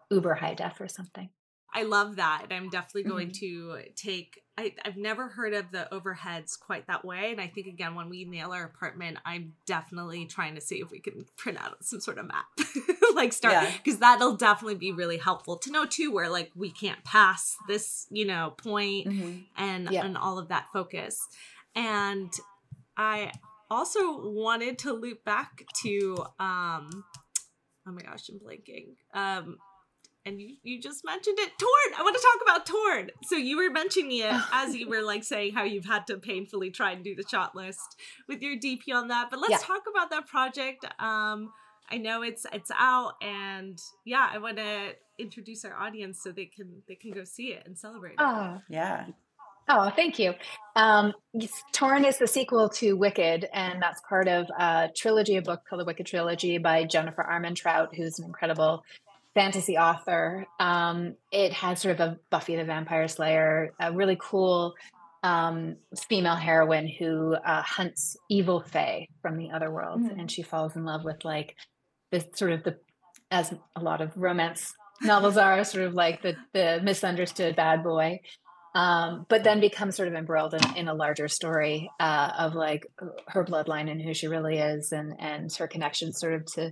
uber 0.10 0.34
high 0.34 0.54
def 0.54 0.80
or 0.82 0.88
something 0.88 1.30
I 1.74 1.84
love 1.84 2.18
that. 2.18 2.44
And 2.50 2.54
I'm 2.54 2.70
definitely 2.70 3.04
going 3.04 3.30
Mm-hmm. 3.30 3.80
to 3.84 3.92
take 3.96 4.42
I, 4.58 4.76
I've 4.86 4.98
never 4.98 5.30
heard 5.30 5.54
of 5.54 5.72
the 5.72 5.88
overheads 5.94 6.60
quite 6.60 6.86
that 6.88 7.06
way. 7.06 7.32
And 7.32 7.40
I 7.40 7.48
think 7.48 7.68
again 7.68 7.96
when 7.96 8.10
we 8.10 8.26
nail 8.26 8.52
our 8.52 8.66
apartment, 8.66 9.18
I'm 9.26 9.54
definitely 9.66 10.26
trying 10.26 10.56
to 10.56 10.62
see 10.62 10.82
if 10.82 10.92
we 10.92 11.00
can 11.00 11.26
print 11.38 11.58
out 11.60 11.84
some 11.84 12.02
sort 12.02 12.18
of 12.18 12.28
map. 12.28 12.46
like 13.16 13.32
start 13.34 13.54
Yeah. 13.54 13.72
because 13.84 14.00
that'll 14.00 14.36
definitely 14.36 14.76
be 14.76 14.92
really 14.92 15.18
helpful 15.18 15.58
to 15.60 15.72
know 15.72 15.86
too 15.86 16.12
where 16.12 16.30
like 16.30 16.52
we 16.56 16.70
can't 16.70 17.02
pass 17.06 17.56
this, 17.68 18.08
you 18.12 18.26
know, 18.26 18.54
point 18.58 19.08
Mhm. 19.08 19.44
and 19.58 19.90
Yeah. 19.90 20.04
and 20.06 20.18
all 20.18 20.38
of 20.38 20.50
that 20.50 20.68
focus. 20.74 21.26
And 21.76 22.32
I 22.98 23.32
also 23.70 24.30
wanted 24.30 24.78
to 24.80 24.92
loop 24.92 25.24
back 25.24 25.64
to 25.84 26.18
um 26.40 27.06
oh 27.88 27.92
my 27.92 28.02
gosh, 28.02 28.30
I'm 28.30 28.40
blanking. 28.40 28.96
Um, 29.14 29.58
and 30.26 30.40
you, 30.40 30.56
you 30.64 30.80
just 30.80 31.04
mentioned 31.06 31.38
it 31.40 31.52
torn 31.58 32.00
i 32.00 32.04
want 32.04 32.16
to 32.16 32.22
talk 32.22 32.42
about 32.44 32.66
torn 32.66 33.10
so 33.24 33.36
you 33.36 33.58
were 33.58 33.70
mentioning 33.70 34.18
it 34.20 34.42
as 34.54 34.76
you 34.76 34.88
were 34.88 35.02
like 35.02 35.24
saying 35.24 35.54
how 35.54 35.64
you've 35.64 35.86
had 35.86 36.06
to 36.08 36.18
painfully 36.18 36.70
try 36.70 36.92
and 36.92 37.04
do 37.04 37.16
the 37.16 37.24
shot 37.30 37.56
list 37.56 37.98
with 38.28 38.42
your 38.42 38.56
dp 38.56 38.82
on 38.94 39.08
that 39.08 39.30
but 39.30 39.40
let's 39.40 39.52
Yeah. 39.52 39.58
talk 39.60 39.84
about 39.90 40.10
that 40.12 40.28
project 40.28 40.86
um 41.00 41.52
i 41.90 41.98
know 41.98 42.22
it's 42.22 42.46
it's 42.54 42.72
out 42.78 43.14
and 43.22 43.80
yeah 44.06 44.30
i 44.32 44.38
want 44.38 44.58
to 44.58 44.92
introduce 45.20 45.64
our 45.66 45.76
audience 45.76 46.20
so 46.24 46.32
they 46.32 46.46
can 46.46 46.82
they 46.88 46.96
can 46.96 47.12
go 47.12 47.24
see 47.24 47.48
it 47.54 47.64
and 47.66 47.78
celebrate 47.78 48.14
it. 48.14 48.20
Oh, 48.20 48.60
Yeah. 48.70 49.06
Oh, 49.70 49.92
thank 49.96 50.18
you. 50.20 50.34
Um, 50.76 51.14
Torn 51.72 52.04
is 52.04 52.18
the 52.18 52.28
sequel 52.28 52.68
to 52.70 52.94
Wicked, 52.94 53.48
and 53.54 53.82
that's 53.82 54.02
part 54.10 54.28
of 54.28 54.48
a 54.58 54.90
trilogy, 54.96 55.38
a 55.38 55.42
book 55.42 55.62
called 55.70 55.80
the 55.80 55.86
Wicked 55.86 56.08
Trilogy 56.08 56.58
by 56.58 56.84
Jennifer 56.84 57.24
Armentrout, 57.24 57.96
who's 57.96 58.18
an 58.20 58.26
incredible 58.26 58.84
fantasy 59.34 59.78
author. 59.78 60.46
Um, 60.60 61.16
it 61.32 61.54
has 61.54 61.82
sort 61.82 62.00
of 62.00 62.02
a 62.02 62.20
Buffy 62.30 62.56
the 62.56 62.66
Vampire 62.66 63.08
Slayer, 63.08 63.74
a 63.80 63.92
really 63.92 64.18
cool 64.20 64.74
um, 65.24 65.78
female 66.10 66.36
heroine 66.36 66.88
who 66.88 67.34
uh, 67.36 67.62
hunts 67.62 68.18
evil 68.30 68.62
fae 68.62 69.08
from 69.22 69.38
the 69.38 69.52
other 69.52 69.72
world, 69.72 70.02
Mm. 70.02 70.20
and 70.20 70.32
she 70.32 70.42
falls 70.42 70.76
in 70.76 70.84
love 70.84 71.04
with 71.04 71.24
like 71.24 71.56
this 72.12 72.26
sort 72.36 72.52
of 72.52 72.64
the, 72.64 72.78
as 73.30 73.54
a 73.76 73.82
lot 73.82 74.02
of 74.02 74.12
romance 74.18 74.74
novels 75.02 75.38
are, 75.38 75.64
sort 75.64 75.86
of 75.86 75.94
like 75.94 76.22
the 76.22 76.36
the 76.54 76.80
misunderstood 76.84 77.56
bad 77.56 77.84
boy 77.84 78.20
um, 78.74 79.26
but 79.30 79.44
then 79.44 79.60
becomes 79.60 79.96
sort 79.96 80.08
of 80.08 80.14
embroiled 80.14 80.54
in, 80.54 80.78
in 80.78 80.88
a 80.88 80.94
larger 80.94 81.28
story 81.28 81.90
uh, 82.00 82.32
of 82.38 82.54
like 82.56 82.86
her 83.28 83.44
bloodline 83.44 83.92
and 83.92 84.02
who 84.02 84.14
she 84.14 84.28
really 84.28 84.58
is 84.58 84.92
and 84.92 85.14
and 85.20 85.54
her 85.54 85.68
connection 85.68 86.14
sort 86.14 86.34
of 86.34 86.46
to 86.46 86.72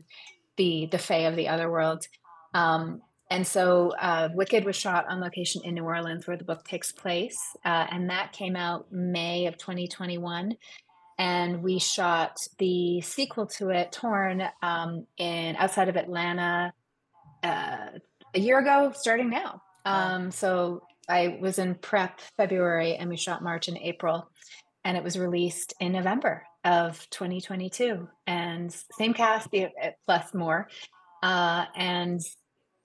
the 0.57 0.87
the 0.91 0.97
fae 0.97 1.27
of 1.27 1.35
the 1.35 1.47
other 1.47 1.69
world 1.69 2.05
um, 2.53 3.01
and 3.31 3.45
so 3.45 3.93
uh, 3.99 4.29
wicked 4.33 4.65
was 4.65 4.75
shot 4.75 5.05
on 5.07 5.19
location 5.19 5.61
in 5.63 5.75
new 5.75 5.83
orleans 5.83 6.27
where 6.27 6.37
the 6.37 6.43
book 6.43 6.63
takes 6.67 6.91
place 6.91 7.39
uh, 7.65 7.85
and 7.91 8.09
that 8.09 8.31
came 8.31 8.55
out 8.55 8.91
may 8.91 9.45
of 9.45 9.57
2021 9.57 10.55
and 11.17 11.61
we 11.61 11.79
shot 11.79 12.39
the 12.57 13.01
sequel 13.01 13.45
to 13.45 13.69
it 13.69 13.91
torn 13.91 14.43
um, 14.61 15.05
in 15.17 15.55
outside 15.57 15.89
of 15.89 15.95
atlanta 15.95 16.73
uh, 17.43 17.87
a 18.33 18.39
year 18.39 18.59
ago 18.59 18.91
starting 18.95 19.29
now. 19.29 19.61
Um, 19.85 20.31
so 20.31 20.83
I 21.07 21.39
was 21.41 21.59
in 21.59 21.75
prep 21.75 22.19
February 22.37 22.95
and 22.95 23.09
we 23.09 23.17
shot 23.17 23.43
March 23.43 23.67
and 23.67 23.77
April, 23.77 24.29
and 24.83 24.97
it 24.97 25.03
was 25.03 25.17
released 25.17 25.73
in 25.79 25.91
November 25.93 26.43
of 26.63 27.07
2022. 27.09 28.07
And 28.27 28.71
same 28.97 29.13
cast, 29.13 29.47
eh, 29.53 29.69
plus 30.05 30.33
more, 30.33 30.67
uh, 31.21 31.65
and 31.75 32.21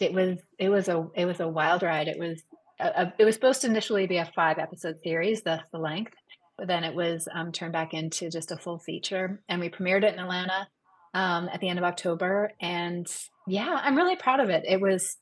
it 0.00 0.12
was 0.12 0.38
it 0.58 0.68
was 0.68 0.88
a 0.88 1.06
it 1.14 1.26
was 1.26 1.40
a 1.40 1.48
wild 1.48 1.82
ride. 1.82 2.08
It 2.08 2.18
was 2.18 2.42
a, 2.80 2.86
a, 2.86 3.14
it 3.18 3.24
was 3.24 3.34
supposed 3.34 3.62
to 3.62 3.68
initially 3.68 4.06
be 4.06 4.18
a 4.18 4.30
five 4.34 4.58
episode 4.58 4.98
series, 5.02 5.42
thus 5.42 5.62
the 5.72 5.78
length, 5.78 6.12
but 6.58 6.68
then 6.68 6.84
it 6.84 6.94
was 6.94 7.28
um, 7.32 7.52
turned 7.52 7.72
back 7.72 7.94
into 7.94 8.30
just 8.30 8.52
a 8.52 8.56
full 8.56 8.78
feature, 8.78 9.40
and 9.48 9.60
we 9.60 9.70
premiered 9.70 10.04
it 10.04 10.14
in 10.14 10.20
Atlanta 10.20 10.68
um, 11.14 11.48
at 11.52 11.60
the 11.60 11.68
end 11.68 11.78
of 11.78 11.84
October. 11.84 12.52
And 12.60 13.06
yeah, 13.46 13.78
I'm 13.82 13.96
really 13.96 14.16
proud 14.16 14.40
of 14.40 14.50
it. 14.50 14.64
It 14.66 14.80
was 14.80 15.16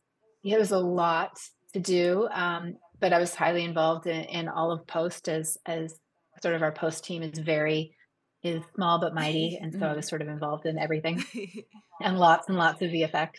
it 0.44 0.58
was 0.58 0.70
a 0.70 0.78
lot 0.78 1.38
to 1.74 1.80
do. 1.80 2.28
Um, 2.32 2.76
but 3.02 3.12
I 3.12 3.18
was 3.18 3.34
highly 3.34 3.64
involved 3.64 4.06
in, 4.06 4.24
in 4.24 4.48
all 4.48 4.70
of 4.70 4.86
post 4.86 5.28
as 5.28 5.58
as 5.66 5.98
sort 6.42 6.54
of 6.54 6.62
our 6.62 6.72
post 6.72 7.04
team 7.04 7.22
is 7.22 7.38
very 7.38 7.94
is 8.42 8.62
small 8.74 8.98
but 9.00 9.14
mighty, 9.14 9.58
and 9.62 9.72
so 9.72 9.86
I 9.86 9.94
was 9.94 10.08
sort 10.08 10.22
of 10.22 10.28
involved 10.28 10.66
in 10.66 10.78
everything 10.78 11.24
and 12.02 12.18
lots 12.18 12.48
and 12.48 12.56
lots 12.58 12.82
of 12.82 12.90
VFX. 12.90 13.30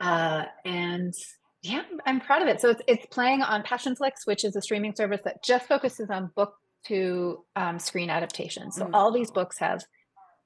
Uh, 0.00 0.44
and 0.64 1.14
yeah, 1.62 1.82
I'm 2.06 2.20
proud 2.20 2.42
of 2.42 2.48
it. 2.48 2.60
So 2.60 2.70
it's 2.70 2.82
it's 2.88 3.06
playing 3.06 3.42
on 3.42 3.62
Passionflix, 3.62 4.12
which 4.24 4.44
is 4.44 4.56
a 4.56 4.62
streaming 4.62 4.94
service 4.94 5.20
that 5.24 5.44
just 5.44 5.66
focuses 5.68 6.10
on 6.10 6.30
book 6.34 6.54
to 6.86 7.44
um, 7.54 7.78
screen 7.78 8.10
adaptations. 8.10 8.76
So 8.76 8.86
Mm. 8.86 8.90
all 8.94 9.12
these 9.12 9.30
books 9.30 9.58
have 9.58 9.82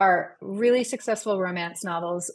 are 0.01 0.37
really 0.43 0.85
successful 0.85 1.41
romance 1.41 1.83
novels. 1.83 2.31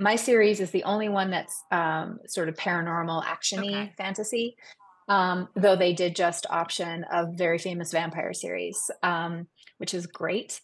My 0.00 0.16
series 0.16 0.58
is 0.60 0.72
the 0.72 0.82
only 0.84 1.08
one 1.08 1.30
that's 1.30 1.54
um, 1.70 2.18
sort 2.26 2.48
of 2.48 2.56
paranormal 2.56 3.22
actiony 3.24 3.82
Okay. 3.84 3.92
fantasy. 3.96 4.56
Um, 5.06 5.48
though 5.54 5.76
they 5.76 5.92
did 5.92 6.16
just 6.16 6.46
option 6.48 7.04
a 7.12 7.26
very 7.30 7.58
famous 7.58 7.92
vampire 7.92 8.32
series, 8.32 8.76
um, 9.02 9.46
which 9.76 9.92
is 9.94 10.06
great. 10.06 10.60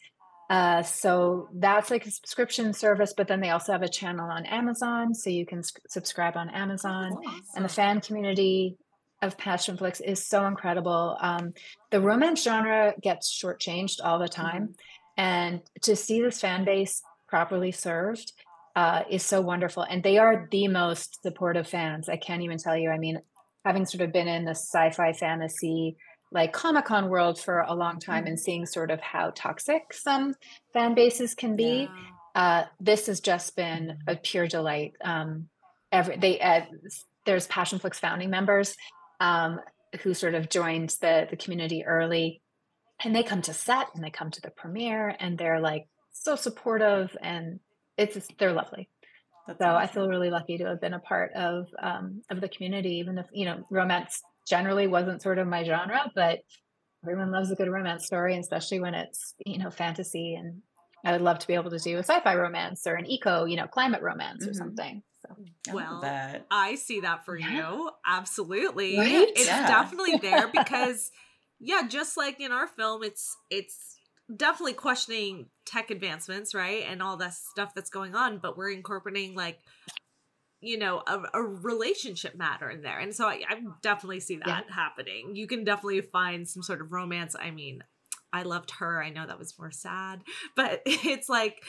Uh, 0.51 0.83
so 0.83 1.49
that's 1.55 1.93
like 1.93 2.05
a 2.07 2.11
subscription 2.11 2.73
service, 2.73 3.15
but 3.17 3.29
then 3.29 3.41
they 3.41 3.51
also 3.51 3.71
have 3.71 3.83
a 3.83 3.89
channel 3.89 4.29
on 4.29 4.45
Amazon, 4.47 5.15
so 5.15 5.31
you 5.31 5.47
can 5.47 5.61
s- 5.61 5.73
subscribe 5.89 6.37
on 6.37 6.51
Amazon. 6.51 7.13
And 7.55 7.65
the 7.65 7.69
fan 7.69 8.01
community 8.01 8.77
of 9.23 9.37
Passionflix 9.37 10.01
is 10.05 10.27
so 10.27 10.47
incredible. 10.47 11.17
Um, 11.21 11.55
the 11.93 12.01
romance 12.01 12.43
genre 12.43 12.95
gets 13.01 13.33
shortchanged 13.33 13.99
all 14.03 14.19
the 14.19 14.29
time, 14.29 14.75
and 15.17 15.61
to 15.83 15.95
see 15.95 16.21
this 16.21 16.41
fan 16.41 16.65
base 16.65 17.01
properly 17.29 17.71
served 17.71 18.33
uh, 18.75 19.03
is 19.09 19.25
so 19.25 19.41
wonderful. 19.41 19.85
And 19.85 20.03
they 20.03 20.19
are 20.19 20.49
the 20.51 20.67
most 20.67 21.23
supportive 21.23 21.69
fans. 21.69 22.09
I 22.09 22.17
can't 22.17 22.43
even 22.43 22.59
tell 22.59 22.77
you. 22.77 22.91
I 22.91 22.99
mean, 22.99 23.21
having 23.65 23.87
sort 23.87 24.03
of 24.03 24.13
been 24.13 24.27
in 24.27 24.47
the 24.47 24.57
sci-fi 24.57 25.13
fantasy 25.13 25.97
like 26.33 26.53
Comic 26.53 26.85
Con 26.85 27.09
world 27.09 27.41
for 27.41 27.61
a 27.61 27.75
long 27.75 27.99
time 27.99 28.27
and 28.27 28.39
seeing 28.39 28.67
sort 28.67 28.91
of 28.91 29.01
how 29.01 29.33
toxic 29.35 29.93
some 29.93 30.35
fan 30.73 30.95
bases 30.95 31.35
can 31.35 31.57
be. 31.57 31.89
Uh, 32.35 32.65
this 32.79 33.07
has 33.07 33.21
just 33.21 33.57
been 33.57 33.99
a 34.07 34.17
pure 34.17 34.47
delight. 34.47 34.93
Um, 35.03 35.49
every 35.91 36.17
they 36.17 36.41
uh, 36.41 36.63
there's 37.27 37.49
Passionflix 37.49 37.97
founding 37.97 38.31
members 38.31 38.77
um, 39.19 39.61
who 40.03 40.15
sort 40.15 40.35
of 40.35 40.49
joined 40.49 40.91
the 41.01 41.27
the 41.29 41.37
community 41.37 41.85
early, 41.85 42.41
and 43.03 43.15
they 43.15 43.25
come 43.25 43.43
to 43.43 43.53
set 43.53 43.89
and 43.95 44.05
they 44.05 44.11
come 44.11 44.31
to 44.31 44.41
the 44.41 44.51
premiere 44.51 45.15
and 45.19 45.37
they're 45.37 45.61
like 45.61 45.89
so 46.13 46.37
supportive 46.37 47.17
and 47.21 47.61
it's 47.97 48.15
just- 48.15 48.33
they're 48.39 48.53
lovely. 48.53 48.89
That's 49.47 49.59
So 49.59 49.67
I 49.67 49.87
feel 49.87 50.09
really 50.09 50.31
lucky 50.31 50.59
to 50.59 50.67
have 50.67 50.81
been 50.81 50.95
a 50.95 51.01
part 51.01 51.33
of 51.33 51.67
um, 51.83 52.23
of 52.31 52.41
the 52.41 52.49
community, 52.49 52.97
even 52.99 53.19
if 53.19 53.27
you 53.33 53.47
know 53.47 53.67
romance 53.71 54.23
generally 54.51 54.89
wasn't 54.89 55.23
sort 55.23 55.39
of 55.39 55.49
my 55.49 55.65
genre, 55.65 56.11
but 56.15 56.41
everyone 57.05 57.31
loves 57.31 57.51
a 57.51 57.57
good 57.57 57.69
romance 57.69 58.07
story, 58.07 58.37
especially 58.39 58.81
when 58.81 58.95
it's 58.95 59.35
you 59.47 59.59
know 59.59 59.71
fantasy. 59.71 60.35
And 60.35 60.63
I 61.05 61.13
would 61.13 61.23
love 61.23 61.39
to 61.39 61.47
be 61.47 61.55
able 61.55 61.71
to 61.71 61.79
do 61.79 61.97
a 61.97 62.03
sci-fi 62.03 62.35
romance 62.37 62.87
or 62.87 62.95
an 62.97 63.07
eco, 63.07 63.47
you 63.47 63.57
know, 63.57 63.67
climate 63.67 64.03
romance 64.03 64.47
or 64.47 64.53
Mhm. 64.53 64.57
something. 64.59 65.03
So 65.23 65.37
I 65.69 65.73
Well, 65.75 66.01
that. 66.03 66.47
I 66.51 66.75
see 66.75 67.01
that 67.01 67.25
for 67.25 67.39
Yeah. 67.39 67.71
you. 67.71 67.91
Absolutely. 68.07 68.99
Right? 68.99 69.29
It's 69.35 69.47
Yeah. 69.47 69.67
definitely 69.67 70.17
there 70.17 70.49
because 70.53 71.11
yeah, 71.59 71.87
just 71.89 72.17
like 72.17 72.41
in 72.41 72.53
our 72.53 72.67
film, 72.67 73.03
it's 73.03 73.37
it's 73.51 73.97
definitely 74.35 74.75
questioning 74.75 75.51
tech 75.67 75.91
advancements, 75.91 76.55
right? 76.55 76.85
And 76.87 77.03
all 77.03 77.17
that 77.19 77.35
stuff 77.35 77.75
that's 77.75 77.91
going 77.91 78.15
on, 78.15 78.39
but 78.39 78.57
we're 78.57 78.71
incorporating 78.71 79.35
like 79.35 79.59
you 80.61 80.79
know 80.79 81.03
a, 81.07 81.23
a 81.35 81.43
relationship 81.43 82.35
matter 82.37 82.69
in 82.71 82.83
there 82.83 82.99
and 82.99 83.15
so 83.15 83.27
I, 83.27 83.43
I 83.49 83.61
definitely 83.83 84.21
see 84.21 84.41
that 84.45 84.71
happening 84.71 85.35
you 85.37 85.47
can 85.47 85.65
definitely 85.65 86.01
find 86.03 86.49
some 86.49 86.63
sort 86.63 86.81
of 86.81 86.93
romance 86.93 87.35
i 87.39 87.51
mean 87.51 87.83
i 88.33 88.43
loved 88.43 88.73
her 88.73 89.03
i 89.03 89.11
know 89.11 89.27
that 89.27 89.39
was 89.39 89.59
more 89.59 89.71
sad 89.71 90.23
but 90.57 90.83
it's 90.87 91.29
like 91.29 91.63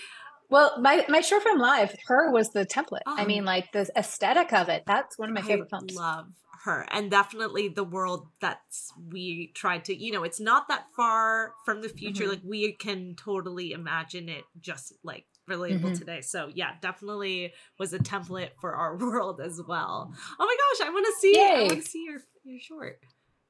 Well, 0.50 0.82
my 0.82 1.06
my 1.08 1.22
short 1.22 1.44
film 1.44 1.60
live, 1.60 1.96
her 2.08 2.32
was 2.32 2.50
the 2.52 2.66
template. 2.66 3.00
I 3.06 3.22
Oh. 3.22 3.26
mean, 3.26 3.46
like 3.46 3.72
the 3.72 3.90
aesthetic 3.96 4.52
of 4.52 4.68
it. 4.68 4.84
That's 4.86 5.18
one 5.18 5.30
of 5.30 5.36
my 5.36 5.42
I 5.42 5.48
favorite 5.48 5.70
films. 5.70 5.94
love 5.96 6.28
her 6.66 6.86
and 6.92 7.10
definitely 7.10 7.70
the 7.70 7.84
world 7.84 8.28
that's 8.40 8.94
we 9.12 9.52
tried 9.56 9.84
to 9.86 9.96
you 9.96 10.12
know 10.12 10.24
it's 10.24 10.40
not 10.40 10.68
that 10.68 10.86
far 10.96 11.54
from 11.66 11.82
the 11.82 11.90
future 11.90 12.26
Mhm. 12.26 12.30
like 12.30 12.42
we 12.46 12.74
can 12.74 13.16
totally 13.16 13.72
imagine 13.72 14.30
it 14.30 14.44
just 14.60 14.94
like 15.04 15.26
relatable 15.52 15.92
Mhm. 15.92 15.98
today 16.00 16.22
so 16.22 16.50
yeah 16.54 16.72
definitely 16.82 17.54
was 17.78 17.94
a 17.94 18.00
template 18.00 18.50
for 18.60 18.74
our 18.74 18.96
world 19.06 19.42
as 19.42 19.62
well 19.68 20.14
oh 20.40 20.46
my 20.46 20.56
gosh 20.80 20.88
i 20.88 20.92
want 20.92 21.06
to 21.06 21.14
see 21.20 21.40
i 21.40 21.64
want 21.64 21.72
to 21.74 21.82
see 21.82 22.04
your 22.06 22.20
your 22.44 22.60
short 22.60 23.00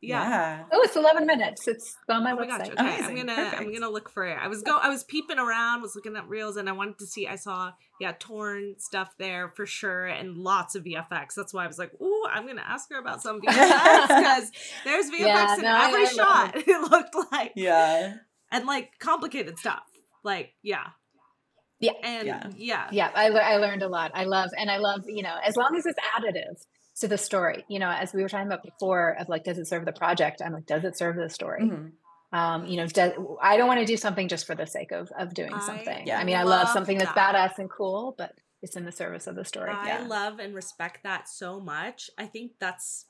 yeah, 0.03 0.27
Yeah. 0.27 0.63
Oh, 0.73 0.81
it's 0.81 0.95
eleven 0.95 1.27
minutes. 1.27 1.67
It's 1.67 1.95
on 2.09 2.23
my 2.23 2.31
Oh 2.31 2.35
my 2.35 2.47
website. 2.47 2.75
gosh! 2.75 3.01
Okay, 3.01 3.03
I'm 3.03 3.15
gonna 3.15 3.53
I'm 3.55 3.71
gonna 3.71 3.87
look 3.87 4.09
for 4.09 4.25
it. 4.25 4.35
I 4.35 4.47
was 4.47 4.63
go 4.63 4.75
I 4.81 4.89
was 4.89 5.03
peeping 5.03 5.37
around, 5.37 5.83
was 5.83 5.95
looking 5.95 6.15
at 6.15 6.27
reels, 6.27 6.57
and 6.57 6.67
I 6.67 6.71
wanted 6.71 6.97
to 6.97 7.05
see. 7.05 7.27
I 7.27 7.35
saw 7.35 7.73
yeah, 7.99 8.13
torn 8.17 8.73
stuff 8.79 9.13
there 9.19 9.49
for 9.55 9.67
sure, 9.67 10.07
and 10.07 10.37
lots 10.37 10.73
of 10.73 10.85
VFX. 10.85 11.35
That's 11.35 11.53
why 11.53 11.65
I 11.65 11.67
was 11.67 11.77
like, 11.77 11.91
ooh, 12.01 12.23
I'm 12.33 12.47
gonna 12.47 12.63
ask 12.67 12.89
her 12.89 12.97
about 12.97 13.21
some 13.21 13.41
VFX 13.41 14.07
because 14.07 14.51
there's 14.85 15.05
VFX 15.11 15.19
Yeah, 15.19 15.55
in 15.57 15.61
no, 15.61 15.75
every 15.83 15.99
I 15.99 16.03
love 16.05 16.11
shot. 16.15 16.55
It 16.67 16.91
looked 16.91 17.15
like 17.31 17.51
Yeah. 17.55 18.15
and 18.51 18.65
like 18.65 18.97
complicated 18.97 19.59
stuff. 19.59 19.83
Like 20.23 20.55
yeah, 20.63 20.87
Yeah. 21.81 21.91
and 22.03 22.27
Yeah. 22.27 22.47
yeah, 22.55 22.87
yeah 22.91 23.11
I, 23.13 23.29
lear- 23.29 23.41
I 23.43 23.57
learned 23.57 23.83
a 23.83 23.87
lot 23.89 24.11
i 24.13 24.23
love 24.25 24.51
and 24.57 24.69
i 24.71 24.77
love 24.77 25.01
you 25.07 25.23
know 25.23 25.35
as 25.45 25.55
long 25.57 25.75
as 25.75 25.85
it's 25.85 25.99
additive 26.17 26.63
to 26.99 27.07
the 27.07 27.17
story 27.17 27.65
you 27.67 27.79
know 27.79 27.89
as 27.89 28.13
we 28.13 28.21
were 28.21 28.29
talking 28.29 28.47
about 28.47 28.63
before 28.63 29.15
of 29.19 29.27
like 29.29 29.43
does 29.43 29.57
it 29.57 29.67
serve 29.67 29.85
the 29.85 29.91
project 29.93 30.41
i'm 30.45 30.53
like 30.53 30.65
does 30.65 30.83
it 30.83 30.97
serve 30.97 31.15
the 31.15 31.29
story 31.29 31.63
Mhm. 31.63 31.91
um 32.33 32.65
you 32.67 32.77
know 32.77 32.85
does, 32.87 33.13
i 33.41 33.57
don't 33.57 33.67
want 33.67 33.79
to 33.79 33.85
do 33.85 33.97
something 33.97 34.27
just 34.27 34.45
for 34.45 34.55
the 34.55 34.67
sake 34.67 34.91
of 34.91 35.11
of 35.17 35.33
doing 35.33 35.53
I 35.53 35.59
something 35.59 36.05
Yeah. 36.07 36.19
i 36.19 36.23
mean 36.23 36.35
i 36.37 36.43
love 36.43 36.65
love 36.65 36.69
something 36.69 36.97
that's 36.97 37.13
that. 37.15 37.33
badass 37.35 37.57
and 37.59 37.69
cool 37.69 38.13
but 38.17 38.33
it's 38.61 38.75
in 38.75 38.85
the 38.85 38.91
service 38.91 39.25
of 39.25 39.33
the 39.35 39.43
story. 39.43 39.71
I 39.71 39.87
Yeah. 39.87 40.05
love 40.07 40.37
and 40.37 40.53
respect 40.53 41.01
that 41.01 41.27
so 41.27 41.59
much. 41.59 42.11
I 42.15 42.27
think 42.27 42.51
that's 42.59 43.07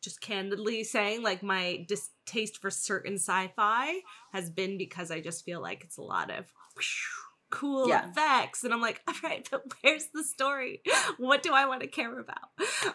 just 0.00 0.20
candidly 0.20 0.84
saying 0.84 1.24
like 1.24 1.42
my 1.42 1.84
distaste 1.88 2.58
for 2.62 2.70
certain 2.70 3.14
sci-fi 3.14 3.94
has 4.32 4.48
been 4.48 4.78
because 4.78 5.10
I 5.10 5.20
just 5.20 5.44
feel 5.44 5.60
like 5.60 5.82
it's 5.82 5.96
a 5.96 6.02
lot 6.02 6.30
of 6.30 6.46
cool 7.50 7.88
Yeah. 7.88 8.10
effects 8.10 8.64
and 8.64 8.72
I'm 8.74 8.80
like, 8.80 9.00
all 9.08 9.14
right, 9.22 9.46
but 9.50 9.62
where's 9.80 10.08
the 10.12 10.24
story? 10.24 10.82
What 11.18 11.42
do 11.44 11.52
I 11.54 11.66
want 11.66 11.80
to 11.82 11.86
care 11.86 12.18
about? 12.18 12.50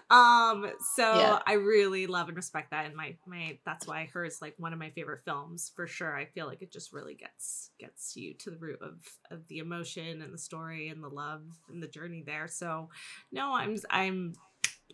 Um 0.10 0.70
so 0.96 1.04
Yeah. 1.04 1.40
I 1.48 1.54
really 1.54 2.06
love 2.06 2.28
and 2.28 2.36
respect 2.36 2.72
that 2.72 2.86
and 2.86 2.96
my 2.96 3.16
my 3.26 3.60
that's 3.66 3.88
why 3.88 4.10
her 4.14 4.26
is 4.26 4.42
like 4.42 4.56
one 4.58 4.74
of 4.74 4.80
my 4.80 4.90
favorite 4.90 5.22
films 5.24 5.72
for 5.76 5.88
sure. 5.88 6.16
I 6.16 6.26
feel 6.26 6.48
like 6.48 6.62
it 6.62 6.72
just 6.72 6.92
really 6.92 7.16
gets 7.16 7.72
gets 7.80 8.16
you 8.18 8.34
to 8.40 8.52
the 8.52 8.58
root 8.58 8.80
of 8.82 9.00
of 9.32 9.48
the 9.48 9.60
emotion 9.60 10.22
and 10.22 10.34
the 10.34 10.38
story 10.38 10.90
and 10.90 11.02
the 11.02 11.10
love 11.10 11.44
and 11.70 11.82
the 11.82 11.88
journey 11.88 12.22
there. 12.26 12.48
So 12.48 12.90
no, 13.32 13.54
I'm 13.54 13.78
I'm 13.90 14.34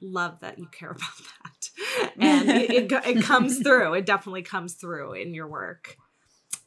love 0.02 0.40
that 0.42 0.60
you 0.60 0.68
care 0.68 0.92
about 0.92 1.00
that 1.44 1.70
and 2.20 2.50
it, 2.52 2.92
it, 2.92 2.92
it 2.92 3.24
comes 3.24 3.60
through 3.60 3.96
it 3.96 4.06
definitely 4.06 4.44
comes 4.44 4.76
through 4.76 5.14
in 5.14 5.34
your 5.34 5.48
work 5.48 5.98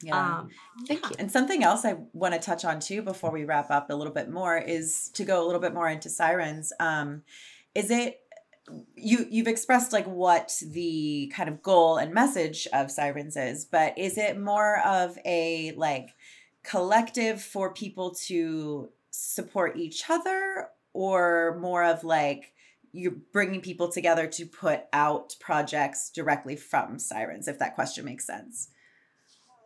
Yeah. 0.03 0.39
um 0.39 0.51
Thank 0.87 1.09
you. 1.11 1.17
And 1.19 1.31
something 1.31 1.63
else 1.63 1.85
I 1.85 1.97
want 2.13 2.35
to 2.35 2.41
touch 2.41 2.65
on 2.65 2.81
too 2.81 3.03
before 3.03 3.31
we 3.31 3.45
wrap 3.45 3.71
up 3.71 3.91
a 3.91 3.95
little 3.95 4.13
bit 4.13 4.31
more 4.31 4.57
is 4.57 5.11
to 5.15 5.25
go 5.25 5.45
a 5.45 5.47
little 5.47 5.61
bit 5.61 5.75
more 5.75 5.89
into 5.89 6.09
Scirens. 6.09 6.73
Um, 6.81 7.23
is 7.75 7.91
it 7.91 8.21
you 8.97 9.27
you've 9.31 9.49
expressed 9.49 9.93
like 9.93 10.07
what 10.07 10.53
the 10.65 11.33
kind 11.35 11.49
of 11.49 11.63
goal 11.63 11.97
and 11.97 12.15
message 12.15 12.67
of 12.73 12.91
Scirens 12.91 13.37
is, 13.37 13.65
but 13.65 13.99
is 13.99 14.17
it 14.17 14.41
more 14.41 14.81
of 14.81 15.19
a 15.25 15.73
like 15.77 16.11
collective 16.63 17.43
for 17.43 17.73
people 17.73 18.15
to 18.27 18.91
support 19.11 19.77
each 19.77 20.09
other 20.09 20.69
or 20.93 21.59
more 21.61 21.85
of 21.85 22.05
like 22.05 22.53
you're 22.93 23.17
bringing 23.33 23.61
people 23.61 23.91
together 23.91 24.27
to 24.27 24.45
put 24.45 24.83
out 24.93 25.37
projects 25.41 26.11
directly 26.11 26.57
from 26.57 26.99
Scirens 26.99 27.49
if 27.49 27.59
that 27.59 27.75
question 27.75 28.05
makes 28.05 28.27
sense 28.27 28.69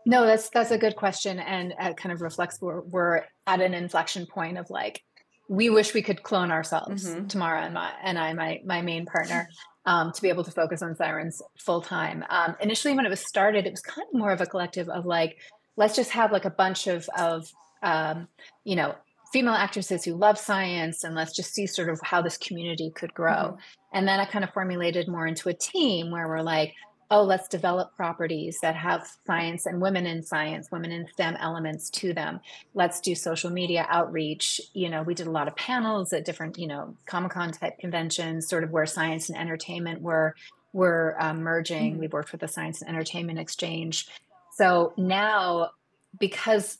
No, 0.07 0.26
that's 0.26 0.50
that's 0.50 0.70
a 0.70 0.78
good 0.78 0.96
question, 0.96 1.38
and 1.38 1.74
it 1.80 1.96
kind 1.96 2.12
of 2.12 2.20
reflects 2.20 2.61
we're 2.61 2.82
we're 2.82 3.22
at 3.46 3.61
an 3.61 3.74
inflection 3.74 4.26
point 4.26 4.59
of 4.59 4.68
like 4.70 5.02
we 5.48 5.70
wish 5.70 5.94
we 5.94 6.02
could 6.02 6.22
clone 6.22 6.50
ourselves, 6.50 7.07
Mhm. 7.14 7.28
Tamara 7.28 7.62
and 7.62 7.74
my 7.74 7.92
and 8.02 8.18
I, 8.18 8.32
my 8.32 8.61
my 8.64 8.82
main 8.82 9.07
partner, 9.07 9.48
um, 9.86 10.12
to 10.12 10.22
be 10.22 10.28
able 10.28 10.44
to 10.44 10.50
focus 10.50 10.82
on 10.82 10.94
Scirens 10.96 11.40
full 11.59 11.80
time. 11.80 12.24
Um, 12.28 12.57
initially, 12.61 12.94
when 12.94 13.07
it 13.07 13.11
was 13.11 13.20
started, 13.20 13.66
it 13.66 13.70
was 13.70 13.80
kind 13.80 14.07
of 14.07 14.18
more 14.18 14.32
of 14.32 14.40
a 14.40 14.46
collective 14.46 14.88
of 14.88 15.07
like 15.07 15.38
let's 15.76 15.96
just 15.96 16.11
have 16.11 16.32
like 16.32 16.44
a 16.44 16.50
bunch 16.50 16.86
of 16.86 17.09
of 17.18 17.50
um, 17.82 18.28
you 18.64 18.76
know 18.76 18.94
female 19.32 19.55
actresses 19.55 20.05
who 20.05 20.14
love 20.14 20.38
science, 20.38 21.02
and 21.05 21.14
let's 21.14 21.34
just 21.34 21.55
see 21.55 21.66
sort 21.66 21.88
of 21.88 21.98
how 22.02 22.22
this 22.22 22.38
community 22.38 22.90
could 22.94 23.12
grow. 23.14 23.57
And 23.92 24.07
then 24.07 24.20
I 24.20 24.26
kind 24.26 24.44
of 24.44 24.52
formulated 24.52 25.09
more 25.09 25.26
into 25.26 25.48
a 25.48 25.55
team 25.55 26.11
where 26.11 26.28
we're 26.28 26.42
like 26.42 26.72
oh, 27.11 27.22
let's 27.22 27.48
develop 27.48 27.94
properties 27.96 28.59
that 28.62 28.74
have 28.74 29.07
science 29.26 29.66
and 29.66 29.80
women 29.80 30.07
in 30.07 30.22
science, 30.22 30.70
women 30.70 30.90
in 30.92 31.07
STEM 31.09 31.36
elements 31.36 31.90
to 31.90 32.12
them. 32.12 32.40
Let's 32.74 33.00
do 33.00 33.14
social 33.14 33.50
media 33.50 33.86
outreach. 33.88 34.61
You 34.72 34.88
know, 34.88 35.02
we 35.02 35.14
did 35.14 35.26
a 35.26 35.30
lot 35.30 35.48
of 35.48 35.57
panels 35.57 36.12
at 36.12 36.24
different, 36.24 36.59
you 36.59 36.66
know, 36.66 36.96
Comic 37.07 37.32
Con 37.32 37.52
type 37.52 37.78
conventions, 37.78 38.48
sort 38.48 38.64
of 38.64 38.70
where 38.70 38.86
science 38.86 39.28
and 39.28 39.38
entertainment 39.38 40.02
were 40.02 40.34
were 40.72 41.16
um, 41.20 41.40
merging. 41.40 41.96
Mhm. 41.96 41.98
We 42.00 42.09
worked 42.09 42.32
with 42.32 42.40
the 42.40 42.48
Science 42.48 42.82
and 42.82 42.90
Entertainment 42.90 43.38
Exchange. 43.38 44.09
So 44.57 44.92
now, 44.96 45.70
because 46.18 46.78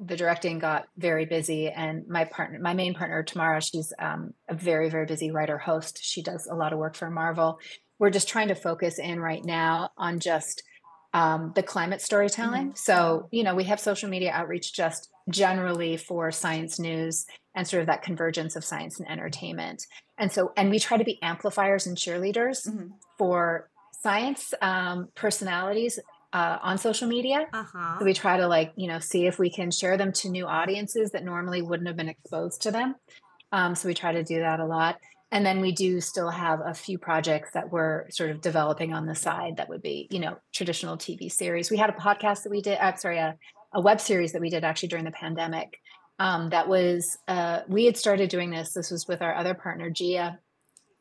the 0.00 0.16
directing 0.16 0.58
got 0.58 0.88
very 0.96 1.24
busy 1.24 1.68
and 1.68 2.06
my 2.08 2.24
partner 2.24 2.58
my 2.58 2.74
main 2.74 2.94
partner 2.94 3.22
tamara 3.22 3.60
she's 3.60 3.92
um, 3.98 4.34
a 4.48 4.54
very 4.54 4.90
very 4.90 5.06
busy 5.06 5.30
writer 5.30 5.58
host 5.58 6.02
she 6.02 6.22
does 6.22 6.46
a 6.46 6.54
lot 6.54 6.72
of 6.72 6.78
work 6.78 6.96
for 6.96 7.08
marvel 7.08 7.58
we're 8.02 8.10
just 8.10 8.28
trying 8.28 8.48
to 8.48 8.54
focus 8.56 8.98
in 8.98 9.20
right 9.20 9.44
now 9.44 9.90
on 9.96 10.18
just 10.18 10.64
um, 11.14 11.52
the 11.54 11.62
climate 11.62 12.00
storytelling 12.00 12.74
so 12.74 13.28
you 13.30 13.44
know 13.44 13.54
we 13.54 13.64
have 13.64 13.78
social 13.78 14.08
media 14.08 14.32
outreach 14.32 14.72
just 14.74 15.08
generally 15.30 15.96
for 15.96 16.32
science 16.32 16.80
news 16.80 17.26
and 17.54 17.68
sort 17.68 17.80
of 17.82 17.86
that 17.86 18.02
convergence 18.02 18.56
of 18.56 18.64
science 18.64 18.98
and 18.98 19.08
entertainment 19.08 19.86
and 20.18 20.32
so 20.32 20.52
and 20.56 20.68
we 20.70 20.78
try 20.80 20.96
to 20.96 21.04
be 21.04 21.22
amplifiers 21.22 21.86
and 21.86 21.96
cheerleaders 21.96 22.66
Mhm. 22.68 22.90
for 23.18 23.68
science 24.02 24.52
um, 24.60 25.08
personalities 25.14 26.00
uh, 26.32 26.58
on 26.60 26.78
social 26.78 27.06
media 27.06 27.46
uh-huh 27.52 27.98
so 27.98 28.04
we 28.04 28.14
try 28.14 28.36
to 28.38 28.48
like, 28.48 28.72
you 28.74 28.88
know, 28.88 28.98
see 28.98 29.26
if 29.26 29.38
we 29.38 29.50
can 29.50 29.70
share 29.70 29.96
them 29.96 30.12
to 30.12 30.28
new 30.28 30.46
audiences 30.46 31.12
that 31.12 31.24
normally 31.24 31.62
wouldn't 31.62 31.86
have 31.86 31.96
been 31.96 32.08
exposed 32.08 32.62
to 32.62 32.70
them. 32.72 32.96
Um, 33.52 33.74
so 33.74 33.86
we 33.86 33.94
try 33.94 34.12
to 34.12 34.24
do 34.24 34.40
that 34.40 34.58
a 34.60 34.64
lot. 34.66 34.98
And 35.32 35.44
then 35.46 35.60
we 35.62 35.72
do 35.72 36.00
still 36.02 36.28
have 36.28 36.60
a 36.64 36.74
few 36.74 36.98
projects 36.98 37.52
that 37.54 37.72
we're 37.72 38.08
sort 38.10 38.30
of 38.30 38.42
developing 38.42 38.92
on 38.92 39.06
the 39.06 39.14
side 39.14 39.56
that 39.56 39.68
would 39.70 39.80
be, 39.80 40.06
you 40.10 40.20
know, 40.20 40.36
traditional 40.52 40.98
TV 40.98 41.32
series. 41.32 41.70
We 41.70 41.78
had 41.78 41.88
a 41.88 41.94
podcast 41.94 42.42
that 42.42 42.50
we 42.50 42.60
did, 42.60 42.78
I'm 42.78 42.98
sorry, 42.98 43.16
a, 43.18 43.36
a 43.72 43.80
web 43.80 43.98
series 43.98 44.32
that 44.32 44.42
we 44.42 44.50
did 44.50 44.62
actually 44.62 44.90
during 44.90 45.06
the 45.06 45.10
pandemic. 45.10 45.78
Um, 46.18 46.50
that 46.50 46.68
was, 46.68 47.16
uh, 47.28 47.60
we 47.66 47.86
had 47.86 47.96
started 47.96 48.28
doing 48.28 48.50
this. 48.50 48.74
This 48.74 48.90
was 48.90 49.08
with 49.08 49.22
our 49.22 49.34
other 49.34 49.54
partner, 49.54 49.88
Gia. 49.88 50.38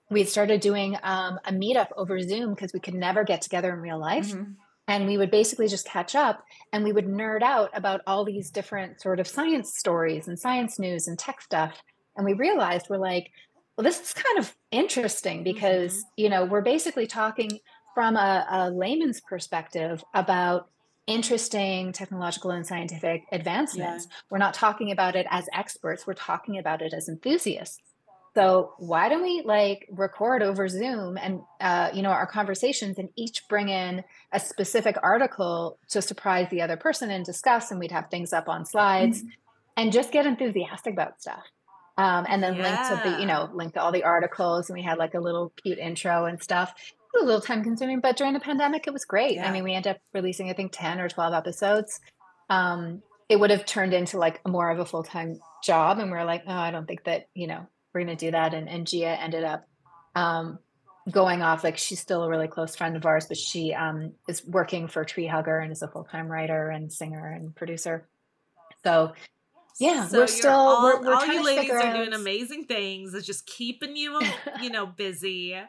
We 0.10 0.22
had 0.22 0.30
started 0.30 0.62
doing 0.62 0.98
um, 1.04 1.38
a 1.46 1.52
meetup 1.52 1.90
over 1.98 2.18
Zoom 2.22 2.54
because 2.54 2.72
we 2.74 2.80
could 2.80 2.96
never 2.96 3.26
get 3.26 3.42
together 3.42 3.74
in 3.74 3.80
real 3.82 4.00
life 4.00 4.32
Mhm. 4.32 4.56
and 4.88 5.08
we 5.08 5.18
would 5.18 5.30
basically 5.32 5.68
just 5.68 5.86
catch 5.86 6.16
up 6.16 6.44
and 6.72 6.86
we 6.86 6.94
would 6.94 7.06
nerd 7.06 7.44
out 7.44 7.70
about 7.74 8.00
all 8.08 8.24
these 8.24 8.50
different 8.50 9.02
sort 9.02 9.20
of 9.20 9.28
science 9.28 9.78
stories 9.78 10.28
and 10.30 10.40
science 10.40 10.80
news 10.80 11.08
and 11.08 11.20
tech 11.20 11.42
stuff 11.42 11.82
and 12.16 12.26
we 12.26 12.34
realized 12.34 12.88
we're 12.90 12.98
like 12.98 13.32
well 13.82 13.90
this 13.90 14.00
is 14.00 14.14
kind 14.14 14.38
of 14.38 14.56
interesting 14.70 15.44
because 15.44 16.06
you 16.16 16.30
know 16.30 16.46
we're 16.46 16.62
basically 16.62 17.08
talking 17.08 17.60
from 17.96 18.16
a, 18.16 18.46
a 18.50 18.70
layman's 18.70 19.20
perspective 19.22 20.04
about 20.14 20.70
interesting 21.08 21.92
technological 21.92 22.52
and 22.52 22.66
scientific 22.66 23.24
advancements. 23.32 24.08
We're 24.30 24.38
not 24.38 24.54
talking 24.54 24.92
about 24.92 25.16
it 25.16 25.26
as 25.32 25.48
experts 25.52 26.06
we're 26.06 26.14
talking 26.14 26.60
about 26.60 26.84
it 26.84 26.94
as 26.94 27.10
enthusiasts. 27.10 27.80
So 28.36 28.74
why 28.78 29.10
don't 29.10 29.24
we 29.24 29.42
like 29.44 29.88
record 29.92 30.44
over 30.44 30.70
Zoom 30.70 31.18
and 31.18 31.42
uh, 31.60 31.90
you 31.92 32.04
know 32.04 32.12
our 32.12 32.28
conversations 32.28 33.00
and 33.00 33.10
each 33.16 33.48
bring 33.50 33.70
in 33.70 34.04
a 34.32 34.40
specific 34.40 34.96
article 35.02 35.80
to 35.90 36.04
surprise 36.04 36.48
the 36.52 36.62
other 36.62 36.78
person 36.78 37.10
and 37.10 37.26
discuss, 37.26 37.72
and 37.72 37.80
we'd 37.80 37.92
have 37.92 38.12
things 38.12 38.32
up 38.32 38.48
on 38.48 38.64
slides 38.64 39.24
and 39.76 39.92
just 39.92 40.12
get 40.12 40.28
enthusiastic 40.28 40.94
about 40.94 41.20
stuff. 41.20 41.44
Um, 41.98 42.26
and 42.28 42.42
then 42.42 42.58
link 42.58 42.76
to 42.76 43.02
the 43.04 43.20
you 43.20 43.26
know 43.26 43.50
link 43.54 43.74
to 43.74 43.82
all 43.82 43.92
the 43.92 44.04
articles, 44.04 44.70
and 44.70 44.78
we 44.78 44.84
had 44.84 44.98
like 44.98 45.14
a 45.14 45.20
little 45.20 45.52
cute 45.62 45.78
intro 45.78 46.26
and 46.26 46.42
stuff. 46.42 46.74
It 47.14 47.18
was 47.18 47.24
a 47.24 47.26
little 47.26 47.42
time 47.42 47.64
consuming, 47.64 48.00
but 48.00 48.16
during 48.16 48.34
the 48.34 48.40
pandemic, 48.40 48.88
it 48.88 48.94
was 48.94 49.04
great. 49.04 49.36
Yeah. 49.36 49.48
I 49.48 49.52
mean, 49.52 49.64
we 49.64 49.74
ended 49.74 49.96
up 49.96 50.02
releasing 50.14 50.50
I 50.50 50.54
think 50.54 50.72
ten 50.72 51.00
or 51.00 51.10
twelve 51.10 51.34
episodes. 51.34 52.00
Um, 52.50 53.02
it 53.28 53.40
would 53.40 53.50
have 53.50 53.66
turned 53.66 53.94
into 53.94 54.18
like 54.18 54.46
more 54.48 54.70
of 54.70 54.80
a 54.80 54.86
full 54.86 55.04
time 55.04 55.40
job, 55.64 56.00
and 56.00 56.12
we 56.12 56.18
are 56.18 56.26
like, 56.26 56.44
oh, 56.48 56.54
I 56.54 56.72
don't 56.72 56.88
think 56.88 57.04
that 57.04 57.28
you 57.34 57.48
know 57.48 57.68
we're 57.94 58.04
going 58.04 58.18
to 58.18 58.26
do 58.26 58.32
that. 58.32 58.54
And, 58.54 58.70
and 58.70 58.88
Gia 58.88 59.22
ended 59.22 59.44
up 59.44 59.68
um, 60.16 60.60
going 61.10 61.42
off. 61.42 61.64
Like 61.64 61.78
she's 61.78 62.00
still 62.00 62.24
a 62.24 62.30
really 62.30 62.48
close 62.48 62.76
friend 62.76 62.96
of 62.96 63.06
ours, 63.06 63.26
but 63.28 63.38
she 63.38 63.74
um, 63.74 64.14
is 64.28 64.46
working 64.46 64.88
for 64.88 65.04
Tree 65.04 65.28
Hugger 65.28 65.60
and 65.60 65.72
is 65.72 65.82
a 65.82 65.88
full 65.88 66.04
time 66.04 66.28
writer 66.28 66.70
and 66.70 66.92
singer 66.92 67.32
and 67.32 67.56
producer. 67.56 68.08
So 68.84 69.14
yeah, 69.82 70.08
So 70.08 70.20
we're 70.20 70.28
still 70.28 70.52
all, 70.52 70.84
we're, 70.84 71.02
we're 71.02 71.14
all 71.14 71.26
you 71.26 71.44
ladies 71.44 71.64
figure 71.64 71.80
are 71.80 71.94
doing 71.98 72.14
amazing 72.14 72.66
things. 72.66 73.14
It's 73.14 73.26
just 73.26 73.46
keeping 73.46 73.96
you, 73.96 74.20
you 74.62 74.70
know, 74.70 74.86
busy. 74.86 75.60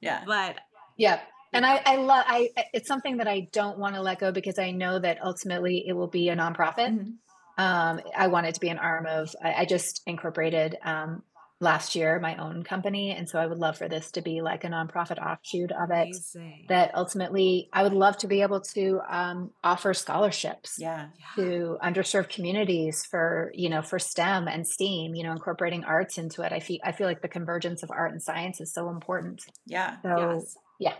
yeah 0.00 0.22
But 0.26 0.58
Yeah. 0.96 1.20
And 1.54 1.66
I, 1.66 1.82
I 1.84 1.96
love, 1.96 2.24
I, 2.26 2.50
it's 2.72 2.88
something 2.88 3.18
that 3.18 3.28
I 3.28 3.48
don't 3.52 3.78
want 3.78 3.94
to 3.94 4.00
let 4.00 4.18
go 4.18 4.32
because 4.32 4.58
I 4.58 4.70
know 4.70 4.98
that 4.98 5.18
ultimately 5.22 5.84
it 5.86 5.92
will 5.92 6.06
be 6.08 6.30
a 6.30 6.36
nonprofit. 6.36 6.90
Mhm. 6.98 7.14
Um, 7.58 8.00
I 8.16 8.28
want 8.28 8.46
it 8.46 8.54
to 8.54 8.60
be 8.60 8.70
an 8.70 8.78
arm 8.78 9.06
of, 9.06 9.34
I, 9.42 9.52
I 9.52 9.64
just 9.66 10.00
incorporated 10.06 10.78
um, 10.82 11.22
last 11.62 11.94
year 11.94 12.18
my 12.18 12.36
own 12.36 12.64
company. 12.64 13.12
And 13.12 13.28
so 13.28 13.38
I 13.38 13.46
would 13.46 13.58
love 13.58 13.78
for 13.78 13.88
this 13.88 14.10
to 14.12 14.20
be 14.20 14.42
like 14.42 14.64
a 14.64 14.68
nonprofit 14.68 15.24
offshoot 15.24 15.70
of 15.72 15.90
it. 15.90 16.08
amazing. 16.08 16.66
That 16.68 16.90
ultimately 16.94 17.68
I 17.72 17.84
would 17.84 17.92
love 17.92 18.18
to 18.18 18.26
be 18.26 18.42
able 18.42 18.60
to 18.74 19.00
um, 19.08 19.50
offer 19.62 19.94
scholarships 19.94 20.76
yeah 20.78 21.08
to 21.36 21.78
underserved 21.82 22.28
communities 22.28 23.06
for 23.06 23.50
you 23.54 23.68
know 23.68 23.80
for 23.80 23.98
STEM 23.98 24.48
and 24.48 24.66
STEAM. 24.66 25.14
You 25.14 25.22
know, 25.24 25.32
incorporating 25.32 25.84
arts 25.84 26.18
into 26.18 26.42
it. 26.42 26.52
I 26.52 26.60
feel 26.60 26.78
I 26.84 26.92
feel 26.92 27.06
like 27.06 27.22
the 27.22 27.28
convergence 27.28 27.82
of 27.82 27.90
art 27.90 28.12
and 28.12 28.22
science 28.22 28.60
is 28.60 28.72
so 28.74 28.90
important. 28.90 29.42
yeah 29.66 29.96
So 30.02 30.16
Yes. 30.34 30.56
yeah, 30.80 30.94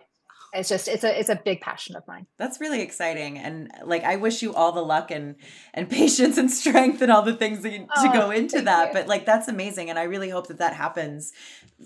it's 0.53 0.69
just 0.69 0.87
it's 0.89 1.03
a 1.05 1.19
it's 1.19 1.29
a 1.29 1.37
big 1.37 1.61
passion 1.61 1.97
of 1.97 2.07
mine. 2.07 2.27
That's 2.39 2.61
really 2.61 2.81
exciting, 2.83 3.39
and 3.39 3.71
like 3.85 4.05
I 4.05 4.17
wish 4.17 4.43
you 4.43 4.55
all 4.55 4.73
the 4.73 4.83
luck 4.85 5.11
and 5.11 5.37
and 5.75 5.89
patience 6.01 6.37
and 6.39 6.51
strength 6.51 7.01
and 7.03 7.11
all 7.11 7.23
the 7.23 7.35
things 7.35 7.63
that 7.63 7.73
you, 7.73 7.79
to 7.81 7.87
Oh, 7.97 8.13
go 8.13 8.31
into 8.31 8.61
that. 8.63 8.89
you. 8.89 8.93
But 8.95 9.07
like 9.09 9.25
that's 9.27 9.49
amazing, 9.49 9.91
and 9.91 9.99
I 9.99 10.05
really 10.05 10.29
hope 10.31 10.49
that 10.49 10.59
that 10.59 10.75
happens 10.75 11.33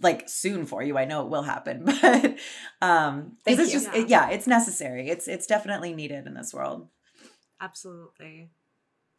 like 0.03 0.29
soon 0.29 0.67
for 0.67 0.83
you. 0.83 0.99
I 0.99 1.05
know 1.05 1.23
it 1.23 1.29
will 1.29 1.43
happen, 1.43 1.85
but 2.03 2.37
um, 2.83 3.37
Thank 3.45 3.59
because 3.59 3.59
it's 3.61 3.75
you. 3.75 3.81
just 3.81 3.95
it- 3.95 4.09
yeah, 4.09 4.31
it's 4.31 4.47
necessary. 4.47 5.09
It's 5.09 5.29
it's 5.29 5.47
definitely 5.47 5.93
needed 5.95 6.27
in 6.27 6.35
this 6.35 6.53
world. 6.53 6.89
Absolutely. 7.61 8.51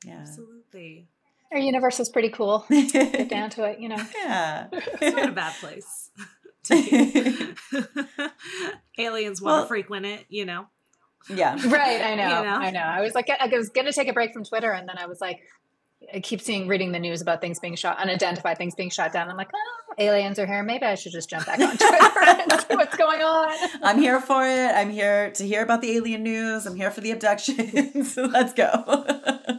Yeah. 0.06 0.20
Absolutely. 0.22 1.08
Our 1.52 1.60
universe 1.60 2.00
is 2.00 2.10
pretty 2.10 2.30
cool. 2.30 2.66
Get 2.70 3.30
down 3.30 3.50
to 3.52 3.64
it, 3.64 3.80
you 3.80 3.88
know. 3.89 4.04
Yeah. 4.22 4.68
It's 4.72 5.16
not 5.16 5.30
a 5.30 5.32
bad 5.32 5.54
place. 5.62 6.12
To. 6.68 7.55
Aliens 8.97 9.41
want 9.41 9.55
Well- 9.57 9.65
frequent 9.68 10.05
it, 10.05 10.26
you 10.30 10.45
know. 10.45 10.68
yeah. 11.30 11.55
Right, 11.68 12.01
I 12.01 12.15
know, 12.15 12.24
You 12.39 12.45
know? 12.45 12.55
I 12.55 12.72
know. 12.72 12.80
I 12.82 13.01
was 13.01 13.13
like, 13.15 13.30
I 13.30 13.47
was 13.47 13.70
gonna 13.70 13.91
take 13.91 14.07
a 14.07 14.13
break 14.13 14.34
from 14.34 14.43
Twitter, 14.43 14.72
and 14.72 14.88
then 14.88 14.97
I 14.97 15.05
was 15.07 15.20
like, 15.22 15.41
I 16.13 16.20
keep 16.20 16.41
seeing, 16.41 16.68
reading 16.68 16.91
the 16.91 16.99
news 16.99 17.22
about 17.22 17.41
things 17.41 17.59
being 17.59 17.76
shot, 17.76 17.97
unidentified 17.97 18.57
things 18.57 18.76
being 18.76 18.91
shot 18.91 19.11
down. 19.11 19.30
I'm 19.30 19.36
like, 19.36 19.49
oh, 19.53 19.93
aliens 19.97 20.38
are 20.38 20.45
here. 20.45 20.61
Maybe 20.61 20.86
I 20.86 20.93
should 20.95 21.11
just 21.11 21.28
jump 21.30 21.47
back 21.47 21.59
on 21.59 21.76
Twitter 21.76 22.20
and 22.51 22.61
see 22.61 22.76
what's 22.76 22.95
going 22.95 23.22
on. 23.22 23.70
I'm 23.82 23.97
here 23.99 24.22
for 24.22 24.45
it. 24.45 24.72
I'm 24.76 24.91
here 24.91 25.32
to 25.32 25.43
hear 25.43 25.63
about 25.63 25.82
the 25.82 25.91
alien 25.95 26.22
news. 26.22 26.68
I'm 26.68 26.76
here 26.76 26.91
for 26.91 27.01
the 27.01 27.11
abductions. 27.11 28.15
Let's 28.15 28.53
go. 28.53 29.57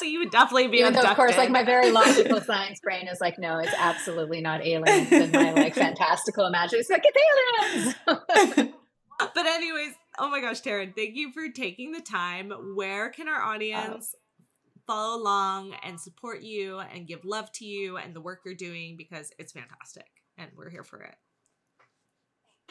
Tassie, 0.00 0.10
you 0.10 0.18
would 0.20 0.30
definitely 0.30 0.68
be 0.68 0.78
Even 0.78 0.92
though, 0.92 1.02
of 1.02 1.16
course, 1.16 1.36
like 1.36 1.50
my 1.50 1.64
very 1.64 1.90
logical 1.92 2.40
science 2.40 2.80
brain 2.80 3.08
is 3.08 3.20
like, 3.20 3.38
no, 3.38 3.58
it's 3.58 3.74
absolutely 3.76 4.40
not 4.40 4.64
aliens. 4.64 5.10
And 5.12 5.32
my 5.32 5.52
like 5.52 5.74
fantastical 5.74 6.46
imagination 6.46 6.80
is 6.80 6.90
like, 6.90 7.04
it's 7.04 8.04
aliens. 8.08 8.74
But 9.34 9.44
anyways, 9.44 9.92
oh 10.18 10.30
my 10.30 10.40
gosh, 10.40 10.62
Taryn, 10.62 10.96
thank 10.96 11.14
you 11.14 11.30
for 11.30 11.50
taking 11.50 11.92
the 11.92 12.00
time. 12.00 12.50
Where 12.74 13.10
can 13.10 13.28
our 13.28 13.42
audience 13.42 14.14
follow 14.86 15.22
along 15.22 15.74
and 15.82 16.00
support 16.00 16.42
you 16.42 16.78
and 16.78 17.06
give 17.06 17.24
love 17.24 17.52
to 17.52 17.64
you 17.64 17.96
and 17.96 18.14
the 18.14 18.20
work 18.20 18.40
you're 18.44 18.54
doing 18.54 18.96
because 18.96 19.30
it's 19.38 19.52
fantastic 19.52 20.06
and 20.36 20.50
we're 20.56 20.70
here 20.70 20.82
for 20.82 21.02
it. 21.02 21.14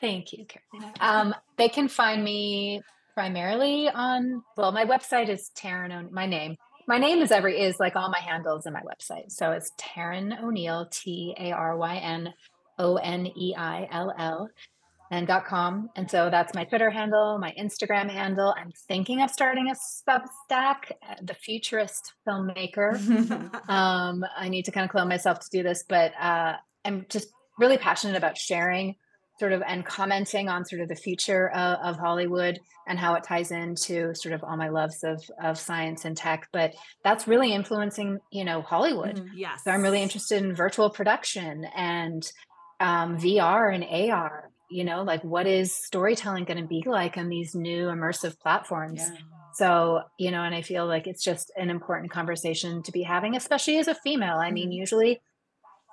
Thank 0.02 0.34
you, 0.34 0.46
Carolina. 0.46 0.94
Um, 1.00 1.36
they 1.58 1.70
can 1.70 1.88
find 1.88 2.24
me 2.24 2.82
primarily 3.14 3.90
on 3.90 4.44
well, 4.58 4.72
my 4.72 4.86
website 4.86 5.30
is 5.30 5.52
Taryn. 5.58 6.12
My 6.12 6.26
name, 6.26 6.58
my 6.90 6.98
name 6.98 7.22
is 7.22 7.32
every 7.32 7.62
is 7.62 7.80
like 7.80 7.96
all 7.96 8.10
my 8.10 8.20
handles 8.20 8.66
in 8.66 8.74
my 8.74 8.82
website. 8.82 9.32
So 9.32 9.52
it's 9.52 9.72
Taryn 9.80 10.42
O'Neill, 10.42 10.88
T 10.92 11.36
A 11.40 11.52
R 11.52 11.78
Y 11.78 11.98
N 11.98 12.34
O 12.80 12.96
N 12.96 13.28
E 13.28 13.54
I 13.56 13.88
L 13.92 14.12
L, 14.18 14.50
and 15.12 15.28
dot 15.28 15.46
com. 15.46 15.92
And 15.96 16.10
so 16.10 16.32
that's 16.32 16.56
my 16.56 16.64
Twitter 16.64 16.90
handle, 16.90 17.38
my 17.38 17.54
Instagram 17.60 18.10
handle. 18.10 18.56
I'm 18.58 18.72
thinking 18.88 19.22
of 19.22 19.30
starting 19.30 19.70
a 19.70 19.76
Substack, 20.10 20.92
uh, 21.08 21.14
the 21.22 21.36
Futurist 21.36 22.14
Filmmaker 22.28 22.96
um, 23.70 24.26
I 24.36 24.50
need 24.50 24.66
to 24.66 24.72
kind 24.72 24.84
of 24.84 24.90
clone 24.90 25.10
myself 25.10 25.40
to 25.42 25.48
do 25.52 25.62
this, 25.62 25.84
but 25.88 26.12
uh, 26.20 26.56
I'm 26.86 27.06
just 27.08 27.28
really 27.60 27.78
passionate 27.78 28.18
about 28.18 28.36
sharing 28.36 28.96
sort 29.40 29.54
of 29.54 29.64
and 29.66 29.86
commenting 29.86 30.50
on 30.50 30.66
sort 30.66 30.82
of 30.82 30.90
the 30.90 30.96
future 30.96 31.50
of, 31.50 31.80
of 31.80 31.98
Hollywood 31.98 32.60
and 32.88 33.00
how 33.00 33.14
it 33.16 33.24
ties 33.24 33.52
into 33.52 34.14
sort 34.16 34.34
of 34.34 34.44
all 34.44 34.58
my 34.58 34.70
loves 34.70 35.04
of 35.04 35.24
of 35.42 35.58
science 35.58 36.06
and 36.06 36.18
tech. 36.18 36.48
But 36.52 36.76
that's 37.04 37.28
really 37.28 37.54
influencing, 37.54 38.20
you 38.32 38.44
know, 38.44 38.62
Hollywood. 38.62 39.18
Mhm. 39.18 39.30
Yes. 39.36 39.64
So 39.64 39.72
I'm 39.72 39.82
really 39.82 40.02
interested 40.02 40.44
in 40.44 40.56
virtual 40.56 40.90
production 40.90 41.66
and 41.76 42.30
um, 42.80 43.18
VR 43.18 43.74
and 43.74 43.84
AR. 43.84 44.50
You 44.72 44.84
know, 44.84 45.02
like 45.02 45.24
what 45.24 45.48
is 45.48 45.76
storytelling 45.76 46.46
going 46.46 46.62
to 46.62 46.68
be 46.68 46.84
like 46.86 47.18
on 47.18 47.30
these 47.30 47.56
new 47.56 47.88
immersive 47.88 48.40
platforms? 48.40 49.02
Yeah. 49.02 49.18
So, 49.54 50.02
you 50.20 50.30
know, 50.30 50.44
and 50.44 50.54
I 50.54 50.62
feel 50.62 50.86
like 50.86 51.08
it's 51.08 51.24
just 51.24 51.52
an 51.58 51.72
important 51.72 52.12
conversation 52.12 52.84
to 52.84 52.92
be 52.92 53.02
having, 53.02 53.36
especially 53.36 53.80
as 53.80 53.88
a 53.88 53.96
female. 53.96 54.38
I 54.38 54.52
mean, 54.52 54.72
usually 54.72 55.22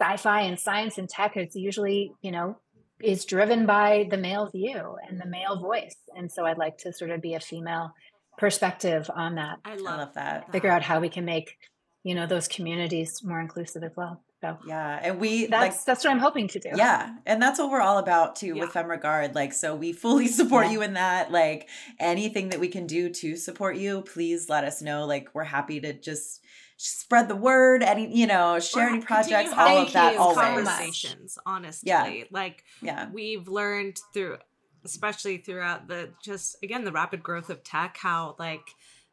sci 0.01 0.17
fi 0.19 0.43
and 0.43 0.59
science 0.59 0.99
and 0.99 1.09
tech, 1.09 1.37
it's 1.37 1.57
usually, 1.57 2.13
you 2.21 2.31
know, 2.31 2.59
is 3.03 3.25
driven 3.25 3.67
by 3.67 4.07
the 4.11 4.17
male 4.17 4.49
view 4.51 4.97
and 5.09 5.21
the 5.21 5.27
male 5.27 5.61
voice. 5.61 5.97
And 6.17 6.31
so 6.31 6.45
I'd 6.47 6.59
like 6.59 6.79
to 6.79 6.93
sort 6.93 7.11
of 7.11 7.21
be 7.21 7.35
a 7.35 7.41
female 7.41 7.93
perspective 8.39 9.11
on 9.15 9.37
that, 9.37 9.59
I 9.65 9.73
I 9.73 9.77
love, 9.77 9.99
love 9.99 10.15
that. 10.15 10.53
figure 10.53 10.71
out 10.71 10.83
how 10.83 11.01
we 11.01 11.09
can 11.09 11.25
make, 11.25 11.57
you 12.05 12.15
know, 12.15 12.27
those 12.27 12.49
communities 12.49 13.21
more 13.25 13.41
inclusive 13.41 13.83
as 13.83 13.93
well. 13.97 14.23
So 14.43 14.59
Yeah. 14.67 15.01
And 15.03 15.19
we 15.19 15.47
that's 15.47 15.77
like 15.79 15.85
that's 15.87 16.05
what 16.05 16.11
I'm 16.11 16.19
hoping 16.19 16.47
to 16.49 16.59
do. 16.59 16.69
Yeah, 16.75 17.15
and 17.25 17.41
that's 17.41 17.59
what 17.59 17.71
we're 17.71 17.81
all 17.81 17.97
about 17.99 18.37
too 18.37 18.49
Yeah. 18.55 18.61
with 18.65 18.71
Femme 18.73 18.91
Regard. 18.91 19.35
Like, 19.35 19.55
so 19.55 19.75
we 19.75 19.93
fully 19.95 20.27
support 20.41 20.67
Yeah. 20.67 20.73
you 20.73 20.83
in 20.83 20.93
that. 20.95 21.33
Like, 21.33 21.69
anything 21.99 22.51
that 22.51 22.61
we 22.61 22.69
can 22.69 22.87
do 22.87 23.09
to 23.09 23.37
support 23.37 23.77
you, 23.77 24.03
please 24.03 24.51
let 24.51 24.65
us 24.65 24.83
know. 24.83 25.07
Like, 25.07 25.31
we're 25.35 25.45
happy 25.45 25.81
to 25.81 25.95
just 25.95 26.43
spread 26.77 27.29
the 27.29 27.37
word. 27.37 27.83
Any, 27.83 28.15
you 28.17 28.27
know, 28.27 28.59
share 28.61 28.89
any 28.89 29.01
projects, 29.01 29.53
all 29.57 29.79
of 29.83 29.93
that. 29.93 30.17
Always, 30.17 30.39
Conversations, 30.39 31.39
honestly. 31.47 31.89
Yeah. 31.89 32.25
Like 32.31 32.65
yeah, 32.83 33.09
we've 33.13 33.49
learned 33.49 33.99
through 34.13 34.39
especially 34.85 35.39
throughout 35.39 35.89
the 35.89 36.11
just 36.23 36.57
again 36.63 36.85
the 36.85 36.93
rapid 36.93 37.21
growth 37.21 37.51
of 37.51 37.65
tech 37.65 37.97
how 37.99 38.37
like 38.39 38.69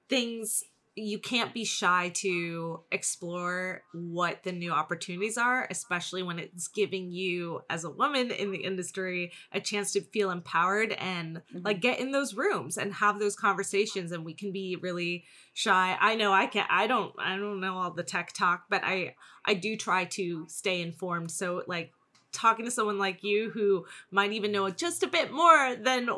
things 0.08 0.64
you 0.96 1.18
can't 1.18 1.54
be 1.54 1.66
shy 1.66 2.12
to 2.14 2.82
explore 2.92 3.82
what 3.94 4.44
the 4.44 4.52
new 4.52 4.72
opportunities 4.72 5.38
are 5.38 5.68
especially 5.72 6.22
when 6.22 6.38
it's 6.38 6.68
giving 6.68 7.12
you 7.12 7.62
as 7.70 7.84
a 7.84 7.90
woman 7.90 8.30
in 8.30 8.52
the 8.52 8.64
industry 8.64 9.32
a 9.52 9.60
chance 9.60 9.92
to 9.92 10.02
feel 10.02 10.30
empowered 10.30 10.92
and 10.94 11.38
mm-hmm. 11.38 11.60
like 11.64 11.82
get 11.82 12.00
in 12.00 12.12
those 12.12 12.36
rooms 12.36 12.78
and 12.78 12.94
have 12.94 13.20
those 13.20 13.36
conversations 13.36 14.12
and 14.12 14.24
we 14.24 14.34
can 14.34 14.52
be 14.52 14.78
really 14.82 15.24
shy. 15.54 15.98
I 16.00 16.16
know 16.16 16.32
i 16.32 16.46
can't 16.46 16.70
i 16.70 16.88
don't 16.88 17.14
i 17.18 17.36
don't 17.38 17.60
know 17.60 17.78
all 17.78 17.92
the 17.92 18.04
tech 18.04 18.34
talk 18.34 18.66
but 18.70 18.84
i 18.84 19.16
i 19.46 19.54
do 19.54 19.76
try 19.76 20.06
to 20.06 20.46
stay 20.48 20.82
informed. 20.82 21.32
So 21.32 21.64
like 21.68 21.92
talking 22.34 22.66
to 22.66 22.72
someone 22.72 22.98
like 22.98 23.24
you 23.24 23.52
who 23.52 23.86
might 24.12 24.34
even 24.34 24.52
know 24.52 24.70
just 24.70 25.04
a 25.04 25.08
bit 25.08 25.32
more 25.32 25.76
than 25.76 26.10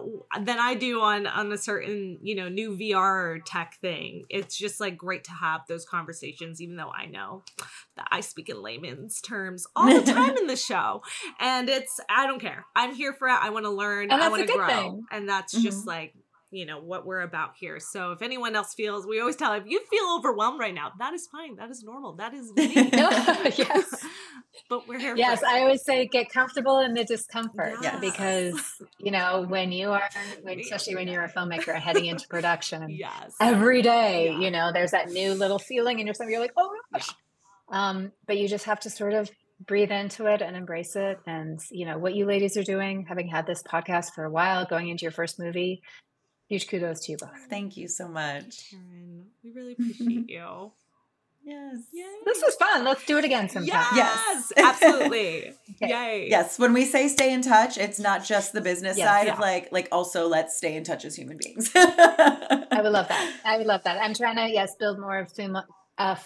than 0.41 0.57
I 0.59 0.73
do 0.73 1.01
on 1.01 1.27
on 1.27 1.51
a 1.51 1.57
certain 1.57 2.17
you 2.23 2.35
know 2.35 2.49
new 2.49 2.75
VR 2.75 3.39
tech 3.45 3.77
thing. 3.81 4.25
It's 4.29 4.57
just 4.57 4.79
like 4.79 4.97
great 4.97 5.23
to 5.25 5.31
have 5.31 5.61
those 5.67 5.85
conversations, 5.85 6.61
even 6.61 6.75
though 6.77 6.91
I 6.91 7.05
know 7.05 7.43
that 7.97 8.07
I 8.11 8.21
speak 8.21 8.49
in 8.49 8.61
layman's 8.61 9.21
terms 9.21 9.67
all 9.75 9.85
the 9.93 10.11
time 10.13 10.37
in 10.37 10.47
the 10.47 10.55
show, 10.55 11.03
and 11.39 11.69
it's 11.69 11.99
I 12.09 12.25
don't 12.27 12.39
care. 12.39 12.65
I'm 12.75 12.95
here 12.95 13.13
for 13.13 13.27
it. 13.27 13.37
I 13.39 13.49
want 13.51 13.65
to 13.65 13.71
learn. 13.71 14.11
I 14.11 14.29
want 14.29 14.47
to 14.47 14.53
grow, 14.53 14.67
thing. 14.67 15.05
and 15.11 15.29
that's 15.29 15.53
Mhm. 15.53 15.61
just 15.63 15.85
like 15.85 16.13
you 16.51 16.65
know 16.65 16.79
what 16.79 17.05
we're 17.05 17.21
about 17.21 17.55
here. 17.59 17.79
So 17.81 18.11
if 18.13 18.21
anyone 18.21 18.55
else 18.55 18.73
feels, 18.73 19.05
we 19.05 19.19
always 19.19 19.35
tell 19.35 19.53
if 19.53 19.65
you 19.65 19.83
feel 19.89 20.05
overwhelmed 20.17 20.57
right 20.59 20.73
now, 20.73 20.93
that 20.99 21.13
is 21.13 21.27
fine. 21.27 21.55
That 21.57 21.69
is 21.69 21.83
normal. 21.83 22.13
That 22.13 22.33
is 22.33 22.53
me. 22.55 22.71
Yes. 22.73 24.04
But 24.69 24.87
we're 24.87 24.99
here. 24.99 25.15
Yes, 25.17 25.41
for. 25.41 25.47
I 25.47 25.59
always 25.61 25.83
say 25.83 26.07
get 26.07 26.29
comfortable 26.31 26.79
in 26.79 26.93
the 26.93 27.03
discomfort 27.03 27.75
Yes. 27.81 27.99
because 28.01 28.59
you 28.99 29.11
know 29.11 29.45
when 29.47 29.71
you 29.71 29.91
are, 29.91 30.09
when, 30.41 30.59
especially 30.59 30.95
when 30.95 31.07
you're 31.07 31.23
a 31.23 31.31
filmmaker 31.31 31.75
heading 31.75 32.05
into 32.05 32.27
production, 32.27 32.89
yes. 32.89 33.35
every 33.39 33.81
day, 33.81 34.31
Yeah. 34.31 34.39
you 34.39 34.51
know, 34.51 34.71
there's 34.73 34.91
that 34.91 35.09
new 35.11 35.33
little 35.33 35.59
feeling 35.59 35.99
in 35.99 36.07
your 36.07 36.13
stomach. 36.15 36.31
You're 36.31 36.41
like, 36.41 36.53
oh 36.57 36.69
gosh. 36.93 37.09
Um, 37.69 38.11
but 38.27 38.37
you 38.37 38.47
just 38.47 38.65
have 38.65 38.79
to 38.81 38.89
sort 38.89 39.13
of 39.13 39.29
breathe 39.65 39.91
into 39.91 40.25
it 40.25 40.41
and 40.41 40.55
embrace 40.57 40.95
it. 40.95 41.19
And 41.25 41.59
you 41.71 41.85
know 41.85 41.97
what 41.97 42.13
you 42.15 42.25
ladies 42.25 42.57
are 42.57 42.63
doing, 42.63 43.05
having 43.07 43.27
had 43.27 43.45
this 43.47 43.63
podcast 43.63 44.13
for 44.13 44.23
a 44.25 44.29
while, 44.31 44.65
going 44.65 44.89
into 44.89 45.03
your 45.03 45.11
first 45.11 45.39
movie. 45.39 45.81
Huge 46.47 46.67
kudos 46.67 47.05
to 47.05 47.11
you 47.13 47.17
both. 47.17 47.31
thank 47.49 47.75
you 47.75 47.87
so 47.87 48.07
much. 48.07 48.71
Taryn, 48.73 49.23
we 49.43 49.51
really 49.51 49.73
appreciate 49.73 50.29
you. 50.29 50.71
Yes. 51.45 51.77
This 52.25 52.41
was 52.43 52.55
fun. 52.55 52.83
Let's 52.83 53.05
do 53.05 53.17
it 53.19 53.23
again 53.25 53.47
sometime. 53.49 53.83
Yes, 53.95 54.25
Yes. 54.27 54.53
absolutely. 54.57 55.53
Okay. 55.75 55.89
Yay. 55.89 56.27
Yes, 56.29 56.57
when 56.57 56.73
we 56.73 56.85
say 56.85 57.07
stay 57.07 57.31
in 57.33 57.41
touch, 57.43 57.77
it's 57.77 57.99
not 57.99 58.23
just 58.23 58.51
the 58.53 58.61
business 58.61 58.97
Yes. 58.97 59.07
side 59.07 59.27
Yeah. 59.27 59.33
of 59.33 59.39
like 59.39 59.71
like 59.71 59.87
also 59.91 60.27
let's 60.27 60.57
stay 60.57 60.75
in 60.75 60.83
touch 60.83 61.05
as 61.05 61.15
human 61.15 61.37
beings. 61.37 61.71
I 61.75 62.79
would 62.81 62.91
love 62.91 63.07
that. 63.09 63.33
I 63.45 63.57
would 63.57 63.67
love 63.67 63.83
that. 63.83 64.01
I'm 64.01 64.13
trying 64.15 64.37
to 64.37 64.51
yes 64.51 64.75
build 64.75 64.99
more 64.99 65.19
of 65.19 65.31
fem- 65.31 65.57
a 65.99 66.17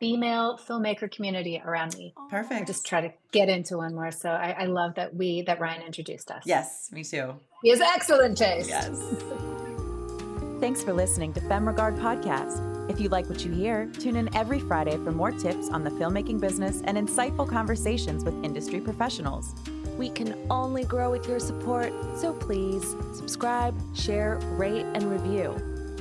female 0.00 0.58
filmmaker 0.68 1.10
community 1.10 1.60
around 1.64 1.96
me. 1.96 2.12
I 2.16 2.28
Perfect. 2.30 2.66
just 2.66 2.86
try 2.86 3.00
to 3.00 3.12
get 3.32 3.48
into 3.48 3.78
one 3.78 3.94
more. 3.94 4.10
So 4.12 4.30
I, 4.30 4.50
I 4.50 4.64
love 4.66 4.94
that 4.96 5.14
we 5.14 5.42
that 5.42 5.60
Ryan 5.60 5.82
introduced 5.82 6.30
us. 6.30 6.42
yes, 6.44 6.90
me 6.92 7.02
too. 7.04 7.34
he 7.62 7.70
has 7.70 7.80
excellent 7.80 8.36
taste. 8.36 8.68
Yes. 8.68 9.00
Thanks 10.60 10.82
for 10.84 10.92
listening 10.92 11.32
to 11.34 11.40
Femme 11.42 11.66
Regard 11.66 11.96
Podcast. 11.96 12.77
If 12.88 12.98
you 13.00 13.08
like 13.08 13.28
what 13.28 13.44
you 13.44 13.52
hear, 13.52 13.86
tune 13.98 14.16
in 14.16 14.34
every 14.34 14.58
Friday 14.60 14.96
for 15.04 15.12
more 15.12 15.30
tips 15.30 15.68
on 15.68 15.84
the 15.84 15.90
filmmaking 15.90 16.40
business 16.40 16.80
and 16.84 16.96
insightful 16.96 17.48
conversations 17.48 18.24
with 18.24 18.34
industry 18.42 18.80
professionals. 18.80 19.54
We 19.98 20.08
can 20.08 20.34
only 20.48 20.84
grow 20.84 21.10
with 21.10 21.28
your 21.28 21.40
support, 21.40 21.92
so 22.16 22.32
please 22.32 22.96
subscribe, 23.12 23.74
share, 23.94 24.38
rate, 24.56 24.86
and 24.94 25.10
review. 25.10 25.56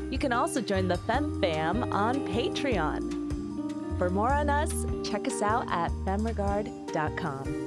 You 0.09 0.18
can 0.18 0.31
also 0.31 0.61
join 0.61 0.88
the 0.88 0.97
Fem 0.97 1.41
Fam 1.41 1.91
on 1.91 2.26
Patreon. 2.27 3.97
For 3.97 4.09
more 4.09 4.31
on 4.31 4.49
us, 4.49 4.85
check 5.03 5.27
us 5.27 5.41
out 5.41 5.69
at 5.69 5.91
femregard.com. 6.05 7.66